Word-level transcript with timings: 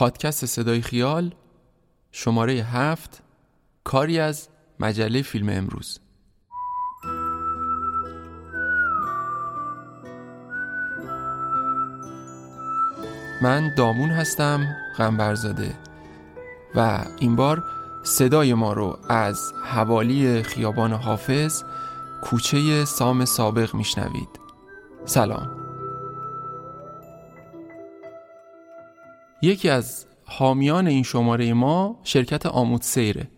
پادکست 0.00 0.46
صدای 0.46 0.80
خیال 0.80 1.34
شماره 2.12 2.52
هفت 2.52 3.22
کاری 3.84 4.18
از 4.18 4.48
مجله 4.80 5.22
فیلم 5.22 5.48
امروز. 5.48 6.00
من 13.42 13.74
دامون 13.74 14.10
هستم 14.10 14.76
غنبرزاده 14.98 15.74
و 16.74 17.04
این 17.18 17.36
بار 17.36 17.64
صدای 18.02 18.54
ما 18.54 18.72
رو 18.72 18.98
از 19.08 19.52
حوالی 19.64 20.42
خیابان 20.42 20.92
حافظ 20.92 21.62
کوچه 22.22 22.84
سام 22.84 23.24
سابق 23.24 23.74
میشنوید. 23.74 24.40
سلام. 25.04 25.59
یکی 29.42 29.68
از 29.68 30.06
حامیان 30.24 30.86
این 30.86 31.02
شماره 31.02 31.52
ما 31.52 32.00
شرکت 32.04 32.46
آمود 32.46 32.82
سیره. 32.82 33.28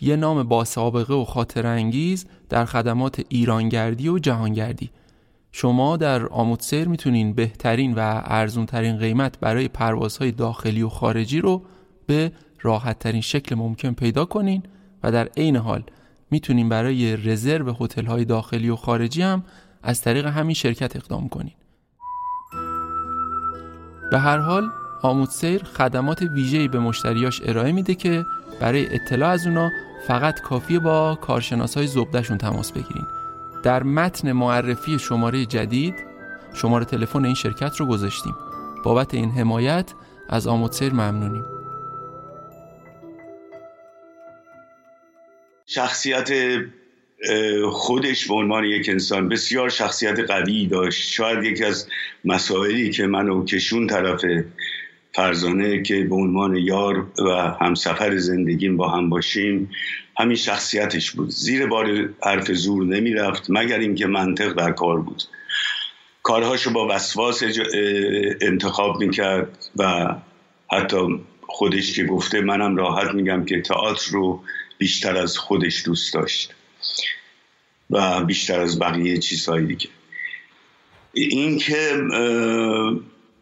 یه 0.00 0.16
نام 0.16 0.42
با 0.42 0.64
سابقه 0.64 1.14
و 1.14 1.24
خاطر 1.24 1.66
انگیز 1.66 2.26
در 2.48 2.64
خدمات 2.64 3.22
ایرانگردی 3.28 4.08
و 4.08 4.18
جهانگردی. 4.18 4.90
شما 5.52 5.96
در 5.96 6.26
آمود 6.26 6.60
سیر 6.60 6.88
می‌تونین 6.88 7.32
بهترین 7.32 7.94
و 7.94 8.22
ارزون 8.24 8.66
ترین 8.66 8.96
قیمت 8.96 9.38
برای 9.40 9.68
پروازهای 9.68 10.32
داخلی 10.32 10.82
و 10.82 10.88
خارجی 10.88 11.40
رو 11.40 11.62
به 12.06 12.32
راحت 12.60 12.98
ترین 12.98 13.20
شکل 13.20 13.54
ممکن 13.54 13.92
پیدا 13.92 14.24
کنین 14.24 14.62
و 15.02 15.12
در 15.12 15.28
عین 15.36 15.56
حال 15.56 15.82
می‌تونین 16.30 16.68
برای 16.68 17.16
رزرو 17.16 17.72
هتل 17.80 18.06
های 18.06 18.24
داخلی 18.24 18.68
و 18.68 18.76
خارجی 18.76 19.22
هم 19.22 19.44
از 19.82 20.02
طریق 20.02 20.26
همین 20.26 20.54
شرکت 20.54 20.96
اقدام 20.96 21.28
کنین. 21.28 21.54
به 24.10 24.18
هر 24.18 24.38
حال 24.38 24.70
آمود 25.02 25.28
سیر 25.28 25.62
خدمات 25.64 26.22
ویژه‌ای 26.22 26.68
به 26.68 26.78
مشتریاش 26.78 27.40
ارائه 27.44 27.72
میده 27.72 27.94
که 27.94 28.26
برای 28.60 28.94
اطلاع 28.94 29.30
از 29.30 29.46
اونا 29.46 29.70
فقط 30.06 30.40
کافیه 30.40 30.78
با 30.78 31.18
کارشناس 31.20 31.76
های 31.76 31.86
زبدهشون 31.86 32.38
تماس 32.38 32.72
بگیرین. 32.72 33.06
در 33.62 33.82
متن 33.82 34.32
معرفی 34.32 34.98
شماره 34.98 35.46
جدید 35.46 35.94
شماره 36.54 36.84
تلفن 36.84 37.24
این 37.24 37.34
شرکت 37.34 37.76
رو 37.76 37.86
گذاشتیم. 37.86 38.34
بابت 38.84 39.14
این 39.14 39.30
حمایت 39.30 39.92
از 40.28 40.46
آمود 40.46 40.72
سیر 40.72 40.92
ممنونیم. 40.92 41.44
شخصیت 45.66 46.30
خودش 47.72 48.28
به 48.28 48.34
عنوان 48.34 48.64
یک 48.64 48.88
انسان 48.88 49.28
بسیار 49.28 49.68
شخصیت 49.68 50.18
قوی 50.18 50.66
داشت. 50.66 51.10
شاید 51.12 51.44
یکی 51.44 51.64
از 51.64 51.86
مسائلی 52.24 52.90
که 52.90 53.06
منو 53.06 53.44
کشون 53.44 53.86
طرف 53.86 54.24
فرزانه 55.12 55.82
که 55.82 56.04
به 56.04 56.14
عنوان 56.14 56.56
یار 56.56 57.06
و 57.18 57.30
همسفر 57.60 58.16
زندگیم 58.16 58.76
با 58.76 58.88
هم 58.88 59.08
باشیم 59.08 59.70
همین 60.18 60.36
شخصیتش 60.36 61.10
بود. 61.10 61.30
زیر 61.30 61.66
بار 61.66 62.08
حرف 62.22 62.52
زور 62.52 62.84
نمی 62.84 63.12
رفت 63.12 63.46
مگر 63.48 63.78
اینکه 63.78 64.06
منطق 64.06 64.52
در 64.52 64.72
کار 64.72 65.00
بود. 65.00 65.22
کارهاشو 66.22 66.72
با 66.72 66.88
وسواس 66.90 67.42
انتخاب 68.40 69.00
می‌کرد 69.00 69.68
و 69.76 70.14
حتی 70.72 71.20
خودش 71.46 71.92
که 71.92 72.04
گفته 72.04 72.40
منم 72.40 72.76
راحت 72.76 73.14
میگم 73.14 73.44
که 73.44 73.62
تئاتر 73.62 74.12
رو 74.12 74.42
بیشتر 74.78 75.16
از 75.16 75.38
خودش 75.38 75.82
دوست 75.84 76.14
داشت 76.14 76.54
و 77.90 78.24
بیشتر 78.24 78.60
از 78.60 78.78
بقیه 78.78 79.18
چیزهایی 79.18 79.66
دیگه 79.66 79.88
این 81.12 81.58
که 81.58 81.96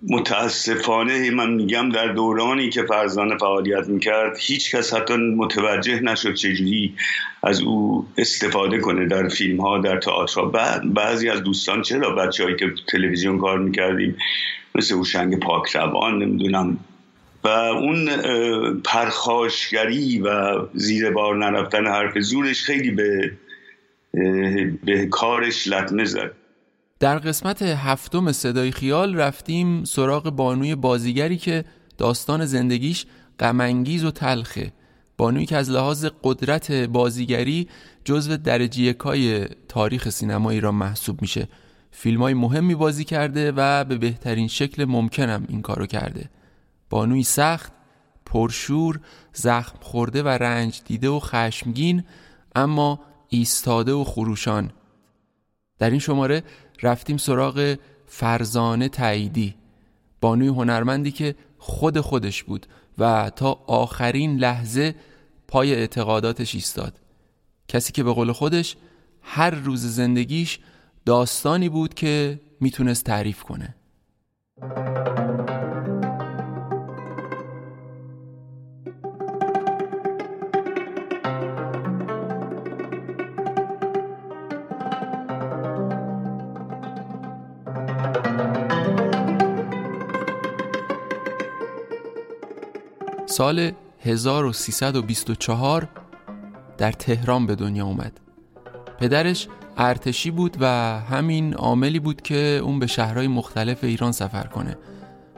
متاسفانه 0.03 1.31
من 1.31 1.51
میگم 1.51 1.89
در 1.89 2.07
دورانی 2.07 2.71
که 2.71 2.83
فرزانه 2.83 3.37
فعالیت 3.37 3.89
می‌کرد 3.89 4.37
هیچ 4.41 4.75
کس 4.75 4.95
حتی 4.95 5.17
متوجه 5.17 6.01
نشد 6.01 6.35
چجوری 6.35 6.95
از 7.43 7.61
او 7.61 8.07
استفاده 8.19 8.79
کنه 8.79 9.07
در 9.07 9.29
فیلم 9.29 9.61
ها 9.61 9.79
در 9.79 9.99
تئاتر 9.99 10.45
بعضی 10.85 11.29
از 11.29 11.43
دوستان 11.43 11.83
چرا 11.83 12.15
بچه 12.15 12.57
که 12.59 12.73
تلویزیون 12.89 13.39
کار 13.39 13.59
می‌کردیم 13.59 14.17
مثل 14.75 14.95
اوشنگ 14.95 15.41
پاک 15.41 15.77
روان 15.77 16.23
نمی‌دونم. 16.23 16.79
و 17.45 17.49
اون 17.49 18.09
پرخاشگری 18.85 20.19
و 20.19 20.59
زیر 20.75 21.11
بار 21.11 21.37
نرفتن 21.37 21.87
حرف 21.87 22.19
زورش 22.19 22.63
خیلی 22.63 22.91
به 22.91 23.33
به 24.85 25.07
کارش 25.07 25.69
لطمه 25.69 26.05
زد. 26.05 26.33
در 27.01 27.19
قسمت 27.19 27.63
هفتم 27.63 28.33
صدای 28.33 28.73
خیال 28.73 29.17
رفتیم 29.17 29.85
سراغ 29.85 30.31
بانوی 30.31 30.75
بازیگری 30.75 31.37
که 31.37 31.65
داستان 31.99 32.45
زندگیش 32.45 33.07
غمانگیز 33.39 34.05
و 34.05 34.11
تلخه. 34.11 34.73
بانویی 35.17 35.47
که 35.47 35.57
از 35.57 35.71
لحاظ 35.71 36.07
قدرت 36.23 36.73
بازیگری 36.73 37.69
جزو 38.05 38.37
درجه 38.37 38.83
یکای 38.83 39.45
تاریخ 39.69 40.09
سینما 40.09 40.51
ایران 40.51 40.75
محسوب 40.75 41.23
میشه. 41.23 41.49
فیلم 41.91 42.23
های 42.23 42.35
مهمی 42.35 42.75
بازی 42.75 43.05
کرده 43.05 43.53
و 43.57 43.85
به 43.85 43.99
بهترین 43.99 44.49
شکل 44.49 44.85
ممکنم 44.85 45.45
این 45.49 45.63
کارو 45.63 45.87
کرده. 45.87 46.31
بانوی 46.91 47.23
سخت 47.23 47.73
پرشور 48.27 49.01
زخم 49.33 49.79
خورده 49.81 50.23
و 50.23 50.29
رنج 50.29 50.81
دیده 50.85 51.09
و 51.09 51.21
خشمگین 51.21 52.05
اما 52.57 53.01
ایستاده 53.29 53.93
و 53.93 54.05
خروشان. 54.05 54.71
در 55.79 55.91
این 55.91 55.99
شماره 55.99 56.43
رفتیم 56.83 57.17
سراغ 57.17 57.77
فرزانه 58.07 58.89
تاییدی 58.89 59.55
بانوی 60.21 60.49
هنرمندی 60.49 61.11
که 61.11 61.35
خود 61.59 62.01
خودش 62.01 62.43
بود 62.43 62.67
و 62.99 63.31
تا 63.37 63.53
آخرین 63.67 64.37
لحظه 64.37 64.95
پای 65.49 65.75
اعتقاداتش 65.75 66.55
ایستاد. 66.55 67.01
کسی 67.69 67.93
که 67.93 68.03
به 68.03 68.13
قول 68.13 68.33
خودش 68.33 68.77
هر 69.23 69.51
روز 69.51 69.87
زندگیش 69.87 70.59
داستانی 71.05 71.69
بود 71.69 71.95
که 71.95 72.41
می‌تونست 72.61 73.05
تعریف 73.05 73.43
کنه. 73.43 73.75
سال 93.29 93.73
1324 94.01 95.89
در 96.79 96.93
تهران 96.93 97.47
به 97.47 97.55
دنیا 97.55 97.87
اومد. 97.87 98.21
پدرش 98.99 99.49
ارتشی 99.77 100.31
بود 100.31 100.57
و 100.61 100.67
همین 101.01 101.55
عاملی 101.55 101.99
بود 101.99 102.23
که 102.23 102.61
اون 102.63 102.79
به 102.79 102.87
شهرهای 102.87 103.29
مختلف 103.29 103.85
ایران 103.85 104.13
سفر 104.13 104.47
کنه. 104.47 104.77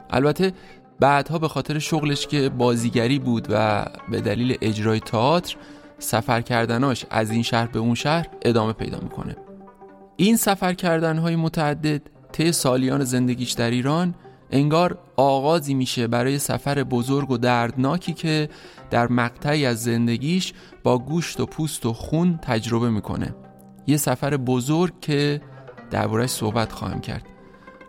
البته 0.09 0.53
بعدها 0.99 1.39
به 1.39 1.47
خاطر 1.47 1.79
شغلش 1.79 2.27
که 2.27 2.49
بازیگری 2.49 3.19
بود 3.19 3.47
و 3.49 3.85
به 4.11 4.21
دلیل 4.21 4.57
اجرای 4.61 4.99
تئاتر 4.99 5.55
سفر 5.99 6.41
کردناش 6.41 7.05
از 7.09 7.31
این 7.31 7.43
شهر 7.43 7.67
به 7.67 7.79
اون 7.79 7.95
شهر 7.95 8.27
ادامه 8.41 8.73
پیدا 8.73 8.99
می‌کنه. 8.99 9.35
این 10.15 10.37
سفر 10.37 10.73
کردنهای 10.73 11.35
متعدد 11.35 12.01
طی 12.31 12.51
سالیان 12.51 13.03
زندگیش 13.03 13.51
در 13.51 13.71
ایران 13.71 14.15
انگار 14.51 14.97
آغازی 15.17 15.73
میشه 15.73 16.07
برای 16.07 16.39
سفر 16.39 16.83
بزرگ 16.83 17.31
و 17.31 17.37
دردناکی 17.37 18.13
که 18.13 18.49
در 18.89 19.07
مقطعی 19.07 19.65
از 19.65 19.83
زندگیش 19.83 20.53
با 20.83 20.97
گوشت 20.99 21.39
و 21.39 21.45
پوست 21.45 21.85
و 21.85 21.93
خون 21.93 22.39
تجربه 22.41 22.89
می‌کنه. 22.89 23.35
یه 23.87 23.97
سفر 23.97 24.37
بزرگ 24.37 24.93
که 25.01 25.41
دربارهش 25.91 26.29
صحبت 26.29 26.71
خواهم 26.71 27.01
کرد. 27.01 27.25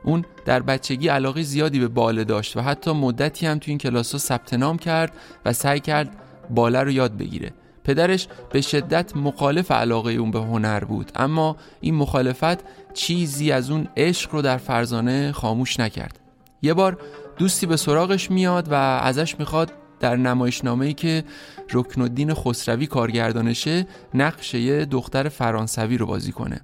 اون 0.04 0.24
در 0.44 0.62
بچگی 0.62 1.08
علاقه 1.08 1.42
زیادی 1.42 1.80
به 1.80 1.88
باله 1.88 2.24
داشت 2.24 2.56
و 2.56 2.60
حتی 2.60 2.92
مدتی 2.92 3.46
هم 3.46 3.58
تو 3.58 3.70
این 3.70 3.78
کلاس 3.78 4.12
ها 4.12 4.18
ثبت 4.18 4.54
نام 4.54 4.78
کرد 4.78 5.12
و 5.44 5.52
سعی 5.52 5.80
کرد 5.80 6.16
باله 6.50 6.80
رو 6.80 6.90
یاد 6.90 7.16
بگیره. 7.16 7.52
پدرش 7.84 8.28
به 8.52 8.60
شدت 8.60 9.16
مخالف 9.16 9.70
علاقه 9.70 10.12
اون 10.12 10.30
به 10.30 10.40
هنر 10.40 10.84
بود 10.84 11.12
اما 11.14 11.56
این 11.80 11.94
مخالفت 11.94 12.64
چیزی 12.94 13.52
از 13.52 13.70
اون 13.70 13.88
عشق 13.96 14.34
رو 14.34 14.42
در 14.42 14.56
فرزانه 14.56 15.32
خاموش 15.32 15.80
نکرد. 15.80 16.21
یه 16.62 16.74
بار 16.74 16.98
دوستی 17.36 17.66
به 17.66 17.76
سراغش 17.76 18.30
میاد 18.30 18.68
و 18.72 18.74
ازش 18.74 19.38
می‌خواد 19.38 19.72
در 20.00 20.16
نمایشنامه‌ای 20.16 20.94
که 20.94 21.24
رکن 21.72 22.02
الدین 22.02 22.34
خسروی 22.34 22.86
کارگردانشه 22.86 23.86
نقش 24.14 24.54
یه 24.54 24.84
دختر 24.84 25.28
فرانسوی 25.28 25.98
رو 25.98 26.06
بازی 26.06 26.32
کنه. 26.32 26.60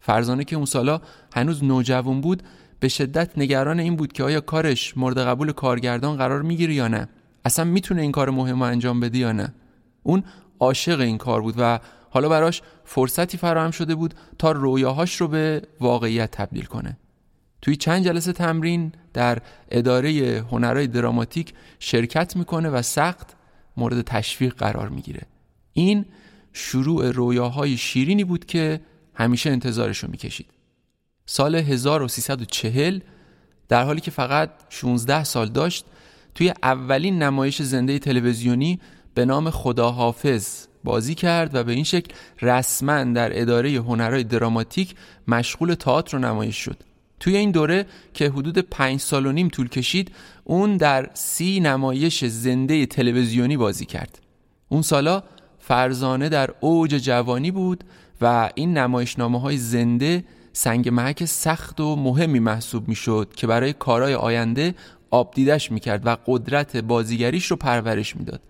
فرزانه 0.00 0.44
که 0.44 0.56
اون 0.56 0.64
سالا 0.64 1.00
هنوز 1.34 1.64
نوجوان 1.64 2.20
بود 2.20 2.42
به 2.80 2.88
شدت 2.88 3.38
نگران 3.38 3.80
این 3.80 3.96
بود 3.96 4.12
که 4.12 4.24
آیا 4.24 4.40
کارش 4.40 4.96
مورد 4.96 5.18
قبول 5.18 5.52
کارگردان 5.52 6.16
قرار 6.16 6.42
می‌گیره 6.42 6.74
یا 6.74 6.88
نه. 6.88 7.08
اصلا 7.44 7.64
می‌تونه 7.64 8.02
این 8.02 8.12
کار 8.12 8.30
مهم 8.30 8.62
رو 8.62 8.68
انجام 8.68 9.00
بده 9.00 9.18
یا 9.18 9.32
نه. 9.32 9.54
اون 10.02 10.24
عاشق 10.60 11.00
این 11.00 11.18
کار 11.18 11.42
بود 11.42 11.54
و 11.58 11.80
حالا 12.10 12.28
براش 12.28 12.62
فرصتی 12.84 13.38
فراهم 13.38 13.70
شده 13.70 13.94
بود 13.94 14.14
تا 14.38 14.52
رویاهاش 14.52 15.20
رو 15.20 15.28
به 15.28 15.62
واقعیت 15.80 16.30
تبدیل 16.30 16.64
کنه. 16.64 16.98
توی 17.62 17.76
چند 17.76 18.04
جلسه 18.04 18.32
تمرین 18.32 18.92
در 19.12 19.38
اداره 19.70 20.44
هنرهای 20.50 20.86
دراماتیک 20.86 21.52
شرکت 21.78 22.36
می‌کنه 22.36 22.68
و 22.68 22.82
سخت 22.82 23.36
مورد 23.76 24.02
تشویق 24.02 24.54
قرار 24.54 24.88
می‌گیره. 24.88 25.22
این 25.72 26.04
شروع 26.52 27.10
رویاهای 27.10 27.76
شیرینی 27.76 28.24
بود 28.24 28.46
که 28.46 28.80
همیشه 29.14 29.50
انتظارشو 29.50 30.08
می‌کشید. 30.10 30.46
سال 31.26 31.54
1340 31.54 33.00
در 33.68 33.84
حالی 33.84 34.00
که 34.00 34.10
فقط 34.10 34.50
16 34.68 35.24
سال 35.24 35.48
داشت 35.48 35.84
توی 36.34 36.52
اولین 36.62 37.22
نمایش 37.22 37.62
زنده 37.62 37.98
تلویزیونی 37.98 38.80
به 39.14 39.24
نام 39.24 39.50
خداحافظ 39.50 40.66
بازی 40.84 41.14
کرد 41.14 41.54
و 41.54 41.64
به 41.64 41.72
این 41.72 41.84
شکل 41.84 42.14
رسما 42.42 43.04
در 43.04 43.40
اداره 43.40 43.70
هنرهای 43.70 44.24
دراماتیک 44.24 44.94
مشغول 45.28 45.74
تئاتر 45.74 46.16
و 46.16 46.20
نمایش 46.20 46.56
شد. 46.56 46.91
توی 47.22 47.36
این 47.36 47.50
دوره 47.50 47.86
که 48.14 48.30
حدود 48.30 48.58
پنج 48.58 49.00
سال 49.00 49.26
و 49.26 49.32
نیم 49.32 49.48
طول 49.48 49.68
کشید 49.68 50.12
اون 50.44 50.76
در 50.76 51.10
سی 51.14 51.60
نمایش 51.60 52.24
زنده 52.24 52.86
تلویزیونی 52.86 53.56
بازی 53.56 53.86
کرد. 53.86 54.18
اون 54.68 54.82
سالا 54.82 55.22
فرزانه 55.58 56.28
در 56.28 56.50
اوج 56.60 56.90
جوانی 56.90 57.50
بود 57.50 57.84
و 58.20 58.50
این 58.54 58.78
نمایشنامه 58.78 59.40
های 59.40 59.56
زنده 59.56 60.24
سنگ 60.52 60.88
محک 60.88 61.24
سخت 61.24 61.80
و 61.80 61.96
مهمی 61.96 62.38
محسوب 62.38 62.88
می‌شد 62.88 63.32
که 63.36 63.46
برای 63.46 63.72
کارهای 63.72 64.14
آینده 64.14 64.74
آبدیدش 65.10 65.72
می‌کرد 65.72 66.06
و 66.06 66.16
قدرت 66.26 66.76
بازیگریش 66.76 67.46
رو 67.46 67.56
پرورش 67.56 68.16
می‌داد. 68.16 68.40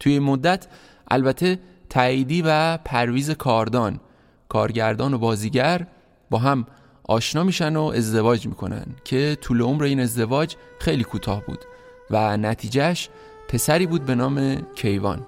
توی 0.00 0.18
مدت 0.18 0.66
البته 1.10 1.58
تاییدی 1.90 2.42
و 2.46 2.76
پرویز 2.76 3.30
کاردان 3.30 4.00
کارگردان 4.48 5.14
و 5.14 5.18
بازیگر 5.18 5.86
با 6.30 6.38
هم 6.38 6.66
آشنا 7.08 7.44
میشن 7.44 7.76
و 7.76 7.82
ازدواج 7.82 8.46
می‌کنن 8.46 8.86
که 9.04 9.36
طول 9.40 9.62
عمر 9.62 9.84
این 9.84 10.00
ازدواج 10.00 10.56
خیلی 10.78 11.04
کوتاه 11.04 11.44
بود 11.46 11.64
و 12.10 12.36
نتیجهش 12.36 13.08
پسری 13.48 13.86
بود 13.86 14.04
به 14.04 14.14
نام 14.14 14.56
کیوان. 14.74 15.26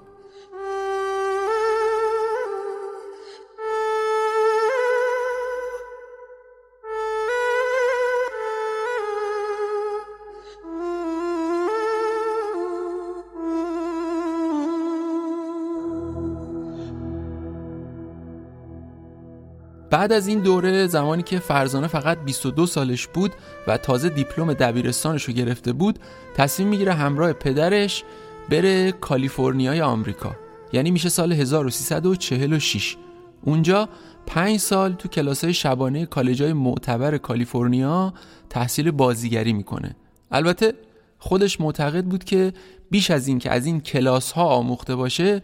بعد 19.91 20.13
از 20.13 20.27
این 20.27 20.39
دوره 20.39 20.87
زمانی 20.87 21.23
که 21.23 21.39
فرزانه 21.39 21.87
فقط 21.87 22.17
22 22.17 22.65
سالش 22.65 23.07
بود 23.07 23.31
و 23.67 23.77
تازه 23.77 24.09
دیپلم 24.09 24.53
دبیرستانش 24.53 25.23
رو 25.23 25.33
گرفته 25.33 25.73
بود 25.73 25.99
تصمیم 26.35 26.69
می‌گیره 26.69 26.93
همراه 26.93 27.33
پدرش 27.33 28.03
بره 28.49 28.91
کالیفرنیای 28.91 29.81
آمریکا. 29.81 30.35
یعنی 30.73 30.91
میشه 30.91 31.09
سال 31.09 31.33
1346 31.33 32.97
اونجا 33.41 33.89
پنج 34.25 34.59
سال 34.59 34.93
تو 34.93 35.09
کلاسای 35.09 35.53
شبانه 35.53 36.05
کالجای 36.05 36.53
معتبر 36.53 37.17
کالیفرنیا 37.17 38.13
تحصیل 38.49 38.91
بازیگری 38.91 39.53
می‌کنه. 39.53 39.95
البته 40.31 40.73
خودش 41.19 41.61
معتقد 41.61 42.05
بود 42.05 42.23
که 42.23 42.53
بیش 42.91 43.11
از 43.11 43.27
این 43.27 43.39
که 43.39 43.51
از 43.51 43.65
این 43.65 43.81
کلاس 43.81 44.31
ها 44.31 44.45
آموخته 44.45 44.95
باشه 44.95 45.41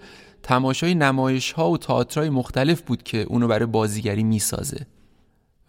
تماشای 0.47 0.95
نمایش 0.95 1.51
ها 1.51 1.69
و 1.69 1.77
تئاترای 1.77 2.29
مختلف 2.29 2.81
بود 2.81 3.03
که 3.03 3.17
اونو 3.17 3.47
برای 3.47 3.65
بازیگری 3.65 4.23
می‌سازه. 4.23 4.87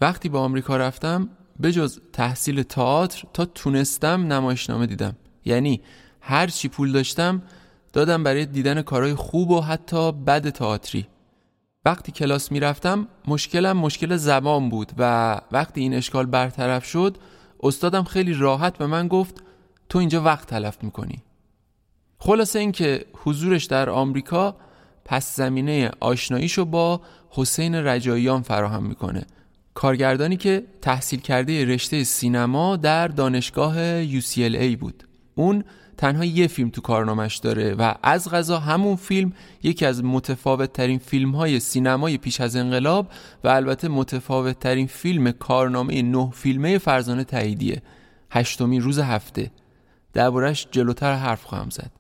وقتی 0.00 0.28
به 0.28 0.38
آمریکا 0.38 0.76
رفتم 0.76 1.28
بجز 1.62 1.98
تحصیل 2.12 2.62
تئاتر 2.62 3.22
تا 3.32 3.44
تونستم 3.44 4.32
نمایشنامه 4.32 4.86
دیدم. 4.86 5.16
یعنی 5.44 5.80
هر 6.20 6.46
چی 6.46 6.69
پول 6.69 6.92
داشتم 6.92 7.42
دادم 7.92 8.22
برای 8.22 8.46
دیدن 8.46 8.82
کارهای 8.82 9.14
خوب 9.14 9.50
و 9.50 9.60
حتی 9.60 10.12
بد 10.12 10.50
تئاتری. 10.50 11.06
وقتی 11.84 12.12
کلاس 12.12 12.52
می‌رفتم 12.52 13.08
مشکلم 13.28 13.76
مشکل 13.76 14.16
زبان 14.16 14.69
بود 14.69 14.92
و 14.98 15.40
وقتی 15.52 15.80
این 15.80 15.94
اشکال 15.94 16.26
برطرف 16.26 16.84
شد 16.84 17.16
استادم 17.62 18.04
خیلی 18.04 18.34
راحت 18.34 18.78
به 18.78 18.86
من 18.86 19.08
گفت 19.08 19.42
تو 19.88 19.98
اینجا 19.98 20.22
وقت 20.22 20.48
تلف 20.48 20.78
می‌کنی. 20.82 21.22
خلاصه 22.19 22.58
اینکه 22.58 23.06
حضورش 23.25 23.64
در 23.64 23.90
آمریکا 23.90 24.56
پس 25.08 25.37
زمینه 25.37 25.90
آشناییشو 26.00 26.64
با 26.64 27.00
حسین 27.31 27.75
رجاییان 27.75 28.43
فراهم 28.43 28.82
می‌کنه. 28.82 29.26
کارگردانی 29.75 30.37
که 30.37 30.62
تحصیل 30.82 31.20
کرده 31.20 31.64
رشته 31.64 32.05
سینما 32.05 32.76
در 32.76 33.08
دانشگاه 33.08 34.05
UCLA 34.05 34.76
بود. 34.76 35.05
اون 35.34 35.64
تنها 35.96 36.25
یه 36.25 36.46
فیلم 36.46 36.70
تو 36.70 36.81
کارنامش 36.81 37.37
داره 37.37 37.75
و 37.75 37.94
از 38.02 38.31
غذا 38.31 38.58
همون 38.58 38.96
فیلم 38.96 39.32
یکی 39.62 39.87
از 39.87 40.05
متفاوت 40.05 40.72
ترین 40.72 40.99
فیلم 40.99 41.31
های 41.31 41.61
سینمای 41.61 42.19
پیش 42.19 42.40
از 42.40 42.56
انقلاب 42.56 43.08
و 43.44 43.49
البته 43.49 43.88
متفاوت 43.88 44.58
ترین 44.58 44.87
فیلم 44.87 45.32
کارنامه 45.32 46.02
نه 46.02 46.31
فیلمه 46.31 46.78
فرزانه 46.78 47.25
تاییدیه. 47.25 47.82
هشتمین 48.31 48.82
روز 48.82 48.99
هفته. 48.99 49.50
دربارش 50.12 50.69
جلوتر 50.70 51.14
حرف 51.14 51.44
خواهم 51.44 51.70
زد. 51.70 51.98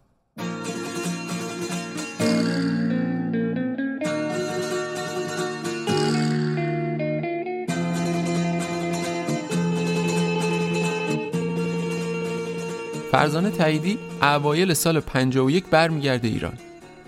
فرزانه 13.12 13.50
تاییدی 13.50 13.98
اوایل 14.22 14.74
سال 14.74 15.00
51 15.00 15.66
برمیگرده 15.66 16.28
ایران. 16.28 16.52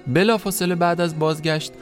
بلافاصله 0.06 0.74
بعد 0.74 1.00
از 1.00 1.18
بازگشت 1.18 1.72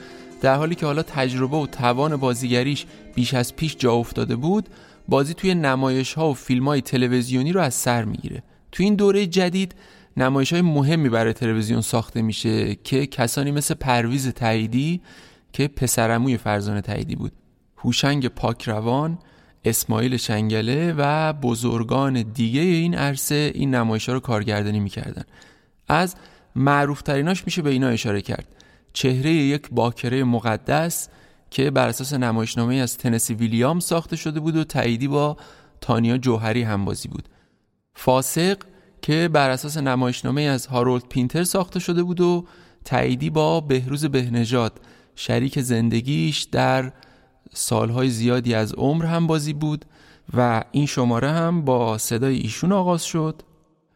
در 0.40 0.54
حالی 0.54 0.74
که 0.74 0.86
حالا 0.86 1.02
تجربه 1.02 1.56
و 1.56 1.66
توان 1.66 2.16
بازیگریش 2.16 2.86
بیش 3.14 3.34
از 3.34 3.56
پیش 3.56 3.76
جا 3.76 3.92
افتاده 3.92 4.36
بود 4.36 4.68
بازی 5.08 5.34
توی 5.34 5.54
نمایش 5.54 6.14
ها 6.14 6.30
و 6.30 6.34
فیلم 6.34 6.68
های 6.68 6.80
تلویزیونی 6.80 7.52
رو 7.52 7.60
از 7.60 7.74
سر 7.74 8.04
می‌گیره. 8.04 8.42
توی 8.72 8.84
این 8.84 8.94
دوره 8.94 9.26
جدید 9.26 9.74
نمایش 10.16 10.52
های 10.52 10.62
مهمی 10.62 11.08
برای 11.08 11.32
تلویزیون 11.32 11.80
ساخته 11.80 12.22
میشه 12.22 12.74
که 12.74 13.06
کسانی 13.06 13.50
مثل 13.50 13.74
پرویز 13.74 14.28
تاییدی 14.28 15.00
که 15.52 15.68
پسرموی 15.68 16.36
فرزانه 16.36 16.80
تاییدی 16.80 17.16
بود 17.16 17.32
هوشنگ 17.76 18.28
پاکروان 18.28 19.18
اسماعیل 19.64 20.16
شنگله 20.16 20.94
و 20.98 21.32
بزرگان 21.32 22.22
دیگه 22.22 22.60
این 22.60 22.94
عرصه 22.94 23.52
این 23.54 23.74
نمایش 23.74 24.08
ها 24.08 24.14
رو 24.14 24.20
کارگردانی 24.20 24.80
می‌کردن. 24.80 25.24
از 25.88 26.14
معروف 26.56 27.02
تریناش 27.02 27.44
میشه 27.44 27.62
به 27.62 27.70
اینا 27.70 27.88
اشاره 27.88 28.20
کرد. 28.20 28.46
چهره 28.92 29.30
یک 29.30 29.68
باکره 29.70 30.24
مقدس 30.24 31.08
که 31.50 31.70
بر 31.70 31.88
اساس 31.88 32.12
نمایشنامه 32.12 32.74
از 32.74 32.98
تنسی 32.98 33.34
ویلیام 33.34 33.80
ساخته 33.80 34.16
شده 34.16 34.40
بود 34.40 34.56
و 34.56 34.64
تاییدی 34.64 35.08
با 35.08 35.36
تانیا 35.80 36.18
جوهری 36.18 36.62
همبازی 36.62 37.08
بود. 37.08 37.28
فاسق 37.94 38.58
که 39.02 39.28
بر 39.32 39.50
اساس 39.50 39.76
نمایشنامه 39.76 40.42
از 40.42 40.66
هارولد 40.66 41.08
پینتر 41.08 41.44
ساخته 41.44 41.80
شده 41.80 42.02
بود 42.02 42.20
و 42.20 42.46
تاییدی 42.84 43.30
با 43.30 43.60
بهروز 43.60 44.04
بهنژاد 44.04 44.80
شریک 45.16 45.60
زندگیش 45.60 46.42
در 46.42 46.92
سالهای 47.54 48.10
زیادی 48.10 48.54
از 48.54 48.72
عمر 48.72 49.04
هم 49.06 49.26
بازی 49.26 49.52
بود 49.52 49.84
و 50.36 50.64
این 50.72 50.86
شماره 50.86 51.30
هم 51.30 51.64
با 51.64 51.98
صدای 51.98 52.36
ایشون 52.36 52.72
آغاز 52.72 53.04
شد. 53.04 53.42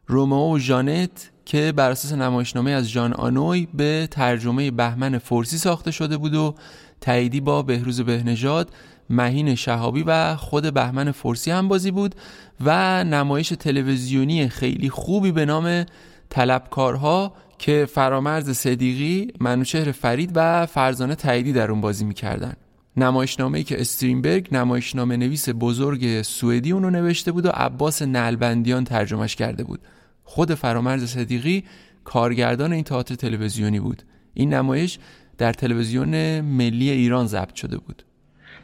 رومئو 0.06 0.54
و 0.54 0.58
ژانت 0.58 1.30
که 1.44 1.72
بر 1.76 1.90
اساس 1.90 2.12
نمایشنامه 2.12 2.70
از 2.70 2.90
جان 2.90 3.12
آنوی 3.12 3.68
به 3.74 4.08
ترجمه 4.10 4.70
بهمن 4.70 5.18
فرسی 5.18 5.58
ساخته 5.58 5.90
شده 5.90 6.16
بود 6.16 6.34
و 6.34 6.54
تاییدی 7.00 7.40
با 7.40 7.62
بهروز 7.62 8.00
بهنژاد 8.00 8.70
مهین 9.10 9.54
شهابی 9.54 10.02
و 10.06 10.36
خود 10.36 10.74
بهمن 10.74 11.10
فرسی 11.10 11.50
هم 11.50 11.68
بازی 11.68 11.90
بود 11.90 12.14
و 12.60 13.04
نمایش 13.04 13.48
تلویزیونی 13.48 14.48
خیلی 14.48 14.90
خوبی 14.90 15.32
به 15.32 15.44
نام 15.44 15.84
طلبکارها 16.28 17.32
که 17.58 17.86
فرامرز 17.94 18.50
صدیقی، 18.50 19.32
منوچهر 19.40 19.92
فرید 19.92 20.30
و 20.34 20.66
فرزانه 20.66 21.14
تاییدی 21.14 21.52
در 21.52 21.70
اون 21.70 21.80
بازی 21.80 22.04
می‌کردن. 22.04 22.54
نمایشنامه 22.96 23.62
که 23.62 23.80
استرینبرگ 23.80 24.48
نمایشنامه 24.52 25.16
نویس 25.16 25.48
بزرگ 25.60 26.22
سوئدی 26.22 26.72
اونو 26.72 26.90
نوشته 26.90 27.32
بود 27.32 27.46
و 27.46 27.48
عباس 27.48 28.02
نلبندیان 28.02 28.84
ترجمهش 28.84 29.36
کرده 29.36 29.64
بود. 29.64 29.80
خود 30.24 30.54
فرامرز 30.54 31.04
صدیقی 31.04 31.64
کارگردان 32.04 32.72
این 32.72 32.84
تئاتر 32.84 33.14
تلویزیونی 33.14 33.80
بود. 33.80 34.02
این 34.34 34.54
نمایش 34.54 34.98
در 35.38 35.52
تلویزیون 35.52 36.40
ملی 36.40 36.90
ایران 36.90 37.26
ضبط 37.26 37.54
شده 37.54 37.78
بود. 37.78 38.04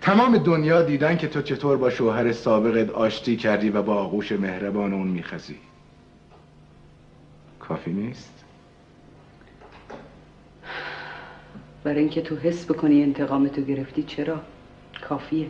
تمام 0.00 0.38
دنیا 0.38 0.82
دیدن 0.82 1.16
که 1.16 1.28
تو 1.28 1.42
چطور 1.42 1.76
با 1.76 1.90
شوهر 1.90 2.32
سابقت 2.32 2.90
آشتی 2.90 3.36
کردی 3.36 3.70
و 3.70 3.82
با 3.82 3.94
آغوش 3.94 4.32
مهربان 4.32 4.92
اون 4.92 5.08
میخزی 5.08 5.56
کافی 7.60 7.92
نیست؟ 7.92 8.37
برای 11.88 12.00
اینکه 12.00 12.20
تو 12.20 12.36
حس 12.36 12.64
بکنی 12.64 13.02
انتقام 13.02 13.48
تو 13.48 13.60
گرفتی 13.60 14.02
چرا؟ 14.02 14.40
کافیه. 15.08 15.46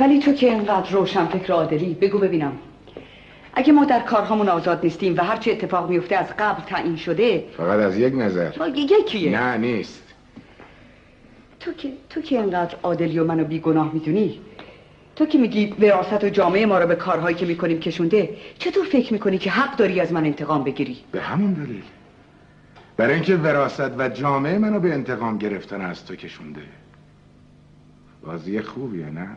ولی 0.00 0.18
تو 0.18 0.32
که 0.32 0.46
اینقدر 0.46 0.90
روشن 0.90 1.26
فکر 1.26 1.52
عادلی 1.52 1.94
بگو 1.94 2.18
ببینم. 2.18 2.52
اگه 3.54 3.72
ما 3.72 3.84
در 3.84 4.00
کارهامون 4.00 4.48
آزاد 4.48 4.80
نیستیم 4.84 5.16
و 5.16 5.20
هرچی 5.20 5.50
اتفاق 5.50 5.90
میفته 5.90 6.16
از 6.16 6.26
قبل 6.38 6.62
تعیین 6.62 6.96
شده 6.96 7.44
فقط 7.56 7.80
از 7.80 7.98
یک 7.98 8.14
نظر. 8.14 8.52
یکیه. 8.74 9.40
نه 9.40 9.56
نیست. 9.56 10.02
تو 11.60 11.72
که 11.72 11.92
تو 12.10 12.20
که 12.20 12.38
اینقدر 12.38 12.76
عادلی 12.82 13.18
و 13.18 13.24
منو 13.24 13.44
بیگناه 13.44 13.90
می‌دونی؟ 13.92 14.40
تو 15.16 15.26
که 15.26 15.38
میگی 15.38 15.74
وراثت 15.80 16.24
و 16.24 16.28
جامعه 16.28 16.66
ما 16.66 16.78
رو 16.78 16.86
به 16.86 16.94
کارهایی 16.94 17.36
که 17.36 17.46
می‌کنیم 17.46 17.80
کشونده 17.80 18.36
چطور 18.58 18.86
فکر 18.86 19.12
می‌کنی 19.12 19.38
که 19.38 19.50
حق 19.50 19.76
داری 19.76 20.00
از 20.00 20.12
من 20.12 20.24
انتقام 20.24 20.64
بگیری؟ 20.64 20.96
به 21.12 21.20
همون 21.20 21.52
دلیل. 21.52 21.82
برای 22.98 23.14
اینکه 23.14 23.36
وراست 23.36 23.80
و 23.98 24.08
جامعه 24.08 24.58
منو 24.58 24.80
به 24.80 24.94
انتقام 24.94 25.38
گرفتن 25.38 25.80
از 25.80 26.04
تو 26.04 26.16
کشونده. 26.16 26.62
بازی 28.22 28.60
خوبیه 28.60 29.10
نه؟ 29.10 29.28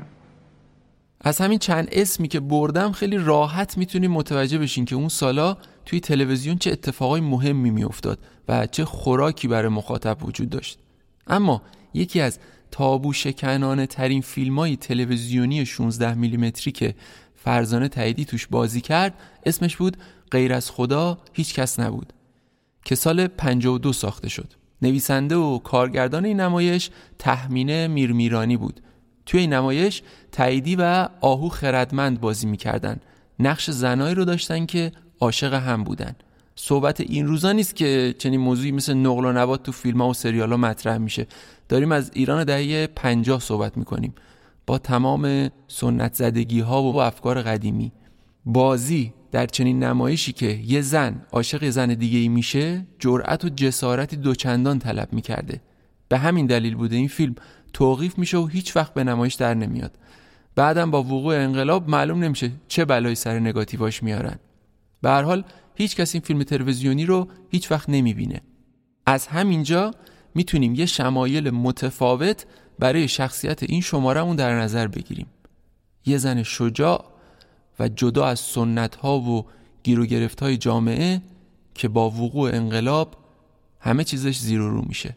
از 1.22 1.42
همین 1.42 1.60
چند 1.60 1.88
اسمی 1.92 2.28
که 2.28 2.40
بردم 2.40 2.92
خیلی 2.92 3.18
راحت 3.18 3.78
می‌تونیم 3.78 4.12
متوجه 4.12 4.58
بشین 4.58 4.86
که 4.86 4.96
اون 4.96 5.10
سالا 5.10 5.58
توی 5.86 6.00
تلویزیون 6.00 6.58
چه 6.58 6.72
اتفاقای 6.72 7.22
مهمی 7.22 7.70
میافتاد 7.70 8.20
و 8.48 8.68
چه 8.68 8.86
خوراکی 8.86 9.48
برای 9.48 9.70
مخاطب 9.70 10.24
وجود 10.24 10.50
داشت. 10.50 10.80
اما 11.28 11.62
یکی 11.94 12.22
از 12.22 12.40
تابو 12.72 13.14
شکنانه 13.14 13.86
ترین 13.86 14.22
فیلم 14.22 14.60
های 14.60 14.76
تلویزیونی 14.76 15.66
16 15.66 16.14
میلیمتری 16.14 16.72
که 16.72 16.96
فرزانه 17.36 17.88
تاییدی 17.88 18.26
توش 18.26 18.48
بازی 18.48 18.82
کرد 18.82 19.14
اسمش 19.46 19.78
بود 19.78 19.98
غیر 20.32 20.54
از 20.54 20.72
خدا 20.72 21.18
هیچ 21.34 21.54
کس 21.54 21.80
نبود. 21.80 22.14
که 22.86 22.96
سال 22.96 23.28
52 23.28 23.94
ساخته 23.94 24.30
شد. 24.30 24.54
نویسنده 24.82 25.36
و 25.36 25.60
کارگردان 25.60 26.26
این 26.26 26.40
نمایش 26.40 26.90
تحمینه 27.20 27.88
میرمیرانی 27.88 28.58
بود. 28.58 28.82
توی 29.26 29.40
این 29.40 29.54
نمایش 29.54 30.02
تاییدی 30.32 30.76
و 30.76 31.10
آهو 31.22 31.50
خردمند 31.50 32.22
بازی 32.22 32.48
می‌کردن. 32.48 33.00
نقش 33.40 33.70
زنایی 33.70 34.16
رو 34.16 34.26
داشتن 34.26 34.66
که 34.66 34.92
عاشق 35.20 35.54
هم 35.54 35.84
بودن. 35.84 36.16
صحبت 36.56 37.02
این 37.02 37.28
روزا 37.28 37.52
نیست 37.52 37.76
که 37.76 38.16
چنین 38.18 38.40
موضوعی 38.40 38.72
مثل 38.72 38.94
نقل 38.94 39.26
و 39.26 39.32
نبات 39.32 39.64
تو 39.64 39.72
فیلم 39.72 40.02
ها 40.02 40.10
و 40.10 40.14
سریال 40.14 40.52
ها 40.52 40.58
مطرح 40.58 40.98
میشه. 40.98 41.28
داریم 41.70 41.92
از 41.92 42.12
ایران 42.14 42.44
دهه 42.44 42.88
50 42.88 43.40
صحبت 43.40 43.78
می‌کنیم. 43.78 44.14
با 44.68 44.78
تمام 44.78 45.50
سنت 45.68 46.14
زدگی 46.14 46.60
ها 46.60 46.84
و 46.84 47.02
افکار 47.02 47.42
قدیمی. 47.42 47.92
بازی 48.46 49.14
در 49.32 49.46
چنین 49.46 49.84
نمایشی 49.84 50.34
که 50.34 50.46
یه 50.46 50.82
زن 50.82 51.26
عاشق 51.32 51.70
زن 51.70 51.88
دیگه 51.88 52.20
ای 52.20 52.28
میشه 52.28 52.86
جرأت 53.00 53.46
و 53.46 53.50
جسارتی 53.50 54.16
دوچندان 54.16 54.80
طلب 54.80 55.14
می‌کرده. 55.14 55.62
به 56.10 56.18
همین 56.18 56.46
دلیل 56.46 56.76
بوده 56.76 56.96
این 56.96 57.08
فیلم 57.08 57.36
توقیف 57.74 58.18
میشه 58.18 58.38
و 58.38 58.48
هیچ 58.48 58.76
وقت 58.76 58.94
به 58.94 59.04
نمایش 59.04 59.34
در 59.34 59.54
نمیاد. 59.54 59.98
بعدم 60.56 60.92
با 60.92 61.04
وقوع 61.04 61.36
انقلاب 61.36 61.90
معلوم 61.90 62.24
نمیشه 62.24 62.52
چه 62.68 62.86
بلایی 62.86 63.16
سر 63.16 63.40
نگاتیواش 63.40 64.04
میارن. 64.04 64.40
به 65.02 65.10
هر 65.10 65.22
حال 65.24 65.44
هیچ 65.76 65.96
کس 65.96 66.16
این 66.16 66.22
فیلم 66.22 66.44
تلویزیونی 66.44 67.06
رو 67.06 67.28
هیچ 67.50 67.72
وقت 67.72 67.90
نمی‌بینه. 67.90 68.42
از 69.06 69.28
همینجا 69.28 69.92
می‌تونیم 70.36 70.76
یه 70.76 70.86
شمایل 70.86 71.50
متفاوت 71.50 72.46
برای 72.80 73.08
شخصیت 73.08 73.64
این 73.64 73.82
شمارمون 73.82 74.36
در 74.36 74.60
نظر 74.60 74.88
بگیریم. 74.88 75.28
یه 76.06 76.18
زن 76.18 76.44
شجاع 76.44 77.11
و 77.82 77.88
جدا 77.88 78.26
از 78.26 78.40
سنت 78.40 78.96
ها 78.96 79.20
و 79.20 79.46
گیر 79.84 80.00
و 80.00 80.06
گرفت 80.06 80.44
های 80.44 80.58
جامعه 80.58 81.22
که 81.74 81.88
با 81.88 82.10
وقوع 82.10 82.56
انقلاب 82.56 83.16
همه 83.80 84.04
چیزش 84.04 84.38
زیر 84.38 84.62
و 84.62 84.70
رو 84.70 84.82
میشه. 84.88 85.16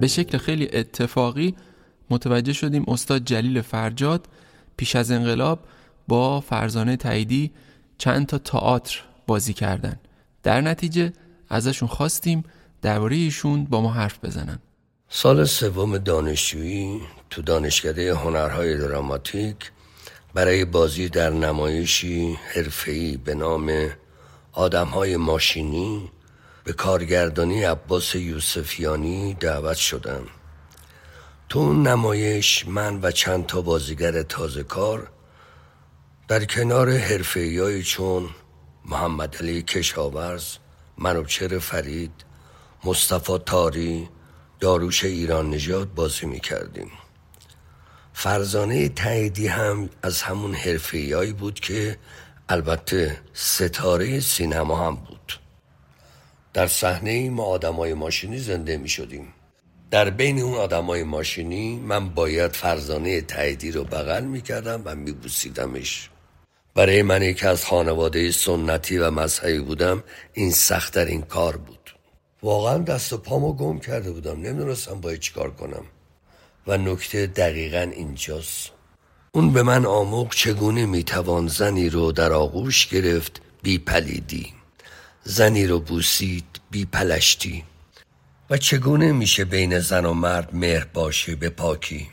به 0.00 0.08
شکل 0.08 0.38
خیلی 0.38 0.68
اتفاقی 0.72 1.54
متوجه 2.10 2.52
شدیم 2.52 2.84
استاد 2.88 3.24
جلیل 3.24 3.60
فرجاد 3.60 4.28
پیش 4.76 4.96
از 4.96 5.10
انقلاب 5.10 5.60
با 6.08 6.40
فرزانه 6.40 6.96
تاییدی 6.96 7.52
چند 7.98 8.26
تا 8.26 8.38
تئاتر 8.38 9.00
بازی 9.26 9.52
کردن. 9.52 10.00
در 10.42 10.60
نتیجه 10.60 11.12
ازشون 11.48 11.88
خواستیم 11.88 12.44
درباره 12.82 13.16
ایشون 13.16 13.64
با 13.64 13.80
ما 13.80 13.92
حرف 13.92 14.24
بزنن. 14.24 14.58
سال 15.08 15.44
سوم 15.44 15.98
دانشجویی 15.98 17.00
تو 17.30 17.42
دانشکده 17.42 18.14
هنرهای 18.14 18.78
دراماتیک 18.78 19.72
برای 20.34 20.64
بازی 20.64 21.08
در 21.08 21.30
نمایشی 21.30 22.38
حرفه‌ای 22.54 23.16
به 23.16 23.34
نام 23.34 23.90
آدمهای 24.52 25.16
ماشینی 25.16 26.10
به 26.64 26.72
کارگردانی 26.72 27.64
عباس 27.64 28.14
یوسفیانی 28.14 29.34
دعوت 29.34 29.76
شدم 29.76 30.22
تو 31.54 31.72
نمایش 31.72 32.68
من 32.68 33.00
و 33.02 33.10
چند 33.10 33.46
تا 33.46 33.62
بازیگر 33.62 34.22
تازه 34.22 34.62
کار 34.62 35.10
در 36.28 36.44
کنار 36.44 36.96
حرفه‌ایایی 36.96 37.82
چون 37.82 38.28
محمد 38.84 39.36
علی 39.36 39.62
کشاورز 39.62 40.56
منوچر 40.98 41.58
فرید 41.58 42.24
مصطفی 42.84 43.38
تاری 43.46 44.08
داروش 44.60 45.04
ایران 45.04 45.50
نژاد 45.50 45.94
بازی 45.94 46.26
می 46.26 46.40
کردیم 46.40 46.90
فرزانه 48.12 48.88
تاییدی 48.88 49.46
هم 49.46 49.90
از 50.02 50.22
همون 50.22 50.54
حرفه‌ایایی 50.54 51.32
بود 51.32 51.60
که 51.60 51.98
البته 52.48 53.20
ستاره 53.32 54.20
سینما 54.20 54.86
هم 54.86 54.94
بود. 54.94 55.40
در 56.52 56.66
صحنه 56.66 57.30
ما 57.30 57.44
آدمای 57.44 57.94
ماشینی 57.94 58.38
زنده 58.38 58.76
می 58.76 58.88
شدیم 58.88 59.33
در 59.94 60.10
بین 60.10 60.40
اون 60.40 60.54
آدمای 60.54 61.02
ماشینی 61.02 61.76
من 61.76 62.08
باید 62.08 62.52
فرزانه 62.52 63.20
تاییدی 63.20 63.72
رو 63.72 63.84
بغل 63.84 64.24
می 64.24 64.42
کردم 64.42 64.82
و 64.84 64.94
می 64.94 65.12
بوسیدمش 65.12 66.10
برای 66.74 67.02
من 67.02 67.34
که 67.34 67.48
از 67.48 67.64
خانواده 67.64 68.30
سنتی 68.30 68.98
و 68.98 69.10
مذهبی 69.10 69.58
بودم 69.58 70.02
این 70.32 70.50
سختترین 70.50 71.22
کار 71.22 71.56
بود. 71.56 71.94
واقعا 72.42 72.78
دست 72.78 73.12
و 73.12 73.18
پامو 73.18 73.52
گم 73.52 73.78
کرده 73.78 74.10
بودم 74.10 74.40
نمی‌دونستم 74.40 75.00
باید 75.00 75.20
چیکار 75.20 75.50
کنم. 75.50 75.84
و 76.66 76.78
نکته 76.78 77.26
دقیقا 77.26 77.90
اینجاست. 77.96 78.70
اون 79.32 79.52
به 79.52 79.62
من 79.62 79.86
آموخت 79.86 80.36
چگونه 80.36 80.86
می‌توان 80.86 81.48
زنی 81.48 81.88
رو 81.88 82.12
در 82.12 82.32
آغوش 82.32 82.86
گرفت 82.86 83.42
بی 83.62 83.78
پلیدی 83.78 84.52
زنی 85.24 85.66
رو 85.66 85.80
بوسید 85.80 86.60
بی 86.70 86.84
پلشتی 86.84 87.64
و 88.54 88.56
چگونه 88.56 89.12
میشه 89.12 89.44
بین 89.44 89.78
زن 89.78 90.04
و 90.04 90.14
مرد 90.14 90.54
مهر 90.54 90.84
باشه 90.84 91.36
به 91.36 91.48
پاکی؟ 91.48 92.08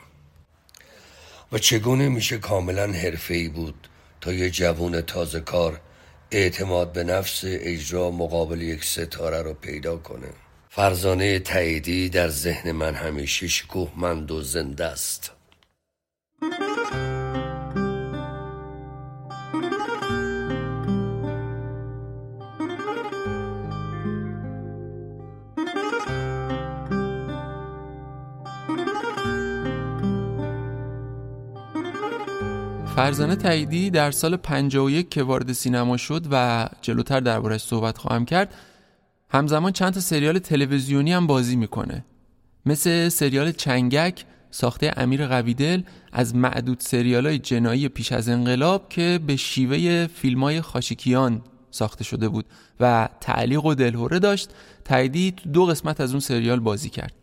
و 1.51 1.57
چگونه 1.57 2.09
میشه 2.09 2.37
کاملا 2.37 2.87
حرفه‌ای 2.87 3.49
بود 3.49 3.87
تا 4.21 4.33
یه 4.33 4.49
جوون 4.49 5.01
تازه 5.01 5.39
کار 5.39 5.81
اعتماد 6.31 6.91
به 6.91 7.03
نفس 7.03 7.41
اجرا 7.43 8.11
مقابل 8.11 8.61
یک 8.61 8.85
ستاره 8.85 9.41
رو 9.41 9.53
پیدا 9.53 9.97
کنه؟ 9.97 10.27
فرزانه 10.69 11.39
تاییدی 11.39 12.09
در 12.09 12.29
ذهن 12.29 12.71
من 12.71 12.95
همیشه 12.95 13.47
شکوهمند 13.47 14.31
و 14.31 14.41
زنده 14.41 14.85
است. 14.85 15.31
فرزانه 33.01 33.35
تاییدی 33.35 33.89
در 33.89 34.11
سال 34.11 34.37
51 34.37 35.09
که 35.09 35.23
وارد 35.23 35.51
سینما 35.51 35.97
شد 35.97 36.25
و 36.31 36.67
جلوتر 36.81 37.19
دربارش 37.19 37.61
صحبت 37.61 37.97
خواهم 37.97 38.25
کرد 38.25 38.53
همزمان 39.29 39.71
چند 39.71 39.93
تا 39.93 39.99
سریال 39.99 40.39
تلویزیونی 40.39 41.13
هم 41.13 41.27
بازی 41.27 41.55
می‌کنه. 41.55 42.05
مثل 42.65 43.09
سریال 43.09 43.51
چنگک 43.51 44.25
ساخته 44.51 44.93
امیر 44.97 45.27
قویدل 45.27 45.81
از 46.11 46.35
معدود 46.35 46.79
سریال 46.79 47.27
های 47.27 47.39
جنایی 47.39 47.89
پیش 47.89 48.11
از 48.11 48.29
انقلاب 48.29 48.89
که 48.89 49.19
به 49.27 49.35
شیوه 49.35 50.07
فیلم 50.07 50.43
های 50.43 50.61
خاشکیان 50.61 51.41
ساخته 51.71 52.03
شده 52.03 52.29
بود 52.29 52.45
و 52.79 53.09
تعلیق 53.21 53.65
و 53.65 53.73
دلهوره 53.73 54.19
داشت. 54.19 54.49
تاییدی 54.85 55.31
دو 55.31 55.65
قسمت 55.65 56.01
از 56.01 56.11
اون 56.11 56.19
سریال 56.19 56.59
بازی 56.59 56.89
کرد. 56.89 57.20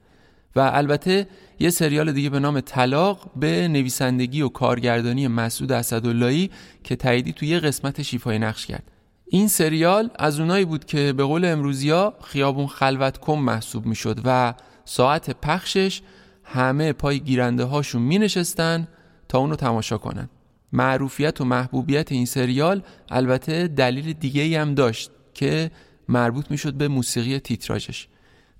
و 0.59 0.71
البته 0.75 1.27
یه 1.59 1.71
سریال 1.71 2.13
دیگه 2.13 2.31
به 2.31 2.39
نام 2.39 2.61
طلاق 2.61 3.31
به 3.37 3.69
نویسندگی 3.69 4.43
و 4.43 4.49
کارگردانی 4.49 5.29
مسعود 5.29 5.73
اسداللهی 5.73 6.51
که 6.85 6.97
تاییدی 6.97 7.33
توی 7.33 7.49
یه 7.49 7.59
قسمت 7.59 8.03
شیفای 8.03 8.39
نقش 8.39 8.67
کرد. 8.67 8.91
این 9.27 9.49
سریال 9.49 10.11
از 10.19 10.41
اونایی 10.41 10.65
بود 10.65 10.85
که 10.85 11.13
به 11.13 11.25
قول 11.25 11.45
امروزیا 11.45 12.15
خیابون 12.23 12.67
خلوت 12.67 13.21
کم 13.21 13.39
محسوب 13.39 13.87
می‌شد 13.87 14.21
و 14.25 14.55
ساعت 14.85 15.31
پخشش 15.31 16.03
همه 16.45 16.93
پای 16.93 17.21
گیرنده 17.21 17.65
هاشون 17.65 18.03
می 18.03 18.19
نشستن 18.19 18.89
تا 19.29 19.39
اونو 19.39 19.57
تماشا 19.57 19.99
کنن. 19.99 20.29
معروفیت 20.73 21.41
و 21.41 21.45
محبوبیت 21.45 22.13
این 22.13 22.27
سریال 22.27 22.83
البته 23.11 23.69
دلیل 23.69 24.13
دیگه 24.13 24.61
هم 24.61 24.75
داشت 24.75 25.11
که 25.35 25.71
مربوط 26.09 26.51
می 26.51 26.59
شد 26.59 26.75
به 26.75 26.89
موسیقی 26.89 27.39
تیتراژش. 27.39 28.09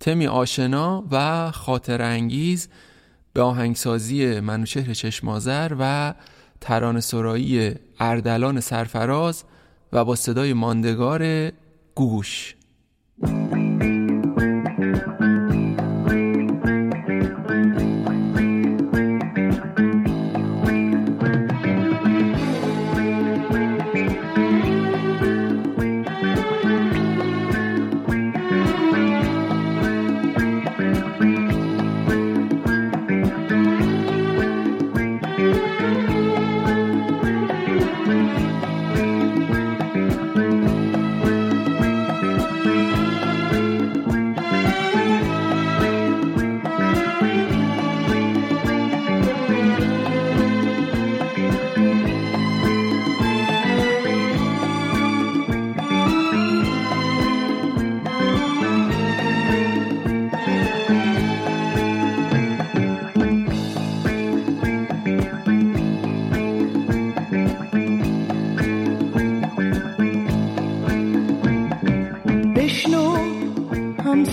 تمی 0.01 0.27
آشنا 0.27 1.05
و 1.11 1.51
خاطر 1.51 2.03
انگیز 2.03 2.69
به 3.33 3.43
آهنگسازی 3.43 4.41
منوچهر 4.41 4.95
چشمازر 4.95 5.73
و 5.79 6.15
تران 6.61 7.01
سرایی 7.01 7.75
اردلان 8.01 8.61
سرفراز 8.61 9.45
و 9.93 10.05
با 10.05 10.15
صدای 10.15 10.53
ماندگار 10.53 11.51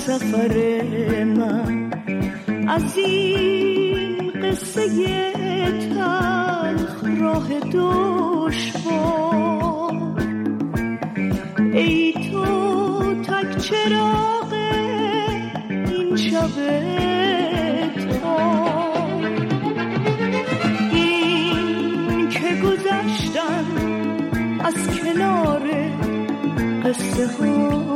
سفر 0.06 0.54
من 1.24 1.92
از 2.68 2.98
این 2.98 4.32
قصه 4.42 4.88
تلخ 5.94 7.04
راه 7.22 7.48
دشوار. 7.74 8.96
ای 11.74 12.14
تو 12.14 12.46
تک 13.24 13.58
چراغ 13.58 14.54
این 15.92 16.16
شب 16.16 16.60
این 20.92 22.30
که 22.30 22.56
گذشتن 22.64 23.66
از 24.60 25.00
کنار 25.00 25.70
قصه 26.84 27.28
ها. 27.28 27.95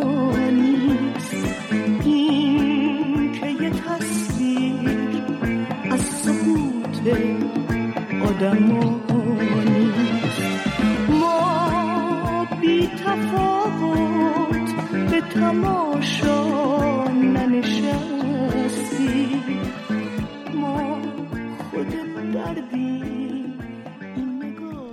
گوش 8.39 8.51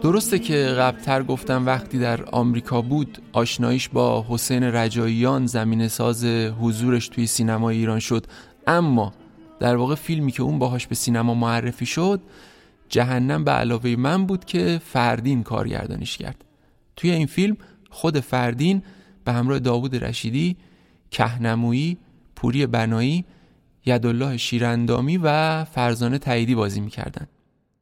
درسته 0.02 0.38
که 0.38 0.54
قبلتر 0.54 1.22
گفتم 1.22 1.66
وقتی 1.66 1.98
در 1.98 2.24
آمریکا 2.24 2.82
بود 2.82 3.18
آشناییش 3.32 3.88
با 3.88 4.26
حسین 4.28 4.62
رجاییان 4.62 5.46
زمین 5.46 5.88
ساز 5.88 6.24
حضورش 6.60 7.08
توی 7.08 7.26
سینما 7.26 7.70
ایران 7.70 7.98
شد. 7.98 8.26
اما 8.66 9.12
در 9.60 9.76
واقع 9.76 9.94
فیلمی 9.94 10.32
که 10.32 10.42
اون 10.42 10.58
باهاش 10.58 10.86
به 10.86 10.94
سینما 10.94 11.34
معرفی 11.34 11.86
شد 11.86 12.20
جهنم 12.88 13.44
به 13.44 13.50
علاوه 13.50 13.96
من 13.98 14.26
بود 14.26 14.44
که 14.44 14.80
فردین 14.84 15.42
کارگردانیش 15.42 16.16
کرد. 16.16 16.44
توی 16.96 17.10
این 17.10 17.26
فیلم 17.26 17.56
خود 17.90 18.20
فردین 18.20 18.82
به 19.24 19.32
همراه 19.32 19.58
داوود 19.58 20.04
رشیدی 20.04 20.56
کهنمویی 21.10 21.98
پوری 22.36 22.66
بنایی 22.66 23.24
یدالله 23.86 24.36
شیراندامی 24.36 25.18
و 25.22 25.64
فرزانه 25.64 26.18
تاییدی 26.18 26.54
بازی 26.54 26.80
می‌کردن. 26.80 27.26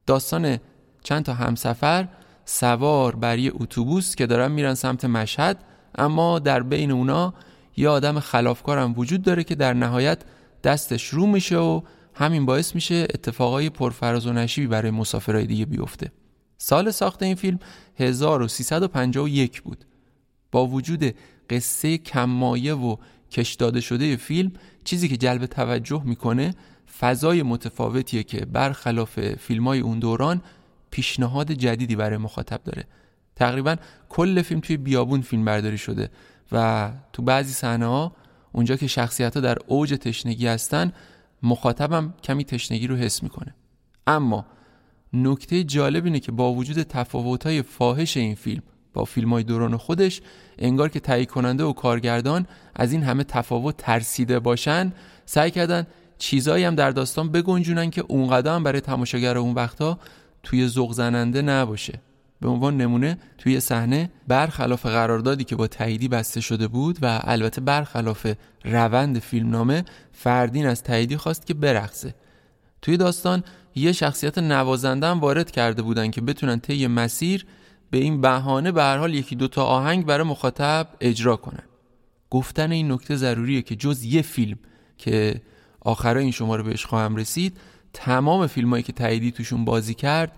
داستان 0.07 0.59
چند 1.03 1.25
تا 1.25 1.35
همسفر 1.35 2.09
سوار 2.45 3.17
بر 3.17 3.39
یه 3.39 3.53
اتوبوس 3.55 4.15
که 4.15 4.27
دارن 4.27 4.53
میرن 4.53 4.75
سمت 4.75 5.05
مشهد 5.05 5.65
اما 5.95 6.39
در 6.39 6.63
بین 6.63 6.91
اونا 6.91 7.35
یه 7.77 7.89
آدم 7.89 8.21
خلافکارم 8.21 8.95
وجود 8.97 9.23
داره 9.23 9.45
که 9.45 9.55
در 9.55 9.75
نهایت 9.75 10.19
دستش 10.65 11.09
رو 11.09 11.27
میشه 11.27 11.59
و 11.59 11.81
همین 12.15 12.47
باعث 12.47 12.75
میشه 12.75 12.95
اتفاقای 12.95 13.71
پرفراز 13.71 14.27
و 14.27 14.33
نشیبی 14.33 14.67
برای 14.67 14.91
مسافرهای 14.91 15.47
دیگه 15.47 15.65
بیفته. 15.65 16.13
سال 16.59 16.91
ساخت 16.91 17.23
این 17.23 17.35
فیلم 17.35 17.59
1351 17.97 19.63
بود. 19.63 19.85
با 20.53 20.67
وجود 20.67 21.15
قصه 21.51 21.99
کمایه 21.99 22.75
و 22.75 22.97
کش 23.31 23.55
داده 23.55 23.81
شده 23.81 24.17
فیلم 24.17 24.53
چیزی 24.85 25.09
که 25.09 25.17
جلب 25.17 25.47
توجه 25.47 26.03
می‌کنه 26.05 26.55
فضای 26.99 27.43
متفاوتیه 27.43 28.23
که 28.23 28.45
برخلاف 28.45 29.35
فیلم 29.35 29.69
های 29.69 29.81
اون 29.81 29.99
دوران 29.99 30.43
پیشنهاد 30.91 31.53
جدیدی 31.53 31.97
برای 31.97 32.17
مخاطب 32.17 32.61
داره. 32.65 32.85
تقریبا 33.37 33.77
کل 34.09 34.43
فیلم 34.43 34.61
توی 34.61 34.77
بیابون 34.77 35.21
فیلم 35.21 35.45
برداری 35.45 35.79
شده 35.79 36.11
و 36.53 36.91
تو 37.13 37.23
بعضی 37.23 37.53
صحنه 37.53 37.87
ها 37.87 38.17
اونجا 38.53 38.77
که 38.77 38.87
شخصیت 38.87 39.35
ها 39.35 39.41
در 39.41 39.59
اوج 39.67 39.95
تشنگی 39.95 40.47
هستن 40.47 40.93
مخاطبم 41.45 42.15
کمی 42.23 42.45
تشنگی 42.45 42.87
رو 42.87 42.97
حس 42.97 43.23
می‌کنه. 43.23 43.55
اما 44.07 44.47
نکته 45.13 45.65
جالب 45.65 46.05
اینه 46.05 46.21
که 46.21 46.33
با 46.33 46.53
وجود 46.53 46.83
تفاوت 46.83 47.47
های 47.47 47.63
فاحش 47.63 48.17
این 48.17 48.35
فیلم 48.35 48.63
با 48.93 49.05
فیلم 49.05 49.33
های 49.33 49.43
دوران 49.43 49.77
خودش 49.77 50.23
انگار 50.59 50.89
که 50.89 51.01
تهیه 51.01 51.25
کننده 51.25 51.65
و 51.65 51.73
کارگردان 51.73 52.47
از 52.75 52.93
این 52.93 53.03
همه 53.03 53.25
تفاوت 53.25 53.77
ترسیده 53.77 54.39
باشن 54.39 54.93
سعی 55.27 55.51
کردن 55.51 55.87
چیزایی 56.19 56.65
هم 56.65 56.75
در 56.75 56.91
داستان 56.91 57.33
بگنجونن 57.33 57.91
که 57.91 58.05
اونقدر 58.09 58.55
هم 58.55 58.63
برای 58.63 58.81
تماشاگر 58.81 59.39
اون 59.39 59.55
وقتا 59.55 59.99
توی 60.43 60.69
ذوق 60.69 60.93
زننده 60.93 61.43
نباشه. 61.43 62.01
به 62.45 62.51
عنوان 62.51 62.77
نمونه 62.77 63.19
توی 63.39 63.61
صحنه 63.61 64.11
برخلاف 64.29 64.87
قراردادی 64.87 65.45
که 65.45 65.57
با 65.57 65.67
تاییدی 65.67 66.09
بسته 66.09 66.41
شده 66.41 66.69
بود 66.69 66.99
و 67.03 67.21
البته 67.23 67.61
برخلاف 67.61 68.27
روند 68.65 69.19
فیلمنامه 69.19 69.85
فردین 70.13 70.67
از 70.67 70.83
تاییدی 70.83 71.17
خواست 71.17 71.47
که 71.47 71.55
برقصه. 71.55 72.15
توی 72.83 72.97
داستان 72.97 73.45
یه 73.75 73.93
شخصیت 73.93 74.39
نوازنده 74.39 75.07
هم 75.07 75.21
وارد 75.21 75.51
کرده 75.51 75.83
بودن 75.83 76.11
که 76.11 76.21
بتونن 76.21 76.61
طی 76.61 76.87
مسیر 76.87 77.47
به 77.91 77.99
این 77.99 78.21
بهانه 78.21 78.73
به 78.73 78.83
هر 78.83 78.99
حال 78.99 79.15
یکی 79.15 79.37
دوتا 79.37 79.65
آهنگ 79.65 80.07
برای 80.07 80.27
مخاطب 80.27 80.89
اجرا 81.01 81.37
کنن. 81.37 81.65
گفتن 82.31 82.73
این 82.73 82.93
نکته 82.93 83.17
ضروریه 83.17 83.63
که 83.63 83.77
جز 83.77 84.05
یه 84.05 84.23
فیلم 84.23 84.59
که 84.99 85.43
آخرای 85.81 86.23
این 86.23 86.33
شماره 86.33 86.63
بهش 86.63 86.87
خواهم 86.87 87.17
رسید 87.17 87.57
تمام 87.93 88.47
فیلم 88.47 88.71
هایی 88.71 88.83
که 88.83 88.93
تاییدی 88.93 89.33
توشون 89.33 89.65
بازی 89.65 89.95
کرد 89.95 90.33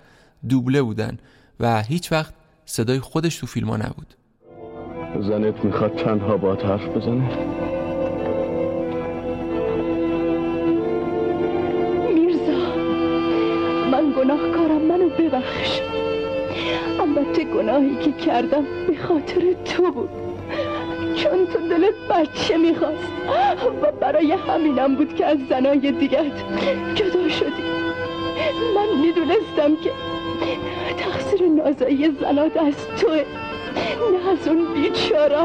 دوبله 0.48 0.82
بودن. 0.82 1.18
و 1.60 1.82
هیچ 1.82 2.12
وقت 2.12 2.34
صدای 2.64 3.00
خودش 3.00 3.38
تو 3.38 3.46
فیلم 3.46 3.68
ها 3.68 3.76
نبود. 3.76 4.14
زنت 5.20 5.64
می‌خواد 5.64 5.96
تنها 5.96 6.36
با 6.36 6.54
حرف 6.54 6.88
بزنه؟ 6.88 7.30
میرزا 12.14 12.76
من 13.90 14.12
گناهکارم 14.16 14.82
منو 14.82 15.08
ببخش. 15.08 15.80
البته 17.00 17.44
گناهی 17.44 17.96
که 17.96 18.12
کردم 18.12 18.64
به 18.86 18.96
خاطر 18.96 19.52
تو 19.64 19.92
بود. 19.92 20.10
چون 21.16 21.46
تو 21.52 21.68
دلت 21.68 21.94
بچه 22.10 22.56
می‌خواست 22.56 23.08
و 23.82 23.92
برای 24.00 24.32
همینم 24.32 24.94
بود 24.94 25.14
که 25.14 25.26
از 25.26 25.38
زنای 25.50 25.92
دیگت 25.92 26.32
جدا 26.94 27.28
شدی. 27.28 27.62
من 28.76 29.00
می‌دونستم 29.00 29.82
که 29.84 29.90
تقصیر 30.98 31.48
نازایی 31.48 32.10
زنات 32.20 32.56
از 32.56 32.74
توه. 33.00 33.24
نه 34.12 34.28
از 34.30 34.48
اون 34.48 34.74
بیچاره 34.74 35.38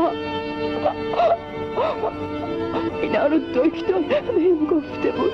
اینا 3.02 3.28
رو 3.28 3.38
دکتر 3.40 4.22
بهم 4.22 4.68
گفته 4.68 5.12
بود. 5.12 5.32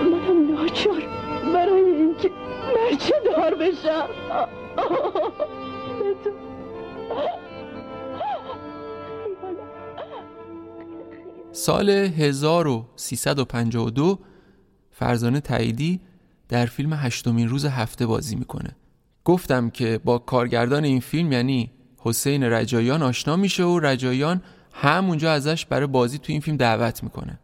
منم 0.00 0.54
ناچار 0.54 1.02
برای 1.54 1.80
اینکه 1.80 2.30
مرچه 2.74 3.14
دار 3.24 3.54
بشم. 3.54 4.08
سال 11.52 11.90
1352 11.90 14.18
فرزانه 14.90 15.40
تاییدی 15.40 16.00
در 16.48 16.66
فیلم 16.66 16.92
هشتمین 16.92 17.48
روز 17.48 17.64
هفته 17.64 18.06
بازی 18.06 18.36
می‌کنه. 18.36 18.76
گفتم 19.24 19.70
که 19.70 20.00
با 20.04 20.18
کارگردان 20.18 20.84
این 20.84 21.00
فیلم 21.00 21.32
یعنی 21.32 21.70
حسین 21.98 22.42
رجایان 22.42 23.02
آشنا 23.02 23.36
میشه 23.36 23.64
و 23.64 23.78
رجایان 23.78 24.42
همونجا 24.72 25.32
ازش 25.32 25.66
برای 25.66 25.86
بازی 25.86 26.18
توی 26.18 26.32
این 26.32 26.40
فیلم 26.40 26.56
دعوت 26.56 27.02
می‌کنه. 27.02 27.38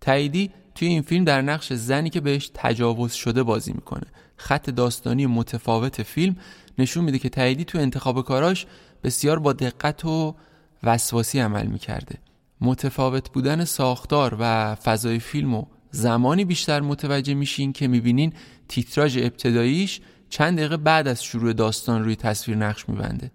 تاییدی 0.00 0.50
توی 0.74 0.88
این 0.88 1.02
فیلم 1.02 1.24
در 1.24 1.42
نقش 1.42 1.72
زنی 1.72 2.10
که 2.10 2.20
بهش 2.20 2.50
تجاوز 2.54 3.12
شده 3.12 3.42
بازی 3.42 3.72
می‌کنه. 3.72 4.06
خط 4.36 4.70
داستانی 4.70 5.26
متفاوت 5.26 6.02
فیلم 6.02 6.36
نشون 6.78 7.04
میده 7.04 7.18
که 7.18 7.28
تاییدی 7.28 7.64
توی 7.64 7.80
انتخاب 7.80 8.24
کاراش 8.24 8.66
بسیار 9.04 9.38
با 9.38 9.52
دقت 9.52 10.04
و 10.04 10.34
وسواسی 10.82 11.40
عمل 11.40 11.66
می‌کرده. 11.66 12.18
متفاوت 12.60 13.30
بودن 13.30 13.64
ساختار 13.64 14.36
و 14.40 14.74
فضای 14.74 15.18
فیلم 15.18 15.54
و 15.54 15.64
زمانی 15.94 16.44
بیشتر 16.44 16.80
متوجه 16.80 17.34
میشین 17.34 17.72
که 17.72 17.88
می‌بینین 17.88 18.32
تیتراژ 18.68 19.18
ابتداییش 19.18 20.00
چند 20.28 20.58
دقیقه 20.58 20.76
بعد 20.76 21.08
از 21.08 21.24
شروع 21.24 21.52
داستان 21.52 22.04
روی 22.04 22.16
تصویر 22.16 22.56
نقش 22.56 22.88
میبنده. 22.88 23.30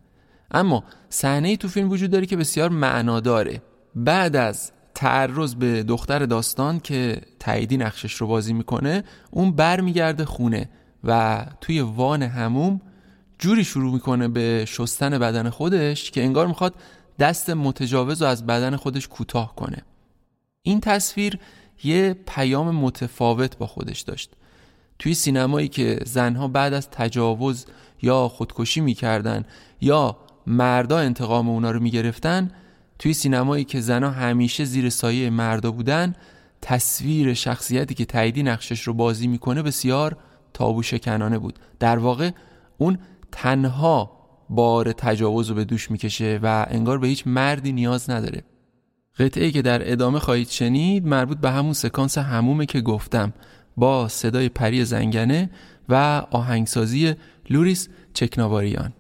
اما 0.52 0.84
صحنه 1.10 1.58
تو 1.58 1.68
فیلم 1.68 1.90
وجود 1.90 2.12
داره 2.12 2.26
که 2.26 2.38
بسیار 2.38 2.70
معناداره. 2.70 3.62
بعد 3.96 4.36
از 4.36 4.72
تعرض 4.96 5.56
به 5.56 5.84
دختر 5.84 6.26
داستان 6.26 6.80
که 6.80 7.22
تاییدی 7.40 7.78
نقشش 7.78 8.14
رو 8.14 8.28
بازی 8.28 8.54
می‌کنه 8.54 9.04
اون 9.32 9.52
برمیگرده 9.52 10.26
خونه 10.26 10.70
و 11.04 11.46
توی 11.62 11.82
وان 11.82 12.24
هموم 12.24 12.82
جوری 13.40 13.64
شروع 13.64 13.94
می‌کنه 13.94 14.28
به 14.28 14.66
شستن 14.68 15.18
بدن 15.18 15.50
خودش 15.50 16.12
که 16.12 16.24
انگار 16.24 16.48
می‌خواد 16.48 16.76
دست 17.20 17.50
متجاوز 17.50 18.22
رو 18.22 18.28
از 18.28 18.46
بدن 18.46 18.76
خودش 18.76 19.08
کوتاه 19.08 19.56
کنه. 19.56 19.78
این 20.62 20.80
تصویر 20.80 21.40
یه 21.84 22.16
پیام 22.28 22.76
متفاوت 22.76 23.58
با 23.58 23.68
خودش 23.68 24.02
داشت. 24.02 24.32
توی 25.00 25.14
سینمایی 25.14 25.68
که 25.68 26.00
زنها 26.06 26.48
بعد 26.48 26.74
از 26.74 26.90
تجاوز 26.90 27.66
یا 28.02 28.28
خودکشی 28.28 28.82
می‌کردن 28.82 29.46
یا 29.82 30.18
مردا 30.48 30.98
انتقام 30.98 31.50
اونا 31.50 31.72
رو 31.72 31.80
می‌گرفتن 31.80 32.52
توی 33.00 33.14
سینمایی 33.14 33.64
که 33.64 33.82
زنها 33.82 34.10
همیشه 34.10 34.66
زیر 34.66 34.90
سایه 34.90 35.30
مردا 35.30 35.72
بودن 35.72 36.16
تصویر 36.62 37.34
شخصیتی 37.34 37.94
که 37.94 38.06
تاییدی 38.06 38.44
نقشش 38.44 38.82
رو 38.82 38.94
بازی 38.94 39.28
می‌کنه 39.28 39.62
بسیار 39.62 40.18
تابو 40.54 40.84
شکنانه 40.84 41.38
بود. 41.38 41.60
در 41.80 41.98
واقع 41.98 42.32
اون 42.78 43.00
تنها 43.32 44.20
بار 44.50 44.92
تجاوز 44.92 45.50
رو 45.50 45.56
به 45.56 45.66
دوش 45.66 45.92
می‌کشه 45.92 46.40
و 46.44 46.66
انگار 46.70 47.00
به 47.00 47.08
هیچ 47.08 47.24
مردی 47.28 47.72
نیاز 47.72 48.10
نداره. 48.10 48.44
قطعه 49.20 49.52
که 49.52 49.62
در 49.62 49.92
ادامه 49.92 50.20
خواهید 50.20 50.50
شنید 50.50 51.06
مربوط 51.06 51.38
به 51.38 51.52
همون 51.52 51.74
سکانس 51.74 52.18
همومه 52.18 52.66
که 52.66 52.82
گفتم. 52.82 53.34
با 53.78 54.08
صدای 54.08 54.50
پری 54.50 54.86
زنگنه 54.86 55.50
و 55.90 56.26
آهنگسازی 56.32 57.16
لوریس 57.50 57.90
چکناواریان. 58.14 58.94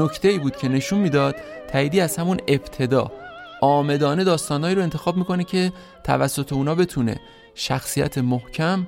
نکته 0.00 0.28
ای 0.28 0.38
بود 0.38 0.56
که 0.56 0.68
نشون 0.68 0.98
می‌داد 0.98 1.36
تاییدی 1.68 2.00
از 2.00 2.16
همون 2.16 2.40
ابتدا. 2.48 3.12
آمدانه 3.60 4.24
داستانهایی 4.24 4.74
رو 4.74 4.82
انتخاب 4.82 5.16
می‌کنه 5.16 5.44
که 5.44 5.72
توسط 6.04 6.52
اونا 6.52 6.74
بتونه 6.74 7.20
شخصیت 7.54 8.18
محکم 8.18 8.86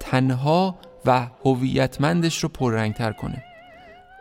تنها 0.00 0.78
و 1.06 1.26
هویتمندش 1.44 2.42
رو 2.42 2.48
پررنگتر 2.48 3.12
کنه. 3.12 3.42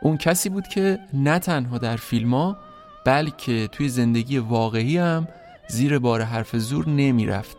اون 0.01 0.17
کسی 0.17 0.49
بود 0.49 0.67
که 0.67 0.99
نه 1.13 1.39
تنها 1.39 1.77
در 1.77 1.95
فیلم 1.95 2.33
ها 2.33 2.57
بلکه 3.05 3.67
توی 3.71 3.89
زندگی 3.89 4.37
واقعی 4.37 4.97
هم 4.97 5.27
زیر 5.67 5.99
بار 5.99 6.21
حرف 6.21 6.55
زور 6.55 6.89
نمی‌رفت 6.89 7.57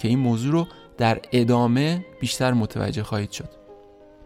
که 0.00 0.08
این 0.08 0.18
موضوع 0.18 0.52
رو 0.52 0.66
در 0.98 1.20
ادامه 1.32 2.04
بیشتر 2.20 2.52
متوجه 2.52 3.02
خواهید 3.02 3.30
شد. 3.30 3.59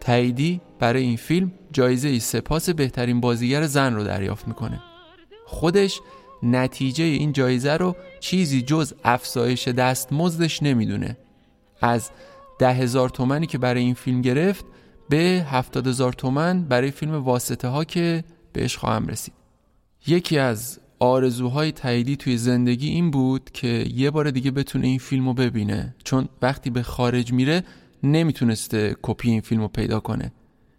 تاییدی 0.05 0.61
برای 0.79 1.03
این 1.03 1.17
فیلم 1.17 1.51
جایزه 1.71 2.07
ای 2.07 2.19
سپاس 2.19 2.69
بهترین 2.69 3.21
بازیگر 3.21 3.65
زن 3.65 3.93
رو 3.95 4.03
دریافت 4.03 4.47
می‌کنه. 4.47 4.81
خودش 5.45 5.99
نتیجه 6.43 7.03
این 7.03 7.31
جایزه 7.31 7.73
رو 7.73 7.95
چیزی 8.19 8.61
جز 8.61 8.93
افزایش 9.03 9.67
دستمزدش 9.67 10.63
نمی‌دونه. 10.63 11.17
از 11.81 12.09
ده 12.59 12.73
هزار 12.73 13.09
تومنی 13.09 13.47
که 13.47 13.57
برای 13.57 13.81
این 13.81 13.93
فیلم 13.93 14.21
گرفت 14.21 14.65
به 15.09 15.45
هفتاد 15.49 15.87
هزار 15.87 16.13
تومن 16.13 16.63
برای 16.63 16.91
فیلم 16.91 17.15
واسطه 17.15 17.67
ها 17.67 17.83
که 17.83 18.23
بهش 18.53 18.77
خواهم 18.77 19.07
رسید. 19.07 19.33
یکی 20.07 20.37
از 20.37 20.79
آرزوهای 20.99 21.71
تاییدی 21.71 22.15
توی 22.15 22.37
زندگی 22.37 22.89
این 22.89 23.11
بود 23.11 23.49
که 23.53 23.85
یه 23.93 24.11
بار 24.11 24.31
دیگه 24.31 24.51
بتونه 24.51 24.87
این 24.87 24.99
فیلم 24.99 25.27
رو 25.27 25.33
ببینه. 25.33 25.95
چون 26.03 26.29
وقتی 26.41 26.69
به 26.69 26.83
خارج 26.83 27.33
میره 27.33 27.63
نمی‌تونسته 28.05 28.95
کپی 29.01 29.29
این 29.29 29.41
فیلم 29.41 29.61
رو 29.61 29.67
پیدا 29.67 29.99
کنه. 29.99 30.31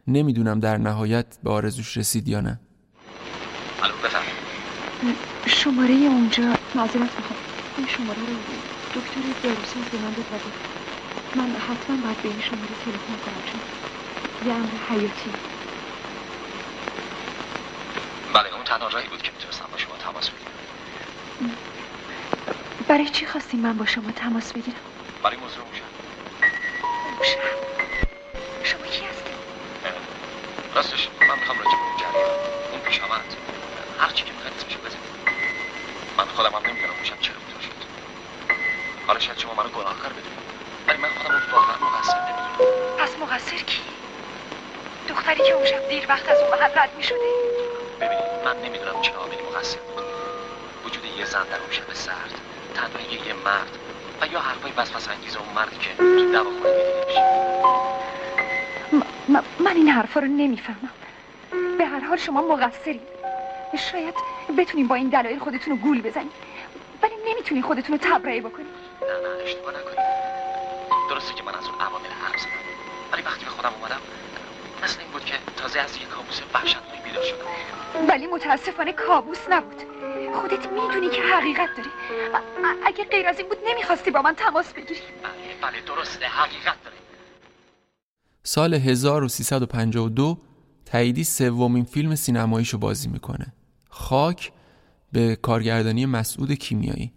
نمی‌دونم 0.07 0.61
در 0.61 0.77
نهایت 0.77 1.27
به 1.43 1.51
آرزوش 1.51 1.97
رسید 1.97 2.29
یا 2.29 2.41
نه. 2.41 2.61
الو 3.83 3.95
بفهم 4.05 4.23
شماره 5.47 5.95
اونجا. 5.95 6.43
معذرت 6.75 7.01
می‌خوام. 7.01 7.39
این 7.79 7.87
شماره 7.87 8.19
رو 8.21 8.37
دکتر 8.95 9.21
داروساز 9.43 9.85
به 9.93 9.99
من 9.99 10.13
داده 10.13 10.41
من 11.37 11.57
حتما 11.57 11.97
باید 11.97 12.23
به 12.23 12.29
این 12.29 12.41
شماره 12.41 12.75
تلفن 12.85 13.17
کنم 13.25 13.43
چون 13.47 13.61
یه 14.49 14.55
امر 14.55 14.69
حیاتی. 14.89 15.31
بله 18.35 18.55
اون 18.55 18.65
تنها 18.65 18.89
راهی 18.89 19.09
بود 19.09 19.23
که 19.23 19.31
می‌تونستم 19.33 19.65
با 19.73 19.79
شما 19.79 19.95
تماس 19.97 20.31
بگیرم. 20.31 20.53
برای 22.89 23.09
چی 23.09 23.27
خواستیم 23.27 23.61
من 23.61 23.79
با 23.79 23.87
شما 23.87 24.11
تماس 24.17 24.53
بگیرم؟ 24.53 24.77
برای 25.23 25.37
موضوع 25.37 25.65
موشن 27.19 27.39
شما 28.63 28.87
کی 28.87 29.05
هستی؟ 29.05 29.31
راستش 30.75 31.09
من 31.29 31.39
می‌خوام 31.39 31.59
راجع 31.59 31.71
به 31.71 31.83
اون 31.83 31.97
جریان 31.97 32.31
اون 32.73 32.81
پیش 32.81 33.01
آمد 33.01 33.37
هر 33.99 34.11
چی 34.11 34.25
که 34.25 34.33
می‌خواید 34.33 34.55
اسمشو 34.55 34.81
بزنید. 34.81 35.17
من 36.19 36.25
خودم 36.25 36.51
هم 36.57 36.67
نمی‌دونم 36.67 36.95
موشم 36.99 37.19
چرا 37.21 37.37
اینطور 37.37 37.61
شد. 37.61 37.87
حالا 39.07 39.19
شاید 39.19 39.39
شما 39.39 39.55
منو 39.55 39.69
گناهکار 39.69 40.13
بدونید. 40.13 40.47
ولی 40.89 40.99
من 40.99 41.09
خودم 41.09 41.35
رو 41.35 41.53
واقعا 41.53 41.77
مقصر 41.79 42.19
نمی‌دونم. 42.21 42.97
پس 42.99 43.19
مقصر 43.19 43.57
کی؟ 43.57 43.83
دختری 45.09 45.43
که 45.43 45.53
اون 45.53 45.65
شب 45.67 45.89
دیر 45.89 46.07
وقت 46.09 46.29
از 46.29 46.39
اون 46.41 46.51
محل 46.51 46.79
رد 46.79 46.95
می‌شده؟ 46.97 47.33
ببینید 48.01 48.45
من 48.45 48.57
نمی‌دونم 48.63 49.03
چه 49.03 49.13
عاملی 49.13 49.43
مقصر 49.43 49.81
بود. 49.81 50.05
وجود 50.85 51.05
یه 51.05 51.25
زن 51.25 51.45
در 51.45 51.61
اون 51.61 51.71
شب 51.71 51.93
سرد 51.93 52.41
تنهایی 52.75 53.21
یه 53.27 53.33
مرد 53.33 53.79
و 54.21 54.27
یا 54.33 54.41
حرفای 54.41 54.73
وسوسه 54.77 55.11
انگیز 55.11 55.37
اون 55.37 55.49
مردی 55.55 55.77
که 55.77 55.95
تو 55.97 56.33
دواخونه 56.33 56.71
میشه. 57.07 57.23
من 59.59 59.77
این 59.77 59.89
حرفا 59.89 60.21
رو 60.21 60.27
نمی‌فهمم. 60.27 60.91
به 61.79 61.87
هر 61.87 62.01
حال 62.01 62.17
شما 62.17 62.43
مقصرید 62.57 63.01
شاید 63.93 64.15
بتونیم 64.59 64.87
با 64.89 64.95
این 64.95 65.09
دلایل 65.09 65.39
خودتون 65.39 65.73
رو 65.73 65.79
گول 65.79 66.03
بزنید 66.03 66.33
ولی 67.03 67.15
نمی‌تونین 67.29 67.63
خودتون 67.63 67.99
رو 67.99 68.09
تبرئه 68.11 68.41
بکنید 68.41 68.67
نه 69.03 69.07
نه 69.07 69.45
اشتباه 69.45 69.73
نکنید 69.73 69.99
درسته 71.11 71.35
که 71.35 71.43
من 71.43 71.55
از 71.55 71.65
اون 71.65 71.81
عوامل 71.81 72.09
حرف 72.23 72.41
زدم. 72.41 72.51
ولی 73.13 73.23
وقتی 73.23 73.45
به 73.45 73.51
خودم 73.51 73.73
اومدم 73.81 74.01
مثل 74.85 75.01
این 75.01 75.11
بود 75.11 75.25
که 75.25 75.35
تازه 75.57 75.81
از 75.81 75.97
یک 75.97 76.09
کابوس 76.09 76.41
وحشتناک 76.55 77.03
بیدار 77.05 77.23
شدم. 77.25 77.47
ولی 78.09 78.27
متاسفانه 78.27 78.93
کابوس 78.93 79.49
نبود. 79.51 79.83
خودت 80.37 80.67
می‌دونی 80.73 81.09
که 81.17 81.23
حقیقت 81.23 81.69
داری. 81.77 81.89
اگه 82.87 83.05
غیر 83.05 83.27
از 83.27 83.39
این 83.39 83.49
بود 83.49 83.59
نمی‌خواستی 83.69 84.11
با 84.11 84.23
من 84.23 84.35
تماس 84.35 84.73
بگیری. 84.73 85.01
بله 85.23 85.33
بله 85.63 85.81
درسته 85.87 86.27
حقیقت 86.27 86.85
داره. 86.85 86.97
سال 88.43 88.75
1352 88.75 90.39
تاییدی 90.85 91.25
سومین 91.25 91.85
فیلم 91.85 92.15
سینماییشو 92.15 92.79
بازی 92.79 93.09
می‌کنه. 93.09 93.47
خاک 93.91 94.53
به 95.13 95.37
کارگردانی 95.37 96.07
مسعود 96.07 96.53
کیمیایی. 96.53 97.13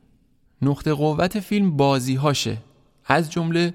نقطه 0.62 0.94
قوت 0.94 1.40
فیلم 1.40 1.78
بازی 1.78 2.16
هاشه 2.16 2.58
از 3.06 3.32
جمله 3.32 3.74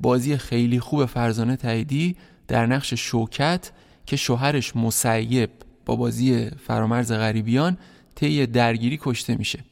بازی 0.00 0.36
خیلی 0.36 0.80
خوب 0.80 1.04
فرزانه 1.06 1.56
تاییدی 1.56 2.16
در 2.48 2.66
نقش 2.66 2.94
شوکت 2.94 3.70
که 4.06 4.16
شوهرش 4.16 4.76
مسیب 4.76 5.50
با 5.86 5.96
بازی 5.96 6.50
فرامرز 6.50 7.12
غریبیان 7.12 7.78
طی 8.16 8.46
درگیری 8.46 8.98
کشته 9.02 9.36
میشه. 9.36 9.64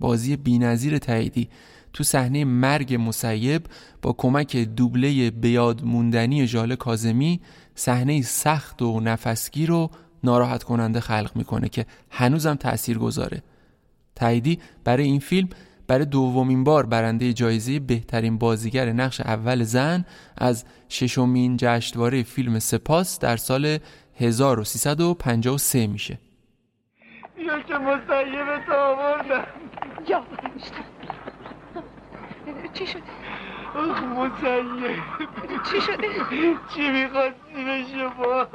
بازی 0.00 0.36
بینظیر 0.36 0.98
تاییدی 0.98 1.48
تو 1.92 2.04
صحنه 2.04 2.44
مرگ 2.44 2.94
مسیب 3.00 3.66
با 4.02 4.12
کمک 4.12 4.56
دوبله 4.56 5.30
بیاد 5.30 5.84
موندنی 5.84 6.46
ژاله 6.46 6.76
کازمی 6.76 7.40
صحنه 7.74 8.22
سخت 8.22 8.82
و 8.82 9.00
نفسگیر 9.00 9.68
رو 9.68 9.90
ناراحت 10.24 10.62
کننده 10.62 11.00
خلق 11.00 11.30
می‌کنه 11.34 11.68
که 11.68 11.86
هنوزم 12.10 12.54
تأثیر 12.54 12.98
گذاره 12.98 13.42
تاییدی 14.14 14.58
برای 14.84 15.04
این 15.04 15.20
فیلم 15.20 15.48
برای 15.86 16.04
دومین 16.04 16.64
بار 16.64 16.86
برنده 16.86 17.32
جایزه 17.32 17.78
بهترین 17.78 18.38
بازیگر 18.38 18.92
نقش 18.92 19.20
اول 19.20 19.64
زن 19.64 20.04
از 20.36 20.64
ششمین 20.88 21.56
جشنواره 21.56 22.22
فیلم 22.22 22.58
سپاس 22.58 23.18
در 23.18 23.36
سال 23.36 23.78
1353 24.16 25.86
میشه. 25.86 26.18
یا 27.36 27.60
که 27.60 27.74
مسیب 27.74 28.58
تا 28.66 28.86
آوردم 28.86 29.46
یا 30.08 30.24
چی 32.72 32.86
شده؟ 32.86 33.02
آخ 33.74 34.02
مسیب 34.02 35.02
چی 35.70 35.80
شده؟ 35.80 36.08
چی 36.74 36.90
می‌خواستی 36.90 37.64
بشه 37.64 38.08
با 38.08 38.46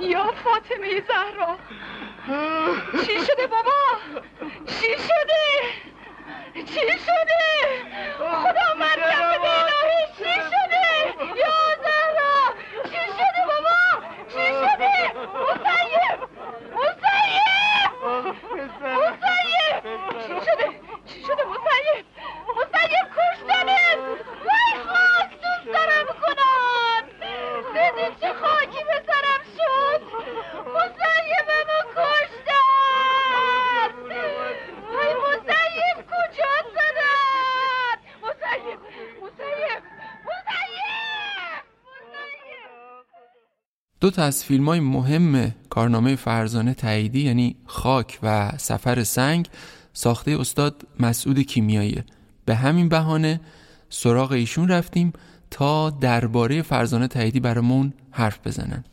یا 0.00 0.24
فاطمه 0.32 1.02
زهرا 1.08 1.56
چی 3.06 3.20
شده 3.26 3.46
بابا 3.46 3.80
چی 4.66 4.88
شده 4.98 5.44
چی 6.64 6.98
شده 6.98 7.42
خدا 8.18 8.74
مریم 8.78 9.40
به 9.42 9.48
چی 10.18 10.24
شده 10.24 10.86
یا 11.36 11.56
زهرا 11.82 12.54
چی 12.84 13.06
شده 13.12 13.46
بابا 13.46 13.79
چی 14.32 14.36
شده 14.36 14.94
مسیب 15.14 16.20
مسیب 16.74 17.90
مسیب 18.84 20.00
چی 20.26 20.34
شده 20.46 20.68
چی 21.06 21.18
شده 21.22 21.44
وای 21.44 22.04
خاک 24.86 25.30
دوست 25.40 25.66
دارم 25.66 26.06
دیدی 27.72 28.06
چه 28.20 28.32
خاکی 28.32 28.84
به 28.84 28.98
سرم 29.06 29.42
شد 29.56 30.02
مسیبمو 30.66 31.80
کشتن 31.96 33.90
وای 34.92 35.14
مسیب 35.14 35.96
کجا 36.10 36.54
زدن 36.74 37.96
مسیب 38.22 38.78
مسیب 39.22 39.82
مسیب 40.26 41.64
دو 44.00 44.10
تا 44.10 44.22
از 44.22 44.44
فیلم 44.44 44.68
های 44.68 44.80
مهم 44.80 45.54
کارنامه 45.70 46.16
فرزانه 46.16 46.74
تاییدی 46.74 47.20
یعنی 47.20 47.56
خاک 47.66 48.18
و 48.22 48.52
سفر 48.56 49.04
سنگ 49.04 49.48
ساخته 49.92 50.40
استاد 50.40 50.86
مسعود 51.00 51.38
کیمیاییه 51.38 52.04
به 52.44 52.54
همین 52.54 52.88
بهانه 52.88 53.40
سراغ 53.88 54.32
ایشون 54.32 54.68
رفتیم 54.68 55.12
تا 55.50 55.90
درباره 55.90 56.62
فرزانه 56.62 57.08
تاییدی 57.08 57.40
برامون 57.40 57.92
حرف 58.10 58.46
بزنن. 58.46 58.84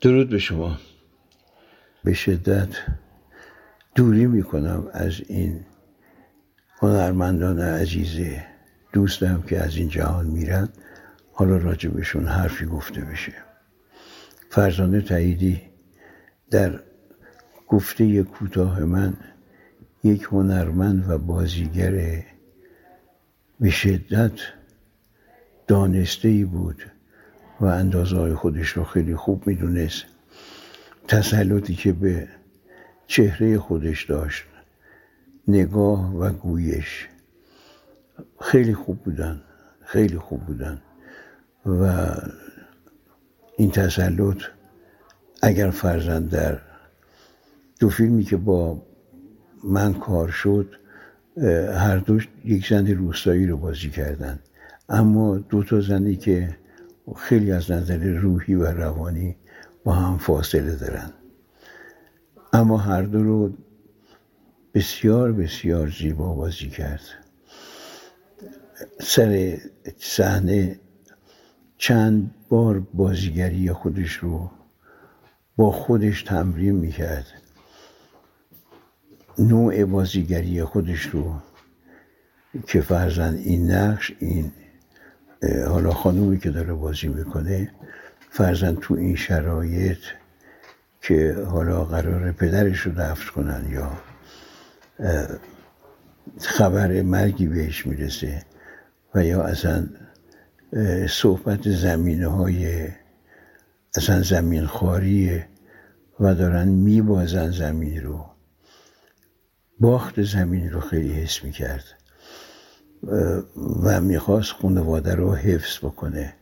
درود 0.00 0.30
به 0.30 0.38
شما. 0.38 0.78
به 2.04 2.12
شدت 2.14 2.68
دوری 3.94 4.26
می‌کنم 4.26 4.88
از 4.92 5.20
این 5.28 5.60
هنرمندان 6.78 7.60
عزیزه 7.60 8.46
دوستم 8.92 9.42
که 9.42 9.60
از 9.64 9.76
این 9.76 9.88
جهان 9.88 10.26
میرن. 10.26 10.68
حالا 11.32 11.56
راجبشون 11.56 12.26
حرفی 12.26 12.66
گفته 12.66 13.00
بشه. 13.00 13.49
فرزانه 14.50 15.00
تاییدی 15.00 15.60
در 16.50 16.80
گفته 17.68 18.22
کوتاه 18.22 18.84
من 18.84 19.16
یک 20.04 20.22
هنرمند 20.22 21.10
و 21.10 21.18
بازیگر 21.18 22.22
به 23.60 23.70
شدت 23.70 24.32
دانسته 25.66 26.28
ای 26.28 26.44
بود 26.44 26.82
و 27.60 27.64
اندازه 27.64 28.34
خودش 28.34 28.68
رو 28.68 28.84
خیلی 28.84 29.16
خوب 29.16 29.46
می‌دونست. 29.46 30.04
تسلطی 31.08 31.74
که 31.74 31.92
به 31.92 32.28
چهره 33.06 33.58
خودش 33.58 34.04
داشت 34.04 34.44
نگاه 35.48 36.16
و 36.16 36.32
گویش 36.32 37.08
خیلی 38.40 38.74
خوب 38.74 39.02
بودن 39.02 39.42
خیلی 39.84 40.18
خوب 40.18 40.40
بودن 40.40 40.82
و 41.66 42.06
این 43.60 43.70
تسلط 43.70 44.36
اگر 45.42 45.70
فرزند 45.70 46.30
در 46.30 46.60
دو 47.80 47.88
فیلمی 47.88 48.24
که 48.24 48.36
با 48.36 48.82
من 49.64 49.94
کار 49.94 50.28
شد 50.28 50.74
هر 51.74 51.96
دوش 51.96 52.28
یک 52.44 52.68
زن 52.68 52.86
روستایی 52.86 53.46
رو 53.46 53.56
بازی 53.56 53.90
کردن. 53.90 54.38
اما 54.88 55.38
دو 55.38 55.62
تا 55.62 55.80
زنی 55.80 56.16
که 56.16 56.56
خیلی 57.16 57.52
از 57.52 57.70
نظر 57.70 57.98
روحی 57.98 58.54
و 58.54 58.64
روانی 58.64 59.36
با 59.84 59.92
هم 59.92 60.18
فاصله 60.18 60.76
دارن. 60.76 61.10
اما 62.52 62.76
هر 62.76 63.02
دو 63.02 63.22
رو 63.22 63.52
بسیار 64.74 65.32
بسیار 65.32 65.92
زیبا 65.98 66.34
بازی 66.34 66.68
کرد. 66.68 67.02
سر 69.00 69.58
صحنه 69.98 70.80
چند 71.80 72.34
بار 72.48 72.80
بازیگری 72.94 73.72
خودش 73.72 74.12
رو 74.12 74.50
با 75.56 75.72
خودش 75.72 76.22
تمرین 76.22 76.74
می‌کرد. 76.74 77.26
نوع 79.38 79.84
بازیگری 79.84 80.64
خودش 80.64 81.00
رو 81.00 81.34
که 82.66 82.80
فرزن 82.80 83.34
این 83.34 83.70
نقش 83.70 84.12
این 84.18 84.52
حالا 85.68 85.90
خانومی 85.90 86.38
که 86.38 86.50
داره 86.50 86.72
بازی 86.72 87.08
می‌کنه 87.08 87.70
فرزن 88.30 88.74
تو 88.74 88.94
این 88.94 89.16
شرایط 89.16 89.98
که 91.02 91.44
حالا 91.48 91.84
قرار 91.84 92.32
پدرش 92.32 92.80
رو 92.80 92.92
دفت 92.92 93.28
کنن 93.28 93.64
یا 93.70 93.92
خبر 96.40 97.02
مرگی 97.02 97.46
بهش 97.46 97.86
می‌رسه 97.86 98.42
و 99.14 99.24
یا 99.24 99.42
اصلا 99.42 99.88
صحبت 101.08 101.68
زمینه 101.68 102.26
های 102.26 102.88
اصلا 103.96 104.22
زمین 104.22 104.66
خاریه 104.66 105.48
و 106.20 106.34
دارن 106.34 106.68
میبازن 106.68 107.50
زمین 107.50 108.02
رو. 108.02 108.26
باخت 109.80 110.22
زمین 110.22 110.70
رو 110.70 110.80
خیلی 110.80 111.12
حس 111.12 111.44
می‌کرد. 111.44 111.84
و 113.82 114.00
می‌خواست 114.00 114.52
خانواده 114.52 115.14
رو 115.14 115.34
حفظ 115.34 115.78
بکنه. 115.78 116.34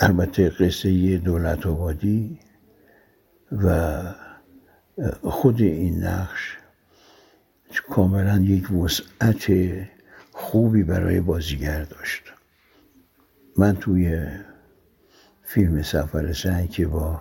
البته 0.00 0.50
قصه 0.50 1.18
دولت 1.18 1.66
آبادی 1.66 2.40
و 3.52 4.02
خود 5.22 5.60
این 5.60 6.04
نقش 6.04 6.56
کاملا 7.90 8.40
یک 8.40 8.70
وسعت 8.70 9.52
خوبی 10.32 10.82
برای 10.82 11.20
بازیگر 11.20 11.82
داشت. 11.82 12.22
من 13.58 13.76
توی 13.76 14.26
فیلم 15.42 15.82
سفر 15.82 16.32
سنگ 16.32 16.70
که 16.70 16.86
با 16.86 17.20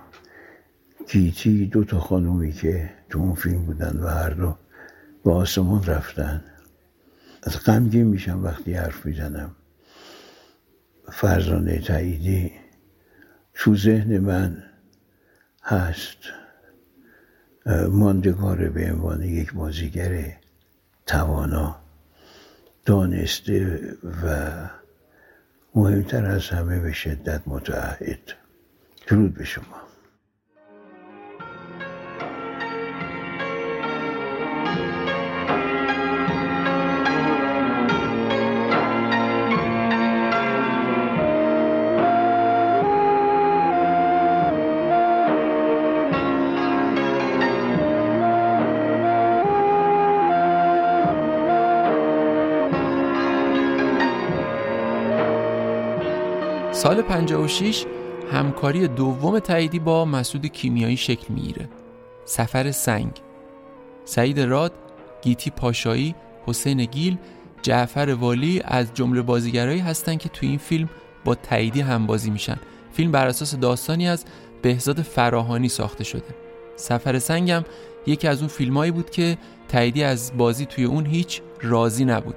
گیتی 1.09 1.65
دو 1.65 1.83
تا 1.83 1.99
خانومی 1.99 2.53
که 2.53 2.89
تو 3.09 3.19
اون 3.19 3.35
فیلم 3.35 3.65
بودن 3.65 3.99
و 3.99 4.07
هر 4.07 4.29
دو 4.29 4.57
به 5.23 5.31
آسمان 5.31 5.85
رفتن 5.85 6.43
از 7.43 7.63
غمگین 7.63 8.07
میشم 8.07 8.43
وقتی 8.43 8.73
حرف 8.73 9.05
می‌زنم. 9.05 9.55
فرزانه 11.11 11.79
تاییدی 11.79 12.51
تو 13.53 13.75
ذهن 13.75 14.17
من 14.17 14.63
هست. 15.63 16.17
ماندگار 17.89 18.69
به 18.69 18.91
عنوان 18.91 19.21
یک 19.21 19.53
بازیگر 19.53 20.33
توانا 21.05 21.75
دانسته 22.85 23.81
و 24.23 24.49
مهمتر 25.77 26.25
از 26.25 26.49
همه 26.49 26.79
به 26.79 26.93
شدت 26.93 27.41
متعهد. 27.47 28.19
درود 29.07 29.33
به 29.33 29.45
شما. 29.45 29.86
سال 56.77 57.01
56 57.01 57.85
همکاری 58.31 58.87
دوم 58.87 59.39
تاییدی 59.39 59.79
با 59.79 60.05
مسعود 60.05 60.45
کیمیایی 60.45 60.97
شکل 60.97 61.33
می‌گیره. 61.33 61.69
سفر 62.25 62.71
سنگ. 62.71 63.11
سعید 64.05 64.39
راد 64.39 64.71
گیتی 65.21 65.49
پاشایی 65.49 66.15
حسین 66.45 66.85
گیل 66.85 67.17
جعفر 67.61 68.17
والی 68.19 68.61
از 68.65 68.93
جمله 68.93 69.21
بازیگرایی 69.21 69.79
هستند 69.79 70.19
که 70.19 70.29
تو 70.29 70.45
این 70.45 70.57
فیلم 70.57 70.89
با 71.25 71.35
تاییدی 71.35 71.81
هم 71.81 72.05
بازی 72.05 72.29
میشن. 72.29 72.57
فیلم 72.91 73.11
بر 73.11 73.27
اساس 73.27 73.55
داستانی 73.55 74.07
از 74.09 74.25
بهزاد 74.61 75.01
فراهانی 75.01 75.69
ساخته 75.69 76.03
شده. 76.03 76.35
سفر 76.75 77.19
سنگم 77.19 77.63
یکی 78.07 78.27
از 78.27 78.39
اون 78.39 78.47
فیلمایی 78.47 78.91
بود 78.91 79.09
که 79.09 79.37
تاییدی 79.67 80.03
از 80.03 80.31
بازی 80.37 80.65
توی 80.65 80.83
اون 80.83 81.05
هیچ 81.05 81.41
راضی 81.61 82.05
نبود. 82.05 82.35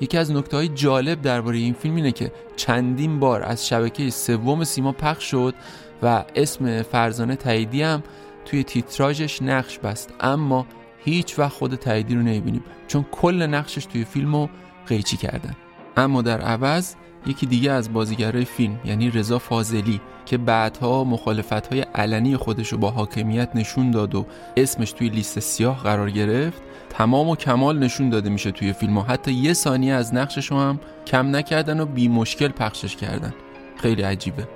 یکی 0.00 0.18
از 0.18 0.32
نکته 0.32 0.56
های 0.56 0.68
جالب 0.68 1.22
درباره 1.22 1.58
این 1.58 1.74
فیلم 1.74 1.94
اینه 1.94 2.12
که 2.12 2.32
چندین 2.56 3.20
بار 3.20 3.42
از 3.42 3.68
شبکه 3.68 4.10
سوم 4.10 4.64
سیما 4.64 4.92
پخش 4.92 5.30
شد 5.30 5.54
و 6.02 6.24
اسم 6.34 6.82
فرزانه 6.82 7.36
تاییدی 7.36 7.82
هم 7.82 8.02
توی 8.44 8.64
تیتراژش 8.64 9.42
نقش 9.42 9.78
بست. 9.78 10.14
اما 10.20 10.66
هیچ 10.98 11.38
وقت 11.38 11.52
خود 11.52 11.74
تاییدی 11.74 12.14
رو 12.14 12.22
نمی‌بینیم 12.22 12.64
چون 12.88 13.06
کل 13.12 13.46
نقشش 13.46 13.86
توی 13.86 14.04
فیلم 14.04 14.36
رو 14.36 14.48
قیچی 14.86 15.16
کردن. 15.16 15.56
اما 15.96 16.22
در 16.22 16.40
عوض 16.40 16.94
یکی 17.26 17.46
دیگه 17.46 17.72
از 17.72 17.92
بازیگرای 17.92 18.44
فیلم 18.44 18.80
یعنی 18.84 19.10
رضا 19.10 19.38
فاضلی 19.38 20.00
که 20.26 20.38
بعدها 20.38 21.04
مخالفت 21.04 21.66
های 21.66 21.80
علنی 21.80 22.36
خودش 22.36 22.68
رو 22.68 22.78
با 22.78 22.90
حاکمیت 22.90 23.48
نشون 23.54 23.90
داد 23.90 24.14
و 24.14 24.26
اسمش 24.56 24.92
توی 24.92 25.08
لیست 25.08 25.38
سیاه 25.38 25.82
قرار 25.82 26.10
گرفت 26.10 26.62
تمام 26.90 27.28
و 27.28 27.36
کمال 27.36 27.78
نشون 27.78 28.10
داده 28.10 28.30
میشه 28.30 28.50
توی 28.50 28.72
فیلم 28.72 28.98
ها 28.98 29.02
حتی 29.02 29.32
یه 29.32 29.52
ثانیه 29.52 29.94
از 29.94 30.14
نقشش 30.14 30.52
هم 30.52 30.80
کم 31.06 31.36
نکردن 31.36 31.80
و 31.80 31.86
بی 31.86 32.08
مشکل 32.08 32.48
پخشش 32.48 32.96
کردن. 32.96 33.34
خیلی 33.76 34.02
عجیبه. 34.02 34.48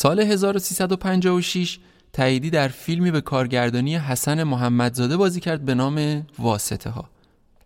سال 0.00 0.20
1356 0.20 1.78
تاییدی 2.12 2.50
در 2.50 2.68
فیلمی 2.68 3.10
به 3.10 3.20
کارگردانی 3.20 3.96
حسن 3.96 4.42
محمدزاده 4.42 5.16
بازی 5.16 5.40
کرد 5.40 5.64
به 5.64 5.74
نام 5.74 6.26
واسطه 6.38 6.90
ها 6.90 7.10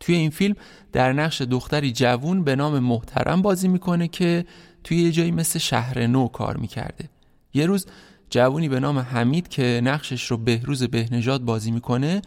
توی 0.00 0.14
این 0.14 0.30
فیلم 0.30 0.54
در 0.92 1.12
نقش 1.12 1.42
دختری 1.42 1.92
جوون 1.92 2.44
به 2.44 2.56
نام 2.56 2.78
محترم 2.78 3.42
بازی 3.42 3.68
می‌کنه 3.68 4.08
که 4.08 4.46
توی 4.84 4.96
یه 4.96 5.12
جایی 5.12 5.30
مثل 5.30 5.58
شهر 5.58 6.06
نو 6.06 6.28
کار 6.28 6.56
می‌کرده. 6.56 7.08
یه 7.54 7.66
روز 7.66 7.86
جوونی 8.30 8.68
به 8.68 8.80
نام 8.80 8.98
حمید 8.98 9.48
که 9.48 9.80
نقشش 9.84 10.30
رو 10.30 10.36
بهروز 10.36 10.82
بهنژاد 10.82 11.42
بازی 11.42 11.70
می‌کنه 11.70 12.22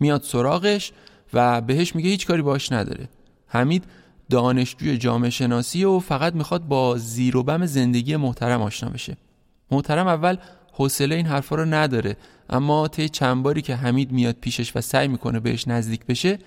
میاد 0.00 0.22
سراغش 0.22 0.92
و 1.34 1.60
بهش 1.60 1.94
میگه 1.94 2.10
هیچ 2.10 2.26
کاری 2.26 2.42
باش 2.42 2.72
نداره. 2.72 3.08
حمید 3.46 3.84
دانشجوی 4.30 4.98
جامعه 4.98 5.30
شناسی 5.30 5.84
و 5.84 5.98
فقط 5.98 6.34
می‌خواد 6.34 6.62
با 6.62 6.98
زیر 6.98 7.36
و 7.36 7.42
بم 7.42 7.66
زندگی 7.66 8.16
محترم 8.16 8.62
آشنا 8.62 8.90
بشه. 8.90 9.16
محترم 9.70 10.06
اول 10.06 10.36
حوصله 10.72 11.14
این 11.14 11.26
حرفا 11.26 11.56
رو 11.56 11.64
نداره 11.64 12.16
اما 12.50 12.88
طی 12.88 13.08
چند 13.08 13.42
باری 13.42 13.62
که 13.62 13.76
حمید 13.76 14.12
میاد 14.12 14.36
پیشش 14.40 14.76
و 14.76 14.80
سعی 14.80 15.08
می‌کنه 15.08 15.40
بهش 15.40 15.68
نزدیک 15.68 16.06
بشه 16.06 16.38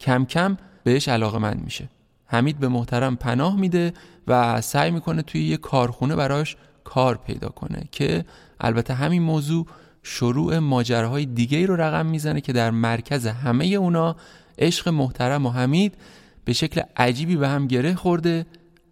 کم 0.00 0.24
کم 0.24 0.56
بهش 0.84 1.08
علاقه 1.08 1.38
مند 1.38 1.64
میشه. 1.64 1.88
حمید 2.26 2.58
به 2.58 2.68
محترم 2.68 3.16
پناه 3.16 3.56
میده 3.56 3.92
و 4.26 4.60
سعی 4.60 4.90
می‌کنه 4.90 5.22
توی 5.22 5.44
یه 5.44 5.56
کارخونه 5.56 6.16
براش 6.16 6.56
کار 6.84 7.16
پیدا 7.16 7.48
کنه 7.48 7.88
که 7.92 8.24
البته 8.60 8.94
همین 8.94 9.22
موضوع 9.22 9.66
شروع 10.02 10.58
ماجراهای 10.58 11.26
دیگه 11.26 11.66
رو 11.66 11.76
رقم 11.76 12.06
می‌زنه 12.06 12.40
که 12.40 12.52
در 12.52 12.70
مرکز 12.70 13.26
همه 13.26 13.64
اونا 13.64 14.16
عشق 14.58 14.88
محترم 14.88 15.46
و 15.46 15.50
حمید 15.50 15.94
به 16.44 16.52
شکل 16.52 16.82
عجیبی 16.96 17.36
به 17.36 17.48
هم 17.48 17.66
گره 17.66 17.94
خورده. 17.94 18.46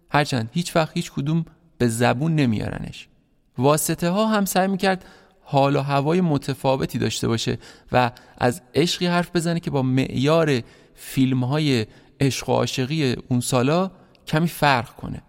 هرچند 0.09 0.49
هیچ 0.53 0.75
وقت 0.75 0.91
هیچ 0.93 1.11
کدوم 1.11 1.45
به 1.77 1.87
زبون 1.87 2.35
نمیارنش. 2.35 3.07
واسطه 3.57 4.09
ها 4.09 4.27
هم 4.27 4.45
سعی 4.45 4.67
می‌کرد 4.67 5.05
حال 5.41 5.75
و 5.75 5.81
هوای 5.81 6.21
متفاوتی 6.21 6.99
داشته 6.99 7.27
باشه 7.27 7.57
و 7.91 8.11
از 8.37 8.61
عشقی 8.75 9.05
حرف 9.05 9.35
بزنه 9.35 9.59
که 9.59 9.71
با 9.71 9.81
معیار 9.81 10.61
فیلم 10.95 11.43
های 11.43 11.85
عشق 12.19 12.49
و 12.49 12.51
عاشقی 12.51 13.15
اون 13.29 13.39
سالا 13.39 13.91
کمی 14.27 14.47
فرق 14.47 14.95
کنه. 14.95 15.21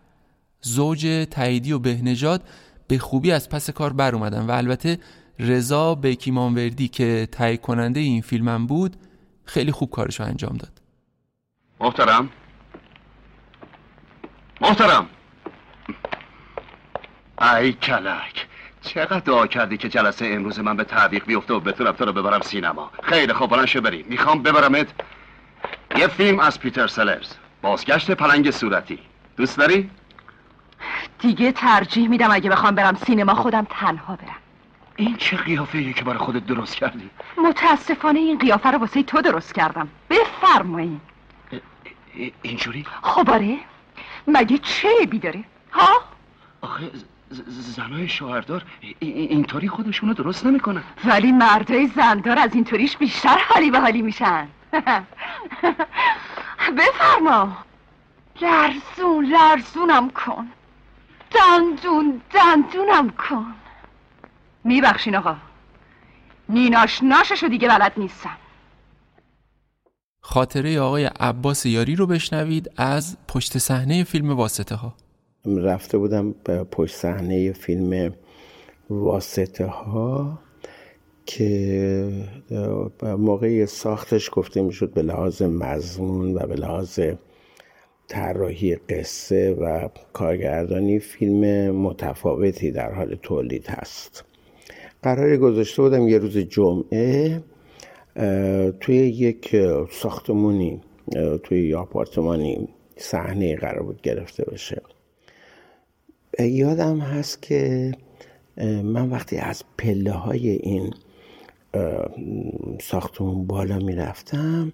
زوج 0.61 1.27
تاییدی 1.31 1.73
و 1.73 1.79
بهنژاد 1.79 2.43
به 2.89 2.99
خوبی 2.99 3.33
از 3.33 3.49
پس 3.49 3.71
کار 3.71 3.93
بر 3.93 4.15
اومدن 4.15 4.47
و 4.47 4.51
البته 4.51 4.99
رضا 5.39 5.95
بیکیمانوردی 5.95 6.89
که 6.89 7.29
تهیه 7.33 7.57
کننده 7.57 8.01
این 8.01 8.23
فیلمم 8.23 8.67
بود 8.67 8.97
خیلی 9.45 9.73
خوب 9.73 9.91
کارشو 9.91 10.25
انجام 10.25 10.57
داد. 10.57 10.83
محترم. 11.81 12.31
محترم. 14.61 15.07
ای 17.41 17.73
کلک 17.73 18.47
چقدر 18.83 19.19
دعا 19.19 19.47
کردی 19.47 19.77
که 19.77 19.89
جلسه 19.89 20.27
امروز 20.27 20.61
من 20.61 20.77
به 20.77 20.85
تعویق 20.85 21.25
بیفته 21.25 21.55
و 21.55 21.61
بتونم 21.61 21.93
تو 21.93 22.05
رو 22.05 22.13
ببرم 22.13 22.41
سینما 22.41 22.91
خیلی 23.03 23.33
خوب 23.33 23.51
بلند 23.51 23.83
بریم 23.83 24.07
می‌خوام 24.09 24.43
ببرمت 24.43 24.87
یه 25.97 26.07
فیلم 26.07 26.41
از 26.41 26.61
پیتر 26.61 26.87
سلرز 26.87 27.35
بازگشت 27.63 28.11
پلنگ 28.11 28.51
صورتی 28.51 28.99
دوست 29.37 29.59
داری؟ 29.59 29.91
دیگه 31.19 31.53
ترجیح 31.53 32.09
میدم 32.09 32.31
اگه 32.31 32.51
بخوام 32.51 32.75
برم 32.75 32.95
سینما 32.95 33.35
خودم 33.35 33.67
تنها 33.71 34.17
برم 34.17 34.37
این 34.97 35.17
چه 35.17 35.37
قیافه 35.37 35.93
که 35.93 36.05
برای 36.05 36.19
خودت 36.19 36.47
درست 36.47 36.77
کردی؟ 36.77 37.11
متاسفانه 37.45 38.19
این 38.19 38.39
قیافه 38.39 38.71
رو 38.71 38.79
واسه 38.79 39.03
تو 39.03 39.21
درست 39.21 39.55
کردم 39.55 39.89
بفرمایید 40.11 41.01
اینجوری؟ 42.43 42.87
خب 43.03 43.31
آره 43.31 43.59
مگه 44.27 44.59
چه 44.59 44.89
بیداره؟ 45.11 45.45
ها؟ 45.73 46.03
آخه 46.61 46.91
زنای 47.77 48.09
شوهردار 48.09 48.65
اینطوری 49.01 49.69
خودشونو 49.69 50.15
درست 50.15 50.47
نمی‌کنن. 50.47 50.83
ولی 51.05 51.33
مردای 51.33 51.87
زندار 51.87 52.39
از 52.39 52.55
اینطوریش 52.55 52.97
بیشتر 52.97 53.39
حالی 53.49 53.71
به 53.71 53.81
حالی 53.81 54.03
میشن. 54.03 54.49
بفرما. 56.79 57.57
لرزون 58.41 59.25
لرزونم 59.25 60.11
کن. 60.11 60.47
دندون 61.31 62.21
دندونم 62.35 63.11
کن. 63.11 63.55
میبخشین 64.65 65.17
آقا. 65.17 65.37
نیناش 66.49 67.03
ناششو 67.03 67.49
دیگه 67.49 67.69
بلد 67.69 67.93
نیستم. 67.97 68.37
خاطره 70.21 70.81
آقای 70.81 71.05
عباس 71.05 71.67
یاری 71.67 71.97
رو 71.97 72.07
بشنوید 72.07 72.71
از 72.77 73.17
پشت 73.29 73.59
صحنه 73.59 74.05
فیلم 74.05 74.31
واسطه 74.31 74.75
ها 74.75 74.95
رفته 75.47 75.99
بودم 75.99 76.35
به 76.45 76.65
پشت 76.65 76.97
صحنه 76.97 77.53
فیلم 77.53 78.13
واسطه 78.91 79.67
ها 79.67 80.39
که 81.27 82.11
موقع 83.03 83.65
ساختش 83.65 84.31
گفته 84.33 84.63
می‌شد 84.63 84.95
به 84.95 85.03
لحاظ 85.03 85.43
مضمون 85.43 86.35
و 86.35 86.47
به 86.47 86.55
لحاظ 86.55 87.01
طراحی 88.09 88.75
قصه 88.75 89.51
و 89.61 89.89
کارگردانی 90.13 90.99
فیلم 90.99 91.71
متفاوتی 91.71 92.71
در 92.71 92.93
حال 92.93 93.15
تولید 93.23 93.67
هست. 93.67 94.25
قرار 95.03 95.37
گذاشته 95.37 95.83
بودم 95.83 96.09
یه 96.09 96.19
روز 96.19 96.39
جمعه 96.39 97.41
توی 98.81 98.97
یک 98.97 99.57
ساختمونی 99.91 100.81
توی 101.43 101.69
یه 101.69 101.77
آپارتمانی 101.77 102.69
صحنه 102.97 103.57
قرار 103.57 103.83
بود 103.83 104.01
گرفته 104.01 104.45
بشه. 104.53 104.83
یادم 106.39 106.99
هست 106.99 107.43
که 107.43 107.93
من 108.85 109.11
وقتی 109.11 109.37
از 109.37 109.63
پله 109.79 110.13
های 110.13 110.49
این 110.49 110.95
ساختمون 112.81 113.47
بالا 113.47 113.79
می‌رفتم 113.79 114.73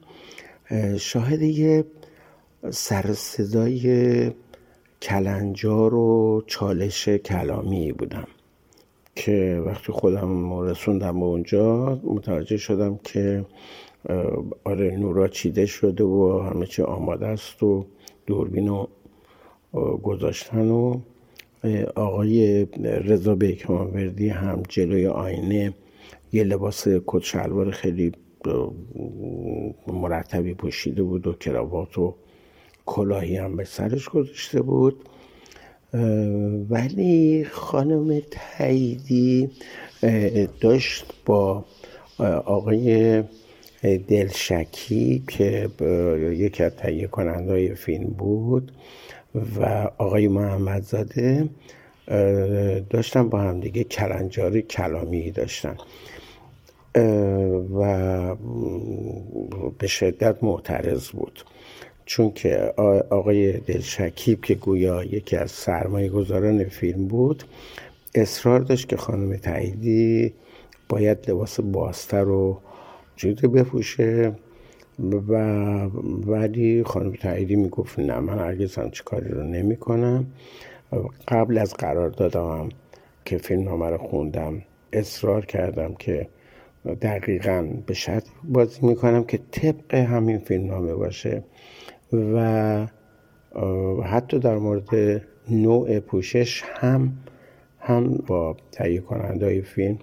شاهد 0.98 1.42
یه 1.42 1.84
سر 2.70 3.12
صدای 3.12 4.30
کلنجار 5.02 5.94
و 5.94 6.42
چالش 6.46 7.08
کلامی 7.08 7.92
بودم 7.92 8.26
که 9.16 9.62
وقتی 9.66 9.92
خودم 9.92 10.61
رسوندم 10.61 11.20
به 11.20 11.26
اونجا 11.26 12.00
متوجه 12.04 12.56
شدم 12.56 13.00
که 13.04 13.46
آره 14.64 14.96
نورا 14.96 15.28
چیده 15.28 15.66
شده 15.66 16.04
و 16.04 16.42
همه 16.50 16.66
چی 16.66 16.82
آماده 16.82 17.26
است 17.26 17.62
و 17.62 17.86
دوربین 18.26 18.68
رو 18.68 18.88
گذاشتن 20.02 20.68
و 20.70 21.00
آقای 21.94 22.66
رضا 22.84 23.34
بیکمانوردی 23.34 24.28
هم 24.28 24.62
جلوی 24.68 25.06
آینه 25.06 25.74
یه 26.32 26.44
لباس 26.44 26.88
کت 27.06 27.22
شلوار 27.22 27.70
خیلی 27.70 28.12
مرتبی 29.86 30.54
پوشیده 30.54 31.02
بود 31.02 31.26
و 31.26 31.32
کراوات 31.32 31.98
و 31.98 32.14
کلاهی 32.86 33.36
هم 33.36 33.56
به 33.56 33.64
سرش 33.64 34.08
گذاشته 34.08 34.62
بود. 34.62 35.08
ولی 36.70 37.44
خانم 37.44 38.22
تاییدی 38.30 39.50
داشت 40.61 41.04
با 41.26 41.64
آقای 42.44 43.22
دلشکی 44.08 45.22
که 45.28 45.68
یکی 46.20 46.62
از 46.62 46.72
تهیه 46.76 47.06
کننده 47.06 47.74
فیلم 47.74 48.06
بود 48.06 48.72
و 49.35 49.89
آقای 49.99 50.28
محمدزاده 50.28 51.49
داشتن 52.91 53.28
با 53.28 53.41
هم 53.41 53.61
دیگه 53.61 53.85
کلنجار 53.85 54.61
کلامی 54.61 55.31
داشتن. 55.31 55.76
و 57.74 58.35
به 59.78 59.87
شدت 59.87 60.45
معترض 60.45 61.09
بود. 61.09 61.45
چون 62.05 62.33
که 62.33 62.74
آقای 63.11 63.53
دلشکیب 63.53 64.41
که 64.41 64.55
گویا 64.55 65.05
یکی 65.05 65.37
از 65.37 65.51
سرمایه 65.51 66.09
گذاران 66.09 66.64
فیلم 66.64 67.09
بود 67.09 67.45
اصرار 68.14 68.61
داشت 68.61 68.89
که 68.89 68.97
خانم 68.97 69.37
تعییدی 69.37 70.33
باید 70.89 71.31
لباس 71.31 71.61
بازتر 71.61 72.28
و 72.28 72.61
جوده 73.16 73.49
بپوشه. 73.49 74.33
و 75.28 75.34
ولی 76.26 76.82
خانم 76.82 77.12
تعییدی 77.12 77.57
می‌گفت 77.57 77.98
نه 77.98 78.20
من 78.20 78.38
هرگز 78.38 78.76
همچی 78.76 79.03
کاری 79.05 79.28
رو 79.28 79.42
نمی 79.42 79.76
کنم 79.76 80.26
قبل 81.28 81.59
از 81.59 81.74
قرار 81.74 82.11
دادم 82.11 82.68
که 83.24 83.38
فیلم 83.38 83.62
نامه 83.62 83.90
رو 83.90 83.98
خوندم 83.98 84.62
اصرار 84.92 85.46
کردم 85.46 85.94
که 85.94 86.28
دقیقا 87.03 87.68
به 87.86 87.94
شرط 87.94 88.24
بازی 88.44 88.86
می‌کنم 88.86 89.24
که 89.24 89.38
طبق 89.51 89.94
همین 89.94 90.38
فیلم 90.38 90.66
نامه 90.66 90.94
باشه. 90.94 91.44
و 92.12 92.86
حتی 94.05 94.38
در 94.38 94.59
مورد 94.59 95.22
نوع 95.51 96.01
پوشش 96.01 96.62
هم 96.66 97.12
هم 97.78 98.14
با 98.26 98.57
تهیه 98.72 99.01
کننده 99.01 99.46
های 99.46 99.62
فیلم 99.62 99.98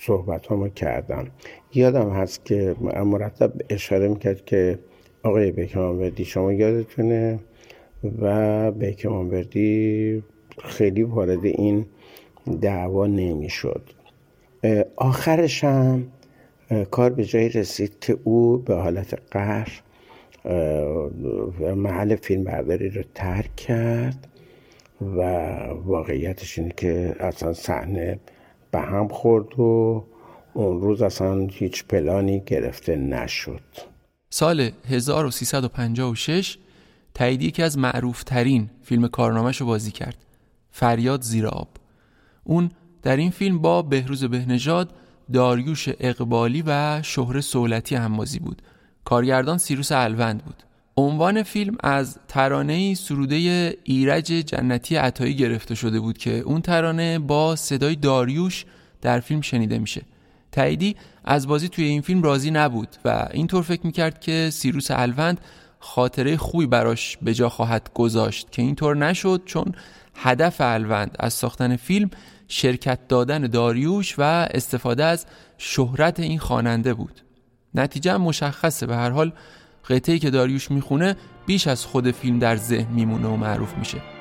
صحبت 0.00 0.74
کردم. 0.74 1.26
یادم 1.74 2.10
هست 2.10 2.44
که 2.44 2.76
مرتب 3.04 3.52
اشاره 3.68 4.08
می‌کرد 4.08 4.44
که 4.44 4.78
آقای 5.22 5.52
بیکمانوردی 5.52 6.24
شما 6.24 6.52
یادتونه 6.52 7.38
و 8.20 8.70
بیکمانوردی 8.70 10.22
خیلی 10.64 11.02
وارد 11.02 11.44
این 11.44 11.86
دعوا 12.60 13.06
نمی‌شد. 13.06 13.82
آخرش 14.96 15.64
هم 15.64 16.06
کار 16.90 17.10
به 17.10 17.24
جایی 17.24 17.48
رسید 17.48 17.96
که 18.00 18.18
او 18.24 18.56
به 18.56 18.74
حالت 18.74 19.18
قهر 19.30 19.82
محل 21.74 22.16
فیلم 22.16 22.44
برداری 22.44 22.88
رو 22.88 23.02
ترک 23.14 23.56
کرد 23.56 24.26
و 25.00 25.20
واقعیتش 25.84 26.58
اینه 26.58 26.72
که 26.76 27.16
اصلا 27.20 27.52
صحنه 27.52 28.18
به 28.70 28.78
هم 28.78 29.08
خورد 29.08 29.60
و 29.60 30.04
اون 30.54 30.80
روز 30.80 31.02
اصلا 31.02 31.46
هیچ 31.46 31.84
پلانی 31.84 32.42
گرفته 32.46 32.96
نشد. 32.96 33.60
سال 34.30 34.70
1356 34.88 36.58
تایید 37.14 37.42
یکی 37.42 37.62
از 37.62 37.78
معروف 37.78 38.24
ترین 38.24 38.70
فیلم 38.82 39.08
کارنامهش 39.08 39.60
رو 39.60 39.66
بازی 39.66 39.90
کرد. 39.90 40.16
فریاد 40.70 41.22
زیر 41.22 41.46
آب. 41.46 41.68
اون 42.44 42.70
در 43.02 43.16
این 43.16 43.30
فیلم 43.30 43.58
با 43.58 43.82
بهروز 43.82 44.24
بهنژاد 44.24 44.92
داریوش 45.32 45.88
اقبالی 46.00 46.62
و 46.66 47.02
شهر 47.02 47.40
سولتی 47.40 47.94
همبازی 47.94 48.38
بود. 48.38 48.62
کارگردان 49.04 49.58
سیروس 49.58 49.92
الوند 49.92 50.44
بود. 50.44 50.62
عنوان 50.96 51.42
فیلم 51.42 51.76
از 51.80 52.18
ترانه 52.28 52.94
سروده 52.94 53.36
ایرج 53.84 54.26
جنتی 54.26 54.96
عطایی 54.96 55.34
گرفته 55.36 55.74
شده 55.74 56.00
بود 56.00 56.18
که 56.18 56.38
اون 56.38 56.60
ترانه 56.60 57.18
با 57.18 57.56
صدای 57.56 57.96
داریوش 57.96 58.64
در 59.00 59.20
فیلم 59.20 59.40
شنیده 59.40 59.78
میشه. 59.78 60.02
تاییدی 60.52 60.96
از 61.24 61.46
بازی 61.46 61.68
توی 61.68 61.84
این 61.84 62.00
فیلم 62.00 62.22
راضی 62.22 62.50
نبود 62.50 62.88
و 63.04 63.28
اینطور 63.32 63.62
فکر 63.62 63.86
می‌کرد 63.86 64.20
که 64.20 64.50
سیروس 64.52 64.90
الوند 64.90 65.40
خاطره 65.78 66.36
خوبی 66.36 66.66
براش 66.66 67.18
به 67.22 67.34
جا 67.34 67.48
خواهد 67.48 67.90
گذاشت 67.94 68.50
که 68.50 68.62
اینطور 68.62 68.96
نشد 68.96 69.42
چون 69.44 69.74
هدف 70.14 70.56
الوند 70.60 71.16
از 71.18 71.32
ساختن 71.34 71.76
فیلم 71.76 72.10
شرکت 72.48 73.08
دادن 73.08 73.42
داریوش 73.42 74.14
و 74.18 74.22
استفاده 74.22 75.04
از 75.04 75.26
شهرت 75.58 76.20
این 76.20 76.38
خواننده 76.38 76.94
بود. 76.94 77.20
نتیجه 77.74 78.16
مشخصه. 78.16 78.86
به 78.86 78.96
هر 78.96 79.10
حال 79.10 79.32
قطعی 79.88 80.18
که 80.18 80.30
داریوش 80.30 80.70
می‌خونه 80.70 81.16
بیش 81.46 81.66
از 81.66 81.84
خود 81.84 82.10
فیلم 82.10 82.38
در 82.38 82.56
ذهن 82.56 82.92
میمونه 82.92 83.28
و 83.28 83.36
معروف 83.36 83.74
میشه. 83.78 84.19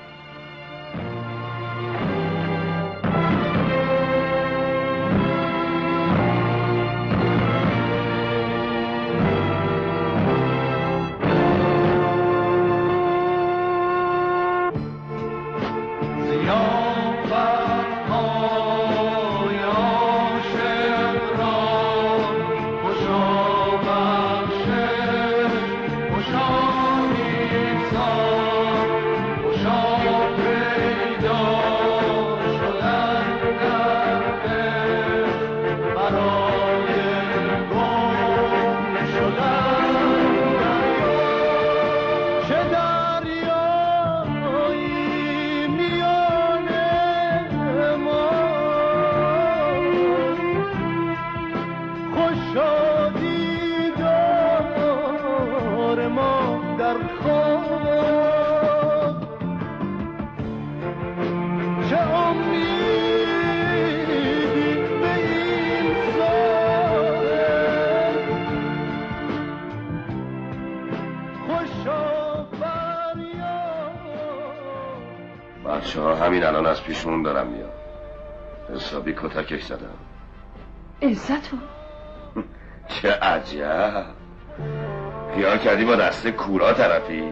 دسته 86.29 86.43
کورا 86.43 86.73
طرفی. 86.73 87.23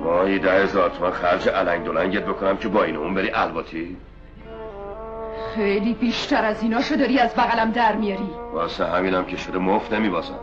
ماهی 0.00 0.38
ده 0.38 0.52
هزار 0.52 0.90
تومن 0.90 1.10
خرج 1.10 1.48
علنگ 1.48 1.84
دلنگت 1.84 2.24
بکنم 2.24 2.56
که 2.56 2.68
با 2.68 2.82
این 2.82 2.96
اون 2.96 3.14
بری 3.14 3.30
الباتی. 3.30 3.96
خیلی 5.54 5.94
بیشتر 5.94 6.44
از 6.44 6.62
ایناشو 6.62 6.94
داری 6.96 7.18
از 7.18 7.34
بغلم 7.34 7.70
در 7.70 7.96
میاری. 7.96 8.30
واسه 8.52 8.84
همینم 8.84 9.24
که 9.24 9.36
شده 9.36 9.58
مفت 9.58 9.92
نمیباسم. 9.92 10.38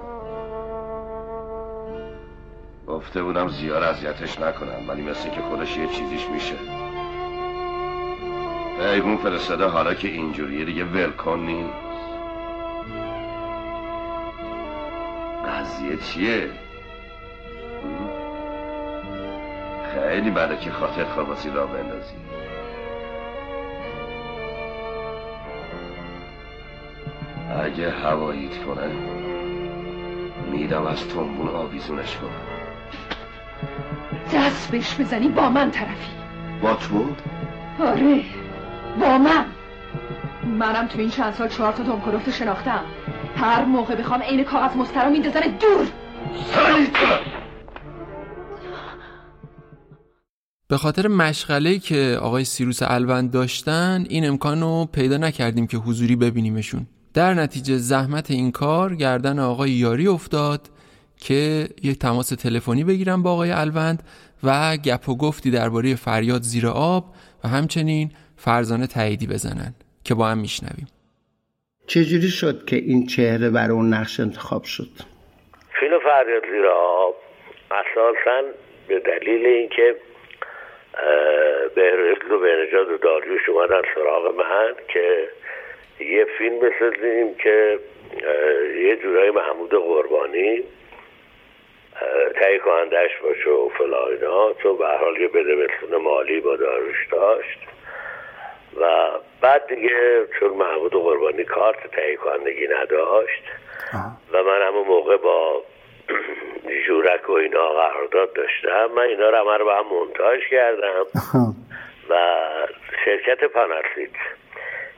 گفته 2.88 3.24
بودم 3.24 3.48
زیاد 3.48 3.84
اذیتش 3.84 4.40
نکنم 4.40 4.90
ولی 4.90 5.02
مثل 5.02 5.30
که 5.30 5.42
خودش 5.42 5.78
یه 5.78 5.88
چیزیش 5.88 6.28
میشه. 6.30 6.56
ایمون 8.94 9.18
فرستاده 9.18 9.66
حالا 9.66 9.94
که 9.94 10.08
اینجوریه 10.08 10.66
دیگه 10.66 10.86
ولکن 10.86 11.40
نیست 11.40 11.89
قضیه 15.80 15.98
چیه؟ 15.98 16.50
خیلی 19.94 20.32
بده 20.32 20.58
که 20.58 20.72
خاطر 20.72 21.06
خواسی 21.06 21.50
را 21.50 21.68
بندازی. 21.68 22.14
اگه 27.64 27.92
هواییت 27.92 28.64
کنه 28.64 28.92
میدم 30.52 30.86
از 30.86 31.08
تنبون 31.08 31.48
آویزونش 31.48 32.18
کنم 32.18 32.30
دست 34.34 34.72
بهش 34.72 34.96
بزنی 35.00 35.28
با 35.28 35.50
من 35.50 35.72
طرفی. 35.72 36.12
با 36.62 36.74
تو؟ 36.74 37.06
آره 37.80 38.24
با 39.00 39.18
من. 39.18 39.46
منم 40.46 40.88
تو 40.88 41.00
این 41.00 41.10
چند 41.10 41.34
سال 41.34 41.48
چهار 41.48 41.74
تا 41.74 41.84
دمکروفت 41.84 42.32
شناختم. 42.32 42.84
هر 43.40 43.66
موقع 43.66 43.96
بخوام 43.96 44.22
عین 44.22 44.44
کاغذ 44.44 44.76
مسترا 44.76 45.10
میندازن 45.10 45.42
دور! 45.42 45.88
به 50.68 50.78
خاطر 50.78 51.08
مشغله 51.08 51.80
که 51.80 52.18
آقای 52.22 52.44
سیروس 52.46 52.80
الوند 52.82 53.32
داشتن 53.32 54.06
این 54.10 54.28
امکان 54.28 54.62
رو 54.62 54.86
پیدا 54.86 55.18
نکردیم 55.18 55.68
که 55.68 55.78
حضوری 55.78 56.16
ببینیمشون. 56.16 56.88
در 57.14 57.34
نتیجه 57.34 57.78
زحمت 57.78 58.32
این 58.32 58.52
کار 58.52 58.96
گردن 58.96 59.40
آقای 59.40 59.72
یاری 59.72 60.08
افتاد 60.08 60.70
که 61.18 61.70
یک 61.84 62.00
تماس 62.00 62.28
تلفنی 62.28 62.84
بگیرن 62.84 63.22
با 63.22 63.32
آقای 63.32 63.52
الوند 63.52 64.04
و 64.44 64.78
گپ 64.78 65.10
و 65.10 65.16
گفتی 65.16 65.52
درباره 65.52 65.96
فریاد 65.96 66.42
زیر 66.42 66.68
آب 66.68 67.14
و 67.44 67.48
همچنین 67.48 68.12
فرزانه 68.38 68.88
تاییدی 68.88 69.28
بزنن 69.28 69.74
که 70.04 70.14
با 70.14 70.30
هم 70.30 70.38
میشنویم. 70.38 70.88
چجوری 71.90 72.28
شد 72.42 72.66
که 72.66 72.76
این 72.76 73.06
چهره 73.06 73.50
برای 73.50 73.72
اون 73.72 73.94
نقش 73.94 74.20
انتخاب 74.20 74.64
شد؟ 74.64 74.94
فیلم 75.80 76.00
فریاد 76.00 76.44
زیر 76.52 76.68
آب 76.68 77.16
اساسا 77.72 78.42
به 78.88 79.00
دلیل 79.00 79.46
اینکه 79.46 79.96
بهرزل 81.76 82.32
و 82.32 82.40
بهنجاد 82.40 82.90
و 82.92 82.98
داریوش 82.98 83.50
اومدن 83.50 83.82
سراغ 83.96 84.36
من 84.36 84.76
که 84.88 85.30
یه 86.00 86.26
فیلم 86.38 86.60
بسازیم 86.60 87.36
که 87.36 87.80
یه 88.86 88.96
جورای 88.96 89.32
محمود 89.32 89.70
قربانی 89.70 90.64
تهیه 92.36 92.60
کنندش 92.60 93.12
باشه 93.24 93.50
و 93.50 93.70
فلاینا 93.70 94.54
چون 94.54 94.78
به 94.78 94.88
حال 94.88 95.22
یه 95.22 95.28
بده 95.28 95.98
مالی 95.98 96.40
با 96.40 96.56
داروش 96.56 97.08
داشت. 97.12 97.60
و 98.78 99.10
بعد 99.42 99.68
دیگه 99.68 100.28
چون 100.40 100.50
محمود 100.50 100.92
قربانی 100.92 101.44
کارت 101.44 101.92
تهیه 101.92 102.16
کنندگی 102.16 102.68
نداشت 102.68 103.44
و 104.34 104.44
من 104.44 104.62
همون 104.68 104.88
موقع 104.88 105.18
با 105.18 105.64
جورک 106.88 107.30
و 107.30 107.32
اینا 107.32 107.70
قرارداد 107.70 108.34
داشتم 108.34 108.86
من 108.96 109.02
اینا 109.02 109.30
رو 109.30 109.38
همه 109.38 109.58
رو 109.58 109.66
به 109.66 109.74
هم 109.74 109.86
منتاج 110.00 110.40
کردم. 110.52 111.06
و 112.10 112.16
شرکت 113.06 113.44
پاناسیت 113.44 114.10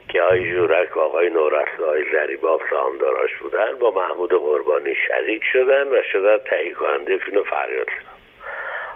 که 0.10 0.22
آقای 0.22 0.52
جورک 0.52 0.98
و 0.98 1.00
آقای 1.00 1.30
نورست 1.30 1.80
و 1.80 1.84
آقای 1.84 2.04
زریباف 2.12 2.62
سهامداراش 2.70 3.36
بودن 3.42 3.76
با 3.80 3.92
محمود 3.92 4.34
قربانی 4.34 4.96
شریک 5.08 5.42
شدن 5.54 5.88
و 5.88 6.02
شدن 6.12 6.38
تهیه 6.38 6.74
کننده 6.74 7.18
فیلم 7.18 7.44
فریاد 7.44 7.88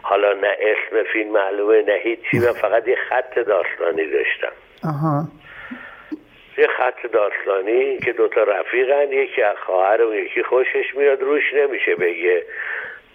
حالا 0.02 0.34
نه 0.34 0.58
اسم 0.60 1.04
فیلم 1.14 1.32
معلومه 1.32 1.82
نه 1.82 1.94
هیچی 1.94 2.40
من 2.40 2.54
فقط 2.54 2.88
یه 2.88 2.98
خط 3.10 3.40
داستانی 3.40 4.06
داشتم. 4.06 4.52
آها. 4.88 5.28
یه 6.58 6.68
خط 6.68 7.12
داستانی 7.12 7.98
که 7.98 8.14
دوتا 8.14 8.44
رفیقن 8.44 9.12
یکی 9.12 9.42
از 9.42 9.58
خواهر 9.66 10.02
و 10.02 10.16
یکی 10.16 10.44
خوشش 10.44 10.96
میاد 10.96 11.22
روش 11.22 11.54
نمیشه 11.54 11.96
بگه. 11.96 12.44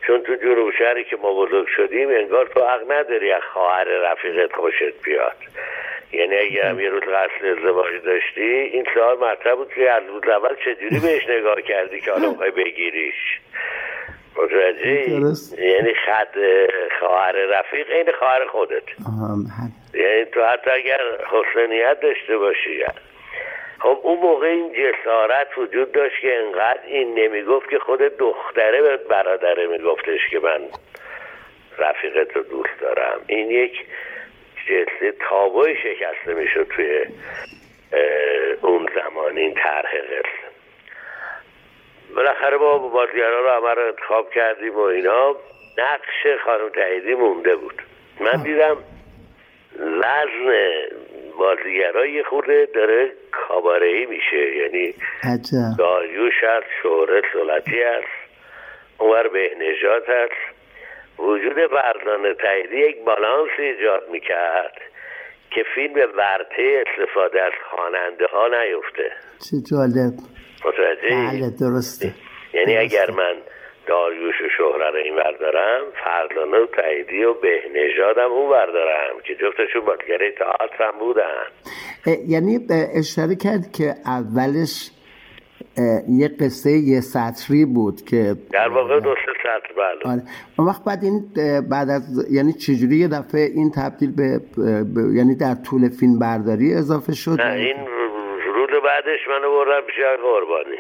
چون 0.07 0.23
تو 0.23 0.35
جنوب 0.35 0.71
شهری 0.79 1.05
که 1.05 1.17
ما 1.17 1.35
بزرگ 1.35 1.67
شدیم 1.77 2.09
انگار 2.09 2.47
تو 2.47 2.61
حق 2.61 2.93
نداری 2.93 3.33
از 3.33 3.43
خواهر 3.53 3.85
رفیقت 3.85 4.53
خوشت 4.53 5.03
بیاد. 5.05 5.37
یعنی 6.13 6.37
اگه 6.37 6.69
هم 6.69 6.81
یه 6.81 6.89
روز 6.89 7.03
قصد 7.03 7.47
ازدواج 7.47 8.03
داشتی 8.05 8.51
این 8.51 8.87
سوال 8.95 9.19
مطرح 9.19 9.55
بود 9.55 9.73
که 9.75 9.91
از 9.91 10.03
روز 10.09 10.23
اول 10.29 10.57
چجوری 10.65 11.01
بهش 11.01 11.29
نگاه 11.29 11.63
کردی 11.63 12.01
که 12.01 12.13
حالا 12.13 12.31
بگیریش؟ 12.57 13.41
متوجه 14.37 15.11
یعنی 15.59 15.95
خط 15.95 16.37
خواهر 17.01 17.33
رفیق 17.33 17.91
این 17.91 18.13
خواهر 18.19 18.47
خودت. 18.47 18.83
یعنی 19.95 20.25
تو 20.25 20.43
حتی 20.45 20.71
اگر 20.71 21.01
حسنیت 21.31 22.01
داشته 22.01 22.37
باشی 22.37 22.85
خب 23.81 24.01
اون 24.03 24.19
موقع 24.19 24.47
این 24.47 24.73
جسارت 24.73 25.59
وجود 25.59 25.93
داشت 25.93 26.21
که 26.21 26.39
انقدر 26.39 26.81
این 26.87 27.19
نمی‌گفت 27.19 27.71
که 27.71 27.79
خود 27.79 28.01
دختره 28.01 28.83
به 28.83 28.97
برادره 28.97 29.67
میگفتش 29.67 30.21
که 30.31 30.39
من 30.39 30.61
رفیقت 31.79 32.37
رو 32.37 32.43
دوست 32.43 32.81
دارم. 32.81 33.21
این 33.27 33.51
یک 33.51 33.87
جلسه 34.69 35.13
تابوی 35.29 35.75
شکسته 35.77 36.35
می‌شد 36.35 36.67
توی 36.77 37.05
اون 38.63 38.89
زمان 38.95 39.37
این 39.37 39.55
طرح 39.55 39.93
قصه 39.93 40.50
بالاخره 42.17 42.57
با 42.57 42.79
بازیگران 42.79 43.43
رو 43.43 43.51
همه 43.51 43.75
رو 43.75 43.87
انتخاب 43.87 44.31
کردیم 44.31 44.75
و 44.75 44.81
اینا. 44.81 45.37
نقش 45.79 46.41
خانم 46.45 46.69
تاییدی 46.69 47.15
مونده 47.15 47.57
بود. 47.57 47.83
من 48.21 48.43
دیدم 48.43 48.77
وزن 49.79 50.61
بازیگرای 51.39 52.23
خورده 52.23 52.69
داره 52.75 53.13
کابارهی 53.33 54.07
میشه. 54.07 54.57
یعنی 54.57 54.95
داریوش 55.79 56.45
هست 56.45 56.67
شهره 56.83 57.23
سلطی 57.33 57.83
هست 57.83 58.07
اونور 58.99 59.29
بهنجات 59.29 60.09
هست. 60.09 60.61
وجود 61.19 61.67
فرزانه 61.67 62.35
تاییدی 62.35 62.77
یک 62.77 63.05
بالانس 63.05 63.51
ایجاد 63.59 64.09
می‌کرد 64.11 64.81
که 65.51 65.65
فیلم 65.75 65.95
ورته 66.17 66.85
استفاده 66.87 67.43
از 67.43 67.53
خواننده 67.71 68.27
ها 68.27 68.49
نیفته. 68.49 69.13
چه 69.51 69.57
جالب. 69.71 70.40
متوجه 70.65 71.09
بله 71.11 71.51
درسته. 71.61 72.15
یعنی 72.55 72.77
اگر 72.77 73.11
من 73.11 73.35
داریوش 73.87 74.35
و 74.41 74.49
شهره 74.59 74.91
رو 74.91 74.97
این 75.05 75.17
بردارم 75.17 75.83
فرزانه 76.05 76.59
و 76.59 76.67
تاییدی 76.67 77.25
و 77.25 77.35
بهنژادم 77.35 78.31
اون 78.31 78.51
بردارم 78.51 79.21
که 79.27 79.35
جفتشون 79.35 79.85
بازیگر 79.87 80.31
تئاتر 80.39 80.85
هم 80.85 80.99
بودن. 80.99 81.45
یعنی 82.29 82.67
اشاره 82.99 83.37
کرد 83.37 83.73
که 83.73 83.95
اولش 84.07 84.91
یه 86.09 86.29
قصه 86.29 86.71
یه 86.71 87.01
سطری 87.01 87.65
بود 87.65 88.05
که 88.05 88.37
در 88.53 88.69
واقع 88.69 89.01
دو 89.01 89.15
سه 89.15 89.33
سطر 89.43 89.75
بله. 89.77 90.13
آره. 90.13 90.23
اون 90.59 90.69
وقت 90.69 90.85
بعد 90.85 90.99
این 91.03 91.21
بعد 91.71 91.89
از 91.91 92.33
یعنی 92.33 92.53
چجوری 92.53 92.97
یه 92.97 93.09
دفعه 93.09 93.41
این 93.41 93.71
تبدیل 93.71 94.13
به, 94.17 94.41
یعنی 95.15 95.35
در 95.35 95.55
طول 95.55 95.89
فیلم 96.01 96.19
برداری 96.19 96.75
اضافه 96.75 97.13
شد؟ 97.13 97.41
نه 97.41 97.53
این 97.53 97.77
بعدش 98.81 99.29
منو 99.29 99.51
بردم 99.51 99.81
پیش 99.81 99.97
قربانی. 100.23 100.79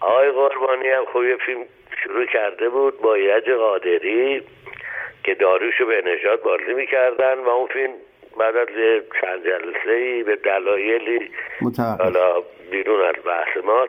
آقای 0.00 0.30
قربانی 0.30 0.88
هم 0.88 1.04
خوب 1.12 1.24
یه 1.24 1.36
فیلم 1.36 1.64
شروع 2.04 2.26
کرده 2.26 2.68
بود 2.68 3.00
با 3.00 3.18
یج 3.18 3.50
قادری 3.50 4.42
که 5.24 5.34
داروشو 5.34 5.86
به 5.86 6.02
نشاد 6.06 6.42
بازی 6.42 6.74
می‌کردن 6.74 7.38
و 7.38 7.48
اون 7.48 7.66
فیلم 7.66 7.92
بعد 8.38 8.56
از 8.56 8.68
چند 9.20 9.44
جلسه 9.44 9.90
ای 9.90 10.22
به 10.22 10.36
دلایلی 10.36 11.30
حالا 11.98 12.42
بیرون 12.70 13.00
از 13.00 13.14
بحث 13.24 13.64
ما 13.64 13.86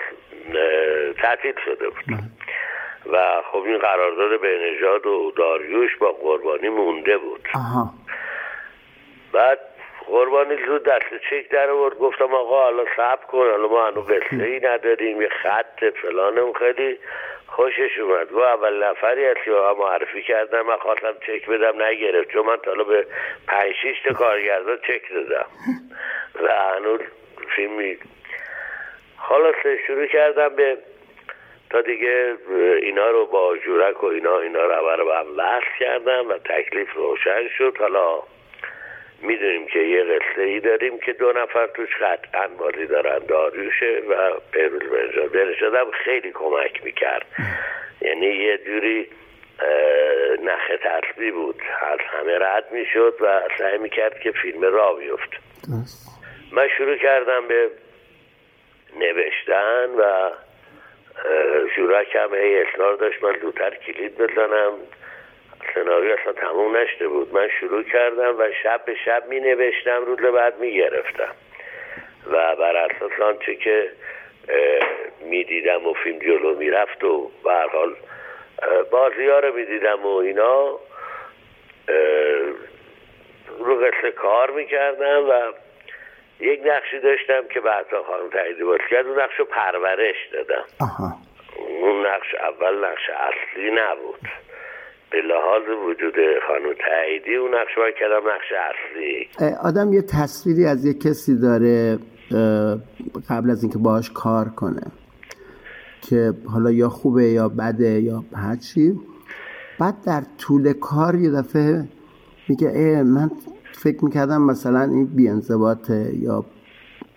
تعطیل 1.22 1.54
شده 1.66 1.90
بود. 1.90 2.20
و 3.12 3.42
خب 3.52 3.64
این 3.66 3.78
قرارداد 3.78 4.42
به 4.42 5.10
و 5.10 5.32
داریوش 5.32 5.98
با 5.98 6.12
قربانی 6.12 6.70
مونده 6.70 7.18
بود. 7.18 7.48
بعد 9.32 9.60
قربانی 10.08 10.66
زود 10.66 10.84
دست 10.84 11.06
چک 11.30 11.49
در 11.49 11.70
آورد. 11.70 11.97
گفتم 11.97 12.34
آقا 12.34 12.64
حالا 12.64 12.86
صبر 12.97 13.26
کن 13.26 13.38
حالا 13.38 13.68
ما 13.68 13.88
هنو 13.88 14.01
قصه 14.01 14.43
ای 14.43 14.60
نداریم 14.60 15.22
یه 15.22 15.30
خط 15.30 15.84
فلانم 16.01 16.53
خیلی 16.53 16.99
خوشش 17.47 17.99
اومد. 17.99 18.32
و 18.32 18.39
اول 18.39 18.84
نفری 18.84 19.26
از 19.26 19.38
که 19.45 19.51
معرفی 19.51 20.24
کردم 20.24 20.62
من 20.62 20.78
خواستم 20.78 21.14
چک 21.28 21.49
بدم 21.49 21.82
نگرفت. 21.82 22.30
چون 22.30 22.45
من 22.45 22.58
تا 22.58 22.74
به 22.84 23.08
پنج 23.47 23.74
شیش 23.82 24.01
تا 24.01 24.14
کارگردان 24.14 24.78
چک 24.78 25.14
دادم. 25.14 25.45
و 26.43 26.47
هنوز 26.47 26.99
فیلمی 27.56 27.97
خلاصه 29.20 29.78
شروع 29.88 30.06
کردم 30.06 30.49
به 30.49 30.78
تا 31.70 31.82
دیگه 31.82 32.36
اینا 32.82 33.10
رو 33.10 33.26
با 33.26 33.58
جورک 33.58 34.03
و 34.03 34.08
اینا 34.08 34.39
اینا 34.39 34.66
رو 34.66 35.06
به 35.06 35.16
هم 35.16 35.60
کردم 35.80 36.30
و 36.30 36.34
تکلیف 36.34 36.93
روشن 36.93 37.47
شد. 37.58 37.78
حالا 37.80 38.20
می‌دونیم 39.22 39.68
که 39.68 39.80
یه 39.80 40.03
قصه 40.03 40.41
ای 40.41 40.59
داریم 40.59 40.99
که 40.99 41.13
دو 41.13 41.32
نفر 41.32 41.68
توش 41.68 41.89
قطعا 42.01 42.47
بازی 42.47 42.86
دارن 42.86 43.20
داریوشه 43.20 44.01
و 44.09 44.32
پیروز 44.51 44.82
برجا 44.82 45.28
برجادم 45.28 45.91
خیلی 45.91 46.32
کمک 46.32 46.84
می‌کرد. 46.84 47.26
یعنی 48.01 48.26
یه 48.26 48.57
جوری 48.57 49.07
نخ 50.43 50.72
ترسبی 50.84 51.32
بود. 51.32 51.61
از 51.82 51.99
همه 51.99 52.39
رد 52.39 52.72
می‌شد 52.72 53.18
و 53.22 53.41
سعی 53.57 53.78
می‌کرد 53.78 54.20
که 54.20 54.32
فیلم 54.32 54.61
را 54.61 54.93
بیفت. 54.93 55.30
من 56.51 56.68
شروع 56.78 56.95
کردم 56.95 57.47
به 57.47 57.70
نوشتن 58.99 59.89
و 59.99 60.32
جورکم 61.76 62.36
هی 62.36 62.61
اصرار 62.61 62.95
داشت 62.95 63.24
من 63.24 63.39
زودتر 63.41 63.76
کلید 63.76 64.18
بزنم. 64.18 64.74
سناریو 65.76 66.15
اصلا 66.21 66.34
تموم 66.34 66.78
نشده 66.78 67.07
بود. 67.07 67.34
من 67.34 67.49
شروع 67.59 67.84
کردم 67.84 68.39
و 68.39 68.43
شب 68.63 68.86
به 68.86 68.95
شب 69.05 69.23
می 69.28 69.39
نوشتم 69.39 70.05
روز 70.05 70.19
بعد 70.19 70.59
می 70.59 70.73
گرفتم 70.73 71.36
و 72.28 72.55
بر 72.55 72.76
اساس 72.76 73.19
آنچه 73.21 73.55
که 73.55 73.91
می 75.21 75.43
دیدم 75.43 75.88
و 75.88 75.93
فیلم 75.93 76.19
جلو 76.19 76.55
می 76.55 76.69
رفت 76.69 77.03
و 77.03 77.32
حال 77.71 77.95
بازی 78.91 79.28
ها 79.28 79.39
رو 79.39 79.55
می 79.55 79.65
دیدم 79.65 80.05
و 80.05 80.15
اینا 80.15 80.80
رو 83.59 83.76
قصه 83.76 84.11
کار 84.11 84.51
می 84.51 84.65
کردم 84.65 85.30
و 85.30 85.53
یک 86.39 86.61
نقشی 86.65 86.99
داشتم 86.99 87.47
که 87.47 87.59
بعدا 87.59 88.03
خانم 88.03 88.30
تاییدی 88.30 88.63
باز 88.63 88.80
کرد. 88.89 89.05
اون 89.07 89.19
نقش 89.19 89.39
رو 89.39 89.45
پرورش 89.45 90.15
دادم. 90.32 90.65
آها. 90.82 91.13
اون 91.57 92.05
نقش 92.05 92.36
اول 92.36 92.86
نقش 92.86 93.09
اصلی 93.09 93.71
نبود. 93.71 94.19
به 95.12 95.18
لحاظ 95.22 95.64
وجود 95.89 96.14
خانم 96.47 96.74
تاییدی 96.86 97.36
اون 97.36 97.56
نقش 97.56 97.76
باید 97.78 97.95
کردم 97.99 98.28
نقش 98.36 98.49
اصلی. 98.70 99.28
آدم 99.64 99.93
یه 99.93 100.01
تصویری 100.01 100.66
از 100.66 100.86
یه 100.86 100.93
کسی 100.93 101.39
داره 101.39 101.97
قبل 103.30 103.49
از 103.49 103.64
اینکه 103.64 103.78
باهاش 103.78 104.12
کار 104.12 104.49
کنه 104.49 104.82
که 106.01 106.34
حالا 106.53 106.72
یا 106.72 106.89
خوبه 106.89 107.24
یا 107.24 107.49
بده 107.49 108.01
یا 108.01 108.24
هرچی 108.36 108.99
بعد 109.80 109.95
در 110.06 110.24
طول 110.38 110.74
کار 110.74 111.16
یه 111.16 111.32
دفعه 111.32 111.84
میگه 112.49 112.68
ای 112.68 113.03
من 113.03 113.32
فکر 113.72 114.06
می‌کردم 114.06 114.41
مثلا 114.41 114.82
این 114.82 115.06
بیانضباطه 115.06 116.12
یا 116.14 116.45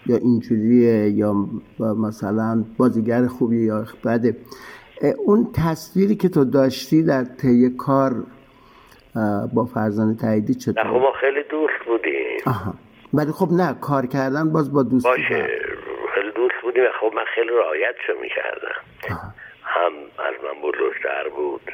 یا 0.07 0.16
اینجوریه 0.16 1.11
یا 1.11 1.34
مثلا 1.78 2.64
بازیگر 2.78 3.26
خوبی 3.26 3.64
یا 3.64 3.84
بده. 4.05 4.36
اون 5.26 5.53
تصویری 5.64 6.16
که 6.16 6.28
تو 6.28 6.44
داشتی 6.44 7.03
در 7.03 7.24
طی 7.24 7.76
کار 7.78 8.12
با 9.55 9.64
فرزانه 9.74 10.16
تاییدی 10.20 10.55
چطور؟ 10.55 10.84
نه 10.84 10.90
خب 10.90 10.96
ما 10.96 11.12
خیلی 11.12 11.42
دوست 11.42 11.84
بودیم. 11.86 12.38
آها. 12.46 12.74
ولی 13.14 13.32
خب 13.32 13.49
نه 13.53 13.74
کار 13.80 14.07
کردن 14.07 14.53
باز 14.53 14.72
با 14.74 14.82
دوست 14.82 15.07
باشه. 15.07 15.49
خیلی 16.14 16.30
دوست 16.34 16.55
بودیم 16.62 16.84
خب 17.01 17.12
من 17.14 17.24
خیلی 17.34 17.49
رعایتشو 17.49 18.12
می‌کردم. 18.22 18.78
هم 19.62 19.92
از 20.18 20.34
من 20.44 20.61
بزرگتر 20.62 21.28
بود 21.28 21.72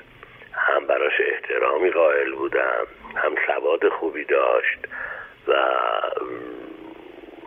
هم 0.52 0.86
براش 0.86 1.12
احترامی 1.32 1.90
قائل 1.90 2.34
بودم 2.34 2.86
هم 3.14 3.32
سواد 3.46 3.88
خوبی 3.88 4.24
داشت 4.24 4.78
و 5.48 5.52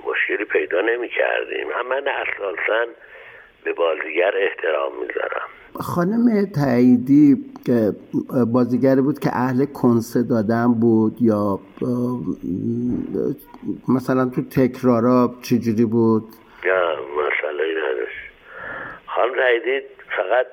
مشکلی 0.07 0.45
پیدا 0.45 0.81
نمی 0.81 1.09
کردیم 1.09 1.67
هم 1.79 1.87
من 1.87 2.07
اساسا 2.07 2.91
به 3.67 3.73
بازیگر 3.73 4.31
احترام 4.37 4.91
می‌ذارم. 5.01 5.47
خانم 5.73 6.45
تاییدی 6.45 7.37
که 7.65 7.91
بازیگری 8.53 9.01
بود 9.01 9.19
که 9.19 9.29
اهل 9.33 9.65
کنسه 9.65 10.23
دادن 10.23 10.73
بود 10.73 11.21
یا 11.21 11.59
مثلا 13.87 14.25
تو 14.35 14.41
تکرارا 14.41 15.35
چجوری 15.41 15.85
بود؟ 15.85 16.23
نه 16.65 16.95
مسئله 17.17 17.63
نداشت. 17.83 18.21
خانم 19.05 19.35
تاییدی 19.35 19.85
فقط 20.17 20.47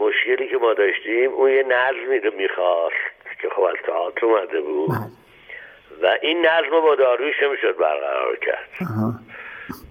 مشکلی 0.00 0.48
که 0.48 0.56
ما 0.56 0.74
داشتیم 0.74 1.30
اون 1.30 1.50
یه 1.50 1.64
نظمی 1.68 2.18
رو 2.18 2.30
می‌خواست 2.38 3.40
که 3.42 3.48
خب 3.56 3.62
از 3.62 3.76
تئاتر 3.86 4.26
اومده 4.26 4.60
بود. 4.60 4.90
و 6.02 6.06
این 6.22 6.46
نظم 6.46 6.70
با 6.70 6.94
دارویش 6.94 7.34
نمی‌شد 7.42 7.76
برقرار 7.78 8.36
کرد. 8.36 8.68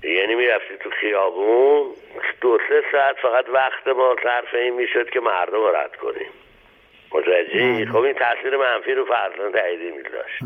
یعنی 0.04 0.36
می‌رفتی 0.36 0.78
تو 0.80 0.90
خیابون 0.90 1.86
دو 2.42 2.58
سه 2.70 2.84
ساعت 2.92 3.16
فقط 3.16 3.50
وقت 3.50 3.88
ما 3.88 4.16
صرف 4.24 4.54
این 4.54 4.74
می‌شد 4.74 5.10
که 5.10 5.20
مردم 5.20 5.54
رو 5.54 5.76
رد 5.76 5.96
کنیم. 5.96 6.30
متوجه 7.12 7.86
خب 7.86 7.98
این 7.98 8.14
تاثیر 8.14 8.58
منفی 8.58 8.94
رو 8.94 9.06
فرزان 9.06 9.52
تاییدی 9.52 9.92
میداشت. 9.92 10.44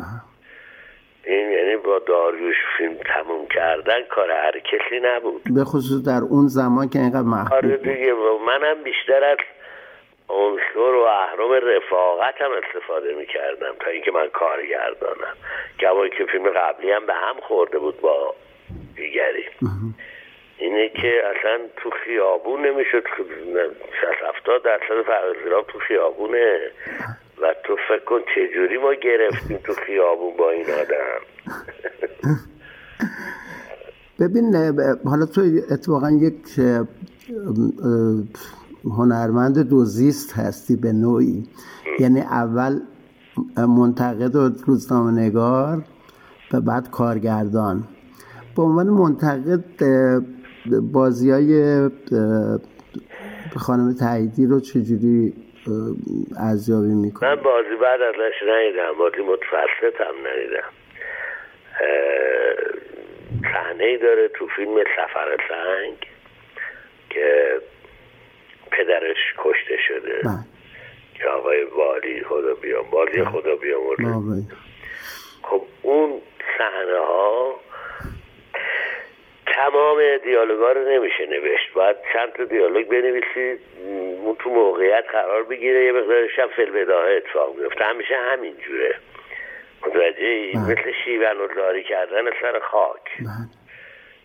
این 1.26 1.52
یعنی 1.52 1.76
با 1.76 2.00
داریوش 2.00 2.56
فیلم 2.78 2.94
تموم 2.94 3.48
کردن 3.48 4.04
کار 4.04 4.32
هر 4.32 4.60
کسی 4.60 5.00
نبود. 5.04 5.42
به 5.56 5.64
خصوص 5.64 6.06
در 6.06 6.22
اون 6.30 6.48
زمان 6.48 6.90
که 6.90 7.00
اینقدر 7.00 7.22
محبوب 7.22 7.54
آره 7.54 7.78
دیگه 7.78 8.14
منم 8.48 8.84
بیشتر 8.84 9.24
از 9.24 9.38
عنصر 10.30 10.96
و 10.96 11.02
اهرام 11.02 11.52
رفاقت 11.52 12.42
هم 12.42 12.52
استفاده 12.64 13.14
می‌کردم 13.14 13.76
تا 13.80 13.90
اینکه 13.90 14.12
من 14.12 14.28
کارگردانم. 14.28 15.36
گواهی 15.80 16.10
که 16.10 16.26
فیلم 16.26 16.50
قبلی 16.50 16.92
هم 16.92 17.06
به 17.06 17.14
هم 17.14 17.36
خورده 17.42 17.80
بود 17.80 18.02
با 18.02 18.36
دیگری. 18.96 19.46
اینه 20.58 20.90
که 20.90 21.22
اصلا 21.32 21.58
تو 21.78 21.90
خیابون 22.06 22.66
نمی‌شد. 22.66 23.04
شست 24.02 24.22
هفتاد 24.30 24.64
درصد 24.64 25.02
فرزیران 25.08 25.64
تو 25.68 25.80
خیابونه. 25.80 26.60
و 27.42 27.56
تو 27.64 27.76
فکر 27.88 28.06
کن 28.06 28.20
چجوری 28.36 28.78
ما 28.78 28.94
گرفتیم 28.94 29.58
تو 29.58 29.74
خیابون 29.74 30.38
با 30.38 30.52
این 30.52 30.66
آدم. 30.66 31.22
ببین 34.20 34.56
حالا 35.06 35.26
تو 35.26 35.42
اتفاقا 35.72 36.12
یک 36.12 36.36
هنرمند 38.98 39.70
دوزیست 39.70 40.34
هستی 40.38 40.76
به 40.76 40.92
نوعی. 40.94 41.44
یعنی 42.00 42.22
اول 42.22 42.80
منتقد 43.58 44.36
و 44.36 44.50
روزنامه 44.68 45.12
نگار 45.22 45.84
و 46.54 46.62
بعد 46.62 46.92
کارگردان. 46.92 47.84
به 48.56 48.62
عنوان 48.62 48.88
منتقد 48.88 49.64
بازی 50.94 51.32
های 51.32 51.80
خانم 53.58 53.96
تاییدی 54.00 54.46
رو 54.46 54.60
چجوری 54.60 55.34
ارزیابی 56.40 56.94
می‌کنی؟ 56.94 57.30
من 57.30 57.36
بازی 57.36 57.76
بعد 57.82 58.02
ازش 58.02 58.36
ندیدم 58.50 58.94
بازی 59.00 59.22
متفسط 59.22 60.02
هم 60.02 60.16
ندیدم 60.28 60.70
صحنه 63.54 63.98
داره 63.98 64.28
تو 64.28 64.48
فیلم 64.56 64.76
سفر 64.98 65.38
سنگ 65.50 65.98
که 67.10 67.62
پدرش 68.72 69.18
کشته 69.38 69.78
شده. 69.88 70.22
که 71.14 71.28
آقای 71.28 71.64
والی 71.64 72.24
خدا 72.24 72.54
بیام 72.54 72.90
والی 72.92 73.26
خدا 73.26 73.56
بیام 73.56 73.82
خب 75.44 75.62
اون 75.82 76.22
صحنه 76.58 76.98
ها 76.98 77.60
تمام 79.48 80.18
دیالوگا 80.18 80.72
رو 80.72 80.90
نمیشه 80.90 81.26
نوشت. 81.26 81.74
باید 81.74 81.96
چند 82.14 82.34
تا 82.34 82.44
دیالوگ 82.44 82.88
بنویسید 82.88 83.60
اون 84.24 84.36
تو 84.40 84.50
موقعیت 84.50 85.06
قرار 85.12 85.44
بگیره 85.44 85.86
یه 85.86 85.92
مقدارش 85.92 86.40
هم 86.40 86.48
فلبداه 86.48 87.10
اتفاق 87.12 87.56
میفته 87.56 87.86
همیشه 87.86 88.16
همین 88.16 88.58
جوره. 88.58 88.96
متوجه 89.88 90.58
مثل 90.70 90.92
شیون 91.06 91.38
و 91.38 91.48
داری 91.48 91.84
کردن 91.84 92.26
سر 92.42 92.60
خاک. 92.60 93.02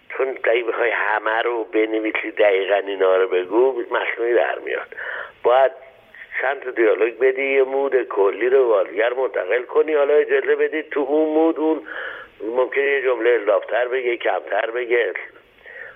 چون 0.09 0.39
اگه 0.45 0.63
بخوای 0.65 0.91
همه 0.91 1.43
رو 1.43 1.65
بنویسی 1.65 2.31
دقیقا 2.31 2.75
اینا 2.75 3.17
رو 3.17 3.29
بگو 3.29 3.83
مصنوعی 3.91 4.35
در 4.35 4.59
میاد. 4.59 4.97
باید 5.43 5.73
چند 6.41 6.61
تا 6.61 6.71
دیالوگ 6.71 7.19
بدی 7.19 7.55
یه 7.55 7.63
مود 7.63 8.03
کلی 8.03 8.49
رو 8.49 8.69
بازیگر 8.69 9.13
منتقل 9.13 9.63
کنی. 9.63 9.95
حالا 9.95 10.15
اجازه 10.15 10.57
بدی 10.57 10.83
تو 10.83 11.01
اون 11.01 11.35
مود 11.35 11.59
اون 11.59 11.83
ممکنه 12.43 12.85
یه 12.85 13.03
جمله 13.03 13.31
اضافتر 13.43 13.89
بگه 13.89 14.17
کمتر 14.17 14.71
بگه. 14.71 15.13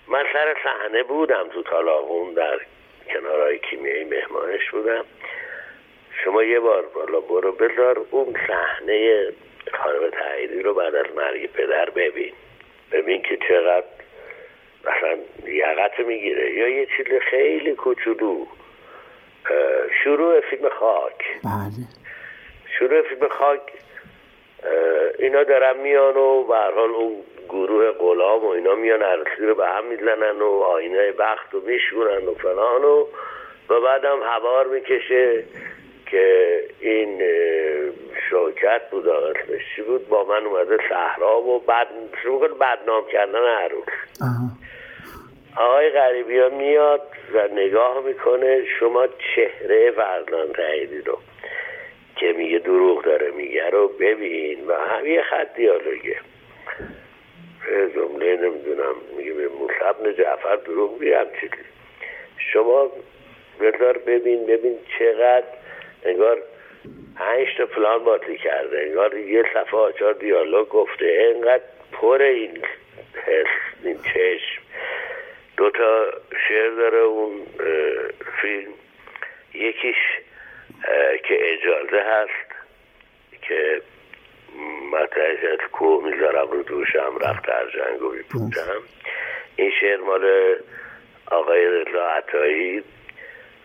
من 0.09 0.25
سر 0.33 0.57
صحنه 0.65 1.03
بودم 1.03 1.49
تو 1.49 1.63
تالاغون 1.63 2.35
در 2.35 2.61
کنارهای 3.13 3.59
کیمیایی 3.59 4.05
مهمانش 4.05 4.71
بودم. 4.71 5.05
شما 6.25 6.43
یه 6.43 6.61
بار 6.61 6.83
بالا 6.83 7.21
برو 7.21 7.53
بذار 7.53 8.07
اون 8.11 8.37
صحنه 8.49 9.29
خانم 9.73 10.11
تاییدی 10.11 10.63
رو 10.63 10.75
بعد 10.75 10.95
از 10.95 11.07
مرگ 11.17 11.53
پدر 11.53 11.91
ببین. 11.91 12.33
ببین 12.93 13.23
که 13.23 13.37
چقدر 13.49 13.87
مثلا 14.81 15.19
یقت 15.47 16.01
می‌گیره. 16.01 16.51
یا 16.51 16.69
یه 16.69 16.87
چیز 16.97 17.07
خیلی 17.31 17.75
کوچولو. 17.75 18.47
شروع 20.05 20.41
فیلم 20.41 20.69
خاک. 20.69 21.25
بله. 21.45 21.87
شروع 22.79 23.03
فیلم 23.03 23.29
خاک 23.29 23.61
اینا 25.19 25.43
دارن 25.43 25.77
میان 25.77 26.17
و 26.17 26.45
به 26.45 26.57
حال 26.57 26.91
اون 26.91 27.17
گروه 27.49 27.91
غلام 27.91 28.45
و 28.45 28.49
اینا 28.49 28.75
میان 28.75 29.03
عرصی 29.03 29.47
رو 29.47 29.55
به 29.55 29.67
هم 29.67 29.85
می‌زنن 29.85 30.43
و 30.43 30.61
آینه 30.61 31.13
بخت 31.13 31.55
رو 31.55 31.61
میشورن 31.61 32.27
و 32.27 32.35
فلان 32.35 32.85
و 32.85 33.07
و 33.69 33.81
بعدم 33.81 34.23
هوار 34.23 34.67
می‌کشه 34.67 35.45
که 36.07 36.61
این 36.81 37.23
شوکت 38.31 38.91
بود 38.91 39.09
اسمش 39.09 39.63
چی 39.77 39.83
بود؟ 39.83 40.09
با 40.09 40.25
من 40.25 40.47
اومده 40.47 40.77
صحرا 40.89 41.41
و 41.41 41.61
بعد 41.61 41.89
شروع 42.23 42.49
بدنام 42.49 43.07
کردن 43.13 43.45
عروس 43.45 44.23
آقای 45.57 45.91
غریبی 45.91 46.39
ها 46.39 46.49
میاد 46.49 47.03
و 47.35 47.49
نگاه 47.49 48.01
می‌کنه 48.05 48.65
شما 48.81 49.07
چهره 49.07 49.91
فرزان 49.91 50.53
تاییدی 50.53 51.01
رو. 51.01 51.19
که 52.25 52.33
میگه 52.33 52.59
دروغ 52.59 53.05
داره 53.05 53.31
میگه. 53.31 53.71
رو 53.71 53.89
ببین 53.89 54.67
و 54.67 54.73
هم 54.73 55.07
یه 55.07 55.23
خط 55.23 55.57
دیالوگه 55.57 56.21
جمله 57.95 58.37
نمی‌دونم 58.37 58.95
میگه 59.17 59.33
به 59.33 59.49
موسی 59.49 60.23
جعفر 60.23 60.57
دروغ 60.57 60.99
بیم 60.99 61.25
چیزی 61.41 61.63
شما 62.53 62.93
بذار 63.61 63.99
ببین 63.99 64.47
ببین 64.47 64.79
چقدر 64.99 65.47
انگار 66.05 66.43
پنج 67.17 67.47
تا 67.59 67.67
پلان 67.67 68.05
باطی 68.05 68.37
کرده. 68.37 68.81
انگار 68.81 69.19
یه 69.19 69.43
صفحه 69.55 69.79
آچار 69.79 70.13
دیالوگ 70.13 70.69
گفته. 70.69 71.05
اینقدر 71.05 71.65
پر 71.93 72.23
این 72.23 72.65
حس 73.27 73.85
این 73.85 73.99
چشم. 74.03 74.63
دو 75.57 75.71
تا 75.71 76.07
شعر 76.49 76.71
داره 76.71 76.99
اون 76.99 77.33
فیلم. 78.43 78.73
یکیش 79.55 79.97
که 81.25 81.39
اجازه 81.41 82.03
هست 82.07 82.55
که 83.43 83.83
مطرحش 84.93 85.45
از 85.45 85.71
کوه 85.73 86.05
می‌ذارم 86.05 86.51
رو 86.51 86.63
دوشم 86.63 87.19
رفت 87.21 87.47
در 87.47 87.71
جنگ 87.71 88.03
و 88.03 88.15
بودم 88.33 88.83
این 89.57 89.71
شعر 89.81 90.01
مال 90.01 90.57
آقای 91.27 91.67
رضا 91.67 92.07
عطایی 92.07 92.85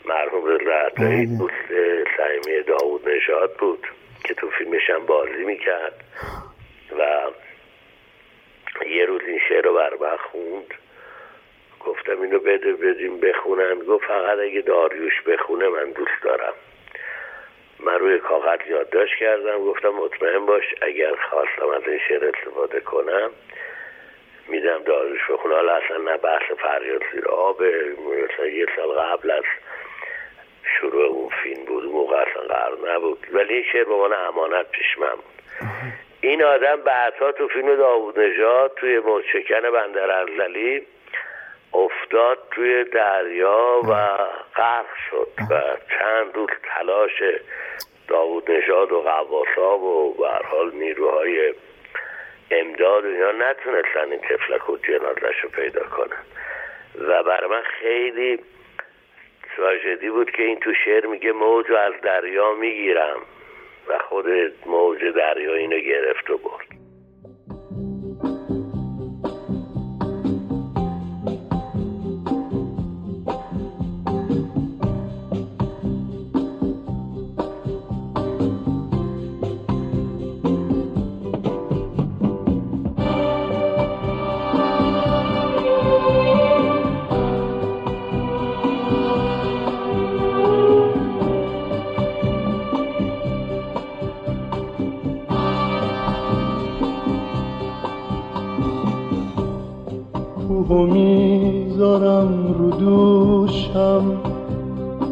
مرحوم 0.06 0.46
رضا 0.46 0.72
عطایی 0.74 1.26
بله. 1.26 1.38
دوست 1.38 1.68
سعیمی 2.18 2.64
داود 2.64 3.10
نشاد 3.10 3.54
بود 3.58 3.88
که 4.24 4.34
تو 4.34 4.50
فیلمش 4.50 4.90
هم 4.90 5.06
بازی 5.06 5.44
می‌کرد. 5.44 6.04
و 7.00 7.32
یه 8.86 9.06
روز 9.06 9.22
این 9.28 9.40
شعر 9.50 9.62
رو 9.62 9.74
بر 9.74 10.18
خوند. 10.18 10.74
گفتم 11.80 12.22
اینو 12.22 12.40
بده 12.40 12.74
بدیم 12.74 13.20
بخونن. 13.20 13.80
گفت 13.80 14.06
فقط 14.06 14.40
اگه 14.40 14.62
داریوش 14.62 15.22
بخونه 15.22 15.68
من 15.68 15.92
دوست 15.92 16.24
دارم. 16.24 16.54
من 17.80 18.00
روی 18.00 18.20
کاغذ 18.20 18.60
یادداشت 18.68 19.16
کردم 19.20 19.60
گفتم 19.60 19.90
مطمئن 19.90 20.46
باش 20.46 20.64
اگر 20.82 21.16
خواستم 21.16 21.70
از 21.76 21.88
این 21.88 22.00
شعر 22.08 22.32
استفاده 22.36 22.80
کنم 22.80 23.32
میدم 24.48 24.84
داریوش 24.84 25.30
بخونه 25.30 25.56
حالا 25.56 25.76
اصلا 25.76 25.98
نه 25.98 26.18
بحث 26.18 26.52
فریاد 26.52 27.02
زیر 27.14 27.28
آب 27.28 27.62
یه 27.62 28.66
سال 28.76 28.88
قبل 28.88 29.32
از 29.32 29.44
شروع 30.80 31.06
اون 31.06 31.30
فیلم 31.44 31.66
بود 31.66 31.86
موقع 31.86 32.16
اصلا 32.16 32.42
قرار 32.42 32.94
نبود. 32.94 33.28
ولی 33.32 33.54
این 33.54 33.64
شعر 33.72 33.84
به 33.84 33.96
من 33.96 34.14
امانت 34.28 34.72
پیش 34.72 34.98
من 34.98 35.16
بود. 35.16 35.40
این 36.22 36.44
آدم 36.44 36.76
بعدها 36.76 37.32
تو 37.32 37.48
فیلم 37.48 37.76
داوود 37.76 38.20
نژاد 38.20 38.72
توی 38.76 39.00
موشکن 39.00 39.72
بندر 39.72 40.12
ارزلی 40.12 40.86
افتاد 41.74 42.38
توی 42.52 42.84
دریا 42.84 43.82
و 43.90 44.18
غرق 44.56 44.86
شد 45.10 45.28
و 45.52 45.62
چند 46.00 46.36
روز 46.36 46.50
تلاش 46.64 47.24
داوود 48.08 48.52
نژاد 48.52 48.92
و 48.92 49.02
قواسا 49.02 49.78
و 49.78 50.14
به 50.14 50.28
حال 50.28 50.72
نیروهای 50.74 51.54
امداد 52.52 53.06
و 53.06 53.08
اینا 53.08 53.32
نتونستن 53.32 54.12
این 54.12 54.20
تفلک 54.20 54.70
و 54.70 54.78
جنازش 54.78 55.40
رو 55.44 55.50
پیدا 55.50 55.84
کنن. 55.84 56.24
و 57.08 57.24
بر 57.24 57.46
من 57.46 57.62
خیلی 57.62 58.40
تراژدی 59.56 60.10
بود 60.10 60.32
که 60.32 60.44
این 60.44 60.60
تو 60.60 60.74
شعر 60.86 61.06
میگه 61.06 61.32
موج 61.32 61.72
از 61.72 61.94
دریا 62.02 62.54
می‌گیرم 62.54 63.22
و 63.88 64.00
خود 64.00 64.26
موج 64.66 65.04
دریا 65.04 65.54
اینو 65.54 65.80
گرفت 65.80 66.30
و 66.30 66.38
برد. 66.38 66.79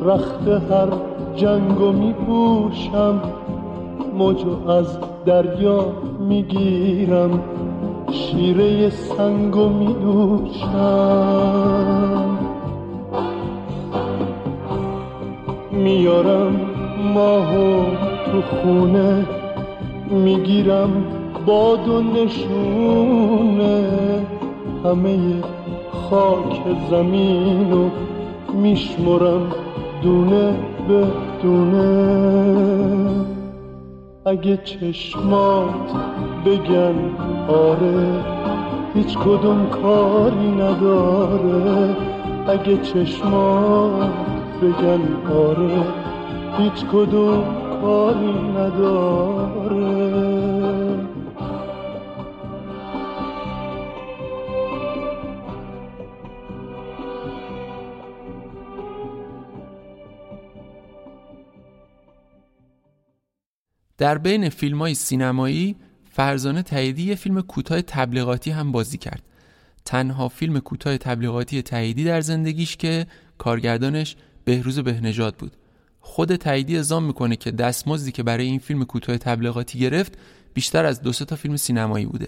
رخت 0.01 0.47
هر 0.47 0.89
جنگو 1.36 1.91
می 1.91 2.14
پوشم 2.14 3.22
موجو 4.18 4.70
از 4.70 4.97
دریا 5.26 5.86
می‌گیرم. 6.20 7.43
شیره 8.12 8.89
سنگو 8.89 9.70
می 9.70 9.93
دوشم 9.93 10.68
میارم 15.72 16.55
ماهو 17.14 17.84
تو 18.26 18.41
خونه. 18.41 19.26
می‌گیرم 20.10 21.03
باد 21.45 21.88
و 21.89 22.01
نشونه. 22.01 23.88
همه 24.88 25.43
خاک 25.91 26.61
زمینو 26.89 27.89
میشمرم 28.53 29.51
دونه 30.01 30.53
به 30.88 31.07
دونه. 31.41 33.25
اگه 34.25 34.57
چشمات 34.57 35.91
بگن 36.45 36.95
آره 37.47 38.23
هیچ 38.93 39.17
کدوم 39.17 39.67
کاری 39.69 40.51
نداره. 40.51 41.95
اگه 42.47 42.77
چشمات 42.77 44.09
بگن 44.61 45.01
آره 45.33 45.83
هیچ 46.57 46.85
کدوم 46.85 47.43
کاری 47.81 48.33
نداره. 48.57 49.97
در 63.98 64.18
بین 64.18 64.50
فیلم 64.50 64.80
های 64.80 64.93
سینمایی 64.93 65.76
فرزانه 66.12 66.62
تاییدی 66.62 67.04
یه 67.04 67.16
فیلم 67.16 67.41
کوتاه 67.41 67.82
تبلیغاتی 67.82 68.52
هم 68.52 68.72
بازی 68.72 68.98
کرد. 68.98 69.24
تنها 69.86 70.30
فیلم 70.30 70.60
کوتاه 70.60 70.98
تبلیغاتی 70.98 71.62
تاییدی 71.62 72.04
در 72.04 72.22
زندگیش 72.22 72.78
که 72.78 73.08
کارگردانش 73.38 74.16
بهروز 74.45 74.80
بهنژاد 74.80 75.36
بود. 75.36 75.52
خود 76.00 76.36
تاییدی 76.36 76.78
ازام 76.78 77.04
می‌کنه 77.04 77.36
که 77.36 77.52
دستمزدی 77.52 78.12
که 78.12 78.24
برای 78.24 78.45
این 78.45 78.60
فیلم 78.60 78.86
کوتاه 78.86 79.18
تبلیغاتی 79.18 79.80
گرفت 79.80 80.18
بیشتر 80.54 80.86
از 80.86 81.02
دو 81.02 81.12
تا 81.12 81.36
فیلم 81.36 81.58
سینمایی 81.58 82.06
بوده. 82.06 82.28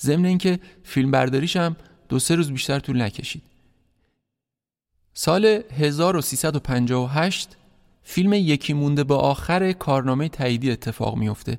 ضمن 0.00 0.24
اینکه 0.24 0.58
فیلم 0.82 1.10
برداریش 1.10 1.56
هم 1.56 1.76
دو 2.08 2.18
سه 2.18 2.34
روز 2.34 2.52
بیشتر 2.52 2.78
طول 2.78 3.02
نکشید. 3.02 3.42
سال 5.14 5.44
1358 5.72 7.56
فیلم 8.04 8.32
یکی 8.32 8.72
مونده 8.72 9.04
به 9.04 9.14
آخر 9.14 9.72
کارنامه 9.72 10.28
تاییدی 10.28 10.70
اتفاق 10.70 11.16
میفته 11.16 11.58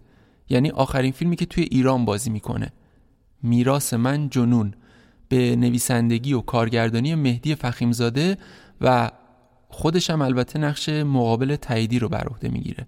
یعنی 0.50 0.70
آخرین 0.70 1.12
فیلمی 1.12 1.36
که 1.36 1.46
توی 1.46 1.64
ایران 1.64 2.06
بازی 2.06 2.30
می‌کنه. 2.30 2.74
میراس 3.44 3.94
من 3.94 4.30
جنون. 4.30 4.74
به 5.30 5.56
نویسندگی 5.56 6.34
و 6.34 6.42
کارگردانی 6.42 7.16
مهدی 7.16 7.56
فخیمزاده 7.56 8.38
و 8.82 9.12
خودش 9.70 10.10
هم 10.10 10.22
البته 10.22 10.60
نقش 10.60 10.90
مقابل 10.90 11.56
تاییدی 11.56 12.00
رو 12.00 12.10
بر 12.10 12.28
عهده 12.28 12.50
می‌گیره. 12.50 12.88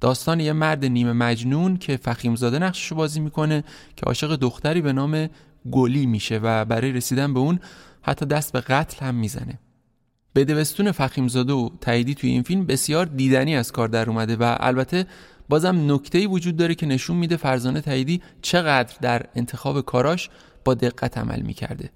داستان 0.00 0.40
یه 0.40 0.52
مرد 0.52 0.84
نیمه 0.84 1.12
مجنون 1.12 1.76
که 1.76 1.96
فخیمزاده 1.96 2.58
نقشش 2.58 2.86
رو 2.86 2.96
بازی 2.96 3.20
می‌کنه 3.20 3.64
که 3.96 4.02
عاشق 4.06 4.36
دختری 4.36 4.80
به 4.80 4.92
نام 4.92 5.28
گلی 5.70 6.06
میشه 6.06 6.38
و 6.42 6.64
برای 6.64 6.92
رسیدن 6.92 7.34
به 7.34 7.40
اون 7.40 7.60
حتی 8.02 8.26
دست 8.26 8.52
به 8.52 8.60
قتل 8.60 9.06
هم 9.06 9.14
می‌زنه. 9.14 9.58
بدوستون 10.34 10.92
فخیمزاده 10.92 11.52
و 11.52 11.70
تاییدی 11.80 12.14
توی 12.14 12.30
این 12.30 12.42
فیلم 12.42 12.66
بسیار 12.66 13.06
دیدنی 13.06 13.56
از 13.56 13.72
کار 13.72 13.88
در 13.88 14.10
اومده 14.10 14.36
و 14.36 14.56
البته 14.60 15.06
بازم 15.48 15.92
نکته‌ای 15.92 16.26
وجود 16.26 16.56
داره 16.56 16.74
که 16.74 16.86
نشون 16.86 17.16
میده 17.16 17.36
فرزانه 17.36 17.80
تاییدی 17.80 18.22
چقدر 18.42 18.96
در 19.00 19.26
انتخاب 19.34 19.80
کاراش 19.80 20.30
با 20.64 20.74
دقت 20.74 21.18
عمل 21.18 21.40
می‌کرده. 21.40 21.90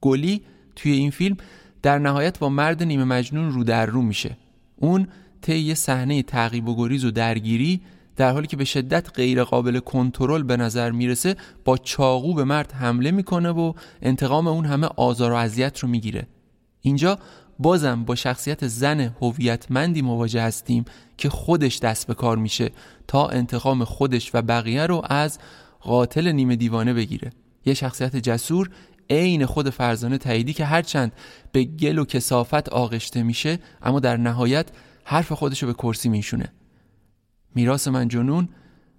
گلی 0.00 0.42
توی 0.76 0.92
این 0.92 1.10
فیلم 1.10 1.36
در 1.82 1.98
نهایت 1.98 2.38
با 2.38 2.48
مرد 2.48 2.82
نیمه 2.82 3.04
مجنون 3.04 3.52
رو 3.52 3.64
در 3.64 3.86
رو 3.86 4.02
میشه. 4.02 4.36
اون 4.76 5.08
طی 5.42 5.58
یه 5.58 5.74
صحنه 5.74 6.22
تعقیب 6.22 6.68
و 6.68 6.76
گریز 6.76 7.04
و 7.04 7.10
درگیری 7.10 7.80
در 8.16 8.32
حالی 8.32 8.46
که 8.46 8.56
به 8.56 8.64
شدت 8.64 9.10
غیر 9.14 9.44
قابل 9.44 9.78
کنترل 9.78 10.42
به 10.42 10.56
نظر 10.56 10.90
می‌رسه 10.90 11.36
با 11.64 11.76
چاقو 11.76 12.34
به 12.34 12.44
مرد 12.44 12.72
حمله 12.72 13.10
می‌کنه 13.10 13.50
و 13.50 13.72
انتقام 14.02 14.46
اون 14.46 14.64
همه 14.64 14.86
آزار 14.96 15.32
و 15.32 15.34
اذیت 15.34 15.78
رو 15.78 15.88
می‌گیره. 15.88 16.26
اینجا 16.80 17.18
بازم 17.58 18.04
با 18.04 18.14
شخصیت 18.14 18.66
زن 18.66 19.00
هویتمندی 19.00 20.02
مواجه 20.02 20.42
هستیم 20.42 20.84
که 21.16 21.28
خودش 21.28 21.78
دست 21.78 22.06
به 22.06 22.14
کار 22.14 22.36
میشه 22.36 22.70
تا 23.08 23.28
انتقام 23.28 23.84
خودش 23.84 24.34
و 24.34 24.42
بقیه 24.42 24.86
رو 24.86 25.02
از 25.04 25.38
قاتل 25.80 26.32
نیمه 26.32 26.56
دیوانه 26.56 26.94
بگیره. 26.94 27.30
یه 27.66 27.74
شخصیت 27.74 28.16
جسور 28.16 28.70
عین 29.10 29.46
خود 29.46 29.70
فرزانه 29.70 30.18
تاییدی 30.18 30.52
که 30.52 30.64
هرچند 30.64 31.12
به 31.52 31.64
گل 31.64 31.98
و 31.98 32.04
کسافت 32.04 32.68
آغشته 32.68 33.22
میشه 33.22 33.58
اما 33.82 34.00
در 34.00 34.16
نهایت 34.16 34.68
حرف 35.04 35.32
خودشو 35.32 35.66
به 35.66 35.72
کرسی 35.72 36.08
میشونه. 36.08 36.52
میراث 37.54 37.88
من 37.88 38.08
جنون 38.08 38.48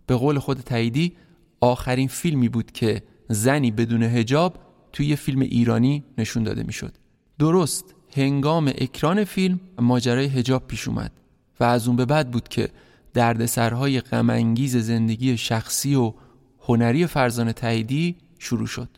به 0.07 0.15
قول 0.15 0.39
خود 0.39 0.59
تاییدی 0.59 1.15
آخرین 1.61 2.07
فیلمی 2.07 2.49
بود 2.49 2.71
که 2.71 3.03
زنی 3.29 3.71
بدون 3.71 4.03
هجاب 4.03 4.59
توی 4.93 5.05
یه 5.05 5.15
فیلم 5.15 5.41
ایرانی 5.41 6.03
نشون 6.17 6.43
داده 6.43 6.63
می‌شد. 6.63 6.97
درست 7.39 7.94
هنگام 8.15 8.67
اکران 8.67 9.23
فیلم 9.23 9.59
ماجرای 9.79 10.25
هجاب 10.25 10.67
پیش 10.67 10.87
اومد 10.87 11.11
و 11.59 11.63
از 11.63 11.87
اون 11.87 11.95
به 11.95 12.05
بعد 12.05 12.31
بود 12.31 12.47
که 12.47 12.69
دردسرهای 13.13 14.01
غمانگیز 14.01 14.77
زندگی 14.77 15.37
شخصی 15.37 15.95
و 15.95 16.13
هنری 16.61 17.07
فرزانه 17.07 17.53
تاییدی 17.53 18.15
شروع 18.39 18.67
شد. 18.67 18.89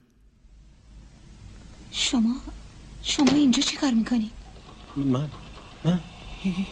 شما 1.91 2.36
شما 3.03 3.32
اینجا 3.32 3.61
چی 3.61 3.78
کار 3.78 3.91
می‌کنی؟ 3.91 4.32
من؟ 4.95 5.30
من؟ 5.84 5.99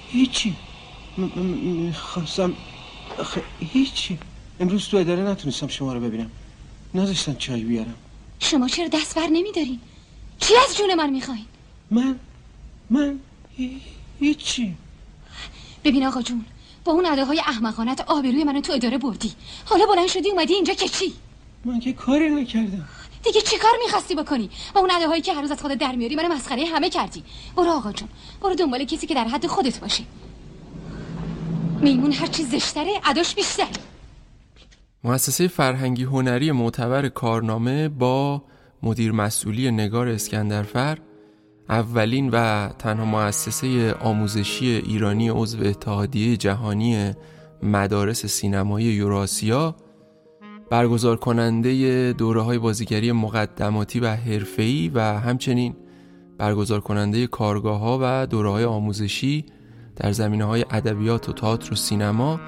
هیچی. 0.10 0.56
می‌خواستم 1.18 2.54
هیچی. 3.60 4.20
امروز 4.60 4.88
تو 4.88 4.98
اداره 4.98 5.24
نتونستم 5.24 5.68
شما 5.68 5.93
رو 5.93 6.00
ببینم. 6.00 6.32
نذاشتن 6.93 7.36
چای 7.36 7.64
بیارم. 7.64 7.96
شما 8.39 8.68
چرا 8.68 8.88
دست 8.88 9.16
بر 9.16 9.28
نمیدارین؟ 9.28 9.80
چی 10.39 10.54
از 10.70 10.78
جون 10.78 10.96
من 10.96 11.10
می‌خواین؟ 11.10 11.46
من؟ 11.91 12.20
من 12.89 13.19
هیچی. 14.19 14.75
ببین 15.83 16.05
آقا 16.05 16.21
جون 16.21 16.45
با 16.86 16.91
اون 16.91 17.05
اداهای 17.05 17.39
احمقانت 17.39 18.01
آبروی 18.01 18.43
منو 18.43 18.61
تو 18.61 18.73
اداره 18.73 18.97
بردی. 18.97 19.33
حالا 19.65 19.86
بلند 19.86 20.07
شدی 20.07 20.29
اومدی 20.29 20.53
اینجا 20.53 20.73
که 20.73 20.88
چی؟ 20.88 21.13
من 21.65 21.79
که 21.79 21.93
کاری 21.93 22.29
نکردم. 22.29 22.88
دیگه 23.23 23.41
چی 23.41 23.57
کار 23.57 23.71
می‌خواستی 23.86 24.15
بکنی؟ 24.15 24.49
با 24.73 24.81
اون 24.81 24.91
اداهایی 24.91 25.21
که 25.21 25.33
هر 25.33 25.41
روز 25.41 25.51
از 25.51 25.61
خودت 25.61 25.77
در 25.77 25.95
میاری 25.95 26.15
منو 26.15 26.33
مسخره 26.33 26.65
همه 26.65 26.89
کردی. 26.89 27.23
برو 27.55 27.69
آقا 27.69 27.91
جون 27.91 28.09
برو 28.41 28.55
دنبال 28.55 28.86
کسی 28.86 29.07
که 29.07 29.13
در 29.13 29.27
حد 29.27 29.47
خودت 29.47 29.79
باشه. 29.79 30.03
میمون 31.81 32.11
هرچی 32.11 32.43
زشتره 32.43 33.01
اداش 33.05 33.36
بیشتره. 33.36 33.67
مؤسسه 35.03 35.47
فرهنگی 35.47 36.03
هنری 36.03 36.51
معتبر 36.51 37.09
کارنامه 37.09 37.89
با 37.89 38.41
مدیر 38.83 39.11
مسئولی 39.11 39.71
نگار 39.71 40.07
اسکندرفر 40.07 40.97
اولین 41.70 42.30
و 42.30 42.70
تنها 42.80 43.05
مؤسسه 43.05 43.93
آموزشی 43.93 44.68
ایرانی 44.68 45.30
عضو 45.30 45.63
اتحادیه 45.63 46.38
جهانی 46.38 47.13
مدارس 47.63 48.26
سینمایی 48.26 48.88
یوراسیا 48.88 49.76
برگزار 50.70 51.18
کننده 51.18 52.13
دوره 52.13 52.41
های 52.41 52.57
بازیگری 52.57 53.11
مقدماتی 53.11 53.99
و 53.99 54.07
حرفه‌ای 54.07 54.91
و 54.93 54.99
همچنین 54.99 55.76
برگزار 56.38 56.80
کننده 56.80 57.28
کارگاه 57.28 57.80
ها 57.80 57.99
و 58.01 58.28
دوره 58.28 58.49
های 58.49 58.63
آموزشی 58.63 59.45
در 59.95 60.11
زمینه 60.11 60.43
های 60.43 60.66
ادبیات 60.72 61.30
و 61.30 61.34
تئاتر 61.34 61.74
و 61.74 61.76
سینما 61.76 62.39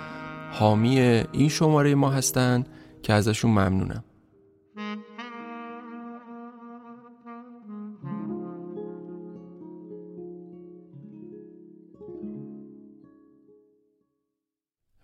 حامی 0.52 1.00
این 1.00 1.50
شماره 1.50 1.96
ما 1.96 2.10
هستند 2.10 2.70
که 3.04 3.14
ازشون 3.14 3.52
ممنونم. 3.52 4.04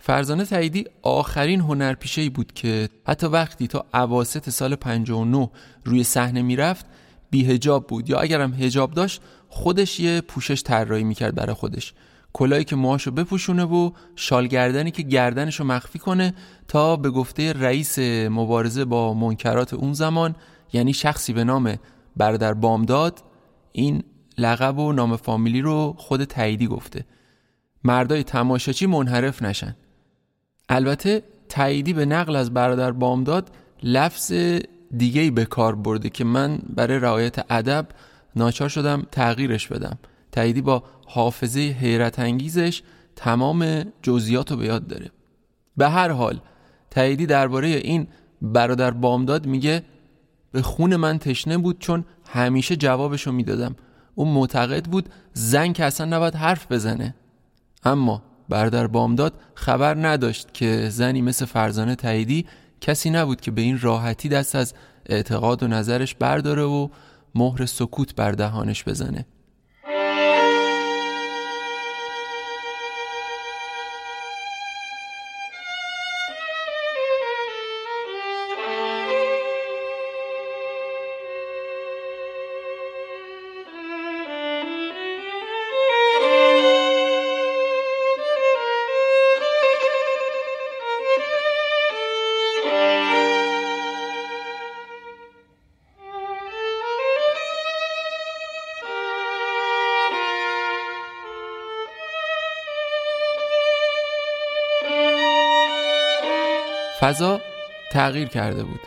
فرزانه 0.06 0.46
تاییدی 0.46 0.86
آخرین 1.02 1.62
هنرپیشه 1.62 2.22
ای 2.22 2.30
بود 2.30 2.54
که 2.54 2.90
حتی 3.08 3.28
وقتی 3.28 3.68
تا 3.68 3.86
اواسط 3.94 4.50
سال 4.50 4.76
59 4.76 5.50
روی 5.86 6.04
صحنه 6.04 6.42
می‌رفت 6.42 6.86
بیهجاب 7.30 7.88
بود. 7.88 8.10
یا 8.10 8.20
اگرم 8.20 8.54
هجاب 8.54 8.92
داشت 8.92 9.22
خودش 9.50 10.00
یه 10.00 10.22
پوشش 10.22 10.64
طراحی 10.64 11.04
می‌کرد 11.04 11.36
برای 11.36 11.54
خودش. 11.54 11.94
کلایی 12.34 12.64
که 12.64 12.76
موهاشو 12.76 13.12
بپوشونه 13.12 13.64
و 13.64 13.92
شالگردنی 14.16 14.92
که 14.92 15.04
گردنشو 15.04 15.64
مخفی 15.64 16.00
کنه 16.00 16.34
تا 16.68 16.96
به 16.96 17.10
گفته 17.10 17.54
رئیس 17.54 18.00
مبارزه 18.30 18.86
با 18.86 19.14
منکرات 19.14 19.74
اون 19.74 19.94
زمان 19.94 20.36
یعنی 20.74 20.94
شخصی 20.94 21.34
به 21.34 21.44
نام 21.44 21.76
برادر 22.18 22.54
بامداد 22.54 23.20
این 23.72 24.04
لقب 24.38 24.78
و 24.78 24.94
نام 24.94 25.16
فامیلی 25.16 25.62
رو 25.62 25.96
خود 25.98 26.24
تاییدی 26.24 26.68
گفته. 26.68 27.06
مردای 27.84 28.24
تماشاچی 28.24 28.86
منحرف 28.86 29.42
نشن. 29.42 29.76
البته 30.74 31.24
تاییدی 31.50 31.94
به 31.94 32.06
نقل 32.06 32.36
از 32.36 32.54
برادر 32.54 32.92
بامداد 32.92 33.52
لفظ 33.84 34.34
دیگه 34.98 35.32
به 35.32 35.46
کار 35.46 35.76
برده 35.76 36.10
که 36.10 36.24
من 36.24 36.60
برای 36.76 37.00
رعایت 37.00 37.52
ادب 37.52 37.88
ناچار 38.36 38.70
شدم 38.70 39.04
تغییرش 39.12 39.68
بدم. 39.68 39.98
تاییدی 40.32 40.62
با 40.62 40.84
حافظه 41.08 41.60
حیرت 41.60 42.20
انگیزش 42.20 42.82
تمام 43.16 43.86
جزئیات 44.02 44.52
رو 44.52 44.58
به 44.58 44.66
یاد 44.66 44.88
داره. 44.88 45.12
به 45.78 45.90
هر 45.90 46.10
حال 46.10 46.40
تاییدی 46.92 47.26
درباره 47.26 47.68
این 47.68 48.08
برادر 48.42 48.92
بامداد 48.92 49.46
میگه 49.46 49.84
به 50.52 50.62
خون 50.62 50.96
من 50.96 51.20
تشنه 51.20 51.58
بود 51.58 51.80
چون 51.80 52.06
همیشه 52.28 52.76
جوابشو 52.76 53.32
می‌دادم. 53.32 53.76
اون 54.16 54.28
معتقد 54.28 54.86
بود 54.86 55.10
زن 55.34 55.74
که 55.74 55.86
اصلا 55.86 56.06
نباید 56.18 56.36
حرف 56.36 56.72
بزنه. 56.72 57.16
اما 57.84 58.22
برادر 58.50 58.88
بامداد 58.88 59.34
خبر 59.56 60.08
نداشت 60.08 60.54
که 60.54 60.90
زنی 60.90 61.22
مثل 61.22 61.46
فرزانه 61.46 61.96
تاییدی 61.96 62.46
کسی 62.82 63.10
نبود 63.10 63.42
که 63.42 63.52
به 63.52 63.62
این 63.62 63.80
راحتی 63.80 64.30
دست 64.30 64.56
از 64.56 64.74
اعتقاد 65.06 65.64
و 65.64 65.68
نظرش 65.68 66.16
برداره 66.16 66.64
و 66.64 66.90
مهر 67.36 67.66
سکوت 67.66 68.16
بر 68.16 68.32
دهانش 68.32 68.84
بزنه. 68.84 69.26
فضا 107.04 107.42
تغییر 107.92 108.28
کرده 108.28 108.64
بود. 108.64 108.80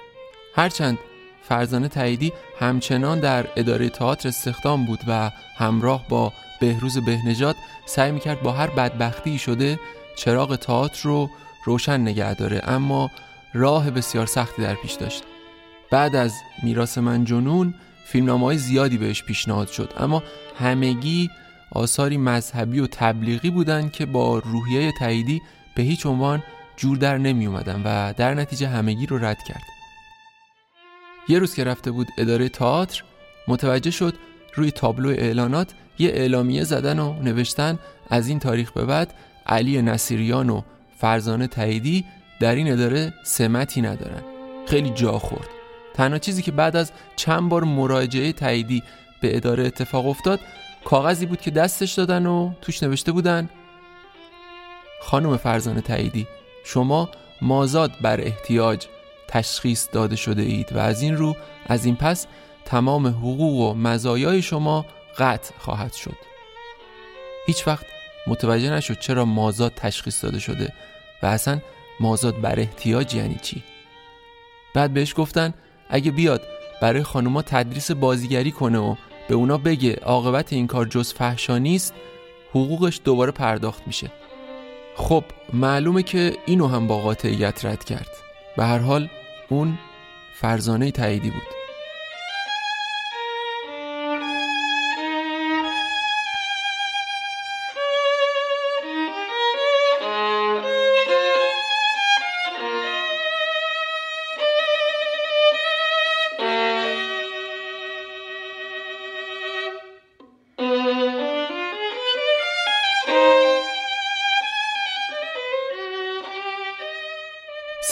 هرچند 0.54 0.98
فرزانه 1.42 1.88
تاییدی 1.88 2.32
همچنان 2.58 3.20
در 3.20 3.46
اداره 3.56 3.88
تئاتر 3.88 4.28
استخدام 4.28 4.84
بود 4.84 4.98
و 5.08 5.30
همراه 5.56 6.08
با 6.08 6.32
بهروز 6.60 6.98
بهنجاد 6.98 7.56
سعی 7.86 8.12
می‌کرد 8.12 8.42
با 8.42 8.52
هر 8.52 8.66
بدبختی 8.66 9.38
شده 9.38 9.80
چراغ 10.16 10.56
تئاتر 10.56 11.08
رو 11.08 11.30
روشن 11.64 12.00
نگه 12.00 12.34
داره 12.34 12.60
اما 12.64 13.10
راه 13.54 13.90
بسیار 13.90 14.26
سختی 14.26 14.62
در 14.62 14.74
پیش 14.74 14.92
داشت. 14.92 15.22
بعد 15.90 16.16
از 16.16 16.32
میراث 16.62 16.98
من 16.98 17.24
جنون 17.24 17.74
فیلمنامه 18.06 18.44
های 18.46 18.58
زیادی 18.58 18.98
بهش 18.98 19.22
پیشنهاد 19.22 19.68
شد 19.68 19.92
اما 19.96 20.22
همگی 20.58 21.30
آثاری 21.72 22.16
مذهبی 22.16 22.80
و 22.80 22.86
تبلیغی 22.86 23.50
بودند 23.50 23.92
که 23.92 24.06
با 24.06 24.38
روحیه 24.38 24.92
تاییدی 24.98 25.42
به 25.76 25.82
هیچ 25.82 26.06
عنوان 26.06 26.42
جور 26.76 26.96
در 26.96 27.18
نمی 27.18 27.46
اومدن 27.46 27.82
و 27.84 28.12
در 28.12 28.34
نتیجه 28.34 28.68
همگی 28.68 29.06
رو 29.06 29.18
رد 29.18 29.42
کرد. 29.42 29.62
یه 31.28 31.38
روز 31.38 31.54
که 31.54 31.64
رفته 31.64 31.90
بود 31.90 32.08
اداره 32.18 32.48
تئاتر 32.48 33.02
متوجه 33.48 33.90
شد 33.90 34.14
روی 34.54 34.70
تابلو 34.70 35.08
اعلانات 35.08 35.74
یه 35.98 36.08
اعلامیه 36.08 36.64
زدن 36.64 36.98
و 36.98 37.22
نوشتن. 37.22 37.78
از 38.10 38.28
این 38.28 38.38
تاریخ 38.38 38.72
به 38.72 38.84
بعد 38.84 39.14
علی 39.46 39.82
نصیریان 39.82 40.50
و 40.50 40.62
فرزانه 40.98 41.46
تاییدی 41.46 42.04
در 42.40 42.54
این 42.54 42.72
اداره 42.72 43.14
سمتی 43.24 43.80
ندارن. 43.80 44.22
خیلی 44.66 44.90
جا 44.90 45.18
خورد. 45.18 45.48
تنها 45.94 46.18
چیزی 46.18 46.42
که 46.42 46.52
بعد 46.52 46.76
از 46.76 46.92
چند 47.16 47.48
بار 47.48 47.64
مراجعه 47.64 48.32
تاییدی 48.32 48.82
به 49.20 49.36
اداره 49.36 49.66
اتفاق 49.66 50.06
افتاد 50.06 50.40
کاغذی 50.84 51.26
بود 51.26 51.40
که 51.40 51.50
دستش 51.50 51.92
دادن 51.92 52.26
و 52.26 52.52
توش 52.60 52.82
نوشته 52.82 53.12
بودن 53.12 53.48
خانم 55.02 55.36
فرزانه 55.36 55.80
تاییدی. 55.80 56.26
شما 56.66 57.08
مازاد 57.42 57.92
بر 58.00 58.20
احتیاج 58.20 58.86
تشخیص 59.28 59.88
داده 59.92 60.16
شده 60.16 60.42
اید 60.42 60.72
و 60.72 60.78
از 60.78 61.02
این 61.02 61.16
رو 61.16 61.36
از 61.66 61.84
این 61.84 61.96
پس 61.96 62.26
تمام 62.64 63.06
حقوق 63.06 63.60
و 63.60 63.74
مزایای 63.74 64.42
شما 64.42 64.86
قطع 65.18 65.54
خواهد 65.58 65.92
شد. 65.92 66.16
هیچ 67.46 67.68
وقت 67.68 67.86
متوجه 68.26 68.70
نشد 68.70 68.98
چرا 68.98 69.24
مازاد 69.24 69.72
تشخیص 69.76 70.24
داده 70.24 70.38
شده 70.38 70.72
و 71.22 71.26
اصلا 71.26 71.60
مازاد 72.00 72.40
بر 72.40 72.60
احتیاج 72.60 73.14
یعنی 73.14 73.38
چی؟ 73.42 73.62
بعد 74.74 74.94
بهش 74.94 75.14
گفتن 75.16 75.54
اگه 75.88 76.10
بیاد 76.10 76.42
برای 76.82 77.02
خانوما 77.02 77.42
تدریس 77.42 77.90
بازیگری 77.90 78.50
کنه 78.50 78.78
و 78.78 78.94
به 79.28 79.34
اونا 79.34 79.58
بگه 79.58 79.94
عاقبت 79.94 80.52
این 80.52 80.66
کار 80.66 80.86
جز 80.86 81.14
فحشا 81.14 81.58
نیست 81.58 81.94
حقوقش 82.50 83.00
دوباره 83.04 83.32
پرداخت 83.32 83.82
میشه. 83.86 84.10
خب 84.96 85.24
معلومه 85.52 86.02
که 86.02 86.36
اینو 86.46 86.66
هم 86.66 86.86
با 86.86 86.98
قاطعیت 87.00 87.64
رد 87.64 87.84
کرد. 87.84 88.08
به 88.56 88.64
هر 88.64 88.78
حال 88.78 89.08
اون 89.48 89.78
فرزانه 90.34 90.90
تاییدی 90.90 91.30
بود. 91.30 91.55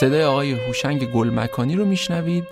صدای 0.05 0.25
آقای 0.25 0.53
هوشنگ 0.53 1.11
گلمکانی 1.11 1.77
رو 1.77 1.85
میشنوید 1.85 2.45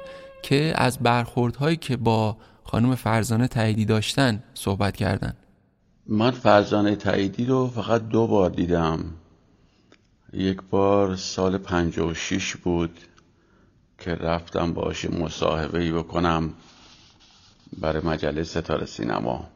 که 0.42 0.72
از 0.76 0.98
برخوردهایی 0.98 1.76
که 1.76 1.96
با 1.96 2.36
خانم 2.64 2.94
فرزانه 2.94 3.48
تاییدی 3.48 3.84
داشتن 3.84 4.42
صحبت 4.54 4.96
کردن. 4.96 5.36
من 6.06 6.30
فرزانه 6.30 6.96
تاییدی 6.96 7.44
رو 7.44 7.68
فقط 7.68 8.08
دو 8.08 8.26
بار 8.26 8.50
دیدم. 8.50 9.04
یک 10.32 10.62
بار 10.70 11.16
سال 11.16 11.58
شیش 12.14 12.56
بود 12.56 12.98
که 13.98 14.14
رفتم 14.14 14.72
باش 14.72 15.04
مصاحبه 15.04 15.78
ای 15.78 15.92
بکنم 15.92 16.54
برای 17.80 18.02
مجله 18.02 18.42
ستاره 18.42 18.86
سینما. 18.86 19.48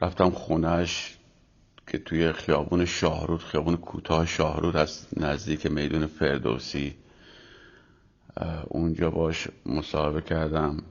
رفتم 0.00 0.30
خونش 0.30 1.15
که 1.86 1.98
توی 1.98 2.32
خیابون 2.32 2.84
شاهرود 2.84 3.42
خیابون 3.42 3.76
کوتاه 3.76 4.26
شاهرود 4.26 4.76
از 4.76 5.06
نزدیک 5.16 5.66
میدون 5.66 6.06
فردوسی. 6.06 6.94
اونجا 8.64 9.10
باش 9.10 9.48
مصاحبه 9.66 10.20
کردم 10.20 10.82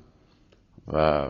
و 0.93 1.27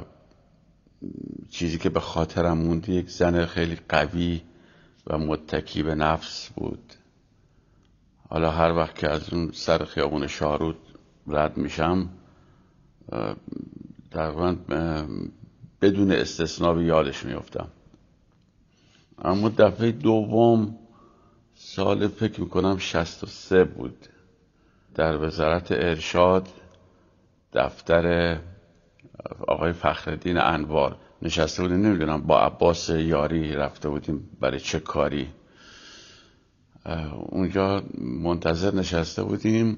چیزی 1.49 1.77
که 1.77 1.89
به 1.89 1.99
خاطرم 1.99 2.57
موند 2.57 2.89
یک 2.89 3.09
زن 3.09 3.45
خیلی 3.45 3.77
قوی 3.89 4.41
و 5.07 5.17
متکی 5.17 5.83
به 5.83 5.95
نفس 5.95 6.49
بود. 6.49 6.93
حالا 8.29 8.51
هر 8.51 8.73
وقت 8.73 8.95
که 8.95 9.09
از 9.09 9.33
اون 9.33 9.51
سر 9.51 9.85
خیابون 9.85 10.27
شاهرود 10.27 10.77
رد 11.27 11.57
میشم 11.57 12.09
تقریبا 14.11 14.55
بدون 15.81 16.11
استثنا 16.11 16.81
یادش 16.81 17.25
میفتم 17.25 17.67
اما 19.21 19.49
دفعه 19.49 19.91
دوم 19.91 20.77
سال 21.53 22.07
فکر 22.07 22.41
می‌کنم 22.41 22.77
شست 22.77 23.23
و 23.23 23.27
سه 23.27 23.63
بود. 23.63 23.97
در 24.95 25.25
وزارت 25.25 25.71
ارشاد 25.71 26.47
دفتر 27.53 28.37
آقای 29.47 29.73
فخردین 29.73 30.37
انوار 30.37 30.97
نشسته 31.21 31.61
بودیم. 31.63 31.81
نمی‌دونم 31.85 32.21
با 32.21 32.39
عباس 32.39 32.89
یاری 32.89 33.51
رفته 33.51 33.89
بودیم 33.89 34.29
برای 34.39 34.59
چه 34.59 34.79
کاری. 34.79 35.27
اونجا 37.29 37.83
منتظر 37.97 38.75
نشسته 38.75 39.23
بودیم. 39.23 39.77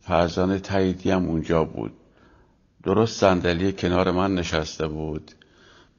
فرزانه 0.00 0.58
تاییدی 0.58 1.10
هم 1.10 1.26
اونجا 1.26 1.64
بود. 1.64 1.92
درست 2.82 3.20
صندلی 3.20 3.72
کنار 3.72 4.10
من 4.10 4.34
نشسته 4.34 4.88
بود. 4.88 5.32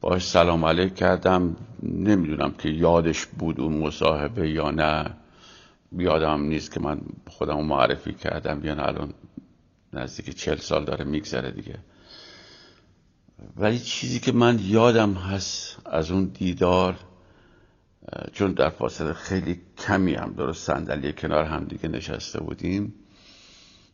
باش 0.01 0.27
سلام 0.27 0.65
علیک 0.65 0.95
کردم. 0.95 1.55
نمی‌دونم 1.83 2.51
که 2.51 2.69
یادش 2.69 3.25
بود 3.25 3.59
اون 3.59 3.77
مصاحبه 3.77 4.49
یا 4.49 4.71
نه. 4.71 5.15
یادم 5.97 6.41
نیست 6.41 6.73
که 6.73 6.79
من 6.79 7.01
خودم 7.27 7.65
معرفی 7.65 8.13
کردم. 8.13 8.65
یا 8.65 8.73
نه 8.73 8.87
الان 8.87 9.13
نزدیک 9.93 10.29
چل 10.29 10.55
سال 10.55 10.85
داره 10.85 11.05
میگذره 11.05 11.51
دیگه. 11.51 11.79
ولی 13.57 13.79
چیزی 13.79 14.19
که 14.19 14.31
من 14.31 14.59
یادم 14.61 15.13
هست 15.13 15.77
از 15.85 16.11
اون 16.11 16.25
دیدار 16.25 16.95
چون 18.33 18.51
در 18.51 18.69
فاصله 18.69 19.13
خیلی 19.13 19.61
کمی 19.77 20.13
هم 20.13 20.33
درست 20.33 20.67
صندلی 20.67 21.13
کنار 21.13 21.45
هم 21.45 21.63
دیگه 21.65 21.89
نشسته 21.89 22.39
بودیم 22.39 22.93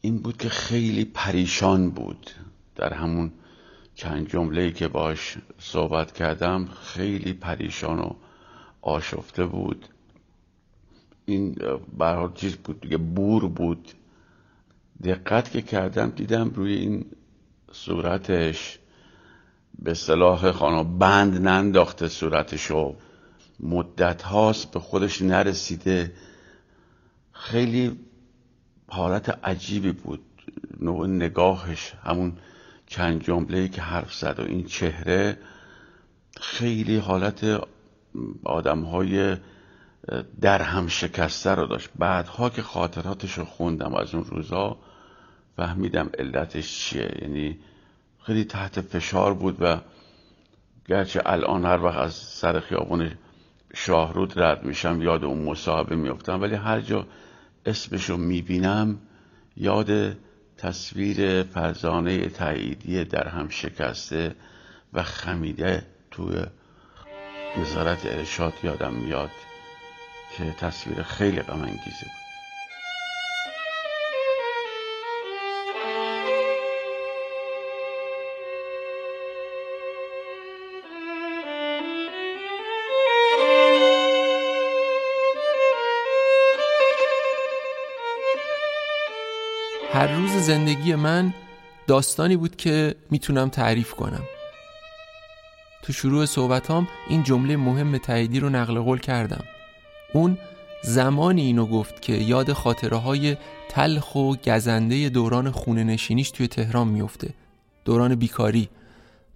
این 0.01 0.17
بود 0.17 0.37
که 0.37 0.49
خیلی 0.49 1.05
پریشان 1.05 1.89
بود 1.89 2.31
در 2.75 2.93
همون 2.93 3.31
چند 3.95 4.29
جمله 4.29 4.71
که 4.71 4.87
باش 4.87 5.37
صحبت 5.59 6.11
کردم 6.11 6.65
خیلی 6.65 7.33
پریشان 7.33 7.99
و 7.99 8.13
آشفته 8.81 9.45
بود. 9.45 9.85
این 11.25 11.55
برحال 11.97 12.33
چیز 12.33 12.55
بود 12.55 12.81
دیگه 12.81 12.97
بور 12.97 13.47
بود. 13.47 13.91
دقت 15.03 15.51
که 15.51 15.61
کردم 15.61 16.09
دیدم 16.09 16.49
روی 16.49 16.73
این 16.73 17.05
صورتش 17.71 18.79
به 19.79 19.93
صلاح 19.93 20.51
خانم 20.51 20.97
بند 20.97 21.47
ننداخته 21.47 22.07
صورتشو. 22.07 22.95
مدت 23.59 24.21
هاست 24.21 24.71
به 24.71 24.79
خودش 24.79 25.21
نرسیده. 25.21 26.13
خیلی 27.31 27.99
حالت 28.87 29.29
عجیبی 29.43 29.91
بود. 29.91 30.19
نوع 30.79 31.07
نگاهش 31.07 31.93
همون 32.03 32.37
چند 32.95 33.23
جمله 33.23 33.67
که 33.67 33.81
حرف 33.81 34.13
زد 34.13 34.39
و 34.39 34.43
این 34.43 34.63
چهره 34.63 35.37
خیلی 36.41 36.97
حالت 36.97 37.61
آدم 38.43 38.81
های 38.81 39.37
در 40.41 40.61
هم 40.61 40.87
شکسته 40.87 41.51
رو 41.55 41.67
داشت. 41.67 41.89
بعدها 41.99 42.49
که 42.49 42.61
خاطراتش 42.61 43.37
رو 43.37 43.45
خوندم 43.45 43.95
از 43.95 44.15
اون 44.15 44.23
روزا 44.23 44.77
فهمیدم 45.55 46.09
علتش 46.19 46.79
چیه. 46.79 47.11
یعنی 47.21 47.59
خیلی 48.23 48.43
تحت 48.45 48.81
فشار 48.81 49.33
بود 49.33 49.57
و 49.59 49.77
گرچه 50.87 51.21
الان 51.25 51.65
هر 51.65 51.83
وقت 51.83 51.97
از 51.97 52.13
سر 52.13 52.59
خیابون 52.59 53.11
شاهرود 53.73 54.39
رد 54.39 54.63
میشم 54.63 55.01
یاد 55.01 55.23
اون 55.23 55.43
مصاحبه 55.43 55.95
میفتم 55.95 56.41
ولی 56.41 56.55
هر 56.55 56.81
جا 56.81 57.07
اسمش 57.65 58.09
رو 58.09 58.17
می‌بینم 58.17 58.97
یاد 59.57 60.15
تصویر 60.57 61.43
فرزانه 61.43 62.29
تاییدی 62.29 63.03
در 63.03 63.27
هم 63.27 63.49
شکسته 63.49 64.35
و 64.93 65.03
خمیده 65.03 65.85
توی 66.11 66.43
وزارت 67.57 68.05
ارشاد 68.05 68.53
یادم 68.63 68.93
میاد 68.93 69.31
که 70.37 70.51
تصویر 70.51 71.03
خیلی 71.03 71.41
غم 71.41 71.61
انگیزه 71.61 72.05
بود. 72.05 72.24
زندگی 90.45 90.95
من 90.95 91.33
داستانی 91.87 92.37
بود 92.37 92.55
که 92.55 92.95
می‌تونم 93.11 93.49
تعریف 93.49 93.93
کنم. 93.93 94.23
تو 95.81 95.93
شروع 95.93 96.25
صحبتام 96.25 96.87
این 97.09 97.23
جمله 97.23 97.57
مهم 97.57 97.97
تاییدی 97.97 98.39
رو 98.39 98.49
نقل 98.49 98.79
قول 98.79 98.99
کردم. 98.99 99.43
اون 100.13 100.37
زمانی 100.83 101.41
اینو 101.41 101.65
گفت 101.65 102.01
که 102.01 102.13
یاد 102.13 102.53
خاطره 102.53 102.97
های 102.97 103.37
تلخ 103.69 104.15
و 104.15 104.35
گزنده 104.35 105.09
دوران 105.09 105.51
خونه 105.51 105.83
نشینیش 105.83 106.31
توی 106.31 106.47
تهران 106.47 106.87
میفته 106.87 107.33
دوران 107.85 108.15
بیکاری 108.15 108.69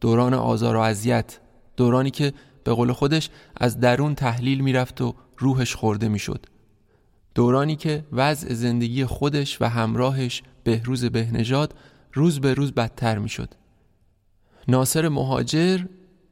دوران 0.02 0.34
آزار 0.34 0.76
و 0.76 0.80
اذیت 0.80 1.40
دورانی 1.78 2.12
که 2.12 2.34
به 2.64 2.74
قول 2.74 2.92
خودش 2.92 3.30
از 3.58 3.80
درون 3.80 4.16
تحلیل 4.16 4.60
می‌رفت 4.60 5.02
و 5.02 5.16
روحش 5.38 5.76
خورده 5.76 6.08
می‌شد. 6.08 6.46
دورانی 7.36 7.76
که 7.76 8.04
وضع 8.12 8.54
زندگی 8.54 9.06
خودش 9.06 9.62
و 9.62 9.66
همراهش 9.70 10.44
بهروز 10.70 11.06
بهنژاد 11.06 11.74
روز 12.14 12.40
به 12.40 12.54
روز 12.54 12.72
بدتر 12.72 13.18
می‌شد. 13.18 13.50
ناصر 14.68 15.10
مهاجر 15.10 15.80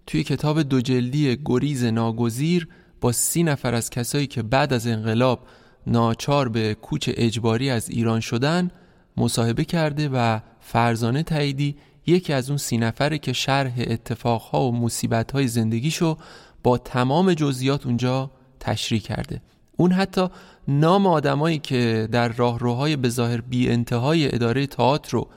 توی 0.07 0.23
کتاب 0.23 0.61
دو 0.61 0.81
جلدی 0.81 1.37
گریز 1.45 1.83
ناگزیر 1.83 2.67
با 3.01 3.11
سی 3.11 3.43
نفر 3.43 3.75
از 3.75 3.89
کسایی 3.89 4.27
که 4.27 4.43
بعد 4.43 4.73
از 4.73 4.87
انقلاب 4.87 5.47
ناچار 5.87 6.49
به 6.49 6.73
کوچ 6.73 7.09
اجباری 7.13 7.69
از 7.69 7.89
ایران 7.89 8.19
شدن 8.19 8.71
مصاحبه 9.17 9.65
کرده 9.65 10.09
و 10.09 10.39
فرزانه 10.59 11.23
تاییدی 11.23 11.75
یکی 12.05 12.33
از 12.33 12.49
اون 12.49 12.57
سی 12.57 12.77
نفره 12.77 13.17
که 13.17 13.33
شرح 13.33 13.73
اتفاقها 13.77 14.67
و 14.67 14.71
مصیبتهای 14.71 15.47
زندگیشو 15.47 16.17
با 16.63 16.77
تمام 16.77 17.33
جزئیات 17.33 17.85
اونجا 17.85 18.31
تشریح 18.59 19.01
کرده 19.01 19.41
اون 19.77 19.91
حتی 19.91 20.27
نام 20.67 21.07
آدمایی 21.07 21.59
که 21.59 22.07
در 22.11 22.27
راهروهای 22.27 22.95
به 22.95 23.09
ظاهر 23.09 23.41
بی 23.41 23.69
انتهای 23.69 24.35
اداره 24.35 24.67
تئاتر 24.67 25.11
رو 25.11 25.27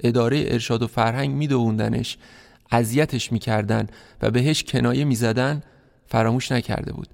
اداره 0.00 0.44
ارشاد 0.48 0.82
و 0.82 0.86
فرهنگ 0.86 1.30
میدووندنش 1.30 2.18
اذیتش 2.70 3.32
می‌کردن 3.32 3.86
و 4.22 4.30
بهش 4.30 4.62
کنایه 4.62 5.04
می‌زدن 5.04 5.62
فراموش 6.06 6.52
نکرده 6.52 6.92
بود. 6.92 7.08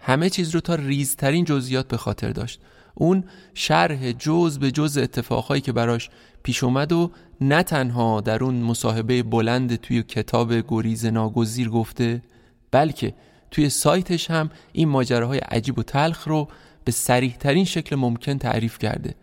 همه 0.00 0.30
چیز 0.30 0.54
رو 0.54 0.60
تا 0.60 0.74
ریزترین 0.74 1.44
جزئیات 1.44 1.88
به 1.88 1.96
خاطر 1.96 2.30
داشت. 2.30 2.60
اون 2.94 3.24
شرح 3.54 4.12
جز 4.12 4.58
به 4.58 4.70
جز 4.70 4.98
اتفاقهایی 4.98 5.60
که 5.60 5.72
براش 5.72 6.10
پیش 6.42 6.64
اومد 6.64 6.92
و 6.92 7.10
نه 7.40 7.62
تنها 7.62 8.20
در 8.20 8.44
اون 8.44 8.54
مصاحبه 8.54 9.22
بلند 9.22 9.76
توی 9.76 10.02
کتاب 10.02 10.52
گریز 10.68 11.06
ناگزیر 11.06 11.68
گفته 11.68 12.22
بلکه 12.70 13.14
توی 13.50 13.68
سایتش 13.68 14.30
هم 14.30 14.50
این 14.72 14.88
ماجراهای 14.88 15.38
عجیب 15.38 15.78
و 15.78 15.82
تلخ 15.82 16.28
رو 16.28 16.48
به 16.84 16.92
سریح 16.92 17.36
ترین 17.36 17.64
شکل 17.64 17.96
ممکن 17.96 18.38
تعریف 18.38 18.78
کرده. 18.78 19.14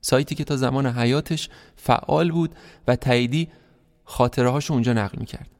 سایتی 0.00 0.34
که 0.34 0.44
تا 0.44 0.56
زمان 0.56 0.86
حیاتش 0.86 1.48
فعال 1.76 2.30
بود 2.30 2.54
و 2.88 2.96
تاییدی 2.96 3.48
خاطره 4.04 4.48
هاشو 4.48 4.72
اونجا 4.72 4.92
نقل 4.92 5.18
می‌کرد. 5.18 5.50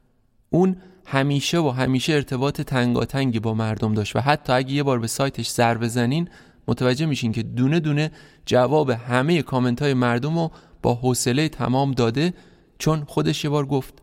اون 0.49 0.75
همیشه 1.05 1.59
و 1.59 1.69
همیشه 1.69 2.13
ارتباط 2.13 2.61
تنگاتنگی 2.61 3.39
با 3.39 3.53
مردم 3.53 3.93
داشت 3.93 4.15
و 4.15 4.19
حتی 4.19 4.53
اگه 4.53 4.71
یه 4.71 4.83
بار 4.83 4.99
به 4.99 5.07
سایتش 5.07 5.47
سر 5.47 5.77
بزنین 5.77 6.29
متوجه 6.67 7.05
میشین 7.05 7.31
که 7.31 7.43
دونه 7.43 7.79
دونه 7.79 8.11
جواب 8.45 8.89
همه 8.89 9.41
کامنت 9.41 9.81
های 9.81 9.93
مردم 9.93 10.39
رو 10.39 10.51
با 10.81 10.93
حوصله 10.93 11.49
تمام 11.49 11.91
داده 11.91 12.33
چون 12.77 13.03
خودش 13.03 13.43
یه 13.43 13.49
بار 13.49 13.65
گفت 13.65 13.93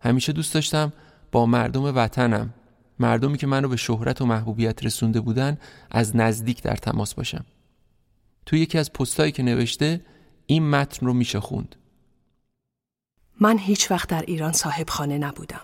همیشه 0.00 0.32
دوست 0.32 0.54
داشتم 0.54 0.92
با 1.32 1.46
مردم 1.46 1.84
وطنم. 1.84 2.54
مردمی 2.98 3.38
که 3.38 3.46
منو 3.46 3.68
به 3.68 3.76
شهرت 3.76 4.20
و 4.20 4.26
محبوبیت 4.26 4.84
رسونده 4.84 5.20
بودن 5.20 5.58
از 5.90 6.16
نزدیک 6.16 6.62
در 6.62 6.76
تماس 6.76 7.14
باشم. 7.14 7.44
تو 8.46 8.56
یکی 8.56 8.78
از 8.78 8.92
پستایی 8.92 9.32
که 9.32 9.42
نوشته 9.42 10.00
این 10.46 10.70
متن 10.70 11.06
رو 11.06 11.12
میشه 11.12 11.40
خوند. 11.40 11.76
من 13.40 13.58
هیچ 13.58 13.90
وقت 13.90 14.08
در 14.08 14.22
ایران 14.22 14.52
صاحب 14.52 14.90
خانه 14.90 15.18
نبودم. 15.18 15.60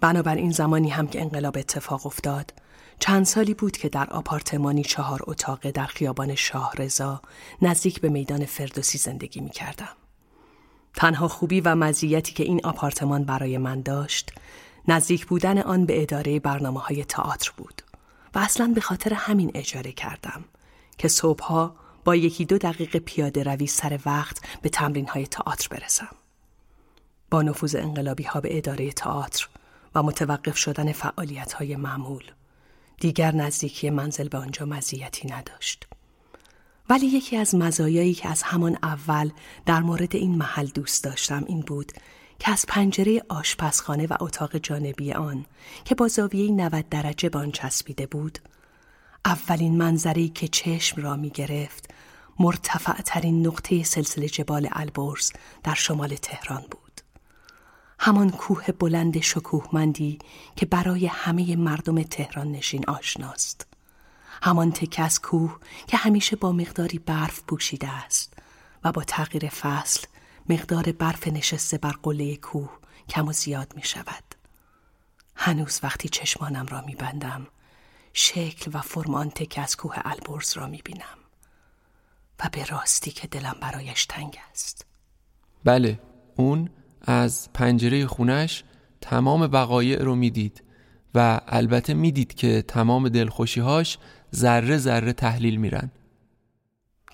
بنابراین 0.00 0.50
زمانی 0.50 0.90
هم 0.90 1.06
که 1.06 1.20
انقلاب 1.20 1.58
اتفاق 1.58 2.06
افتاد 2.06 2.54
چند 2.98 3.24
سالی 3.24 3.54
بود 3.54 3.76
که 3.76 3.88
در 3.88 4.10
آپارتمانی 4.10 4.82
چهار 4.82 5.20
اتاقه 5.26 5.70
در 5.70 5.86
خیابان 5.86 6.34
شاه 6.34 6.72
رضا 6.78 7.22
نزدیک 7.62 8.00
به 8.00 8.08
میدان 8.08 8.44
فردوسی 8.44 8.98
زندگی 8.98 9.40
می 9.40 9.50
کردم. 9.50 9.96
تنها 10.94 11.28
خوبی 11.28 11.60
و 11.60 11.74
مزیتی 11.74 12.32
که 12.32 12.44
این 12.44 12.60
آپارتمان 12.64 13.24
برای 13.24 13.58
من 13.58 13.80
داشت 13.80 14.32
نزدیک 14.88 15.26
بودن 15.26 15.58
آن 15.58 15.86
به 15.86 16.02
اداره 16.02 16.40
برنامه 16.40 16.80
های 16.80 17.04
تئاتر 17.04 17.52
بود 17.56 17.82
و 18.34 18.38
اصلا 18.38 18.72
به 18.74 18.80
خاطر 18.80 19.14
همین 19.14 19.50
اجاره 19.54 19.92
کردم 19.92 20.44
که 20.98 21.08
صبحها 21.08 21.76
با 22.04 22.16
یکی 22.16 22.44
دو 22.44 22.58
دقیقه 22.58 22.98
پیاده 22.98 23.42
روی 23.42 23.66
سر 23.66 23.98
وقت 24.06 24.40
به 24.62 24.68
تمرین 24.68 25.08
های 25.08 25.26
تئاتر 25.26 25.68
برسم. 25.68 26.16
با 27.30 27.42
نفوذ 27.42 27.74
انقلابی 27.74 28.22
ها 28.22 28.40
به 28.40 28.58
اداره 28.58 28.92
تئاتر 28.92 29.48
و 29.94 30.02
متوقف 30.02 30.56
شدن 30.56 30.92
فعالیت 30.92 31.52
های 31.52 31.76
معمول 31.76 32.24
دیگر 33.00 33.34
نزدیکی 33.34 33.90
منزل 33.90 34.28
به 34.28 34.38
آنجا 34.38 34.66
مزیتی 34.66 35.28
نداشت. 35.28 35.86
ولی 36.88 37.06
یکی 37.06 37.36
از 37.36 37.54
مزایایی 37.54 38.14
که 38.14 38.28
از 38.28 38.42
همان 38.42 38.78
اول 38.82 39.30
در 39.66 39.80
مورد 39.80 40.16
این 40.16 40.34
محل 40.34 40.66
دوست 40.66 41.04
داشتم 41.04 41.44
این 41.46 41.60
بود 41.60 41.92
که 42.44 42.52
از 42.52 42.64
پنجره 42.68 43.22
آشپزخانه 43.28 44.06
و 44.06 44.16
اتاق 44.20 44.56
جانبی 44.56 45.12
آن 45.12 45.46
که 45.84 45.94
با 45.94 46.08
زاویه 46.08 46.50
90 46.50 46.88
درجه 46.88 47.28
بان 47.28 47.52
چسبیده 47.52 48.06
بود 48.06 48.38
اولین 49.24 49.78
منظری 49.78 50.28
که 50.28 50.48
چشم 50.48 51.02
را 51.02 51.16
می 51.16 51.30
گرفت 51.30 51.90
مرتفع 52.38 53.02
ترین 53.02 53.46
نقطه 53.46 53.82
سلسله 53.82 54.28
جبال 54.28 54.68
البرز 54.72 55.32
در 55.62 55.74
شمال 55.74 56.14
تهران 56.14 56.64
بود. 56.70 57.00
همان 57.98 58.30
کوه 58.30 58.66
بلند 58.66 59.20
شکوهمندی 59.20 60.18
که 60.56 60.66
برای 60.66 61.06
همه 61.06 61.56
مردم 61.56 62.02
تهران 62.02 62.52
نشین 62.52 62.84
آشناست. 62.88 63.66
همان 64.42 64.72
تکه 64.72 65.08
کوه 65.22 65.58
که 65.86 65.96
همیشه 65.96 66.36
با 66.36 66.52
مقداری 66.52 66.98
برف 66.98 67.42
پوشیده 67.48 67.88
است 67.88 68.32
و 68.84 68.92
با 68.92 69.04
تغییر 69.04 69.48
فصل 69.48 70.06
مقدار 70.48 70.92
برف 70.92 71.28
نشسته 71.28 71.78
بر 71.78 71.92
قله 72.02 72.36
کوه 72.36 72.70
کم 73.08 73.28
و 73.28 73.32
زیاد 73.32 73.72
می 73.76 73.82
شود. 73.82 74.24
هنوز 75.36 75.80
وقتی 75.82 76.08
چشمانم 76.08 76.66
را 76.66 76.80
می 76.80 76.94
بندم 76.94 77.46
شکل 78.12 78.70
و 78.74 78.80
فرم 78.80 79.14
آن 79.14 79.30
تک 79.30 79.58
از 79.62 79.76
کوه 79.76 79.94
البرز 80.04 80.56
را 80.56 80.66
می 80.66 80.82
بینم 80.84 81.18
و 82.40 82.48
به 82.52 82.64
راستی 82.64 83.10
که 83.10 83.26
دلم 83.26 83.56
برایش 83.60 84.06
تنگ 84.06 84.38
است. 84.50 84.86
بله 85.64 86.00
اون 86.36 86.70
از 87.02 87.52
پنجره 87.52 88.06
خونش 88.06 88.64
تمام 89.00 89.42
وقایع 89.52 90.02
رو 90.02 90.14
می‌دید 90.14 90.62
و 91.14 91.40
البته 91.46 91.94
می‌دید 91.94 92.34
که 92.34 92.62
تمام 92.62 93.08
دلخوشیهاش 93.08 93.98
ذره 94.34 94.78
ذره 94.78 95.12
تحلیل 95.12 95.56
میرن 95.56 95.90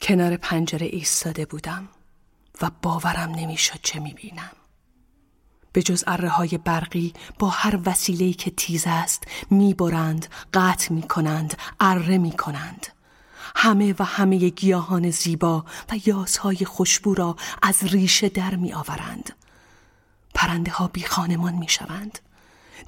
کنار 0.02 0.36
پنجره 0.36 0.86
ایستاده 0.86 1.46
بودم 1.46 1.88
و 2.62 2.70
باورم 2.82 3.30
نمی‌شد 3.30 3.80
چه 3.82 4.00
می‌بینم. 4.00 4.50
به 5.72 5.82
جز 5.82 6.04
اره 6.06 6.28
های 6.28 6.58
برقی 6.58 7.12
با 7.38 7.48
هر 7.48 7.78
وسیله‌ای 7.84 8.32
که 8.34 8.50
تیز 8.50 8.84
است 8.86 9.24
می‌برند 9.50 10.26
قطع 10.54 10.92
می‌کنند 10.92 11.56
اره 11.80 12.18
می‌کنند. 12.18 12.86
همه 13.56 13.94
و 13.98 14.04
همه 14.04 14.48
گیاهان 14.48 15.10
زیبا 15.10 15.64
و 15.90 15.94
یاسهای 16.06 16.64
خوشبو 16.64 17.14
را 17.14 17.36
از 17.62 17.84
ریشه 17.84 18.28
در 18.28 18.56
میآورند. 18.56 19.32
پرنده 20.34 20.70
ها 20.70 20.88
بی 20.88 21.04
خانمان 21.04 21.54
می 21.54 21.68
شوند 21.68 22.18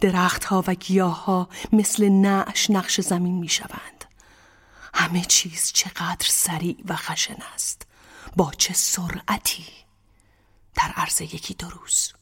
درختها 0.01 0.65
و 0.67 0.75
گیاه 0.75 1.25
ها 1.25 1.49
مثل 1.73 2.09
نعش 2.09 2.71
نقش 2.71 3.01
زمین 3.01 3.35
می 3.35 3.49
شوند 3.49 4.05
همه 4.95 5.21
چیز 5.21 5.73
چقدر 5.73 6.27
سریع 6.29 6.77
و 6.89 6.97
خشن 6.97 7.37
است. 7.55 7.87
با 8.37 8.53
چه 8.59 8.75
سرعتی؟ 8.75 9.67
در 10.75 10.93
عرض 10.97 11.21
یکی 11.21 11.55
دو 11.55 11.69
روز. 11.71 12.13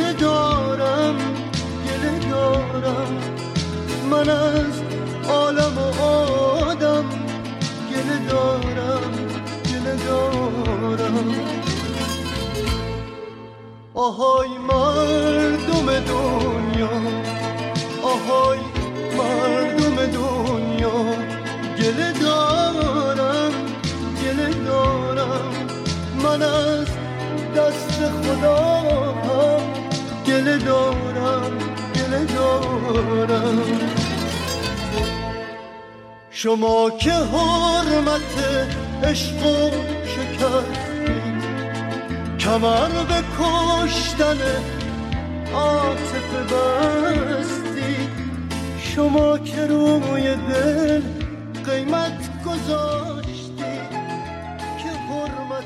گله 0.00 0.12
دارم 0.12 1.16
گله 1.86 2.30
دارم. 2.30 3.12
من 4.10 4.28
از 4.28 4.74
عالم 5.28 5.78
و 5.78 6.02
آدم 6.02 7.04
گله 7.90 8.18
دارم 8.28 9.12
گله 9.68 9.96
دارم. 10.06 11.34
آهای 13.94 14.48
مردم 14.68 15.86
دنیا 15.86 16.90
آهای 18.02 18.58
مردم 19.18 19.96
دنیا. 20.06 20.98
گله 21.78 22.12
دارم 22.12 23.52
گله 24.22 24.50
دارم. 24.64 25.42
من 26.24 26.42
از 26.42 26.86
دست 27.56 28.00
خدا 28.00 28.59
شما 36.30 36.90
که 36.90 37.12
حرمت 37.12 38.38
عشق 39.02 39.46
و 39.46 39.70
شکستید 40.06 41.40
کمر 42.38 42.88
به 42.88 43.22
کشتن 43.38 44.38
عاطفه 45.54 46.54
بستید 46.54 48.10
شما 48.78 49.38
که 49.38 49.66
روی 49.66 50.36
دل 50.36 51.02
قیمت 51.66 52.44
گذاشتید 52.44 53.90
که 54.78 54.88
حرمت 54.88 55.64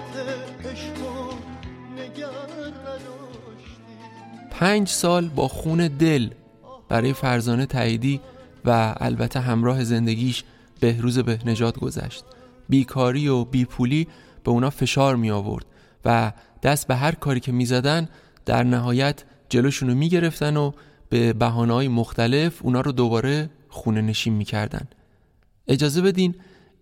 پنج 4.51 4.88
سال 4.88 5.28
با 5.28 5.48
خون 5.48 5.88
دل 5.88 6.28
برای 6.89 7.12
فرزانه 7.12 7.66
تاییدی 7.66 8.20
و 8.65 8.94
البته 9.01 9.40
همراه 9.40 9.85
زندگیش 9.85 10.44
بهروز 10.81 11.19
بهنجات 11.19 11.78
گذشت 11.78 12.24
بیکاری 12.69 13.28
و 13.28 13.44
بیپولی 13.44 14.09
به 14.44 14.51
اونا 14.51 14.70
فشار 14.70 15.16
می 15.16 15.31
آورد 15.31 15.66
و 16.05 16.32
دست 16.62 16.86
به 16.86 16.97
هر 16.97 17.12
کاری 17.12 17.40
که 17.40 17.52
می 17.52 17.66
زدن 17.66 18.09
در 18.47 18.62
نهایت 18.62 19.24
جلوشونو 19.48 19.94
می 19.94 20.09
گرفتن 20.09 20.56
و 20.56 20.73
به 21.09 21.32
بحانه 21.32 21.89
مختلف 21.89 22.61
اونا 22.62 22.81
رو 22.81 22.93
دوباره 22.93 23.51
خونه 23.69 24.01
نشین 24.01 24.32
می 24.32 24.44
کردن. 24.44 24.89
اجازه 25.69 26.02
بدین 26.02 26.35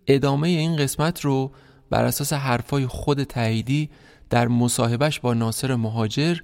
ادامه 0.07 0.47
این 0.47 0.75
قسمت 0.75 1.21
رو 1.21 1.51
بر 1.89 2.05
اساس 2.05 2.33
حرفای 2.33 2.87
خود 2.87 3.23
تاییدی 3.23 3.89
در 4.29 4.47
مصاحبهش 4.47 5.19
با 5.19 5.33
ناصر 5.33 5.75
مهاجر 5.75 6.37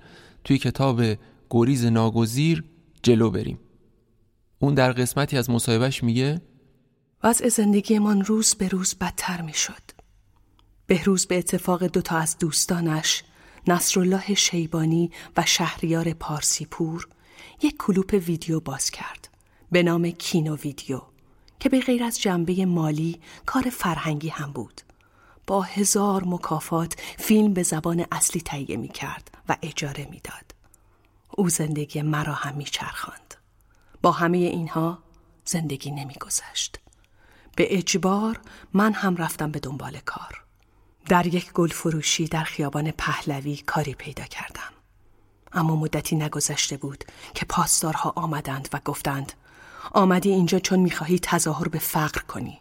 توی 0.44 0.58
کتاب 0.58 1.02
گریز 1.50 1.86
ناگزیر 1.86 2.64
جلو 3.04 3.30
بریم. 3.30 3.60
اون 4.60 4.74
در 4.74 4.92
قسمتی 4.92 5.38
از 5.38 5.50
مصاحبهش 5.50 6.04
میگه 6.04 6.42
وضع 7.24 7.50
زندگیمان 7.50 8.26
روز 8.26 8.56
به 8.56 8.68
روز 8.68 8.96
بدتر 8.96 9.42
می‌شد. 9.42 9.82
بهروز 10.88 11.26
به 11.26 11.38
اتفاق 11.38 11.84
دوتا 11.84 12.18
از 12.18 12.38
دوستانش 12.38 13.24
نصرالله 13.68 14.34
شیبانی 14.34 15.12
و 15.38 15.46
شهریار 15.46 16.14
پارسیپور 16.14 17.08
یک 17.62 17.78
کلوپ 17.78 18.24
ویدیو 18.28 18.60
باز 18.60 18.90
کرد. 18.90 19.30
به 19.72 19.84
نام 19.84 20.10
کینو 20.10 20.56
ویدیو 20.56 21.02
که 21.60 21.70
به 21.70 21.80
غیر 21.80 22.04
از 22.04 22.22
جنبه 22.22 22.66
مالی 22.66 23.20
کار 23.46 23.70
فرهنگی 23.70 24.30
هم 24.30 24.52
بود. 24.52 24.82
با 25.48 25.62
هزار 25.62 26.24
مکافات 26.26 26.96
فیلم 27.18 27.54
به 27.54 27.64
زبان 27.64 28.06
اصلی 28.12 28.42
تهیه 28.42 28.78
می 28.78 28.88
کرد 28.88 29.32
و 29.50 29.58
اجاره 29.62 30.08
می‌داد. 30.12 30.59
او 31.40 31.50
زندگی 31.50 32.02
مرا 32.02 32.34
هم 32.34 32.56
می 32.56 32.64
چرخاند. 32.64 33.36
با 34.02 34.12
همه 34.12 34.38
اینها 34.38 35.04
زندگی 35.46 35.92
نمی 35.92 36.14
گذشت. 36.14 36.80
به 37.56 37.78
اجبار 37.78 38.42
من 38.74 38.94
هم 38.94 39.16
رفتم 39.16 39.52
به 39.52 39.60
دنبال 39.60 40.00
کار. 40.00 40.44
در 41.06 41.28
یک 41.28 41.52
گل 41.54 41.68
فروشی 41.68 42.28
در 42.28 42.44
خیابان 42.44 42.92
پهلوی 42.92 43.58
کاری 43.58 43.94
پیدا 43.94 44.24
کردم. 44.24 44.74
اما 45.52 45.76
مدتی 45.76 46.16
نگذشته 46.16 46.78
بود 46.78 47.04
که 47.34 47.46
پاسدارها 47.46 48.14
آمدند 48.16 48.70
و 48.74 48.80
گفتند 48.86 49.34
آمدی 49.92 50.30
اینجا 50.30 50.60
چون 50.60 50.80
می‌خواهی 50.80 51.20
تظاهر 51.20 51.68
به 51.68 51.80
فقر 51.80 52.22
کنی. 52.22 52.60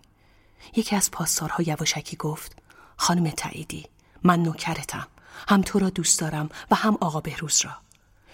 یکی 0.76 0.96
از 0.96 1.10
پاسدارها 1.10 1.62
یواشکی 1.62 2.16
گفت 2.16 2.56
خانم 2.96 3.30
تعییدی 3.30 3.86
من 4.22 4.42
نوکرتم 4.42 5.06
هم 5.48 5.62
تو 5.62 5.78
را 5.78 5.90
دوست 5.90 6.20
دارم 6.20 6.48
و 6.70 6.74
هم 6.74 6.98
آقا 7.00 7.20
بهروز 7.20 7.64
را 7.64 7.87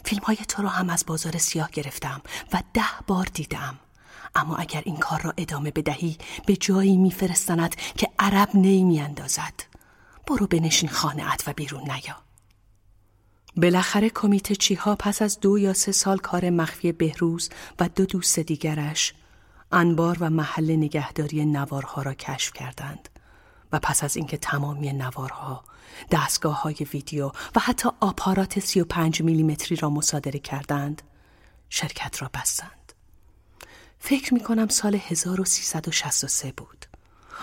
فیلم 0.05 0.23
های 0.23 0.37
تو 0.37 0.63
را 0.63 0.69
هم 0.69 0.91
از 0.91 1.05
بازار 1.07 1.39
سیاه 1.39 1.71
گرفتم 1.71 2.23
و 2.53 2.63
ده 2.75 2.83
بار 3.07 3.29
دیدم. 3.35 3.79
اما 4.35 4.57
اگر 4.57 4.83
این 4.85 4.97
کار 4.97 5.21
را 5.21 5.35
ادامه 5.37 5.71
بدهی 5.71 6.19
به 6.47 6.57
جایی 6.57 6.97
میفرستند 6.97 7.77
که 7.77 8.09
عرب 8.19 8.49
نمی 8.55 9.01
اندازد 9.01 9.55
برو 10.27 10.47
بنشین 10.47 10.89
خانه 10.89 11.25
و 11.47 11.53
بیرون 11.53 11.83
نیا. 11.83 12.17
بالاخره 13.57 14.11
کمیته 14.11 14.57
چیها 14.57 14.97
پس 14.97 15.23
از 15.23 15.41
دو 15.41 15.59
یا 15.59 15.73
سه 15.73 15.93
سال 15.93 16.19
کار 16.19 16.51
مخفی 16.51 16.93
بهروز 16.93 17.51
و 17.81 17.89
دو 17.89 18.07
دوست 18.07 18.39
دیگرش 18.39 19.15
انبار 19.73 20.17
و 20.21 20.31
محل 20.31 20.77
نگهداری 20.77 21.45
نوارها 21.45 22.03
را 22.03 22.15
کشف 22.15 22.53
کردند 22.53 23.09
و 23.73 23.79
پس 23.79 24.05
از 24.05 24.17
اینکه 24.17 24.37
تمامی 24.37 24.93
نوارها، 24.93 25.65
دستگاه 26.11 26.63
های 26.63 26.77
ویدیو 26.93 27.27
و 27.27 27.61
حتی 27.61 27.89
آپارات 28.01 28.59
35 28.59 29.23
میلیمتری 29.23 29.77
را 29.77 29.91
مصادره 29.91 30.39
کردند، 30.39 31.03
شرکت 31.69 32.23
را 32.23 32.31
بستند. 32.35 32.93
فکر 33.99 34.35
می 34.35 34.41
کنم 34.41 34.69
سال 34.69 34.95
1363 34.95 36.53
بود. 36.57 36.87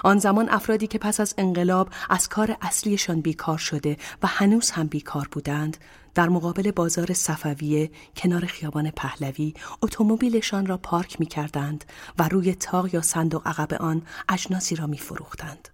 آن 0.03 0.19
زمان 0.19 0.49
افرادی 0.49 0.87
که 0.87 0.97
پس 0.97 1.19
از 1.19 1.33
انقلاب 1.37 1.89
از 2.09 2.29
کار 2.29 2.57
اصلیشان 2.61 3.21
بیکار 3.21 3.57
شده 3.57 3.97
و 4.23 4.27
هنوز 4.27 4.71
هم 4.71 4.87
بیکار 4.87 5.27
بودند 5.31 5.77
در 6.15 6.29
مقابل 6.29 6.71
بازار 6.71 7.13
صفویه 7.13 7.91
کنار 8.15 8.45
خیابان 8.45 8.91
پهلوی 8.91 9.53
اتومبیلشان 9.81 10.65
را 10.65 10.77
پارک 10.77 11.19
می 11.19 11.25
کردند 11.25 11.85
و 12.19 12.27
روی 12.27 12.55
تاق 12.55 12.93
یا 12.93 13.01
صندوق 13.01 13.47
عقب 13.47 13.73
آن 13.73 14.01
اجناسی 14.29 14.75
را 14.75 14.87
می 14.87 14.97
فروختند. 14.97 15.69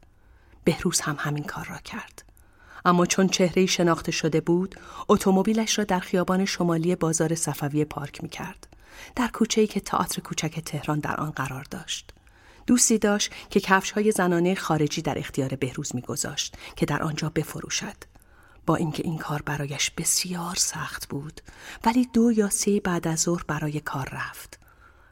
بهروز 0.64 1.02
هم 1.02 1.16
همین 1.20 1.44
کار 1.44 1.66
را 1.66 1.78
کرد. 1.78 2.27
اما 2.88 3.06
چون 3.06 3.28
چهره 3.28 3.66
شناخته 3.66 4.12
شده 4.12 4.42
بود، 4.42 4.76
اتومبیلش 5.10 5.78
را 5.78 5.84
در 5.84 6.00
خیابان 6.00 6.46
شمالی 6.46 6.96
بازار 6.96 7.36
صفوی 7.36 7.86
پارک 7.86 8.24
می 8.24 8.30
کرد. 8.30 8.68
در 9.16 9.28
کوچه‌ای 9.28 9.68
که 9.68 9.80
تئاتر 9.80 10.22
کوچک 10.22 10.60
تهران 10.60 11.00
در 11.00 11.16
آن 11.16 11.32
قرار 11.32 11.66
داشت. 11.72 12.14
دوستی 12.68 12.98
داشت 12.98 13.32
که 13.50 13.60
کفش 13.60 13.92
های 13.92 14.12
زنانه 14.12 14.56
خارجی 14.56 15.02
در 15.02 15.20
اختیار 15.20 15.50
بهروز 15.50 15.96
میگذاشت 15.96 16.56
که 16.76 16.86
در 16.86 17.04
آنجا 17.04 17.32
بفروشد. 17.36 17.96
با 18.66 18.76
اینکه 18.76 19.04
این 19.06 19.18
کار 19.18 19.42
برایش 19.42 19.92
بسیار 19.92 20.56
سخت 20.56 21.10
بود 21.10 21.42
ولی 21.84 22.08
دو 22.14 22.32
یا 22.32 22.50
سه 22.50 22.80
بعد 22.80 23.08
از 23.08 23.20
ظهر 23.20 23.44
برای 23.48 23.80
کار 23.80 24.10
رفت. 24.12 24.60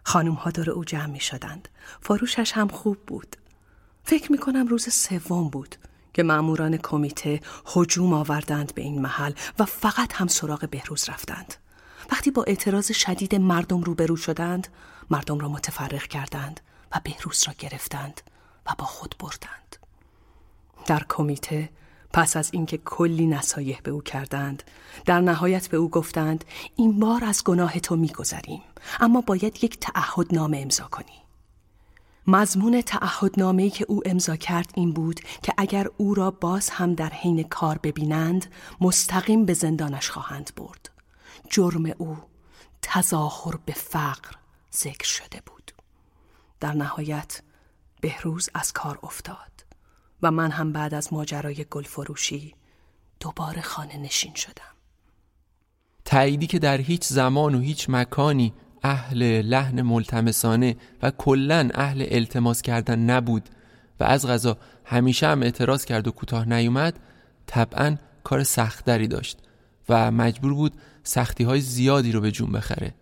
خانم 0.03 0.33
ها 0.33 0.51
دور 0.51 0.69
او 0.69 0.85
جمع 0.85 1.05
می 1.05 1.19
شدند. 1.19 1.67
فروشش 2.01 2.51
هم 2.51 2.67
خوب 2.67 2.97
بود. 3.07 3.35
فکر 4.03 4.31
می 4.31 4.37
کنم 4.37 4.67
روز 4.67 4.93
سوم 4.93 5.49
بود 5.49 5.75
که 6.15 6.23
ماموران 6.23 6.77
کمیته 6.77 7.39
هجوم 7.75 8.13
آوردند 8.13 8.75
به 8.75 8.81
این 8.81 9.01
محل 9.01 9.33
و 9.59 9.65
فقط 9.65 10.13
هم 10.13 10.27
سراغ 10.27 10.69
بهروز 10.69 11.09
رفتند. 11.09 11.53
وقتی 12.11 12.31
با 12.31 12.43
اعتراض 12.43 12.91
شدید 12.91 13.35
مردم 13.35 13.81
روبرو 13.81 14.15
شدند، 14.15 14.67
مردم 15.09 15.39
را 15.39 15.49
متفرق 15.49 16.03
کردند 16.03 16.59
و 16.95 17.01
بهروز 17.03 17.43
را 17.47 17.53
گرفتند 17.59 18.21
و 18.65 18.71
با 18.77 18.85
خود 18.85 19.15
بردند. 19.19 19.75
در 20.85 21.05
کمیته 21.09 21.69
پس 22.13 22.37
از 22.37 22.49
اینکه 22.53 22.77
کلی 22.77 23.27
نصایح 23.27 23.79
به 23.83 23.91
او 23.91 24.01
کردند 24.01 24.63
در 25.05 25.21
نهایت 25.21 25.67
به 25.67 25.77
او 25.77 25.89
گفتند 25.89 26.45
این 26.75 26.99
بار 26.99 27.23
از 27.23 27.43
گناه 27.43 27.79
تو 27.79 27.95
میگذریم 27.95 28.61
اما 28.99 29.21
باید 29.21 29.63
یک 29.63 29.79
تعهد 29.79 30.35
نامه 30.35 30.57
امضا 30.57 30.83
کنی 30.83 31.24
مضمون 32.27 32.81
تعهدنامه‌ای 32.81 33.69
که 33.69 33.85
او 33.89 34.01
امضا 34.05 34.35
کرد 34.35 34.71
این 34.75 34.93
بود 34.93 35.19
که 35.19 35.53
اگر 35.57 35.87
او 35.97 36.13
را 36.13 36.31
باز 36.31 36.69
هم 36.69 36.93
در 36.93 37.09
حین 37.09 37.43
کار 37.43 37.79
ببینند 37.83 38.45
مستقیم 38.81 39.45
به 39.45 39.53
زندانش 39.53 40.09
خواهند 40.09 40.51
برد. 40.57 40.89
جرم 41.49 41.85
او 41.97 42.17
تظاهر 42.81 43.59
به 43.65 43.73
فقر 43.73 44.31
ذکر 44.75 45.07
شده 45.07 45.41
بود. 45.45 45.71
در 46.59 46.73
نهایت 46.73 47.41
بهروز 48.01 48.49
از 48.53 48.73
کار 48.73 48.99
افتاد 49.03 49.65
و 50.21 50.31
من 50.31 50.51
هم 50.51 50.71
بعد 50.71 50.93
از 50.93 51.13
ماجرای 51.13 51.65
گل 51.71 51.83
فروشی 51.83 52.55
دوباره 53.19 53.61
خانه 53.61 53.97
نشین 53.97 54.33
شدم. 54.33 54.75
تاییدی 56.05 56.47
که 56.47 56.59
در 56.59 56.77
هیچ 56.77 57.03
زمان 57.03 57.55
و 57.55 57.59
هیچ 57.59 57.89
مکانی 57.89 58.53
اهل 58.83 59.41
لحن 59.41 59.81
ملتمسانه 59.81 60.75
و 61.01 61.11
کلا 61.11 61.69
اهل 61.73 62.05
التماس 62.11 62.61
کردن 62.61 62.99
نبود 62.99 63.49
و 63.99 64.03
از 64.03 64.27
غذا 64.27 64.57
همیشه 64.85 65.27
هم 65.27 65.43
اعتراض 65.43 65.85
کرد 65.85 66.07
و 66.07 66.11
کوتاه 66.11 66.49
نیومد 66.49 66.99
طبعا 67.45 67.97
کار 68.23 68.43
سختری 68.43 69.07
داشت 69.07 69.37
و 69.89 70.11
مجبور 70.11 70.53
بود 70.53 70.73
سختی 71.03 71.43
های 71.43 71.61
زیادی 71.61 72.11
رو 72.11 72.21
به 72.21 72.31
جون 72.31 72.51
بخره. 72.51 72.93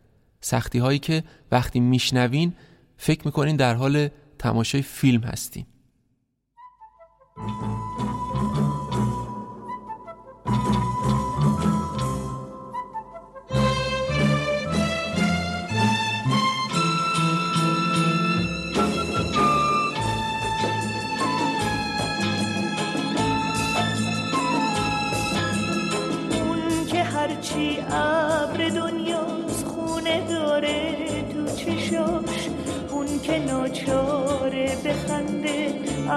سختی 0.41 0.79
هایی 0.79 0.99
که 0.99 1.23
وقتی 1.51 1.79
میشنوین 1.79 2.53
فکر 2.97 3.21
می‌کنین 3.25 3.55
در 3.55 3.75
حال 3.75 4.09
تماشای 4.39 4.81
فیلم 4.81 5.21
هستین. 5.23 5.65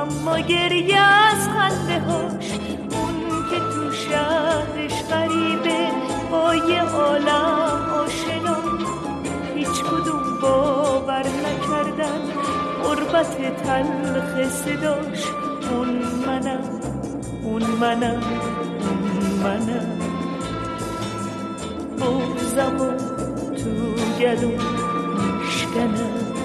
اما 0.07 0.39
گریه 0.39 1.01
از 1.01 1.49
خنده 1.49 2.01
هاش 2.01 2.51
اون 2.91 3.51
که 3.51 3.59
تو 3.59 3.93
شهرش 3.93 5.05
غریبه 5.11 5.89
با 6.31 6.55
یه 6.55 6.83
عالم 6.83 8.05
آشنا. 8.05 8.57
هیچ 9.55 9.83
کدوم 9.85 10.41
باور 10.43 11.27
نکردن 11.27 12.21
قربت 12.83 13.63
تلخ 13.63 14.49
صداش. 14.49 15.25
اون 15.71 15.89
منم 16.27 16.81
اون 17.43 17.63
منم 17.63 18.23
اون 18.81 19.27
منم. 19.45 19.99
بوزم 21.99 22.81
و 22.81 22.93
تو 23.55 23.71
گلو 24.21 24.51
میشکنم. 25.41 26.36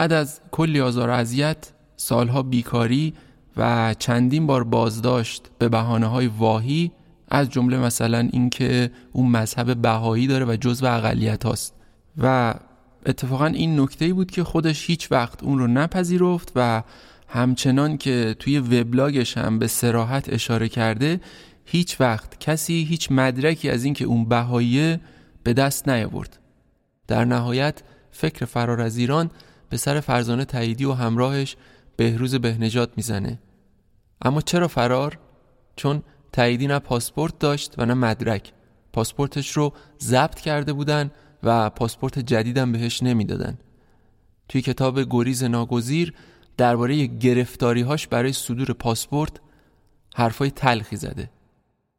بعد 0.00 0.12
از 0.12 0.40
کلی 0.50 0.80
آزار 0.80 1.08
و 1.08 1.12
اذیت 1.12 1.72
سالها 1.96 2.42
بیکاری 2.42 3.14
و 3.56 3.94
چندین 3.98 4.46
بار 4.46 4.64
بازداشت 4.64 5.50
به 5.58 5.68
بحانه 5.68 6.06
های 6.06 6.26
واهی 6.26 6.92
از 7.28 7.50
جمله 7.50 7.78
مثلا 7.78 8.28
اینکه 8.32 8.90
اون 9.12 9.30
مذهب 9.30 9.82
بهایی 9.82 10.26
داره 10.26 10.44
و 10.44 10.56
جزو 10.60 10.86
اقلیت 10.86 11.46
هاست. 11.46 11.74
و 12.18 12.54
اتفاقا 13.06 13.46
این 13.46 13.80
نکته 13.80 14.12
بود 14.12 14.30
که 14.30 14.44
خودش 14.44 14.86
هیچ 14.90 15.12
وقت 15.12 15.42
اون 15.42 15.58
رو 15.58 15.66
نپذیرفت 15.66 16.52
و 16.56 16.82
همچنان 17.28 17.96
که 17.96 18.36
توی 18.38 18.58
وبلاگش 18.58 19.38
هم 19.38 19.58
به 19.58 19.66
سراحت 19.66 20.32
اشاره 20.32 20.68
کرده 20.68 21.20
هیچ 21.64 22.00
وقت 22.00 22.40
کسی 22.40 22.86
هیچ 22.88 23.12
مدرکی 23.12 23.70
از 23.70 23.84
اینکه 23.84 24.04
اون 24.04 24.24
بهاییه 24.24 25.00
به 25.42 25.52
دست 25.52 25.88
نیاورد. 25.88 26.38
در 27.06 27.24
نهایت 27.24 27.82
فکر 28.10 28.44
فرار 28.44 28.80
از 28.80 28.96
ایران 28.96 29.30
به 29.70 29.76
سر 29.76 30.00
فرزانه 30.00 30.44
تاییدی 30.44 30.84
و 30.84 30.92
همراهش 30.92 31.56
بهروز 31.96 32.34
بهنجات 32.34 32.90
می‌زنه. 32.96 33.38
اما 34.22 34.40
چرا 34.40 34.68
فرار؟ 34.68 35.18
چون 35.76 36.02
تاییدی 36.32 36.66
نه 36.66 36.78
پاسپورت 36.78 37.38
داشت 37.38 37.74
و 37.78 37.86
نه 37.86 37.94
مدرک. 37.94 38.52
پاسپورتش 38.92 39.50
رو 39.50 39.72
ضبط 40.00 40.40
کرده 40.40 40.72
بودن 40.72 41.10
و 41.42 41.70
پاسپورت 41.70 42.18
جدیدم 42.18 42.72
بهش 42.72 43.02
نمی‌دادن. 43.02 43.58
توی 44.48 44.62
کتاب 44.62 45.00
گریز 45.10 45.44
ناگزیر 45.44 46.14
درباره 46.56 47.06
گرفتاریهاش 47.06 48.06
برای 48.06 48.32
صدور 48.32 48.72
پاسپورت 48.72 49.32
حرفای 50.14 50.50
تلخی 50.50 50.96
زده. 50.96 51.30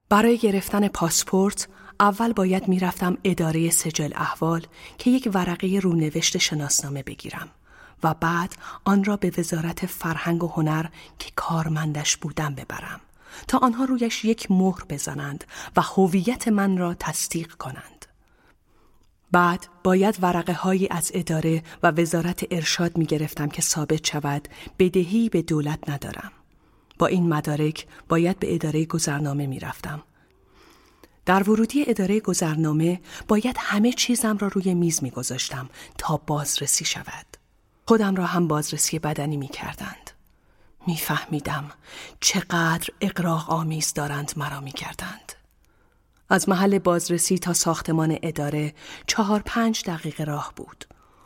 برای 0.10 0.38
گرفتن 0.38 0.88
پاسپورت 0.88 1.68
اول 1.99 2.34
باید 2.34 2.68
می‌رفتم 2.68 3.18
اداره 3.23 3.69
سجل 3.69 4.10
احوال 4.15 4.65
که 4.98 5.10
یک 5.11 5.30
ورقه 5.34 5.80
رونوشت 5.80 6.38
شناسنامه 6.38 7.03
بگیرم. 7.03 7.49
و 8.03 8.14
بعد 8.14 8.56
آن 8.84 9.03
را 9.03 9.18
به 9.18 9.32
وزارت 9.38 9.86
فرهنگ 9.86 10.44
و 10.44 10.48
هنر 10.48 10.86
که 11.19 11.32
کارمندش 11.36 12.18
بودم 12.18 12.56
ببرم 12.56 13.02
تا 13.48 13.57
آنها 13.57 13.86
رویش 13.86 14.26
یک 14.26 14.52
مهر 14.52 14.84
بزنند 14.90 15.44
و 15.76 15.82
هویت 15.82 16.48
من 16.48 16.78
را 16.78 16.94
تصدیق 16.94 17.53
کنند. 17.53 18.06
بعد 19.32 19.68
باید 19.84 20.18
ورقه 20.22 20.53
هایی 20.53 20.88
از 20.91 21.11
اداره 21.14 21.64
و 21.84 21.91
وزارت 21.91 22.45
ارشاد 22.52 22.98
می 22.98 23.06
گرفتم 23.06 23.48
که 23.48 23.61
ثابت 23.61 24.07
شود 24.07 24.48
بدهی 24.80 25.30
به 25.30 25.41
دولت 25.41 25.90
ندارم. 25.90 26.32
با 26.99 27.07
این 27.07 27.30
مدارک 27.30 27.88
باید 28.10 28.40
به 28.40 28.56
اداره 28.56 28.86
گذرنامه 28.86 29.48
می 29.48 29.60
رفتم. 29.60 30.03
در 31.26 31.49
ورودی 31.49 31.86
اداره 31.88 32.19
گذرنامه 32.19 33.02
باید 33.28 33.56
همه 33.60 33.94
چیزم 33.94 34.38
را 34.38 34.48
روی 34.48 34.73
میز 34.73 35.03
می 35.03 35.11
گذاشتم 35.11 35.69
تا 35.98 36.18
بازرسی 36.18 36.86
شود. 36.86 37.40
خودم 37.91 38.15
را 38.15 38.26
هم 38.26 38.47
بازرسی 38.47 38.99
بدنی 38.99 39.38
می 39.38 39.47
کردند. 39.47 40.11
می 40.88 40.97
فهمیدم 40.97 41.72
چقدر 42.19 42.89
اقراق 43.01 43.49
آمیز 43.49 43.93
دارند 43.93 44.31
مرا 44.38 44.59
می 44.59 44.72
کردند. 44.72 45.34
از 46.30 46.49
محل 46.49 46.80
بازرسی 46.80 47.38
تا 47.38 47.53
ساختمان 47.53 48.18
اداره 48.23 48.73
چهار 49.07 49.41
پنج 49.45 49.84
دقیقه 49.84 50.23
راه 50.23 50.53
بود. 50.55 50.85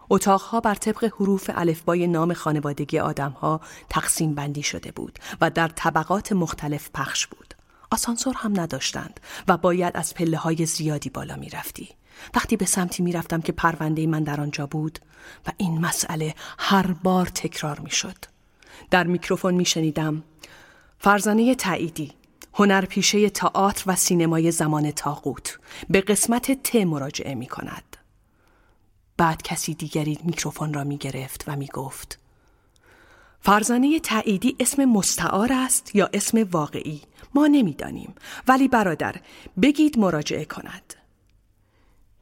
اتاقها 0.09 0.59
بر 0.59 0.75
طبق 0.75 1.03
حروف 1.03 1.49
الفبای 1.53 2.07
نام 2.07 2.33
خانوادگی 2.33 2.99
آدمها 2.99 3.61
تقسیم 3.89 4.35
بندی 4.35 4.63
شده 4.63 4.91
بود 4.91 5.19
و 5.41 5.49
در 5.49 5.67
طبقات 5.67 6.31
مختلف 6.31 6.89
پخش 6.93 7.27
بود. 7.27 7.53
آسانسور 7.91 8.35
هم 8.37 8.59
نداشتند 8.59 9.19
و 9.47 9.57
باید 9.57 9.97
از 9.97 10.13
پله 10.13 10.37
های 10.37 10.65
زیادی 10.65 11.09
بالا 11.09 11.35
می 11.35 11.49
رفتی. 11.49 11.89
وقتی 12.35 12.57
به 12.57 12.65
سمتی 12.65 13.03
می 13.03 13.11
رفتم 13.11 13.41
که 13.41 13.51
پرونده 13.51 14.07
من 14.07 14.23
در 14.23 14.41
آنجا 14.41 14.67
بود 14.67 14.99
و 15.47 15.52
این 15.57 15.81
مسئله 15.81 16.35
هر 16.60 16.91
بار 16.91 17.26
تکرار 17.26 17.80
می 17.80 17.91
شد. 17.91 18.15
در 18.91 19.03
میکروفون 19.03 19.53
می 19.53 19.65
شنیدم 19.65 20.23
فرزانه 20.99 21.56
تعییدی 21.56 22.11
هنرپیشه 22.53 23.30
تئاتر 23.30 23.84
و 23.88 23.95
سینمای 23.95 24.52
زمان 24.52 24.91
تاقوت 24.91 25.60
به 25.89 26.02
قسمت 26.02 26.52
ت 26.64 26.76
مراجعه 26.76 27.35
می 27.35 27.47
کند. 27.47 27.97
بعد 29.18 29.41
کسی 29.41 29.73
دیگری 29.73 30.19
میکروفون 30.23 30.73
را 30.73 30.84
می 30.84 30.97
گرفت 30.97 31.43
و 31.47 31.56
می 31.56 31.68
گفت 31.68 32.19
فرزانه 33.41 33.99
تعییدی 33.99 34.56
اسم 34.60 34.85
مستعار 34.85 35.53
است 35.53 35.95
یا 35.95 36.10
اسم 36.14 36.47
واقعی؟ 36.52 37.02
ما 37.35 37.47
نمی‌دانیم. 37.47 38.15
ولی 38.47 38.68
برادر 38.68 39.15
بگید 39.61 39.99
مراجعه 39.99 40.45
کند. 40.45 40.93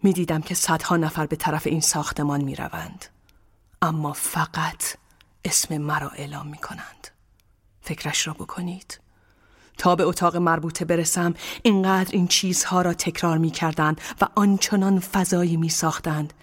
می‌دیدم 0.04 0.42
که 0.42 0.56
صدها 0.56 0.98
نفر 0.98 1.26
به 1.26 1.36
طرف 1.36 1.68
این 1.68 1.82
ساختمان 1.82 2.42
می 2.42 2.56
روند. 2.56 3.06
اما 3.82 4.14
فقط 4.14 4.84
اسم 5.46 5.78
مرا 5.78 6.10
اعلام 6.10 6.48
می 6.48 6.58
کنند. 6.58 7.08
فکرش 7.82 8.28
را 8.28 8.34
بکنید. 8.34 9.00
تا 9.78 9.96
به 9.96 10.04
اتاق 10.04 10.36
مربوطه 10.36 10.86
برسم 10.86 11.34
اینقدر 11.64 12.12
این 12.12 12.28
چیزها 12.28 12.82
را 12.82 12.94
تکرار 12.94 13.38
می 13.38 13.52
کردند 13.52 14.02
و 14.22 14.28
آنچنان 14.36 15.00
فضایی 15.00 15.58
می 15.58 15.70
ساختند 15.70 16.34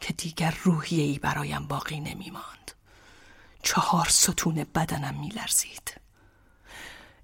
که 0.00 0.12
دیگر 0.12 0.54
روحیه 0.62 1.04
ای 1.04 1.18
برایم 1.18 1.66
باقی 1.66 2.00
نمی 2.00 2.30
ماند. 2.30 2.72
چهار 3.62 4.06
ستون 4.08 4.66
بدنم 4.74 5.14
می 5.20 5.28
لرزید. 5.28 5.94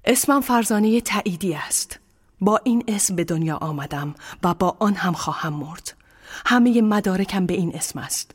اسمم 0.05 0.41
فرزانه 0.41 1.01
تعییدی 1.01 1.55
است. 1.55 1.99
با 2.41 2.61
این 2.65 2.85
اسم 2.89 3.17
به 3.17 3.25
دنیا 3.25 3.57
آمدم 3.57 4.15
و 4.43 4.55
با 4.55 4.77
آن 4.81 4.95
هم 4.95 5.13
خواهم 5.13 5.53
مرد. 5.53 5.95
همه 6.47 6.83
مدارکم 6.83 7.47
به 7.47 7.55
این 7.55 7.75
اسم 7.75 7.99
است. 7.99 8.35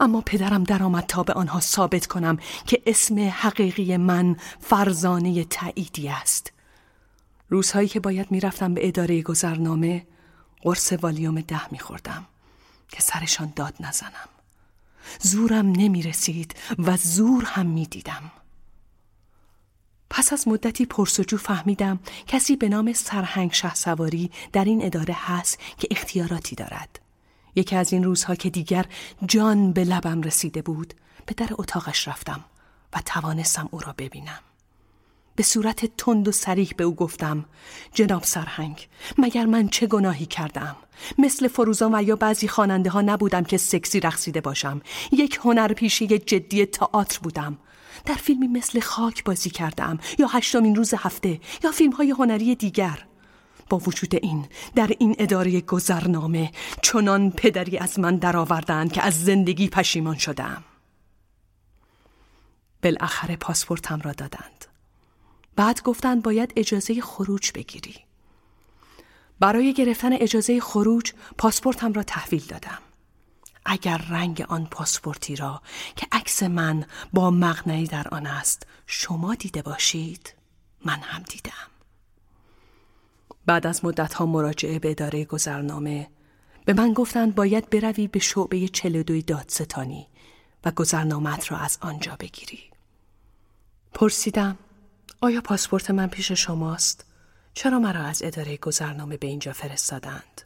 اما 0.00 0.20
پدرم 0.20 0.64
درآمد 0.64 1.06
تا 1.06 1.22
به 1.22 1.32
آنها 1.32 1.60
ثابت 1.60 2.06
کنم 2.06 2.38
که 2.66 2.82
اسم 2.86 3.28
حقیقی 3.28 3.96
من 3.96 4.36
فرزانه 4.60 5.44
تعییدی 5.44 6.08
است. 6.08 6.52
روزهایی 7.48 7.88
که 7.88 8.00
باید 8.00 8.30
می‌رفتم 8.30 8.74
به 8.74 8.88
اداره 8.88 9.22
گذرنامه 9.22 10.06
قرص 10.62 10.92
والیوم 10.92 11.40
ده 11.40 11.72
میخوردم 11.72 12.26
که 12.88 13.02
سرشان 13.02 13.52
داد 13.56 13.74
نزنم. 13.80 14.28
زورم 15.20 15.66
نمی 15.66 16.02
رسید 16.02 16.54
و 16.78 16.96
زور 16.96 17.44
هم 17.44 17.66
می 17.66 17.86
دیدم. 17.86 18.30
پس 20.10 20.32
از 20.32 20.48
مدتی 20.48 20.86
پرسجو 20.86 21.36
فهمیدم 21.36 22.00
کسی 22.26 22.56
به 22.56 22.68
نام 22.68 22.92
سرهنگ 22.92 23.52
شه 23.52 23.74
سواری 23.74 24.30
در 24.52 24.64
این 24.64 24.84
اداره 24.84 25.16
هست 25.18 25.58
که 25.78 25.88
اختیاراتی 25.90 26.56
دارد. 26.56 27.00
یکی 27.54 27.76
از 27.76 27.92
این 27.92 28.04
روزها 28.04 28.34
که 28.34 28.50
دیگر 28.50 28.86
جان 29.26 29.72
به 29.72 29.84
لبم 29.84 30.22
رسیده 30.22 30.62
بود 30.62 30.94
به 31.26 31.34
در 31.34 31.48
اتاقش 31.52 32.08
رفتم 32.08 32.44
و 32.92 33.02
توانستم 33.04 33.68
او 33.70 33.78
را 33.78 33.94
ببینم. 33.98 34.40
به 35.36 35.42
صورت 35.42 35.96
تند 35.96 36.28
و 36.28 36.32
سریح 36.32 36.72
به 36.76 36.84
او 36.84 36.94
گفتم 36.94 37.44
جناب 37.94 38.24
سرهنگ 38.24 38.88
مگر 39.18 39.46
من 39.46 39.68
چه 39.68 39.86
گناهی 39.86 40.26
کردم 40.26 40.76
مثل 41.18 41.48
فروزان 41.48 41.94
و 41.94 42.02
یا 42.02 42.16
بعضی 42.16 42.48
خواننده 42.48 42.90
ها 42.90 43.00
نبودم 43.00 43.44
که 43.44 43.56
سکسی 43.56 44.00
رقصیده 44.00 44.40
باشم 44.40 44.80
یک 45.12 45.38
هنرپیشه 45.44 46.06
جدی 46.18 46.66
تئاتر 46.66 47.18
بودم 47.22 47.58
در 48.04 48.14
فیلمی 48.14 48.48
مثل 48.48 48.80
خاک 48.80 49.24
بازی 49.24 49.50
کردم 49.50 49.98
یا 50.18 50.26
هشتمین 50.26 50.74
روز 50.74 50.94
هفته 50.94 51.40
یا 51.64 51.72
فیلم 51.72 51.92
های 51.92 52.10
هنری 52.10 52.54
دیگر. 52.54 53.06
با 53.68 53.78
وجود 53.78 54.14
این 54.14 54.46
در 54.74 54.90
این 54.98 55.16
اداره 55.18 55.60
گذرنامه 55.60 56.52
چنان 56.82 57.30
پدری 57.30 57.78
از 57.78 57.98
من 57.98 58.16
درآوردند 58.16 58.92
که 58.92 59.02
از 59.02 59.24
زندگی 59.24 59.68
پشیمان 59.68 60.18
شدم 60.18 60.64
بالاخره 62.82 63.36
پاسپورتم 63.36 64.00
را 64.00 64.12
دادند. 64.12 64.64
بعد 65.56 65.82
گفتند 65.82 66.22
باید 66.22 66.52
اجازه 66.56 67.00
خروج 67.00 67.50
بگیری. 67.54 67.94
برای 69.40 69.74
گرفتن 69.74 70.12
اجازه 70.12 70.60
خروج 70.60 71.12
پاسپورتم 71.38 71.92
را 71.92 72.02
تحویل 72.02 72.44
دادم. 72.48 72.78
اگر 73.64 73.98
رنگ 73.98 74.46
آن 74.48 74.66
پاسپورتی 74.66 75.36
را 75.36 75.62
که 75.96 76.06
عکس 76.12 76.42
من 76.42 76.84
با 77.12 77.30
مغنعی 77.30 77.86
در 77.86 78.08
آن 78.08 78.26
است 78.26 78.66
شما 78.86 79.34
دیده 79.34 79.62
باشید 79.62 80.34
من 80.84 80.98
هم 81.02 81.22
دیدم 81.22 81.70
بعد 83.46 83.66
از 83.66 83.84
مدت 83.84 84.14
ها 84.14 84.26
مراجعه 84.26 84.78
به 84.78 84.90
اداره 84.90 85.24
گذرنامه 85.24 86.10
به 86.64 86.72
من 86.72 86.92
گفتند 86.92 87.34
باید 87.34 87.70
بروی 87.70 88.08
به 88.08 88.18
شعبه 88.18 88.68
42 88.68 89.22
دادستانی 89.22 90.06
و 90.64 90.70
گذرنامت 90.70 91.52
را 91.52 91.58
از 91.58 91.78
آنجا 91.80 92.16
بگیری 92.20 92.70
پرسیدم 93.94 94.58
آیا 95.20 95.40
پاسپورت 95.40 95.90
من 95.90 96.06
پیش 96.06 96.32
شماست؟ 96.32 97.04
چرا 97.54 97.78
مرا 97.78 98.00
از 98.00 98.22
اداره 98.22 98.56
گذرنامه 98.56 99.16
به 99.16 99.26
اینجا 99.26 99.52
فرستادند؟ 99.52 100.42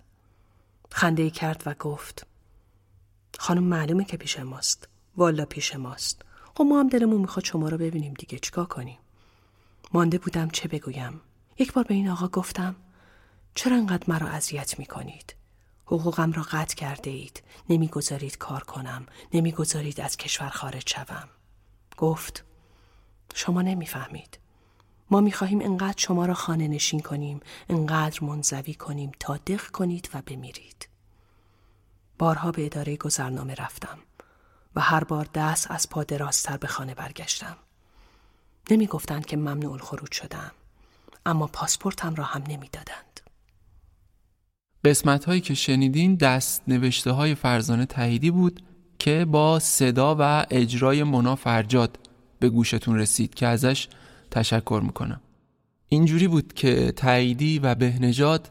خنده 0.91 1.31
کرد 1.31 1.62
و 1.66 1.74
گفت 1.74 2.27
خانم 3.39 3.65
معلومه 3.65 4.05
که 4.05 4.16
پیش 4.16 4.39
ماست. 4.39 4.89
والا 5.16 5.44
پیش 5.44 5.74
ماست. 5.77 6.23
خب 6.55 6.65
ما 6.65 6.81
هم 6.81 6.89
دلمون 6.89 7.20
می‌خواد 7.20 7.44
شما 7.44 7.69
رو 7.69 7.78
ببینیم 7.78 8.15
دیگه 8.15 8.39
چیکار 8.39 8.66
کنیم؟ 8.66 8.98
مانده 9.93 10.19
بودم 10.19 10.51
چه 10.51 10.69
بگویم. 10.69 11.20
یک 11.59 11.73
بار 11.73 11.85
به 11.85 11.94
این 11.94 12.09
آقا 12.09 12.28
گفتم 12.28 12.77
چرا 13.55 13.77
انقدر 13.77 14.05
مرا 14.09 14.28
اذیت 14.28 14.78
می‌کنید؟ 14.78 15.35
حقوقم 15.86 16.32
را 16.32 16.43
قطع 16.43 16.74
کرده 16.74 17.11
اید 17.11 17.43
نمی‌گذارید 17.69 18.39
کار 18.39 18.65
کنم. 18.65 19.06
نمی‌گذارید 19.35 20.01
از 20.01 20.16
کشور 20.16 20.48
خارج 20.48 20.89
شوم. 20.90 21.28
گفت 21.97 22.44
شما 23.35 23.62
نمی‌فهمید. 23.62 24.39
ما 25.11 25.20
می‌خواهیم 25.20 25.61
انقدر 25.61 25.98
شما 25.98 26.27
را 26.27 26.35
خانه 26.35 26.69
نشین 26.69 27.01
کنیم 27.01 27.40
انقدر 27.69 28.24
منزوی 28.24 28.74
کنیم 28.74 29.12
تا 29.20 29.36
دق 29.36 29.66
کنید 29.66 30.11
و 30.15 30.23
بمیرید. 30.27 30.89
بارها 32.24 32.52
به 32.52 32.66
اداره 32.66 32.96
گذرنامه 32.96 33.55
رفتم 33.55 33.98
و 34.76 34.80
هر 34.80 35.05
بار 35.05 35.28
دست 35.34 35.70
از 35.70 35.88
پا 35.88 36.05
درازتر 36.05 36.56
به 36.56 36.66
خانه 36.66 36.94
برگشتم. 36.94 37.56
نمی 38.70 38.86
گفتند 38.86 39.26
که 39.26 39.36
ممنوع 39.36 39.78
خروج 39.78 40.12
شدم 40.12 40.51
اما 41.26 41.46
پاسپورتم 41.46 42.14
را 42.14 42.24
هم 42.24 42.42
نمی‌دادند. 42.48 43.20
قسمت 44.84 45.24
هایی 45.24 45.40
که 45.40 45.55
شنیدین 45.55 46.14
دست 46.14 46.62
نوشته 46.68 47.10
های 47.10 47.34
فرزانه 47.34 47.86
تاییدی 47.86 48.30
بود 48.30 48.62
که 48.98 49.24
با 49.24 49.59
صدا 49.59 50.16
و 50.18 50.46
اجرای 50.51 51.02
منا 51.02 51.36
فرجاد 51.36 51.98
به 52.38 52.48
گوشتون 52.48 52.98
رسید 52.98 53.34
که 53.34 53.46
ازش 53.46 53.88
تشکر 54.30 54.80
می‌کنم. 54.84 55.20
اینجوری 55.88 56.28
بود 56.28 56.52
که 56.52 56.92
تاییدی 56.92 57.59
و 57.59 57.74
بهنجاد 57.74 58.51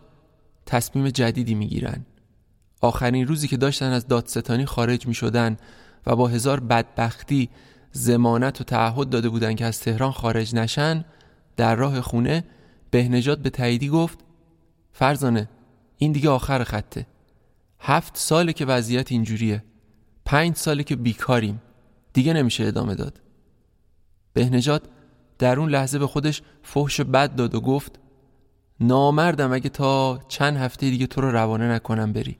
تصمیم 0.65 1.09
جدیدی 1.09 1.55
می‌گیرن 1.55 2.05
آخرین 2.83 3.27
روزی 3.27 3.47
که 3.47 3.57
داشتن 3.57 3.91
از 3.91 4.07
دادستانی 4.07 4.65
خارج 4.65 5.07
می 5.07 5.13
شدن 5.13 5.57
و 6.05 6.15
با 6.15 6.27
هزار 6.27 6.59
بدبختی 6.59 7.49
زمانت 7.91 8.61
و 8.61 8.63
تعهد 8.63 9.09
داده 9.09 9.29
بودن 9.29 9.55
که 9.55 9.65
از 9.65 9.79
تهران 9.79 10.11
خارج 10.11 10.55
نشن 10.55 11.05
در 11.57 11.75
راه 11.75 12.01
خونه 12.01 12.43
بهنجاد 12.91 13.39
به 13.39 13.49
تاییدی 13.49 13.89
گفت 13.89 14.19
فرزانه 14.91 15.49
این 15.97 16.11
دیگه 16.11 16.29
آخر 16.29 16.63
خطه. 16.63 17.07
هفت 17.79 18.17
ساله 18.17 18.53
که 18.53 18.65
وضعیت 18.65 19.11
اینجوریه. 19.11 19.63
پنج 20.25 20.55
ساله 20.55 20.83
که 20.83 20.95
بیکاریم. 20.95 21.61
دیگه 22.13 22.33
نمیشه 22.33 22.65
ادامه 22.65 22.95
داد. 22.95 23.21
بهنجاد 24.33 24.89
در 25.39 25.59
اون 25.59 25.69
لحظه 25.69 25.99
به 25.99 26.07
خودش 26.07 26.41
فحش 26.63 27.01
بد 27.01 27.35
داد 27.35 27.55
و 27.55 27.61
گفت 27.61 27.99
نامردم 28.79 29.53
اگه 29.53 29.69
تا 29.69 30.19
چند 30.27 30.57
هفته 30.57 30.89
دیگه 30.89 31.07
تو 31.07 31.21
رو 31.21 31.31
روانه 31.31 31.71
نکنم 31.71 32.13
بری. 32.13 32.37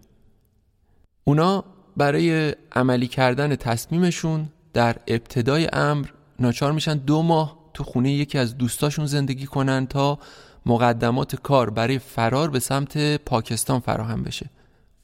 اونا 1.23 1.63
برای 1.97 2.55
عملی 2.71 3.07
کردن 3.07 3.55
تصمیمشون 3.55 4.49
در 4.73 4.95
ابتدای 5.07 5.69
امر 5.73 6.07
ناچار 6.39 6.71
میشن 6.71 6.97
دو 6.97 7.21
ماه 7.21 7.57
تو 7.73 7.83
خونه 7.83 8.11
یکی 8.11 8.37
از 8.37 8.57
دوستاشون 8.57 9.05
زندگی 9.05 9.45
کنن 9.45 9.87
تا 9.87 10.19
مقدمات 10.65 11.35
کار 11.35 11.69
برای 11.69 11.99
فرار 11.99 12.49
به 12.49 12.59
سمت 12.59 13.17
پاکستان 13.17 13.79
فراهم 13.79 14.23
بشه. 14.23 14.49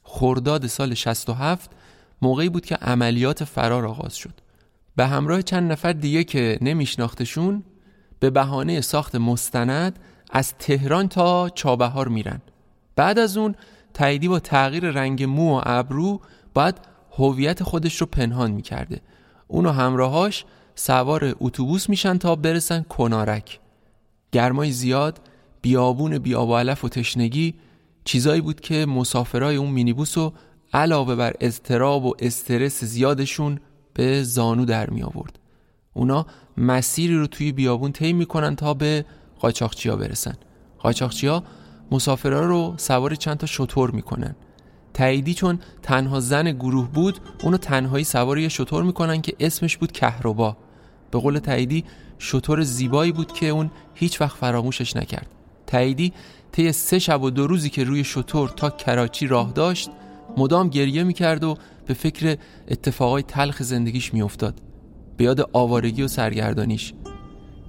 خرداد 0.02 0.66
سال 0.66 0.94
67 0.94 1.70
موقعی 2.22 2.48
بود 2.48 2.66
که 2.66 2.74
عملیات 2.74 3.44
فرار 3.44 3.86
آغاز 3.86 4.16
شد. 4.16 4.34
به 4.96 5.06
همراه 5.06 5.42
چند 5.42 5.72
نفر 5.72 5.92
دیگه 5.92 6.24
که 6.24 6.58
نمیشناختشون 6.60 7.62
به 8.20 8.30
بهانه 8.30 8.80
ساخت 8.80 9.14
مستند 9.14 9.98
از 10.30 10.54
تهران 10.58 11.08
تا 11.08 11.48
چابهار 11.48 12.08
میرن. 12.08 12.40
بعد 12.96 13.18
از 13.18 13.36
اون 13.36 13.54
تاییدی 13.94 14.28
با 14.28 14.38
تغییر 14.38 14.90
رنگ 14.90 15.24
مو 15.24 15.58
و 15.58 15.60
ابرو 15.64 16.20
باید 16.54 16.74
هویت 17.18 17.62
خودش 17.62 17.96
رو 17.96 18.06
پنهان 18.06 18.50
می‌کرده. 18.50 19.00
اون 19.48 19.66
و 19.66 19.70
همراهاش 19.70 20.44
سوار 20.74 21.36
اتوبوس 21.40 21.88
میشن 21.88 22.18
تا 22.18 22.36
برسن 22.36 22.82
کنارک. 22.82 23.60
گرمای 24.32 24.72
زیاد 24.72 25.20
بیابون 25.62 26.18
بیاب 26.18 26.48
و 26.48 26.56
علف 26.56 26.84
و 26.84 26.88
تشنگی 26.88 27.54
چیزایی 28.04 28.40
بود 28.40 28.60
که 28.60 28.86
مسافرای 28.86 29.56
اون 29.56 29.70
مینیبوس 29.70 30.18
رو 30.18 30.32
علاوه 30.72 31.14
بر 31.14 31.32
اضطراب 31.40 32.04
و 32.04 32.14
استرس 32.18 32.84
زیادشون 32.84 33.60
به 33.94 34.22
زانو 34.22 34.64
در 34.64 34.90
می 34.90 35.02
آورد 35.02 35.38
اونا 35.92 36.26
مسیری 36.56 37.16
رو 37.16 37.26
توی 37.26 37.52
بیابون 37.52 37.92
طی 37.92 38.12
می‌کنن 38.12 38.56
تا 38.56 38.74
به 38.74 39.04
قاچاقچیا 39.40 39.96
برسن. 39.96 40.34
قاچاقچیا 40.78 41.42
مسافرها 41.90 42.40
رو 42.40 42.74
سوار 42.76 43.14
چند 43.14 43.36
تا 43.36 43.46
شطور 43.46 43.90
می‌کنن 43.90 44.36
تاییدی 44.94 45.34
چون 45.34 45.58
تنها 45.82 46.20
زن 46.20 46.52
گروه 46.52 46.88
بود 46.88 47.18
اونو 47.42 47.56
تنهایی 47.56 48.04
سوار 48.04 48.38
یه 48.38 48.48
شطور 48.48 48.82
می‌کنن 48.82 49.20
که 49.20 49.34
اسمش 49.40 49.76
بود 49.76 49.92
کهربا. 49.92 50.56
به 51.10 51.18
قول 51.18 51.38
تاییدی 51.38 51.84
شطور 52.18 52.62
زیبایی 52.62 53.12
بود 53.12 53.32
که 53.32 53.48
اون 53.48 53.70
هیچ 53.94 54.20
وقت 54.20 54.36
فراموشش 54.36 54.96
نکرد. 54.96 55.26
تاییدی 55.66 56.12
طی 56.52 56.72
سه 56.72 56.98
شب 56.98 57.22
و 57.22 57.30
دو 57.30 57.46
روزی 57.46 57.70
که 57.70 57.84
روی 57.84 58.04
شطور 58.04 58.48
تا 58.48 58.70
کراچی 58.70 59.26
راه 59.26 59.52
داشت 59.52 59.90
مدام 60.36 60.68
گریه 60.68 61.04
می‌کرد 61.04 61.44
و 61.44 61.56
به 61.86 61.94
فکر 61.94 62.36
اتفاقای 62.68 63.22
تلخ 63.22 63.62
زندگیش 63.62 64.14
میافتاد. 64.14 64.60
به 65.16 65.24
یاد 65.24 65.50
آوارگی 65.52 66.02
و 66.02 66.08
سرگردانیش. 66.08 66.94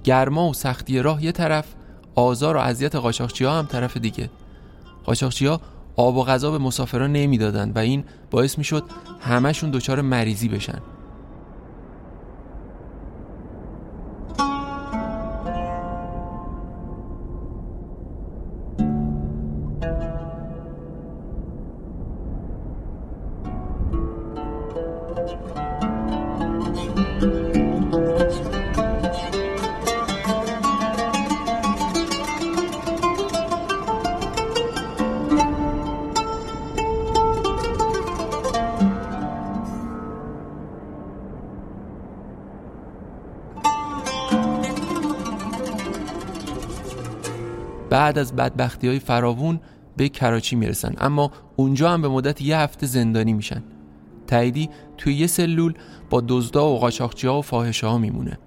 گرما 0.04 0.48
و 0.48 0.54
سختی 0.54 0.98
راه 0.98 1.24
یه 1.24 1.32
طرف 1.32 1.74
آزار 2.14 2.56
و 2.56 2.60
اذیت 2.60 2.96
قاچاقچی 2.96 3.44
ها 3.44 3.58
هم 3.58 3.66
طرف 3.66 3.96
دیگه. 3.96 4.30
قاچاقچی 5.04 5.46
ها 5.46 5.60
آب 5.96 6.16
و 6.16 6.24
غذا 6.24 6.50
به 6.50 6.58
مسافران 6.58 7.12
نمی‌دادند 7.12 7.76
و 7.76 7.78
این 7.78 8.04
باعث 8.30 8.58
می‌شد 8.58 8.84
همشون 9.20 9.70
دچار 9.70 10.00
مریضی 10.00 10.48
بشن. 10.48 10.78
بعد 48.12 48.18
از 48.18 48.36
بدبختی 48.36 48.88
های 48.88 48.98
فراوون 48.98 49.60
به 49.96 50.08
کراچی 50.08 50.56
می‌رسن. 50.56 50.94
اما 50.98 51.30
اونجا 51.56 51.90
هم 51.90 52.02
به 52.02 52.08
مدت 52.08 52.42
یه 52.42 52.58
هفته 52.58 52.86
زندانی 52.86 53.32
میشن. 53.32 53.62
تاییدی 54.26 54.70
توی 54.98 55.14
یه 55.14 55.26
سلول 55.26 55.74
با 56.10 56.22
دزدا 56.28 56.68
و 56.68 56.78
قاچاقچی 56.78 57.26
ها 57.26 57.38
و 57.38 57.42
فاحشه 57.42 57.86
ها 57.86 57.98
میمونه. 57.98 58.38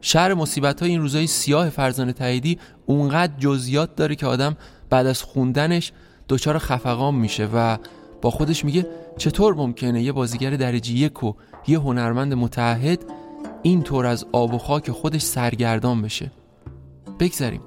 شهر 0.00 0.34
مصیبت 0.34 0.80
های 0.80 0.90
این 0.90 1.00
روزای 1.00 1.26
سیاه 1.26 1.70
فرزان 1.70 2.12
تاییدی 2.12 2.58
اونقدر 2.86 3.32
جزئیات 3.38 3.96
داره 3.96 4.14
که 4.14 4.26
آدم 4.26 4.56
بعد 4.90 5.06
از 5.06 5.22
خوندنش 5.22 5.92
دچار 6.28 6.58
خفقان 6.58 7.14
میشه 7.14 7.48
و 7.54 7.78
با 8.22 8.30
خودش 8.30 8.64
میگه 8.64 8.86
چطور 9.18 9.54
ممکنه 9.54 10.02
یه 10.02 10.12
بازیگر 10.12 10.50
درجه 10.50 10.92
یک 10.92 11.24
و 11.24 11.32
یه 11.66 11.78
هنرمند 11.78 12.34
متعهد 12.34 13.04
اینطور 13.62 14.06
از 14.06 14.26
آب 14.32 14.54
و 14.54 14.58
خاک 14.58 14.90
خودش 14.90 15.22
سرگردان 15.22 16.02
بشه. 16.02 16.30
بگذریم 17.20 17.60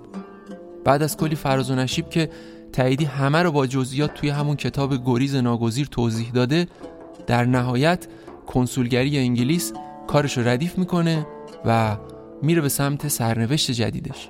بعد 0.88 1.04
از 1.04 1.18
کلی 1.18 1.36
فراز 1.36 1.72
و 1.72 1.76
نشیب 1.76 2.10
که 2.10 2.30
تاییدی 2.74 3.06
همه 3.06 3.44
رو 3.44 3.52
با 3.52 3.68
جزئیات 3.68 4.14
توی 4.14 4.30
همون 4.30 4.56
کتاب 4.56 5.06
گریز 5.06 5.36
ناگزیر 5.36 5.88
توضیح 5.88 6.32
داده 6.32 6.68
در 7.28 7.46
نهایت 7.46 8.08
کنسولگری 8.48 9.18
انگلیس 9.18 9.74
کارش 10.08 10.38
رو 10.38 10.48
ردیف 10.48 10.78
می‌کنه 10.78 11.28
و 11.66 11.98
میره 12.42 12.62
به 12.62 12.70
سمت 12.70 13.08
سرنوشت 13.08 13.72
جدیدش. 13.72 14.30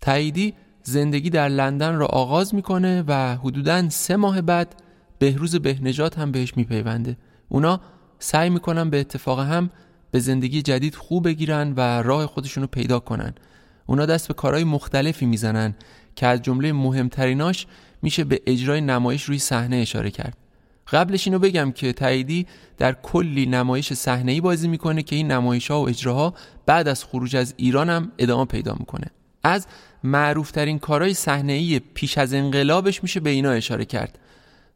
تاییدی 0.00 0.54
زندگی 0.90 1.30
در 1.30 1.48
لندن 1.48 1.94
را 1.94 2.06
آغاز 2.06 2.54
می‌کنه 2.54 3.04
و 3.08 3.36
حدوداً 3.36 3.88
سه 3.88 4.16
ماه 4.16 4.40
بعد 4.40 4.74
بهروز 5.18 5.56
بهنجات 5.56 6.18
هم 6.18 6.32
بهش 6.32 6.56
میپیونده. 6.56 7.16
اونا 7.48 7.80
سعی 8.18 8.50
می‌کنن 8.50 8.90
به 8.90 9.00
اتفاق 9.00 9.40
هم 9.40 9.70
به 10.10 10.20
زندگی 10.20 10.62
جدید 10.62 10.94
خوب 10.94 11.24
بگیرن 11.24 11.72
و 11.76 12.02
راه 12.02 12.26
خودشونو 12.26 12.66
پیدا 12.66 12.98
کنن. 12.98 13.34
اونا 13.86 14.06
دست 14.06 14.28
به 14.28 14.34
کارهای 14.34 14.64
مختلفی 14.64 15.26
می‌زنن 15.26 15.74
که 16.16 16.26
از 16.26 16.42
جمله 16.42 16.72
مهمتریناش 16.72 17.66
میشه 18.02 18.24
به 18.24 18.40
اجرای 18.46 18.80
نمایش 18.80 19.22
روی 19.22 19.38
صحنه 19.38 19.76
اشاره 19.76 20.10
کرد. 20.10 20.36
قبلش 20.92 21.26
اینو 21.26 21.38
بگم 21.38 21.72
که 21.72 21.92
تاییدی 21.92 22.46
در 22.78 22.92
کلی 22.92 23.46
نمایش 23.46 23.92
صحنه‌ای 23.92 24.40
بازی 24.40 24.68
می‌کنه 24.68 25.02
که 25.02 25.16
این 25.16 25.30
نمایش 25.30 25.70
ها 25.70 25.82
و 25.82 25.88
اجراها 25.88 26.34
بعد 26.66 26.88
از 26.88 27.04
خروج 27.04 27.36
از 27.36 27.54
ایران 27.56 27.90
هم 27.90 28.12
ادامه 28.18 28.44
پیدا 28.44 28.76
می‌کنه. 28.78 29.06
از 29.42 29.66
معروفترین 30.04 30.78
کارهای 30.78 31.14
صحنه‌ای 31.14 31.78
پیش 31.78 32.18
از 32.18 32.34
انقلابش 32.34 33.02
میشه 33.02 33.20
به 33.20 33.30
اینا 33.30 33.50
اشاره 33.50 33.84
کرد. 33.84 34.18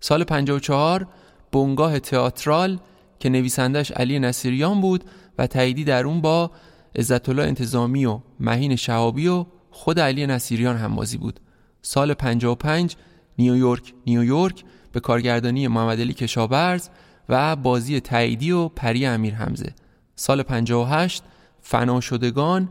سال 0.01 0.25
54 0.25 1.07
بنگاه 1.53 1.99
تئاترال 1.99 2.79
که 3.19 3.29
نویسندش 3.29 3.91
علی 3.91 4.19
نصیریان 4.19 4.81
بود 4.81 5.05
و 5.39 5.47
تاییدی 5.47 5.85
در 5.85 6.07
اون 6.07 6.21
با 6.21 6.51
عزت 6.97 7.29
الله 7.29 7.43
انتظامی 7.43 8.05
و 8.05 8.21
مهین 8.41 8.77
شهابی 8.77 9.29
و 9.29 9.47
خود 9.71 10.01
علی 10.01 10.27
نصیریان 10.27 10.77
هم 10.77 10.95
بازی 10.95 11.19
بود. 11.19 11.41
سال 11.83 12.15
55 12.15 12.97
نیویورک 13.39 13.95
نیویورک 14.07 14.65
به 14.93 15.01
کارگردانی 15.01 15.69
محمد 15.69 16.01
علی 16.01 16.13
کشاورز 16.15 16.89
و 17.29 17.57
بازی 17.57 18.01
تاییدی 18.01 18.51
و 18.51 18.69
پری 18.69 19.07
امیر 19.07 19.35
حمزه. 19.35 19.73
سال 20.17 20.43
58 20.43 21.23
فنا 21.61 22.01
شدگان 22.01 22.69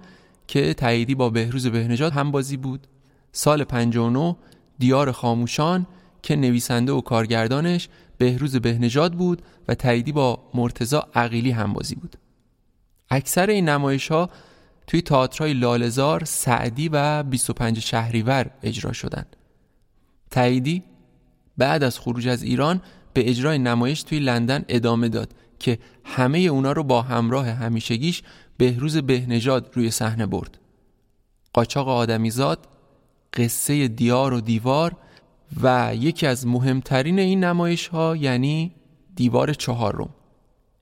که 0.47 0.73
تاییدی 0.73 1.15
با 1.15 1.29
بهروز 1.29 1.67
بهنجاد 1.67 2.13
هم 2.13 2.31
بازی 2.31 2.57
بود 2.57 2.87
سال 3.31 3.63
59 3.63 4.35
دیار 4.79 5.11
خاموشان 5.11 5.87
که 6.21 6.35
نویسنده 6.35 6.91
و 6.91 7.01
کارگردانش 7.01 7.89
بهروز 8.17 8.55
بهنجاد 8.55 9.13
بود 9.13 9.41
و 9.67 9.75
تاییدی 9.75 10.11
با 10.11 10.39
مرتزا 10.53 11.07
عقیلی 11.15 11.51
هم 11.51 11.73
بازی 11.73 11.95
بود 11.95 12.15
اکثر 13.09 13.49
این 13.49 13.69
نمایش 13.69 14.11
ها 14.11 14.29
توی 14.87 15.01
تئاترهای 15.01 15.53
لالزار، 15.53 16.23
سعدی 16.23 16.89
و 16.89 17.23
25 17.23 17.79
شهریور 17.79 18.51
اجرا 18.63 18.93
شدند. 18.93 19.35
تاییدی 20.31 20.83
بعد 21.57 21.83
از 21.83 21.99
خروج 21.99 22.27
از 22.27 22.43
ایران 22.43 22.81
به 23.13 23.29
اجرای 23.29 23.57
نمایش 23.57 24.03
توی 24.03 24.19
لندن 24.19 24.65
ادامه 24.67 25.09
داد 25.09 25.33
که 25.59 25.79
همه 26.03 26.39
اونا 26.39 26.71
رو 26.71 26.83
با 26.83 27.01
همراه 27.01 27.49
همیشگیش 27.49 28.23
بهروز 28.57 28.97
بهنژاد 28.97 29.71
روی 29.73 29.91
صحنه 29.91 30.25
برد. 30.25 30.57
قاچاق 31.53 31.87
آدمیزاد، 31.87 32.67
قصه 33.33 33.87
دیار 33.87 34.33
و 34.33 34.41
دیوار 34.41 34.95
و 35.61 35.95
یکی 35.95 36.27
از 36.27 36.47
مهمترین 36.47 37.19
این 37.19 37.43
نمایش 37.43 37.87
ها 37.87 38.15
یعنی 38.15 38.75
دیوار 39.15 39.53
چهارم 39.53 40.09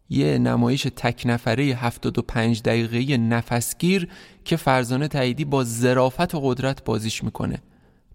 یه 0.10 0.38
نمایش 0.38 0.88
تک 0.96 1.22
نفره 1.26 1.64
75 1.64 2.62
دقیقه 2.62 3.18
نفسگیر 3.18 4.10
که 4.46 4.56
فرزانه 4.56 5.08
تاییدی 5.08 5.46
با 5.46 5.64
ظرافت 5.64 6.36
و 6.36 6.40
قدرت 6.40 6.84
بازیش 6.84 7.24
می‌کنه. 7.24 7.62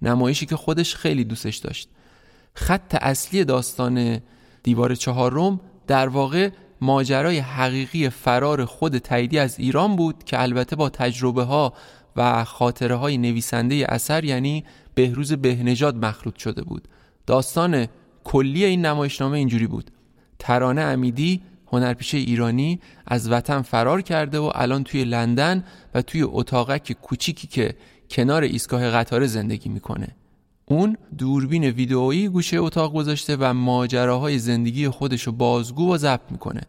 نمایشی 0.02 0.46
که 0.46 0.56
خودش 0.56 0.94
خیلی 0.94 1.24
دوستش 1.24 1.56
داشت. 1.56 1.88
خط 2.54 2.96
اصلی 3.00 3.44
داستان 3.44 4.20
دیوار 4.62 4.94
چهارم 4.94 5.60
در 5.86 6.08
واقع 6.08 6.50
ماجرای 6.80 7.38
حقیقی 7.38 8.08
فرار 8.08 8.64
خود 8.64 8.98
تاییدی 8.98 9.38
از 9.38 9.58
ایران 9.58 9.96
بود 9.96 10.24
که 10.24 10.42
البته 10.42 10.76
با 10.76 10.88
تجربه 10.88 11.42
ها 11.42 11.72
و 12.16 12.44
خاطره 12.44 12.94
های 12.94 13.18
نویسنده 13.18 13.86
اثر 13.88 14.24
یعنی 14.24 14.64
بهروز 14.94 15.32
بهنژاد 15.32 16.04
مخلوط 16.04 16.36
شده 16.36 16.62
بود. 16.62 16.88
داستان 17.26 17.86
کلی 18.24 18.64
این 18.64 18.86
نمایشنامه 18.86 19.38
اینجوری 19.38 19.66
بود. 19.66 19.90
ترانه 20.38 20.82
امیدی 20.82 21.42
هنرپیشه 21.72 22.18
ایرانی 22.18 22.80
از 23.06 23.30
وطن 23.30 23.62
فرار 23.62 24.02
کرده 24.02 24.38
و 24.38 24.50
الان 24.54 24.84
توی 24.84 25.04
لندن 25.04 25.64
و 25.94 26.02
توی 26.02 26.22
اتاقک 26.22 26.92
کوچیکی 26.92 27.46
که 27.46 27.74
کنار 28.10 28.42
ایستگاه 28.42 28.90
قطار 28.90 29.26
زندگی 29.26 29.68
می‌کنه. 29.68 30.08
اون 30.68 30.96
دوربین 31.18 31.64
ویدئویی 31.64 32.28
گوشه 32.28 32.56
اتاق 32.56 32.92
گذاشته 32.92 33.36
و 33.40 33.52
ماجراهای 33.52 34.38
زندگی 34.38 34.88
خودشو 34.88 35.32
بازگو 35.32 35.94
و 35.94 35.96
ضبط 35.96 36.30
می‌کنه. 36.30 36.60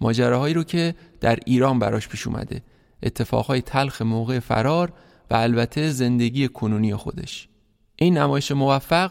ماجراهایی 0.00 0.54
رو 0.54 0.64
که 0.64 0.94
در 1.20 1.38
ایران 1.46 1.78
براش 1.78 2.08
پیش 2.08 2.26
اومده. 2.26 2.62
اتفاقهای 3.02 3.62
تلخ 3.62 4.02
موقع 4.02 4.38
فرار 4.38 4.92
و 5.30 5.34
البته 5.34 5.90
زندگی 5.90 6.48
کنونی 6.48 6.94
خودش. 6.94 7.48
این 7.96 8.18
نمایش 8.18 8.52
موفق 8.52 9.10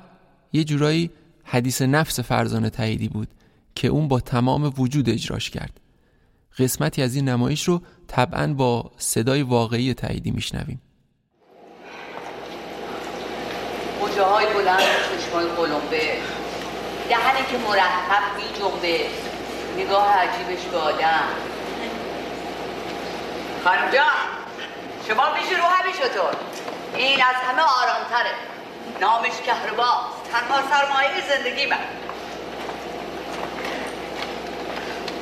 یه 0.53 0.63
جورایی 0.63 1.11
حدیث 1.43 1.81
نفس 1.81 2.19
فرزانه 2.19 2.69
تاییدی 2.69 3.07
بود 3.07 3.27
که 3.75 3.87
اون 3.87 4.07
با 4.07 4.19
تمام 4.19 4.73
وجود 4.77 5.09
اجراش 5.09 5.49
کرد. 5.49 5.79
قسمتی 6.57 7.01
از 7.01 7.15
این 7.15 7.29
نمایش 7.29 7.63
رو 7.63 7.81
طبعا 8.07 8.53
با 8.53 8.91
صدای 8.97 9.41
واقعی 9.41 9.93
تاییدی 9.93 10.31
میشنویم. 10.31 10.81
موجه 14.21 14.33
های 14.33 14.45
بلند 14.45 14.79
چشمای 14.79 15.45
قلمبه. 15.45 16.17
دهنی 17.09 17.45
که 17.51 17.57
مرتب 17.57 18.23
بی 18.37 18.59
جنبه 18.59 19.05
نگاه 19.77 20.13
عجیبش 20.17 20.63
به 20.63 20.77
آدم. 20.77 21.23
خانم 23.63 23.91
جان 23.91 24.05
شما 25.07 25.25
پیش 25.25 25.51
رو 25.51 25.63
همین 25.63 25.93
شطور 25.93 26.35
این 26.95 27.21
از 27.21 27.35
همه 27.35 27.61
آرامتره. 27.61 28.31
نامش 28.99 29.41
کهرباست. 29.45 30.31
تنها 30.31 30.59
سرمایه 30.71 31.09
زندگی 31.29 31.65
من. 31.65 31.77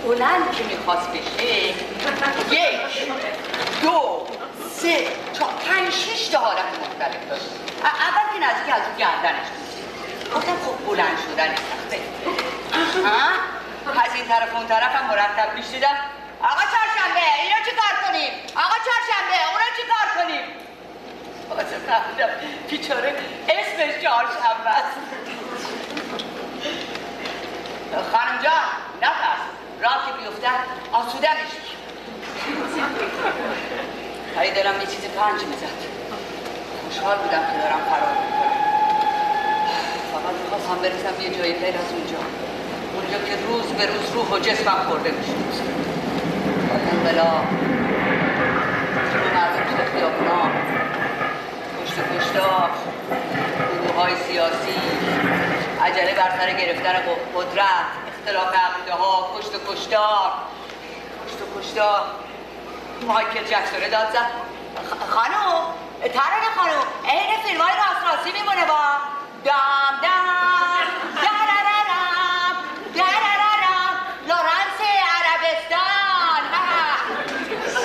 بلند 0.05 0.51
که 0.51 0.63
می‌خواست 0.63 1.09
بشه 1.09 1.45
یک 2.51 3.09
دو. 3.81 4.27
سه 4.81 5.07
تا 5.33 5.45
پنج 5.45 5.89
شش 5.89 6.27
تا 6.27 6.39
حالت 6.39 6.65
مختلف 6.81 7.29
داشت 7.29 7.45
اول 7.83 8.25
که 8.33 8.39
نزدیک 8.45 8.73
از 8.75 8.81
اون 8.87 8.97
گردنش 8.97 9.47
گفتم 10.35 10.57
خب 10.65 10.85
بلند 10.87 11.17
شدن 11.25 11.55
سخته 11.55 11.99
از 14.05 14.15
این 14.15 14.25
طرف 14.27 14.55
اون 14.55 14.67
طرف 14.67 14.95
هم 14.95 15.07
مرتب 15.07 15.55
پیش 15.55 15.65
دیدم 15.65 15.97
آقا 16.41 16.61
چهارشنبه 16.71 17.21
اینو 17.41 17.65
چی 17.65 17.71
کار 17.71 17.93
کنیم؟ 18.07 18.31
آقا 18.55 18.75
چهارشنبه 18.85 19.37
اونو 19.51 19.67
چی 19.77 19.83
کار 19.93 20.23
کنیم؟ 20.23 20.43
بازه 21.49 21.77
فهمیدم 21.77 22.29
بیچاره 22.69 23.15
اسمش 23.49 24.03
چهارشنبه 24.03 24.69
است. 24.69 24.97
خانم 28.11 28.41
جان 28.43 28.67
نفس 29.01 29.41
راه 29.81 30.05
که 30.05 30.11
بیفتن 30.23 30.59
آسوده 30.91 31.29
میشه. 31.43 31.69
هی 34.37 34.51
دارم 34.51 34.81
یه 34.81 34.87
چیزی 34.87 35.07
پنج 35.07 35.39
می‌زد. 35.51 35.79
خوشحال 36.83 37.17
بودم 37.17 37.43
که 37.49 37.55
دارم 37.63 37.81
فرار 37.89 38.15
می‌کنم. 38.23 38.55
فقط 40.13 40.35
می‌خواستم 40.43 40.77
برسم 40.83 41.21
یه 41.21 41.29
جایی 41.37 41.53
غیر 41.53 41.75
از 41.75 41.89
اونجا. 41.93 42.21
اونجا 42.95 43.17
که 43.27 43.35
روز 43.47 43.65
به 43.65 43.85
روز 43.85 44.11
روح 44.13 44.27
و 44.31 44.39
جسمم 44.39 44.83
خورده 44.87 45.11
میشه. 45.11 45.31
انقلاب. 46.91 47.45
مردم 49.35 49.63
توی 49.69 49.85
خیابونا 49.93 50.41
کشت 51.83 51.97
کشتار. 52.17 52.69
گروه 53.83 53.95
های 54.01 54.15
سیاسی. 54.15 54.79
عجله 55.81 56.13
بر 56.13 56.31
سر 56.37 56.53
گرفتن 56.53 56.93
قدرت. 57.35 57.85
اختلاف 58.11 58.55
عقیده 58.55 58.93
ها 58.93 59.29
کشت 59.37 59.55
و 59.55 59.73
کشتار. 59.73 60.31
کشت 61.25 61.37
و 61.41 61.59
کشتار. 61.59 62.01
مایکل 63.07 63.43
جکسونه 63.43 63.89
داد 63.89 64.11
زد 64.13 64.31
خانم 65.13 65.73
ترانه 66.13 66.49
خانم 66.57 66.83
این 67.03 67.41
فیلمای 67.43 67.71
راست 67.71 68.05
راستی 68.07 68.31
میمونه 68.31 68.65
با 68.65 68.79
دام 69.45 69.93
دام. 70.01 70.87
درررم 71.23 72.55
درررم 72.95 73.93
لورنس 74.27 74.79
عربستان. 75.15 76.43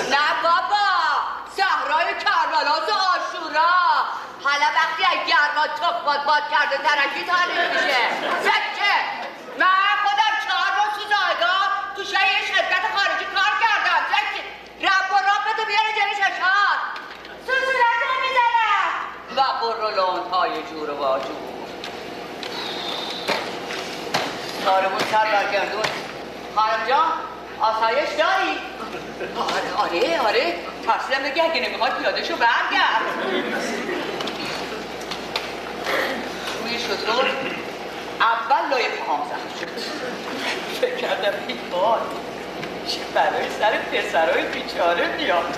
نه 0.09 0.27
بابا 0.43 0.87
صحرای 1.57 2.13
کربلاس 2.13 2.89
و 2.89 2.93
آشورا. 2.93 3.75
حالا 4.43 4.65
وقتی 4.75 5.03
از 5.03 5.27
گرما 5.27 5.67
تف 5.67 6.03
باد 6.05 6.25
باد 6.25 6.43
کرده 6.51 6.77
ترکی 6.77 7.25
تاریخ 7.25 7.83
میشه. 7.83 8.03
سکه 8.43 8.95
من 9.59 9.95
خودم 10.05 10.33
چهار 10.47 10.71
روز 10.77 10.93
تو 11.09 12.03
تو 12.03 12.11
یه 12.11 12.45
شرکت 12.47 12.85
بیاره 15.67 15.91
جلی 15.97 16.15
چشار 16.21 16.77
سوسولت 17.45 18.01
می‌زنم 18.23 18.89
و 19.37 19.39
برولون 19.61 20.19
های 20.31 20.51
جور 20.71 20.89
و 20.89 20.97
واجور 20.97 21.35
سارمون 24.65 24.99
سر 25.11 25.25
برگردون. 25.31 25.83
خانم 26.55 26.87
جان 26.87 27.11
آسایش 27.59 28.09
داری؟ 28.09 28.59
آره 29.37 29.73
آره 29.77 30.21
آره. 30.21 30.55
ترسیدم 30.85 31.23
بگی 31.23 31.41
اگه 31.41 31.69
نمی‌خواد 31.69 31.97
پیاده 31.97 32.23
شو 32.23 32.35
برگرد. 32.35 33.01
روی 36.63 36.79
شطور 36.79 37.25
اول 38.19 38.69
لای 38.71 38.89
پاهم 38.89 39.23
زخم 39.29 39.59
شد. 39.59 39.81
فکر 40.81 40.95
کردم 40.95 41.33
این 41.47 41.57
باد 41.71 42.01
چه 42.87 42.99
برای 43.15 43.49
سر 43.59 43.77
پسرهای 43.77 44.45
بیچاره 44.53 45.17
میاد. 45.17 45.57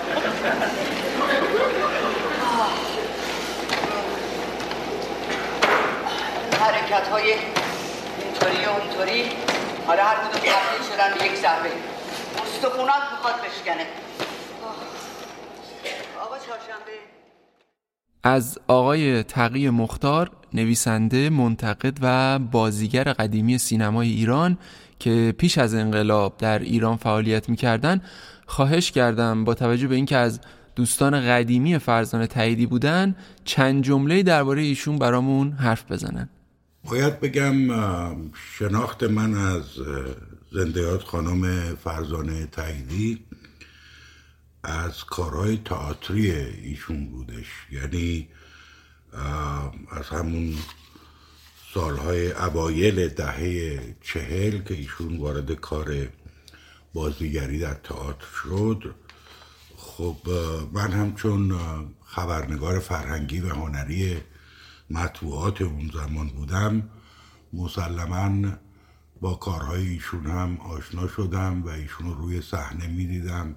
حرکت 6.60 7.08
های 7.08 7.32
اینطوری 7.32 8.64
و 8.64 8.68
اونطوری. 8.68 9.30
حالا 9.86 10.02
هر 10.04 10.16
کدوم 10.16 10.40
تبدیل 10.40 10.82
شدن 10.92 11.18
به 11.18 11.26
یک 11.26 11.36
ضربه. 11.36 11.70
استخونات 12.42 13.02
می‌خواد 13.12 13.34
بشکنه. 13.34 13.86
آقا 16.22 16.36
چهارشنبه. 16.46 16.92
از 18.24 18.58
آقای 18.68 19.22
تقی 19.22 19.70
مختار 19.70 20.30
نویسنده 20.54 21.30
منتقد 21.30 21.98
و 22.02 22.38
بازیگر 22.38 23.04
قدیمی 23.04 23.58
سینمای 23.58 24.08
ایران 24.08 24.58
که 24.98 25.34
پیش 25.38 25.58
از 25.58 25.74
انقلاب 25.74 26.36
در 26.38 26.58
ایران 26.58 26.96
فعالیت 26.96 27.48
می‌کردن 27.48 28.00
خواهش 28.46 28.90
کردم 28.90 29.44
با 29.44 29.54
توجه 29.54 29.88
به 29.88 29.94
اینکه 29.94 30.16
از 30.16 30.40
دوستان 30.76 31.20
قدیمی 31.20 31.78
فرزانه 31.78 32.26
تاییدی 32.26 32.66
بودن 32.66 33.16
چند 33.44 33.84
جمله 33.84 34.22
درباره 34.22 34.62
ایشون 34.62 34.98
برامون 34.98 35.52
حرف 35.52 35.92
بزنن. 35.92 36.28
باید 36.84 37.20
بگم 37.20 37.54
شناخت 38.58 39.02
من 39.02 39.34
از 39.34 39.64
زندیات 40.52 41.02
خانم 41.02 41.74
فرزانه 41.84 42.46
تاییدی 42.46 43.24
از 44.62 45.04
کارهای 45.04 45.56
تئاتری 45.64 46.30
ایشون 46.30 47.06
بودش. 47.06 47.46
یعنی 47.72 48.28
از 49.90 50.08
همون 50.08 50.54
سالهای 51.74 52.32
اوایل 52.32 53.08
دهه 53.08 53.96
چهل 54.00 54.62
که 54.62 54.74
ایشون 54.74 55.16
وارد 55.16 55.52
کار 55.52 56.08
بازیگری 56.94 57.58
در 57.58 57.74
تئاتر 57.74 58.26
شد. 58.42 58.94
خب 59.76 60.16
من 60.72 60.92
همچون 60.92 61.58
خبرنگار 62.04 62.78
فرهنگی 62.78 63.40
و 63.40 63.48
هنری 63.48 64.16
مطبوعات 64.90 65.62
اون 65.62 65.90
زمان 65.94 66.28
بودم 66.28 66.90
مسلما 67.52 68.52
با 69.20 69.34
کارهای 69.34 69.88
ایشون 69.88 70.26
هم 70.26 70.56
آشنا 70.56 71.08
شدم 71.08 71.62
و 71.62 71.68
ایشون 71.68 72.06
رو 72.06 72.14
روی 72.14 72.42
صحنه 72.42 72.86
می‌دیدم 72.86 73.56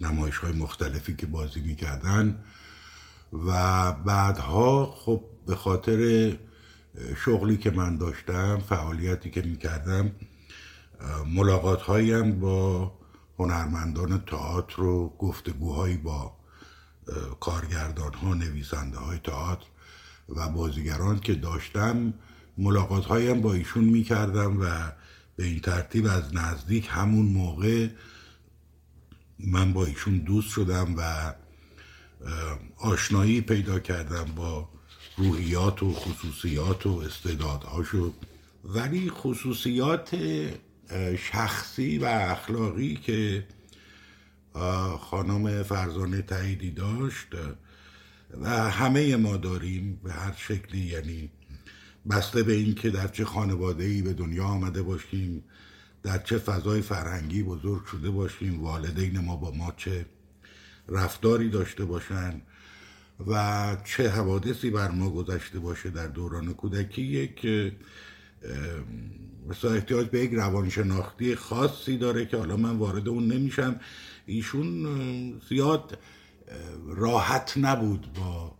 نمایش 0.00 0.36
های 0.36 0.52
مختلفی 0.52 1.16
که 1.16 1.26
بازی 1.26 1.60
می‌کردن. 1.60 2.44
و 3.32 3.92
بعدها 3.92 4.86
خب 4.86 5.24
به 5.46 5.56
خاطر 5.56 6.32
شغلی 7.16 7.56
که 7.56 7.70
من 7.70 7.96
داشتم 7.96 8.58
فعالیتی 8.68 9.30
که 9.30 9.42
می‌کردم 9.42 10.12
ملاقات 11.34 11.82
هایم 11.82 12.40
با 12.40 12.92
هنرمندان 13.38 14.24
تئاتر 14.26 14.82
و 14.82 15.08
گفتگوهایی 15.18 15.96
با 15.96 16.36
کارگردان 17.40 18.14
ها 18.14 18.34
نویسنده 18.34 18.98
های 18.98 19.18
تئاتر 19.18 19.66
و 20.28 20.48
بازیگران 20.48 21.18
که 21.20 21.34
داشتم 21.34 22.14
ملاقات 22.58 23.04
هایم 23.04 23.40
با 23.40 23.52
ایشون 23.52 23.84
می‌کردم 23.84 24.60
و 24.60 24.92
به 25.36 25.44
این 25.44 25.60
ترتیب 25.60 26.06
از 26.06 26.34
نزدیک 26.34 26.88
همون 26.90 27.26
موقع 27.26 27.88
من 29.38 29.72
با 29.72 29.86
ایشون 29.86 30.18
دوست 30.18 30.48
شدم 30.48 30.94
و 30.96 31.34
آشنایی 32.78 33.40
پیدا 33.40 33.78
کردم 33.78 34.24
با 34.24 34.68
روحیات 35.18 35.82
و 35.82 35.92
خصوصیات 35.92 36.86
و 36.86 36.90
استعدادهاشو 37.06 38.12
ولی 38.64 39.10
خصوصیات 39.10 40.16
شخصی 41.18 41.98
و 41.98 42.04
اخلاقی 42.04 42.96
که 42.96 43.46
خانم 45.00 45.62
فرزانه 45.62 46.22
تاییدی 46.22 46.70
داشت 46.70 47.26
و 48.40 48.48
همه 48.50 49.16
ما 49.16 49.36
داریم 49.36 50.00
به 50.04 50.12
هر 50.12 50.34
شکلی. 50.36 50.78
یعنی 50.78 51.30
بسته 52.10 52.42
به 52.42 52.52
این 52.52 52.74
که 52.74 52.90
در 52.90 53.08
چه 53.08 53.24
خانواده 53.24 53.84
ای 53.84 54.02
به 54.02 54.12
دنیا 54.12 54.44
آمده 54.44 54.82
باشیم 54.82 55.44
در 56.02 56.18
چه 56.18 56.38
فضای 56.38 56.82
فرهنگی 56.82 57.42
بزرگ 57.42 57.84
شده 57.84 58.10
باشیم 58.10 58.62
والدین 58.62 59.18
ما 59.18 59.36
با 59.36 59.50
ما 59.50 59.72
چه 59.76 60.06
رفتاری 60.88 61.48
داشته 61.48 61.84
باشن. 61.84 62.42
و 63.26 63.76
چه 63.84 64.08
حوادثی 64.08 64.70
بر 64.70 64.90
ما 64.90 65.10
گذشته 65.10 65.58
باشه 65.58 65.90
در 65.90 66.06
دوران 66.06 66.54
کودکی 66.54 67.02
یک 67.02 67.46
مثلا 69.48 69.70
احتیاج 69.74 70.08
به 70.08 70.20
یک 70.20 70.32
روانشناختی 70.32 71.34
خاصی 71.34 71.98
داره 71.98 72.26
که 72.26 72.36
حالا 72.36 72.56
من 72.56 72.76
وارد 72.76 73.08
اون 73.08 73.32
نمیشم. 73.32 73.80
ایشون 74.26 75.40
زیاد 75.48 75.98
راحت 76.86 77.54
نبود 77.56 78.12
با 78.12 78.54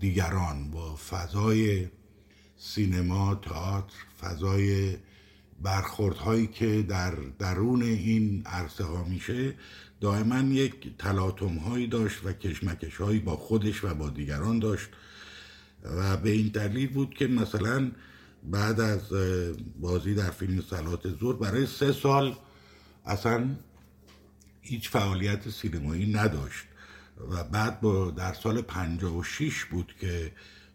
دیگران 0.00 0.70
با 0.70 0.96
فضای 0.96 1.88
سینما 2.56 3.34
تئاتر 3.34 3.94
فضای 4.20 4.96
برخوردهایی 5.62 6.46
که 6.46 6.82
در 6.82 7.14
درون 7.38 7.82
این 7.82 8.42
عرصه 8.46 8.84
ها 8.84 9.04
میشه. 9.04 9.54
دائما 10.04 10.38
یک 10.38 10.96
تلاطم 10.98 11.54
هایی 11.56 11.86
داشت 11.86 12.24
و 12.24 12.32
کشمکش 12.32 12.96
هایی 12.96 13.18
با 13.18 13.36
خودش 13.36 13.84
و 13.84 13.94
با 13.94 14.10
دیگران 14.10 14.58
داشت 14.58 14.88
و 15.84 16.16
به 16.16 16.30
این 16.30 16.48
دلیل 16.48 16.88
بود 16.88 17.14
که 17.14 17.26
مثلا 17.26 17.90
بعد 18.42 18.80
از 18.80 19.12
بازی 19.80 20.14
در 20.14 20.30
فیلم 20.30 20.60
سلات 20.70 21.08
زور 21.08 21.36
برای 21.36 21.66
سه 21.66 21.92
سال 21.92 22.36
اصلا 23.06 23.56
هیچ 24.60 24.90
فعالیت 24.90 25.50
سینمایی 25.50 26.12
نداشت 26.12 26.64
و 27.30 27.44
بعد 27.44 27.80
با 27.80 28.10
در 28.10 28.32
سال 28.32 28.62
56 28.62 29.64
بود 29.64 29.94
که 30.00 30.32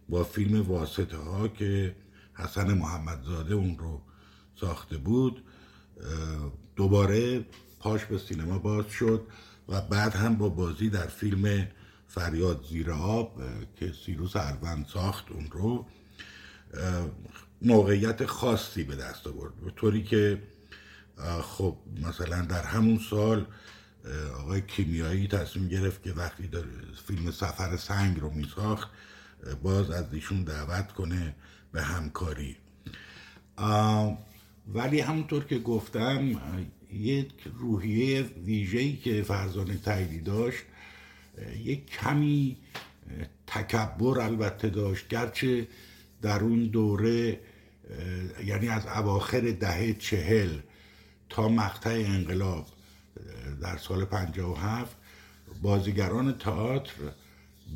با 0.10 0.24
فیلم 0.24 0.62
واسطه 0.62 1.18
ها 1.18 1.48
که 1.48 1.96
حسن 2.34 2.74
محمدزاده 2.74 3.54
اون 3.54 3.78
رو 3.78 4.02
ساخته 4.56 4.98
بود 4.98 5.44
دوباره 6.76 7.46
پاش 7.80 8.06
به 8.06 8.18
سینما 8.18 8.60
باز 8.60 8.88
شد 8.88 9.28
و 9.70 9.82
بعد 9.82 10.16
هم 10.16 10.36
با 10.36 10.50
بازی 10.50 10.90
در 10.90 11.08
فیلم 11.08 11.68
فریاد 12.08 12.66
زیر 12.70 12.92
آب 12.92 13.42
که 13.76 13.94
سیروس 14.06 14.36
اروند 14.36 14.86
ساخت 14.94 15.32
اون 15.32 15.48
رو 15.52 15.86
موقعیت 17.62 18.26
خاصی 18.26 18.84
به 18.84 18.96
دست 18.96 19.28
آورد. 19.28 19.56
به 19.56 19.72
طوری 19.72 20.04
که 20.04 20.42
خب 21.44 21.78
مثلا 22.02 22.46
در 22.46 22.64
همون 22.64 23.00
سال 23.10 23.46
آقای 24.40 24.62
کیمیایی 24.62 25.28
تصمیم 25.28 25.68
گرفت 25.68 26.04
که 26.04 26.12
وقتی 26.12 26.48
در 26.48 26.64
فیلم 27.08 27.32
سفر 27.32 27.78
سنگ 27.78 28.20
رو 28.20 28.30
میساخت 28.30 28.90
باز 29.64 29.92
از 29.92 30.14
ایشون 30.14 30.44
دعوت 30.44 30.92
کنه 30.92 31.36
به 31.72 31.82
همکاری. 31.82 32.58
ولی 34.68 35.00
همونطور 35.00 35.44
که 35.44 35.60
گفتم 35.60 36.42
یک 36.94 37.34
روحیه 37.60 38.22
ویژه‌ای 38.22 38.98
که 38.98 39.24
فرزانه 39.24 39.78
تاییدی 39.78 40.20
داشت 40.20 40.64
یک 41.64 41.86
کمی 41.86 42.58
تکبر 43.48 44.20
البته 44.20 44.70
داشت. 44.70 45.08
گرچه 45.08 45.68
در 46.22 46.40
اون 46.40 46.68
دوره 46.68 47.40
یعنی 48.46 48.68
از 48.68 48.86
اواخر 48.86 49.40
دهه 49.40 49.94
چهل 49.94 50.60
تا 51.30 51.50
مقطع 51.50 51.90
انقلاب 51.90 52.68
در 53.62 53.78
سال 53.78 54.06
57 54.06 54.98
بازیگران 55.62 56.38
تئاتر 56.38 56.92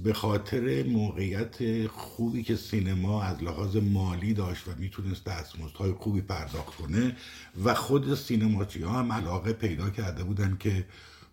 به 0.03 0.13
خاطر 0.13 0.83
موقعیت 0.83 1.87
خوبی 1.87 2.43
که 2.43 2.55
سینما 2.55 3.23
از 3.23 3.43
لحاظ 3.43 3.75
مالی 3.75 4.33
داشت 4.33 4.67
و 4.67 4.71
می‌تونست 4.77 5.25
دستمزدهای 5.25 5.91
خوبی 5.91 6.21
پرداخت 6.21 6.75
کنه 6.75 7.17
و 7.63 7.73
خود 7.73 8.15
سینماچی 8.15 8.83
ها 8.83 8.99
هم 8.99 9.11
علاقه 9.11 9.53
پیدا 9.53 9.89
کرده 9.89 10.23
بودن 10.23 10.57
که 10.59 10.85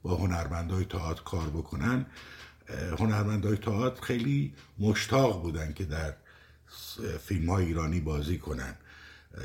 با 0.02 0.16
هنرمندهای 0.16 0.84
تئاتر 0.84 1.22
کار 1.22 1.50
بکنن. 1.50 2.06
هنرمندهای 2.98 3.56
تئاتر 3.56 4.02
خیلی 4.02 4.52
مشتاق 4.78 5.42
بودن 5.42 5.72
که 5.72 5.84
در 5.84 6.14
فیلم 7.20 7.50
های 7.50 7.64
ایرانی 7.64 8.00
بازی 8.00 8.38
کنن. 8.38 8.74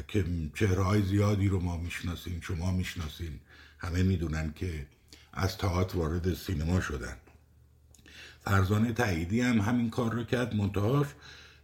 که 0.08 0.26
چهره 0.56 1.02
زیادی 1.02 1.48
رو 1.48 1.60
ما 1.60 1.78
می‌شناسیم 1.78 2.40
شما 2.42 2.72
می‌شناسیم 2.72 3.40
همه 3.78 4.04
می‌دونن 4.04 4.54
که 4.56 4.88
از 5.34 5.58
تئاتر 5.58 5.98
وارد 5.98 6.34
سینما 6.34 6.82
شدن. 6.82 7.18
فرزانه 8.46 8.94
تعییدی 8.94 9.42
هم 9.42 9.60
همین 9.60 9.90
کار 9.90 10.14
رو 10.14 10.24
کرد 10.24 10.56
منتهاش 10.56 11.08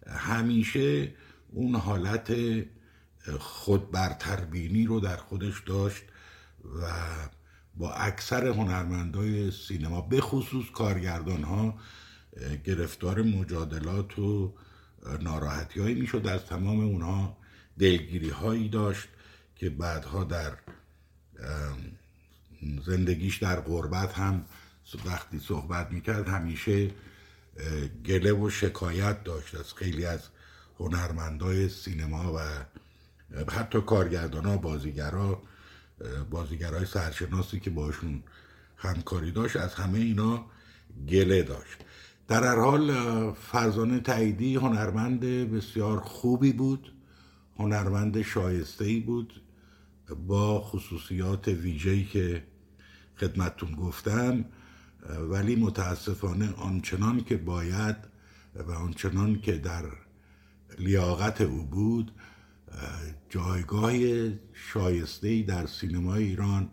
همیشه 0.07 1.13
اون 1.51 1.75
حالت 1.75 2.33
خود 3.39 3.91
برتربینی 3.91 4.85
رو 4.85 4.99
در 4.99 5.17
خودش 5.17 5.59
داشت 5.65 6.03
و 6.81 6.91
با 7.75 7.91
اکثر 7.93 8.47
هنرمندای 8.47 9.51
سینما 9.51 10.01
به 10.01 10.21
خصوص 10.21 10.65
کارگردان 10.73 11.43
ها 11.43 11.79
گرفتار 12.63 13.21
مجادلات 13.21 14.19
و 14.19 14.53
ناراحتی 15.21 15.79
هایی 15.79 15.95
می‌شد. 15.95 16.27
از 16.27 16.45
تمام 16.45 16.79
اونها 16.79 17.37
دلگیری 17.79 18.29
هایی 18.29 18.69
داشت 18.69 19.07
که 19.55 19.69
بعدها 19.69 20.23
در 20.23 20.53
زندگیش 22.85 23.37
در 23.37 23.61
غربت 23.61 24.13
هم 24.13 24.45
وقتی 25.05 25.39
صحبت 25.39 25.91
می‌کرد 25.91 26.27
همیشه 26.27 26.91
گله 28.05 28.33
و 28.33 28.49
شکایت 28.49 29.23
داشت 29.23 29.55
از 29.55 29.73
خیلی 29.73 30.05
از 30.05 30.27
هنرمندای 30.79 31.69
سینما 31.69 32.33
و 32.33 32.39
حتی 33.51 33.81
کارگردان 33.81 34.45
ها 34.45 34.57
بازیگرا 34.57 35.41
بازیگرای 36.29 36.85
سرشناسی 36.85 37.59
که 37.59 37.69
باشون 37.69 38.23
همکاری 38.77 39.31
داشت 39.31 39.55
از 39.55 39.73
همه 39.73 39.99
اینا 39.99 40.45
گله 41.09 41.43
داشت. 41.43 41.77
در 42.27 42.43
هر 42.43 42.59
حال 42.59 42.93
فرزانه 43.33 43.99
تعییدی 43.99 44.55
هنرمند 44.55 45.19
بسیار 45.19 45.99
خوبی 45.99 46.53
بود 46.53 46.93
هنرمند 47.57 48.21
شایسته 48.21 48.85
ای 48.85 48.99
بود 48.99 49.41
با 50.27 50.61
خصوصیات 50.61 51.47
ویژه‌ای 51.47 52.05
که 52.05 52.43
خدمتتون 53.17 53.71
گفتم. 53.71 54.45
ولی 55.09 55.55
متاسفانه 55.55 56.53
آنچنان 56.53 57.23
که 57.23 57.37
باید 57.37 57.95
و 58.55 58.71
آنچنان 58.71 59.41
که 59.41 59.57
در 59.57 59.83
لیاقت 60.79 61.41
او 61.41 61.63
بود 61.63 62.11
جایگاه 63.29 63.93
شایسته 64.53 65.41
در 65.41 65.65
سینمای 65.65 66.23
ایران 66.23 66.69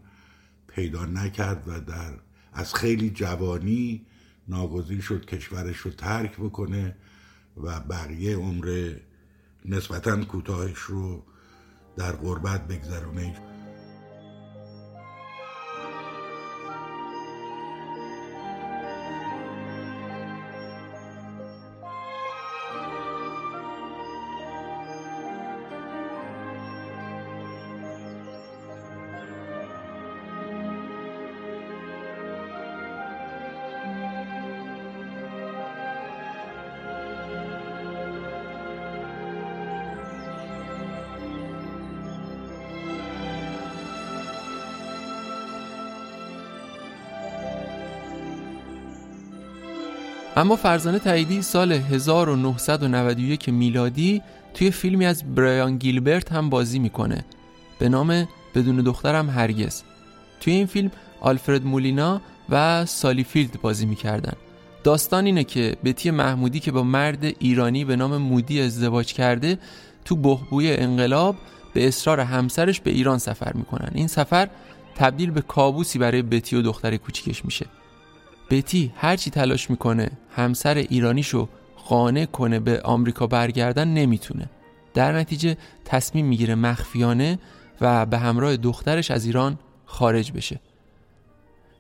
پیدا 0.69 1.05
نکرد 1.05 1.65
و 1.67 1.81
در 1.81 2.13
از 2.53 2.75
خیلی 2.75 3.11
جوانی 3.11 4.07
ناگزیر 4.49 5.01
شد 5.01 5.25
کشورش 5.25 5.77
رو 5.77 5.91
ترک 5.91 6.37
بکنه 6.37 6.97
و 7.57 7.81
بقیه 7.81 8.37
عمر 8.37 8.95
نسبتا 9.65 10.25
کوتاهش 10.25 10.79
رو 10.79 11.23
در 11.97 12.13
غربت 12.13 12.69
بگذرونه. 12.69 13.57
اما 50.39 50.56
فرزانه 50.56 50.98
تاییدی 50.98 51.43
سال 51.43 51.73
1991 51.73 53.48
میلادی 53.48 54.23
توی 54.55 54.70
فیلمی 54.70 55.06
از 55.06 55.35
برایان 55.35 55.77
گیلبرت 55.77 56.32
هم 56.32 56.51
بازی 56.51 56.78
می‌کنه. 56.78 57.24
به 57.78 57.89
نام 57.89 58.28
بدون 58.55 58.77
دخترم 58.77 59.31
هرگز. 59.31 59.82
توی 60.40 60.52
این 60.52 60.66
فیلم 60.66 60.90
آلفرد 61.20 61.66
مولینا 61.66 62.20
و 62.51 62.86
سالی 62.86 63.24
فیلد 63.24 63.60
بازی 63.60 63.86
می‌کردن. 63.86 64.32
داستان 64.85 65.27
اینه 65.27 65.44
که 65.44 65.77
بتی 65.85 66.10
محمودی 66.10 66.60
که 66.60 66.73
با 66.73 66.82
مرد 66.82 67.24
ایرانی 67.24 67.85
به 67.85 67.97
نام 67.97 68.16
مودی 68.16 68.60
ازدواج 68.60 69.12
کرده 69.12 69.59
تو 70.05 70.16
بهبوی 70.16 70.77
انقلاب 70.77 71.36
به 71.74 71.89
اصرار 71.89 72.20
همسرش 72.20 72.81
به 72.81 72.90
ایران 72.90 73.19
سفر 73.19 73.52
می‌کنن. 73.52 73.90
این 73.94 74.06
سفر 74.06 74.48
تبدیل 74.97 75.31
به 75.31 75.40
کابوسی 75.40 75.98
برای 75.98 76.23
بتی 76.23 76.56
و 76.56 76.62
دختر 76.62 76.97
کوچیکش 76.97 77.44
میشه. 77.44 77.66
بتی 78.51 78.93
هرچی 78.97 79.31
تلاش 79.31 79.70
می‌کنه 79.70 80.11
همسر 80.37 80.75
ایرانیشو 80.75 81.49
قانع 81.89 82.25
کنه 82.25 82.61
به 82.61 82.81
آمریکا 82.81 83.27
برگردن 83.27 83.89
نمی‌تونه 83.89 84.51
در 84.95 85.12
نتیجه 85.12 85.57
تصمیم 85.85 86.27
می‌گیره 86.27 86.55
مخفیانه 86.55 87.39
و 87.81 88.07
به 88.07 88.19
همراه 88.19 88.57
دخترش 88.57 89.11
از 89.11 89.25
ایران 89.25 89.59
خارج 89.85 90.33
بشه 90.33 90.61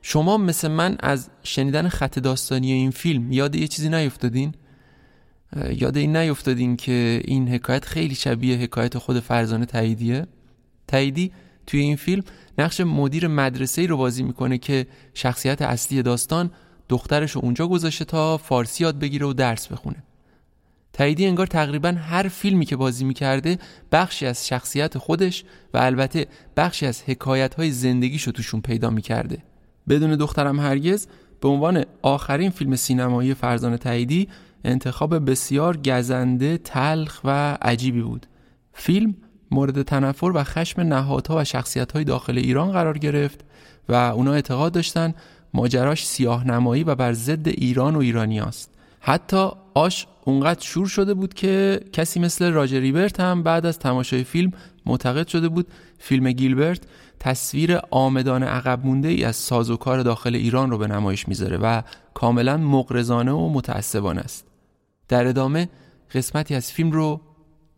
شما 0.02 0.36
مثل 0.36 0.68
من 0.68 0.96
از 1.00 1.30
شنیدن 1.42 1.88
خط 1.88 2.18
داستانی 2.18 2.72
این 2.72 2.90
فیلم 2.90 3.32
یاد 3.32 3.54
یه 3.54 3.68
چیزی 3.68 3.88
نیفتادین؟ 3.88 4.54
یاد 5.70 5.96
این 5.96 6.16
نیفتادین 6.16 6.76
که 6.76 7.22
این 7.24 7.48
حکایت 7.48 7.84
خیلی 7.84 8.14
شبیه 8.14 8.56
حکایت 8.56 8.98
خود 8.98 9.20
فرزانه 9.20 9.66
تاییدیه؟ 9.66 10.26
تاییدی 10.86 11.32
توی 11.66 11.80
این 11.80 11.96
فیلم 11.96 12.22
نقش 12.58 12.80
مدیر 12.80 13.28
مدرسه 13.28 13.86
رو 13.86 13.96
بازی 13.96 14.22
می‌کنه 14.22 14.58
که 14.58 14.86
شخصیت 15.14 15.62
اصلی 15.62 16.02
داستان 16.02 16.50
دخترش 16.88 17.30
رو 17.30 17.40
اونجا 17.44 17.66
گذاشته 17.66 18.04
تا 18.04 18.36
فارسی 18.36 18.84
یاد 18.84 18.98
بگیره 18.98 19.26
و 19.26 19.32
درس 19.32 19.66
بخونه. 19.66 20.02
تاییدی 20.92 21.26
انگار 21.26 21.46
تقریبا 21.46 21.88
هر 21.88 22.28
فیلمی 22.28 22.64
که 22.64 22.76
بازی 22.76 23.04
می‌کرده 23.04 23.58
بخشی 23.92 24.26
از 24.26 24.48
شخصیت 24.48 24.98
خودش 24.98 25.44
و 25.74 25.78
البته 25.78 26.26
بخشی 26.56 26.86
از 26.86 27.02
حکایت 27.02 27.54
های 27.54 27.70
زندگیش 27.70 28.22
رو 28.22 28.32
توشون 28.32 28.60
پیدا 28.60 28.90
می‌کرده. 28.90 29.38
بدون 29.88 30.16
دخترم 30.16 30.60
هرگز 30.60 31.06
به 31.40 31.48
عنوان 31.48 31.84
آخرین 32.02 32.50
فیلم 32.50 32.76
سینمایی 32.76 33.34
فرزان 33.34 33.76
تاییدی 33.76 34.28
انتخاب 34.64 35.30
بسیار 35.30 35.76
گزنده، 35.76 36.58
تلخ 36.58 37.20
و 37.24 37.58
عجیبی 37.62 38.02
بود. 38.02 38.26
فیلم 38.72 39.14
مورد 39.50 39.82
تنفر 39.82 40.32
و 40.34 40.44
خشم 40.44 40.80
نهادها 40.80 41.36
و 41.36 41.44
شخصیت 41.44 41.98
داخل 41.98 42.38
ایران 42.38 42.72
قرار 42.72 42.98
گرفت 42.98 43.44
و 43.88 43.94
اونا 43.94 44.32
اعتقاد 44.32 44.72
داشتن 44.72 45.14
ماجراش 45.54 46.06
سیاه 46.06 46.46
نمایی 46.46 46.84
و 46.84 46.94
بر 46.94 47.12
ضد 47.12 47.48
ایران 47.48 47.96
و 47.96 47.98
ایرانی 47.98 48.40
است. 48.40 48.70
حتی 49.00 49.48
آش 49.74 50.06
اونقدر 50.24 50.60
شور 50.60 50.86
شده 50.86 51.14
بود 51.14 51.34
که 51.34 51.80
کسی 51.92 52.20
مثل 52.20 52.50
راجر 52.52 52.80
ریبرت 52.80 53.20
هم 53.20 53.42
بعد 53.42 53.66
از 53.66 53.78
تماشای 53.78 54.24
فیلم 54.24 54.52
معتقد 54.86 55.26
شده 55.26 55.48
بود 55.48 55.66
فیلم 55.98 56.32
گیلبرت 56.32 56.80
تصویر 57.20 57.78
آمدان 57.90 58.42
عقب 58.42 58.86
مونده 58.86 59.08
ای 59.08 59.24
از 59.24 59.36
سازوکار 59.36 60.02
داخل 60.02 60.34
ایران 60.34 60.70
رو 60.70 60.78
به 60.78 60.86
نمایش 60.86 61.28
می‌ذاره 61.28 61.56
و 61.56 61.82
کاملا 62.14 62.56
مقرزانه 62.56 63.32
و 63.32 63.48
متعصبانه 63.48 64.20
است. 64.20 64.46
در 65.08 65.26
ادامه 65.26 65.68
قسمتی 66.14 66.54
از 66.54 66.72
فیلم 66.72 66.90
رو 66.90 67.20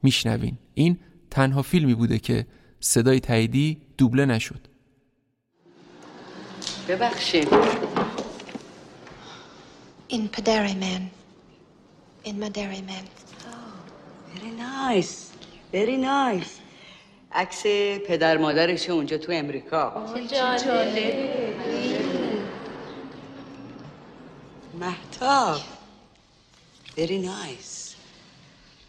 میشنوین. 0.02 0.58
این 0.74 0.98
تنها 1.30 1.62
فیلمی 1.62 1.94
بوده 1.94 2.18
که 2.18 2.46
صدای 2.80 3.20
تاییدی 3.20 3.80
دوبله 3.98 4.26
نشد. 4.26 4.60
ببخشید. 6.88 7.48
این 10.08 10.28
پدر 10.28 10.62
من 10.62 11.10
این 12.22 12.40
مادر 12.40 12.68
من 12.68 13.04
very 14.34 14.52
nice. 14.60 15.14
Very 15.72 15.98
nice. 16.04 16.50
عکس 17.32 17.62
پدر 18.08 18.38
مادرش 18.38 18.90
اونجا 18.90 19.18
تو 19.18 19.32
امریکا. 19.32 20.14
چه 20.30 20.66
محتاب 24.80 25.60
very 26.96 27.18
nice. 27.18 27.94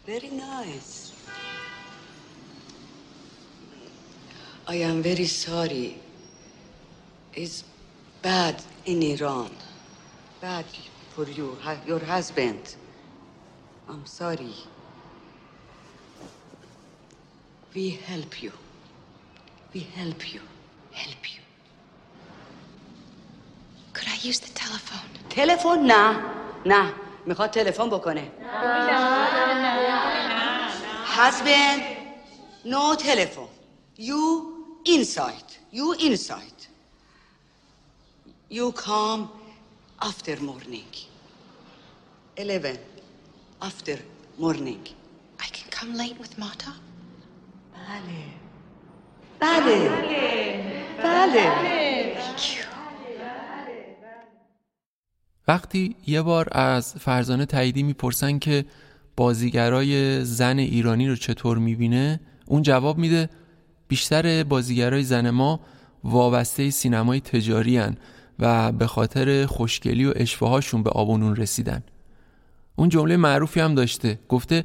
Very 0.06 0.30
nice. 0.30 1.01
I 4.67 4.75
am 4.75 5.01
very 5.01 5.25
sorry. 5.25 5.99
It's 7.33 7.63
bad 8.21 8.55
in 8.85 9.01
Iran. 9.03 9.51
Bad 10.41 10.65
for 11.15 11.25
you, 11.29 11.57
your 11.85 11.99
husband. 11.99 12.75
I'm 13.89 14.05
sorry. 14.05 14.53
We 17.73 17.89
help 17.91 18.41
you. 18.43 18.51
We 19.73 19.81
help 19.95 20.33
you. 20.33 20.41
Help 20.91 21.23
you. 21.35 21.41
Could 23.93 24.07
I 24.07 24.17
use 24.21 24.39
the 24.39 24.53
telephone? 24.53 25.09
تلفن 25.29 25.85
نه 25.87 26.23
نه 26.65 26.93
میخواد 27.25 27.51
تلفن 27.51 27.89
بکنه 27.89 28.31
نه 28.41 28.87
نه 28.89 29.61
نه 29.61 29.77
husband 31.17 31.81
no 32.65 32.95
telephone 32.95 33.49
you 33.97 34.50
inside. 34.84 35.50
You 35.70 35.94
inside. 35.94 36.60
You 38.50 38.72
come 38.72 39.28
after 40.00 40.36
morning. 40.40 40.92
11 42.36 42.78
after 43.60 43.98
morning. 44.38 44.86
I 45.40 45.46
can 45.46 45.68
come 45.70 45.94
late 45.94 46.18
with 46.18 46.38
Mata? 46.38 46.72
بله 47.74 48.24
بله 49.40 49.88
بله 51.02 51.52
وقتی 55.48 55.96
یه 56.06 56.22
بار 56.22 56.48
از 56.52 56.94
فرزانه 56.94 57.46
تاییدی 57.46 57.82
می‌پرسن 57.82 58.38
که 58.38 58.64
بازیگرای 59.16 60.24
زن 60.24 60.58
ایرانی 60.58 61.08
رو 61.08 61.16
چطور 61.16 61.58
می‌بینه 61.58 62.20
اون 62.46 62.62
جواب 62.62 62.98
میده 62.98 63.30
بیشتر 63.92 64.44
بازیگرای 64.44 65.04
زن 65.04 65.30
ما 65.30 65.60
وابسته 66.04 66.70
سینمای 66.70 67.20
تجاری 67.20 67.76
هن 67.76 67.96
و 68.38 68.72
به 68.72 68.86
خاطر 68.86 69.46
خوشگلی 69.46 70.04
و 70.04 70.12
اشوهاشون 70.16 70.82
به 70.82 70.90
آبونون 70.90 71.36
رسیدن. 71.36 71.82
اون 72.76 72.88
جمله 72.88 73.16
معروفی 73.16 73.60
هم 73.60 73.74
داشته. 73.74 74.18
گفته 74.28 74.64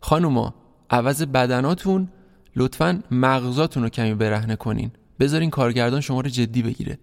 خانوما 0.00 0.54
عوض 0.90 1.22
بدناتون 1.22 2.08
لطفا 2.56 3.02
مغزاتون 3.10 3.82
رو 3.82 3.88
کمی 3.88 4.14
برهنه 4.14 4.56
کنین. 4.56 4.90
بذارین 5.20 5.50
کارگردان 5.50 6.00
شما 6.00 6.20
رو 6.20 6.28
جدی 6.28 6.62
بگیره. 6.62 6.98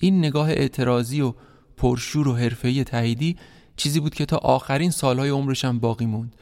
این 0.00 0.18
نگاه 0.18 0.48
اعتراضی 0.50 1.20
و 1.20 1.34
پرشور 1.76 2.28
و 2.28 2.36
حرفه‌ای 2.36 2.84
تاییدی 2.84 3.36
چیزی 3.76 4.00
بود 4.00 4.14
که 4.14 4.26
تا 4.26 4.36
آخرین 4.36 4.90
سالهای 4.90 5.30
عمرش 5.30 5.64
هم 5.64 5.78
باقی 5.78 6.06
موند. 6.06 6.36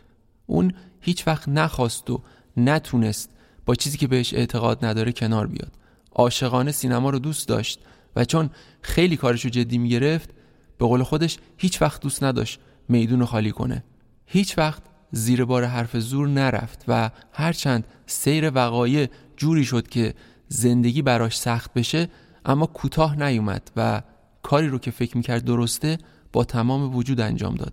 اون 0.47 0.73
هیچ 1.01 1.27
وقت 1.27 1.49
نخواست 1.49 2.11
و 2.11 2.23
نتونست 2.57 3.32
با 3.67 3.75
چیزی 3.75 3.99
که 3.99 4.07
بهش 4.07 4.35
اعتقاد 4.35 4.85
نداره 4.85 5.13
کنار 5.13 5.47
بیاد. 5.47 5.73
عاشقانه 6.15 6.73
سینما 6.73 7.11
رو 7.11 7.19
دوست 7.19 7.49
داشت 7.49 7.81
و 8.17 8.25
چون 8.25 8.51
خیلی 8.83 9.17
کارشو 9.17 9.49
جدی 9.49 9.79
می‌گرفت 9.79 10.31
به 10.79 10.87
قول 10.87 11.03
خودش 11.03 11.39
هیچ 11.57 11.83
وقت 11.83 12.01
دوست 12.01 12.25
نداشت 12.25 12.61
میدون 12.89 13.21
رو 13.21 13.27
خالی 13.27 13.51
کنه. 13.51 13.85
هیچ 14.27 14.59
وقت 14.59 14.83
زیر 15.13 15.45
بار 15.45 15.65
حرف 15.65 15.97
زور 15.97 16.29
نرفت 16.29 16.85
و 16.89 17.11
هرچند 17.33 17.85
سیر 18.07 18.51
وقایع 18.55 19.09
جوری 19.37 19.65
شد 19.65 19.89
که 19.89 20.15
زندگی 20.49 21.03
براش 21.03 21.39
سخت 21.39 21.75
بشه 21.75 22.09
اما 22.45 22.67
کوتاه 22.67 23.23
نیومد 23.23 23.71
و 23.77 24.03
کاری 24.43 24.69
رو 24.69 24.79
که 24.79 24.91
فکر 24.91 25.17
می‌کرد 25.17 25.45
درسته 25.45 25.99
با 26.33 26.45
تمام 26.45 26.97
وجود 26.97 27.21
انجام 27.21 27.55
داد. 27.55 27.73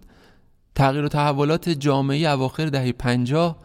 تغییر 0.75 1.05
و 1.05 1.07
تحولات 1.07 1.69
جامعه 1.69 2.29
اواخر 2.29 2.65
دهه 2.65 2.91
پنجاه 2.91 3.57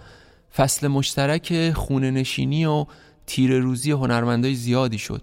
فصل 0.56 0.88
مشترک 0.88 1.72
خونه 1.72 2.10
نشینی 2.10 2.64
و 2.64 2.86
تیر 3.26 3.58
روزی 3.58 3.90
هنرمندای 3.90 4.54
زیادی 4.54 4.98
شد. 4.98 5.22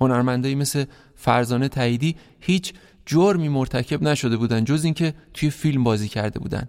هنرمندایی 0.00 0.54
مثل 0.54 0.84
فرزانه 1.14 1.68
تاییدی 1.68 2.16
هیچ 2.40 2.72
جرمی 3.06 3.48
مرتکب 3.48 4.02
نشده 4.02 4.36
بودن 4.36 4.64
جز 4.64 4.84
اینکه 4.84 5.14
توی 5.34 5.50
فیلم 5.50 5.84
بازی 5.84 6.08
کرده 6.08 6.40
بودن. 6.40 6.68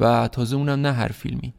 و 0.00 0.28
تازه 0.28 0.56
اونم 0.56 0.80
نه 0.80 0.92
هر 0.92 1.08
فیلمی. 1.08 1.54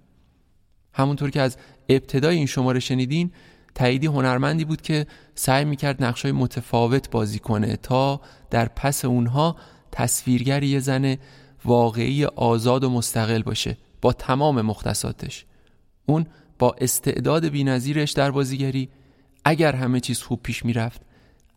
همونطور 0.93 1.29
که 1.29 1.41
از 1.41 1.57
ابتدای 1.89 2.37
این 2.37 2.45
شماره 2.45 2.79
شنیدین 2.79 3.31
تاییدی 3.75 4.07
هنرمندی 4.07 4.65
بود 4.65 4.81
که 4.81 5.07
سعی 5.35 5.65
می‌کرد 5.65 6.03
نقشای 6.03 6.31
متفاوت 6.31 7.09
بازی 7.09 7.39
کنه 7.39 7.75
تا 7.75 8.21
در 8.49 8.65
پس 8.65 9.05
اونها 9.05 9.55
تصویرگر 9.91 10.63
یه 10.63 10.79
زن 10.79 11.17
واقعی 11.65 12.25
آزاد 12.25 12.83
و 12.83 12.89
مستقل 12.89 13.41
باشه 13.41 13.77
با 14.01 14.13
تمام 14.13 14.61
مختصاتش. 14.61 15.45
اون 16.05 16.25
با 16.59 16.75
استعداد 16.81 17.45
بینظیرش 17.45 18.11
در 18.11 18.31
بازیگری 18.31 18.89
اگر 19.45 19.75
همه 19.75 19.99
چیز 19.99 20.21
خوب 20.21 20.39
پیش 20.43 20.65
می‌رفت 20.65 21.01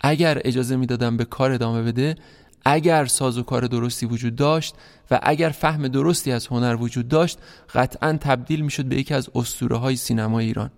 اگر 0.01 0.41
اجازه 0.45 0.77
می‌دادن 0.77 1.17
به 1.17 1.25
کار 1.25 1.51
ادامه 1.51 1.83
بده 1.83 2.17
اگر 2.65 3.07
ساز 3.07 3.39
و 3.39 3.43
کار 3.43 3.67
درستی 3.67 4.07
وجود 4.07 4.37
داشت 4.37 4.75
و 5.11 5.21
اگر 5.23 5.51
فهم 5.51 5.89
درستی 5.89 6.33
از 6.33 6.47
هنر 6.47 6.77
وجود 6.81 7.09
داشت 7.09 7.39
قطعا 7.75 8.13
تبدیل 8.21 8.61
می‌شد 8.61 8.85
به 8.85 8.97
یکی 8.97 9.15
از 9.15 9.31
اسطوره 9.35 9.77
های 9.77 9.97
سینما 9.97 10.39
ایران. 10.39 10.71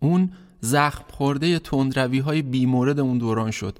اون 0.00 0.32
زخم 0.60 1.04
خورده 1.10 1.58
تندروی 1.58 2.18
های 2.18 2.42
بیمورد 2.42 3.00
اون 3.00 3.18
دوران 3.18 3.50
شد. 3.50 3.78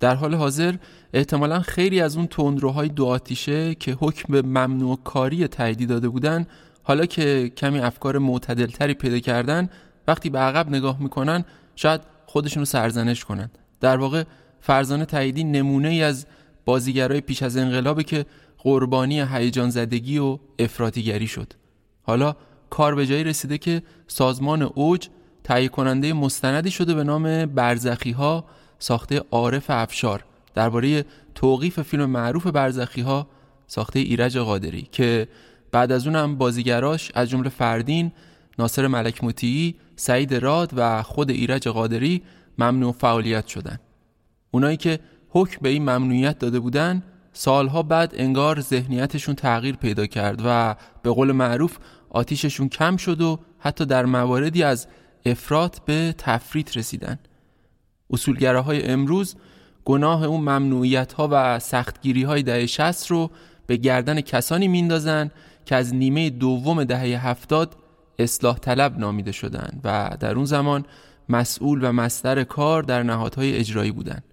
در 0.00 0.14
حال 0.14 0.34
حاضر 0.34 0.74
احتمالا 1.12 1.60
خیلی 1.60 2.00
از 2.00 2.16
اون 2.16 2.26
تندروهای 2.26 2.88
دو 2.88 3.06
آتیشه 3.06 3.74
که 3.74 3.96
حکم 4.00 4.32
به 4.32 4.42
ممنوع 4.42 4.98
کاری 5.04 5.48
تاییدی 5.48 5.86
داده 5.86 6.08
بودن 6.08 6.46
حالا 6.88 7.06
که 7.06 7.52
کمی 7.56 7.78
افکار 7.78 8.18
معتدلتری 8.18 8.94
پیدا 8.94 9.18
کردن 9.18 9.68
وقتی 10.06 10.30
به 10.30 10.38
عقب 10.38 10.68
نگاه 10.68 11.02
می‌کنن 11.02 11.44
شاید 11.76 12.00
خودشون 12.26 12.60
رو 12.60 12.64
سرزنش 12.64 13.24
کنن. 13.24 13.50
در 13.80 13.96
واقع 13.96 14.24
فرزانه 14.60 15.04
تاییدی 15.04 15.44
نمونه 15.44 15.88
ای 15.88 16.02
از 16.02 16.26
بازیگرای 16.64 17.20
پیش 17.20 17.42
از 17.42 17.56
انقلابه 17.56 18.04
که 18.04 18.26
قربانی 18.58 19.20
هیجان 19.20 19.70
زدگی 19.70 20.18
و 20.18 20.38
افراطیگری 20.58 21.26
شد. 21.26 21.52
حالا 22.02 22.36
کار 22.70 22.94
به 22.94 23.06
جایی 23.06 23.24
رسیده 23.24 23.58
که 23.58 23.82
سازمان 24.06 24.62
اوج 24.62 25.08
تهیه 25.44 25.68
کننده 25.68 26.12
مستندی 26.12 26.70
شده 26.70 26.94
به 26.94 27.04
نام 27.04 27.46
برزخی 27.46 28.10
ها 28.10 28.44
ساخته 28.78 29.22
عارف 29.30 29.66
افشار. 29.68 30.24
درباره 30.54 31.04
توقیف 31.34 31.80
فیلم 31.80 32.10
معروف 32.10 32.46
برزخی 32.46 33.00
ها 33.00 33.26
ساخته 33.66 33.98
ایرج 33.98 34.38
قادری 34.38 34.88
که 34.92 35.28
بعد 35.72 35.92
از 35.92 36.06
اونم 36.06 36.38
بازیگراش 36.38 37.12
از 37.14 37.30
جمله 37.30 37.48
فردین 37.48 38.12
ناصر 38.58 38.86
ملک 38.86 39.24
مطیعی 39.24 39.74
سعید 39.96 40.34
راد 40.34 40.70
و 40.76 41.02
خود 41.02 41.30
ایرج 41.30 41.68
قادری 41.68 42.22
ممنوع 42.58 42.92
فعالیت 42.92 43.46
شدن. 43.46 43.78
اونایی 44.50 44.76
که 44.76 45.00
حکم 45.28 45.58
به 45.62 45.68
این 45.68 45.82
ممنوعیت 45.82 46.38
داده 46.38 46.60
بودن 46.60 47.02
سالها 47.32 47.82
بعد 47.82 48.12
انگار 48.16 48.60
ذهنیتشون 48.60 49.34
تغییر 49.34 49.76
پیدا 49.76 50.06
کرد 50.06 50.42
و 50.44 50.76
به 51.02 51.10
قول 51.10 51.32
معروف 51.32 51.78
آتیششون 52.10 52.68
کم 52.68 52.96
شد 52.96 53.20
و 53.20 53.38
حتی 53.58 53.86
در 53.86 54.04
مواردی 54.04 54.62
از 54.62 54.86
افراط 55.26 55.78
به 55.80 56.14
تفریط 56.18 56.76
رسیدن. 56.76 57.18
اصولگراهای 58.10 58.84
امروز 58.84 59.36
گناه 59.84 60.24
اون 60.24 60.40
ممنوعیت 60.40 61.12
ها 61.12 61.28
و 61.32 61.58
سختگیری 61.58 62.22
های 62.22 62.42
دهه 62.42 62.66
60 62.66 63.10
رو 63.10 63.30
به 63.66 63.76
گردن 63.76 64.20
کسانی 64.20 64.68
میندازن 64.68 65.30
که 65.68 65.76
از 65.76 65.94
نیمه 65.94 66.30
دوم 66.30 66.84
دهه 66.84 67.26
هفتاد 67.26 67.76
اصلاح 68.18 68.58
طلب 68.58 68.98
نامیده 68.98 69.32
شدند 69.32 69.80
و 69.84 70.16
در 70.20 70.34
اون 70.34 70.44
زمان 70.44 70.86
مسئول 71.28 71.78
و 71.82 71.92
مستر 71.92 72.44
کار 72.44 72.82
در 72.82 73.02
نهادهای 73.02 73.56
اجرایی 73.56 73.92
بودند. 73.92 74.24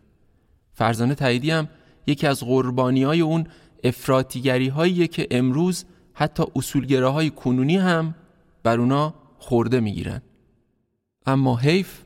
فرزانه 0.73 1.15
تاییدی 1.15 1.51
هم 1.51 1.67
یکی 2.07 2.27
از 2.27 2.39
قربانی 2.39 3.03
های 3.03 3.21
اون 3.21 3.47
افراتیگری 3.83 4.67
هایی 4.67 5.07
که 5.07 5.27
امروز 5.31 5.85
حتی 6.13 6.43
اصولگراهای 6.55 7.29
کنونی 7.29 7.77
هم 7.77 8.15
بر 8.63 8.79
اونا 8.79 9.13
خورده 9.37 9.79
می‌گیرن 9.79 10.21
اما 11.25 11.57
حیف 11.57 11.99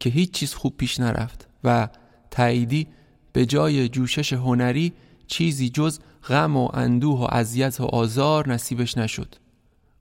که 0.00 0.10
هیچ 0.10 0.30
چیز 0.30 0.54
خوب 0.54 0.76
پیش 0.76 1.00
نرفت 1.00 1.48
و 1.64 1.88
تاییدی 2.30 2.86
به 3.32 3.46
جای 3.46 3.88
جوشش 3.88 4.32
هنری 4.32 4.92
چیزی 5.26 5.68
جز 5.70 5.98
غم 6.28 6.56
و 6.56 6.68
اندوه 6.74 7.20
و 7.20 7.26
اذیت 7.30 7.80
و 7.80 7.84
آزار 7.84 8.48
نصیبش 8.48 8.98
نشد. 8.98 9.34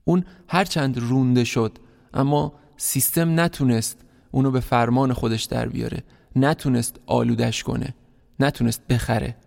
اون 0.06 0.26
هرچند 0.48 0.98
رونده 0.98 1.44
شد 1.44 1.78
اما 2.14 2.54
سیستم 2.78 3.40
نتونست 3.40 3.98
اونو 4.32 4.52
به 4.52 4.60
فرمان 4.60 5.14
خودش 5.14 5.44
در 5.44 5.70
بیاره. 5.70 6.04
نتونست 6.36 7.00
آلودش 7.06 7.64
کنه 7.64 7.94
نتونست 8.40 8.88
بخره. 8.88 9.38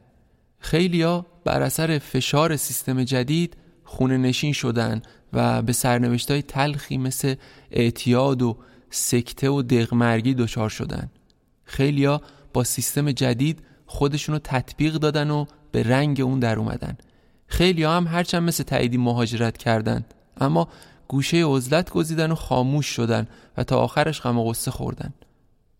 خیلیا 0.58 1.26
بر 1.44 1.62
اثر 1.62 1.98
فشار 1.98 2.56
سیستم 2.56 3.04
جدید 3.04 3.56
خونه 3.84 4.16
نشین 4.16 4.52
شدن 4.52 5.02
و 5.32 5.62
به 5.62 5.72
سرنوشتای 5.72 6.42
تلخی 6.42 6.98
مثل 6.98 7.34
اعتیاد 7.70 8.42
و 8.42 8.56
سکته 8.90 9.50
و 9.50 9.62
دغمرگی 9.62 10.34
دچار 10.34 10.68
شدن. 10.68 11.10
خیلیا 11.64 12.20
با 12.52 12.64
سیستم 12.64 13.12
جدید 13.12 13.62
خودشونو 13.86 14.38
تطبیق 14.38 14.94
دادن 14.94 15.30
و 15.30 15.44
به 15.72 15.82
رنگ 15.82 16.20
اون 16.20 16.38
در 16.38 16.58
اومدن. 16.58 16.96
خیلی 17.46 17.84
هم 17.84 18.06
هرچند 18.06 18.42
مثل 18.42 18.64
تاییدی 18.64 18.96
مهاجرت 18.96 19.56
کردن 19.56 20.04
اما 20.40 20.68
گوشه 21.08 21.44
عزلت 21.44 21.90
گزیدن 21.90 22.30
و 22.30 22.34
خاموش 22.34 22.86
شدن 22.86 23.28
و 23.56 23.64
تا 23.64 23.78
آخرش 23.78 24.20
غم 24.20 24.38
و 24.38 24.44
غصه 24.44 24.70
خوردن. 24.70 25.14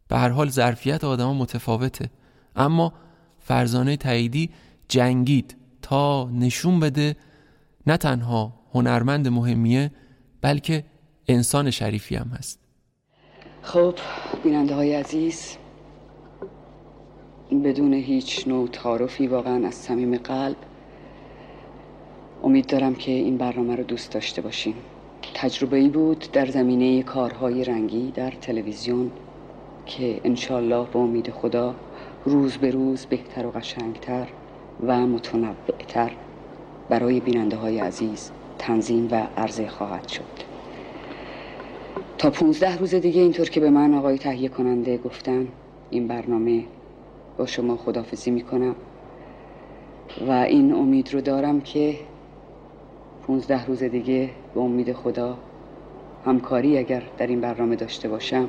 به 0.08 0.18
هر 0.18 0.28
حال 0.28 0.50
ظرفیت 0.50 1.04
آدما 1.04 1.34
متفاوته 1.34 2.10
اما 2.56 2.92
فرزانه 3.40 3.96
تاییدی 3.96 4.50
جنگید 4.88 5.56
تا 5.82 6.30
نشون 6.32 6.80
بده 6.80 7.16
نه 7.86 7.96
تنها 7.96 8.52
هنرمند 8.74 9.28
مهمیه 9.28 9.90
بلکه 10.40 10.84
انسان 11.28 11.70
شریفی 11.70 12.16
هم 12.16 12.28
هست. 12.28 12.58
خب 13.62 13.94
بیننده 14.44 14.74
های 14.74 14.94
عزیز 14.94 15.56
بدون 17.60 17.94
هیچ 17.94 18.48
نوع 18.48 18.68
تعارفی 18.68 19.26
واقعا 19.26 19.66
از 19.66 19.74
صمیم 19.74 20.16
قلب 20.16 20.56
امید 22.42 22.66
دارم 22.66 22.94
که 22.94 23.12
این 23.12 23.36
برنامه 23.36 23.76
رو 23.76 23.84
دوست 23.84 24.12
داشته 24.12 24.42
باشین. 24.42 24.74
تجربه 25.34 25.76
ای 25.76 25.88
بود 25.88 26.26
در 26.32 26.46
زمینه 26.46 27.02
کارهای 27.02 27.64
رنگی 27.64 28.12
در 28.14 28.30
تلویزیون 28.30 29.10
که 29.86 30.20
انشالله 30.24 30.86
با 30.92 31.00
امید 31.00 31.30
خدا 31.30 31.74
روز 32.24 32.56
به 32.56 32.70
روز 32.70 33.06
بهتر 33.06 33.46
و 33.46 33.50
قشنگتر 33.50 34.28
و 34.86 35.06
متنوعتر 35.06 36.12
برای 36.88 37.20
بیننده 37.20 37.56
های 37.56 37.78
عزیز 37.78 38.30
تنظیم 38.58 39.08
و 39.10 39.26
عرضه 39.36 39.68
خواهد 39.68 40.08
شد. 40.08 40.52
تا 42.18 42.30
پونزده 42.30 42.76
روز 42.76 42.94
دیگه 42.94 43.20
اینطور 43.20 43.48
که 43.48 43.60
به 43.60 43.70
من 43.70 43.94
آقای 43.94 44.18
تهیه 44.18 44.48
کننده 44.48 44.98
گفتن 44.98 45.48
این 45.90 46.08
برنامه 46.08 46.64
با 47.36 47.46
شما 47.46 47.76
خدافزی 47.76 48.30
می‌کنم. 48.30 48.74
و 50.28 50.30
این 50.30 50.74
امید 50.74 51.14
رو 51.14 51.20
دارم 51.20 51.60
که 51.60 51.96
پونزده 53.26 53.66
روز 53.66 53.82
دیگه 53.82 54.30
به 54.54 54.60
امید 54.60 54.92
خدا 54.92 55.38
همکاری 56.26 56.78
اگر 56.78 57.02
در 57.18 57.26
این 57.26 57.40
برنامه 57.40 57.76
داشته 57.76 58.08
باشم 58.08 58.48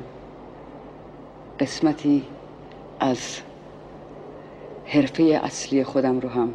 قسمتی 1.60 2.22
از 3.00 3.40
حرفه 4.86 5.22
اصلی 5.22 5.84
خودم 5.84 6.20
رو 6.20 6.28
هم 6.28 6.54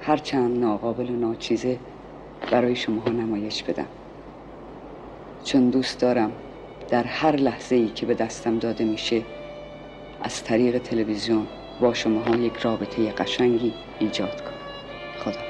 هرچند 0.00 0.58
ناقابل 0.58 1.10
و 1.10 1.16
ناچیزه 1.16 1.78
برای 2.50 2.76
شما 2.76 3.04
نمایش 3.04 3.62
بدم. 3.62 3.86
چون 5.44 5.70
دوست 5.70 6.00
دارم 6.00 6.32
در 6.88 7.04
هر 7.04 7.36
لحظه 7.36 7.76
ای 7.76 7.88
که 7.88 8.06
به 8.06 8.14
دستم 8.14 8.58
داده 8.58 8.84
میشه 8.84 9.22
از 10.22 10.44
طریق 10.44 10.78
تلویزیون 10.78 11.46
با 11.80 11.94
شما 11.94 12.22
ها 12.22 12.36
یک 12.36 12.56
رابطه 12.56 13.12
قشنگی 13.12 13.72
ایجاد 13.98 14.40
کنم 14.40 14.58
خدا 15.24 15.48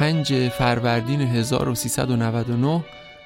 پنج 0.00 0.48
فروردین 0.48 1.20
1399 1.20 2.84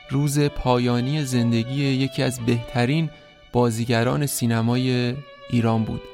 روز 0.09 0.41
پایانی 0.41 1.25
زندگی 1.25 1.85
یکی 1.85 2.23
از 2.23 2.41
بهترین 2.41 3.11
بازیگران 3.53 4.27
سینمای 4.27 5.15
ایران 5.51 5.85
بود. 5.85 6.14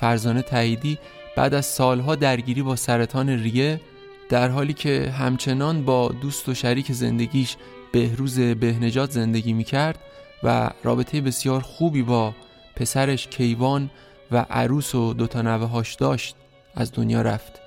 فرزانه 0.00 0.42
تاییدی 0.42 0.98
بعد 1.36 1.54
از 1.54 1.66
سالها 1.66 2.14
درگیری 2.14 2.62
با 2.62 2.76
سرطان 2.76 3.28
ریه 3.28 3.80
در 4.28 4.48
حالی 4.48 4.72
که 4.72 5.14
همچنان 5.18 5.84
با 5.84 6.08
دوست 6.08 6.48
و 6.48 6.54
شریک 6.54 6.92
زندگیش 6.92 7.56
بهروز 7.92 8.40
بهنجات 8.40 9.10
زندگی 9.10 9.52
می‌کرد 9.52 9.98
و 10.42 10.70
رابطه 10.84 11.20
بسیار 11.20 11.60
خوبی 11.60 12.02
با 12.02 12.34
پسرش 12.76 13.28
کیوان 13.28 13.90
و 14.32 14.46
عروس 14.50 14.94
و 14.94 15.14
دوتا 15.14 15.42
نوه 15.42 15.66
هاش 15.66 15.94
داشت 15.94 16.36
از 16.74 16.92
دنیا 16.92 17.22
رفت. 17.22 17.60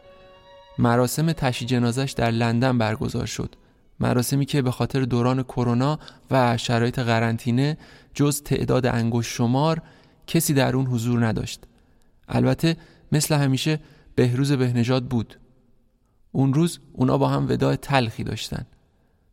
مراسم 0.77 1.31
تشی 1.31 1.65
جنازش 1.65 2.13
در 2.17 2.31
لندن 2.31 2.77
برگزار 2.77 3.25
شد. 3.25 3.55
مراسمی 3.99 4.45
که 4.45 4.61
به 4.61 4.71
خاطر 4.71 5.01
دوران 5.01 5.43
کرونا 5.43 5.99
و 6.31 6.57
شرایط 6.57 6.99
قرنطینه 6.99 7.77
جز 8.13 8.41
تعداد 8.41 8.85
انگشت 8.85 9.31
شمار 9.31 9.81
کسی 10.27 10.53
در 10.53 10.75
اون 10.75 10.85
حضور 10.85 11.25
نداشت. 11.25 11.63
البته 12.35 12.77
مثل 13.11 13.35
همیشه 13.35 13.79
بهروز 14.15 14.51
بهنژاد 14.51 15.05
بود. 15.05 15.39
اون 16.31 16.53
روز 16.53 16.79
اونا 16.93 17.17
با 17.17 17.27
هم 17.27 17.45
وداع 17.49 17.75
تلخی 17.75 18.23
داشتن. 18.23 18.65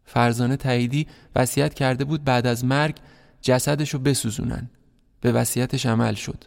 فرزانه 0.05 0.57
تاییدی 0.57 1.07
وصیت 1.37 1.75
کرده 1.75 2.05
بود 2.05 2.25
بعد 2.25 2.47
از 2.47 2.65
مرگ 2.65 2.97
جسدشو 3.41 3.99
بسوزونن. 3.99 4.71
به 5.21 5.33
وصیتش 5.33 5.87
عمل 5.87 6.15
شد. 6.15 6.45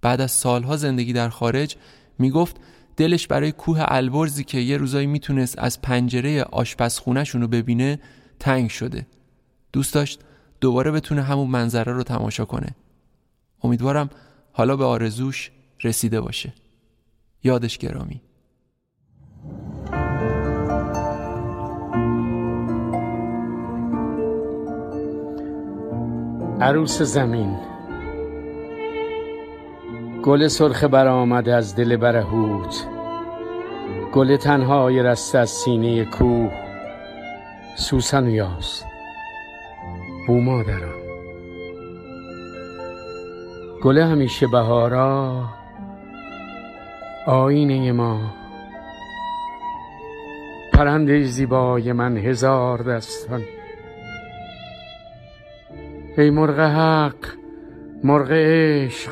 بعد 0.00 0.20
از 0.20 0.30
سالها 0.30 0.76
زندگی 0.76 1.12
در 1.12 1.28
خارج 1.28 1.76
می‌گفت 2.18 2.56
دلش 2.96 3.26
برای 3.26 3.52
کوه 3.52 3.78
البرزی 3.88 4.44
که 4.44 4.58
یه 4.58 4.76
روزایی 4.76 5.06
می‌تونست 5.06 5.58
از 5.58 5.82
پنجره 5.82 6.42
آشپزخونهشون 6.42 7.40
رو 7.40 7.48
ببینه 7.48 8.00
تنگ 8.40 8.70
شده. 8.70 9.06
دوست 9.72 9.94
داشت 9.94 10.20
دوباره 10.60 10.90
بتونه 10.90 11.22
همون 11.22 11.48
منظره 11.48 11.92
رو 11.92 12.02
تماشا 12.02 12.44
کنه. 12.44 12.74
امیدوارم 13.62 14.10
حالا 14.52 14.76
به 14.76 14.84
آرزوش 14.84 15.50
رسیده 15.84 16.20
باشه. 16.20 16.52
یادش 17.44 17.78
گرامی. 17.78 18.20
عروس 26.60 27.02
زمین. 27.02 27.56
گل 30.22 30.48
سرخ 30.48 30.84
برآمده 30.84 31.54
از 31.54 31.76
دل 31.76 31.96
برهوت. 31.96 32.86
گل 34.12 34.36
تنهای 34.36 35.02
رسته 35.02 35.38
از 35.38 35.50
سینه 35.50 36.04
کوه. 36.04 36.52
سوسن 37.76 38.26
و 38.26 38.30
یاس 38.30 38.84
بو 40.26 40.40
مادرم 40.40 41.02
گل 43.82 43.98
همیشه 43.98 44.46
بهارا. 44.46 45.61
آینه 47.26 47.92
ما. 47.92 48.20
پرنده 50.72 51.22
زیبای 51.22 51.92
من 51.92 52.16
هزار 52.16 52.82
دستان. 52.82 53.42
ای 56.18 56.30
مرغ 56.30 56.58
حق 56.60 57.14
مرغ 58.04 58.30
عشق. 58.30 59.10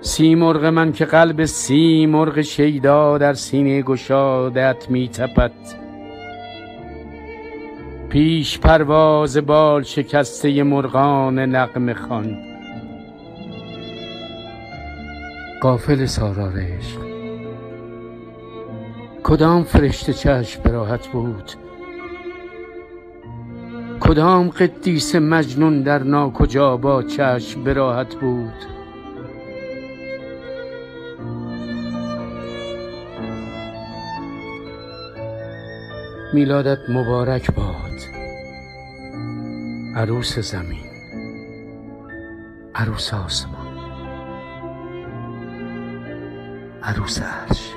سی 0.00 0.34
مرغ 0.34 0.64
من 0.64 0.92
که 0.92 1.04
قلب 1.04 1.44
سی 1.44 2.06
مرغ 2.06 2.40
شیدا 2.40 3.18
در 3.18 3.34
سینه 3.34 3.82
گشادت 3.82 4.90
می 4.90 5.08
تپد. 5.08 5.52
پیش 8.08 8.58
پرواز 8.58 9.38
بال 9.38 9.82
شکسته 9.82 10.62
مرغان 10.62 11.38
نقم 11.38 11.92
خان 11.92 12.47
قافل 15.60 16.06
سارار 16.06 16.58
عشق. 16.58 17.00
کدام 19.22 19.64
فرشته 19.64 20.12
چشم 20.12 20.62
براحت 20.62 21.06
بود؟ 21.06 21.52
کدام 24.00 24.48
قدیس 24.48 25.14
مجنون 25.14 25.82
در 25.82 26.02
ناکجا 26.02 26.76
با 26.76 27.02
چشم 27.02 27.64
براحت 27.64 28.14
بود؟ 28.14 28.78
میلادت 36.34 36.78
مبارک 36.88 37.50
باد. 37.54 37.98
عروس 39.96 40.38
زمین. 40.38 40.88
عروس 42.74 43.14
آسمان. 43.14 43.57
عروس 46.88 47.22
عرش 47.22 47.70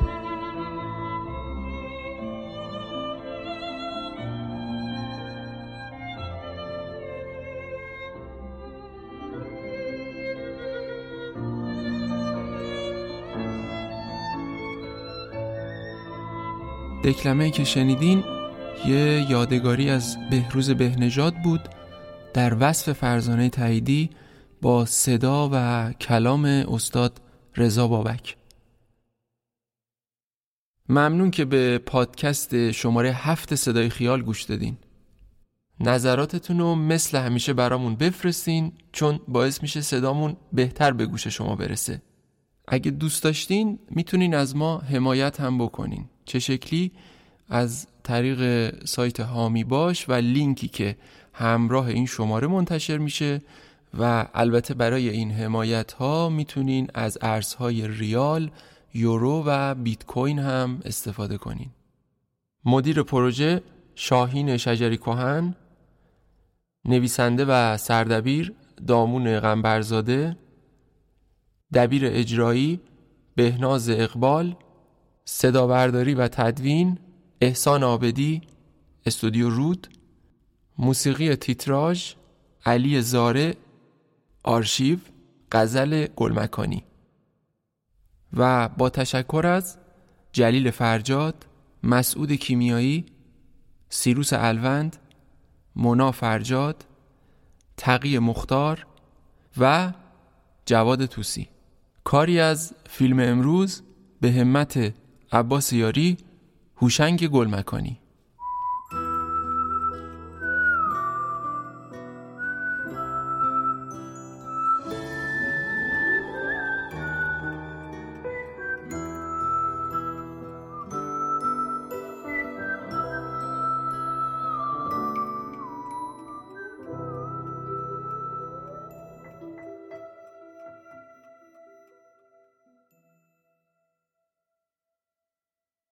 دکلمه 17.04 17.52
که 17.52 17.64
شنیدین 17.64 18.24
یه 18.86 19.26
یادگاری 19.30 19.90
از 19.90 20.18
بهروز 20.30 20.70
بهنژاد 20.70 21.34
بود 21.44 21.62
در 22.34 22.58
وصف 22.60 22.94
فرزانه 22.94 23.50
تاییدی 23.50 24.10
با 24.62 24.86
صدا 24.86 25.50
و 25.54 25.92
کلام 25.94 26.46
استاد 26.46 27.22
رضا 27.58 27.88
بابک. 27.88 28.40
ممنون 30.91 31.31
که 31.31 31.45
به 31.45 31.77
پادکست 31.77 32.72
شماره 32.72 33.11
هفت 33.11 33.55
صدای 33.55 33.89
خیال 33.89 34.22
گوش 34.22 34.43
دادین. 34.43 34.77
نظراتتون 35.80 36.59
رو 36.59 36.76
مثل 36.76 37.18
همیشه 37.18 37.53
برامون 37.53 37.95
بفرستین 37.95 38.72
چون 38.91 39.19
باعث 39.27 39.61
میشه 39.61 39.81
صدامون 39.81 40.38
بهتر 40.53 40.91
به 40.91 41.05
گوش 41.05 41.27
شما 41.27 41.55
برسه. 41.55 42.01
اگه 42.68 42.91
دوست 42.91 43.23
داشتین 43.23 43.80
می‌تونین 43.89 44.35
از 44.35 44.55
ما 44.55 44.77
حمایت 44.77 45.39
هم 45.39 45.57
بکنین. 45.57 46.05
چه 46.26 46.39
شکلی؟ 46.39 46.91
از 47.49 47.88
طریق 48.03 48.72
سایت 48.85 49.19
هامی 49.19 49.63
باش 49.63 50.09
و 50.09 50.13
لینکی 50.13 50.68
که 50.68 50.97
همراه 51.34 51.88
این 51.88 52.05
شماره 52.05 52.47
منتشر 52.47 52.97
میشه 52.97 53.41
و 53.99 54.27
البته 54.34 54.73
برای 54.73 55.09
این 55.09 55.31
حمایت 55.31 55.91
ها 55.91 56.30
می‌تونین 56.30 56.88
از 56.93 57.18
ارزهای 57.22 57.88
ریال 57.88 58.51
یورو 58.93 59.43
و 59.45 59.76
بیت 59.76 60.05
کوین 60.05 60.39
هم 60.39 60.81
استفاده 60.85 61.38
کنین. 61.38 61.69
مدیر 62.65 63.03
پروژه 63.03 63.61
شاهین 63.95 64.57
شجری 64.57 64.97
کهن 64.97 65.55
نویسنده 66.85 67.45
و 67.45 67.77
سردبیر 67.77 68.53
دامون 68.88 69.39
غنبرزاده 69.39 70.38
دبیر 71.73 72.05
اجرایی 72.05 72.80
بهناز 73.35 73.89
اقبال 73.89 74.55
صدابرداری 75.26 76.13
و 76.13 76.27
تدوین 76.27 76.97
احسان 77.41 77.84
آبدی 77.84 78.41
استودیو 79.05 79.49
رود 79.49 79.88
موسیقی 80.77 81.35
تیتراژ 81.35 82.13
علی 82.65 83.01
زاره 83.01 83.55
آرشیو 84.43 84.97
غزل 85.51 86.07
گلمکانی. 86.15 86.84
و 88.34 88.70
با 88.70 88.90
تشکر 88.90 89.48
از 89.48 89.78
جلیل 90.34 90.72
فرجاد 90.72 91.45
مسعود 91.84 92.32
کیمیایی 92.32 93.06
سیروس 93.90 94.34
الوند 94.34 94.98
مونا 95.76 96.12
فرجاد 96.12 96.86
تقی 97.78 98.20
مختار 98.20 98.88
و 99.58 99.91
جواد 100.66 101.06
توسی. 101.06 101.49
کاری 102.03 102.40
از 102.40 102.74
فیلم 102.90 103.20
امروز 103.20 103.82
به 104.22 104.32
همت 104.32 104.94
عباس 105.32 105.74
یاری 105.74 106.18
هوشنگ 106.78 107.28
گلمکانی. 107.28 108.01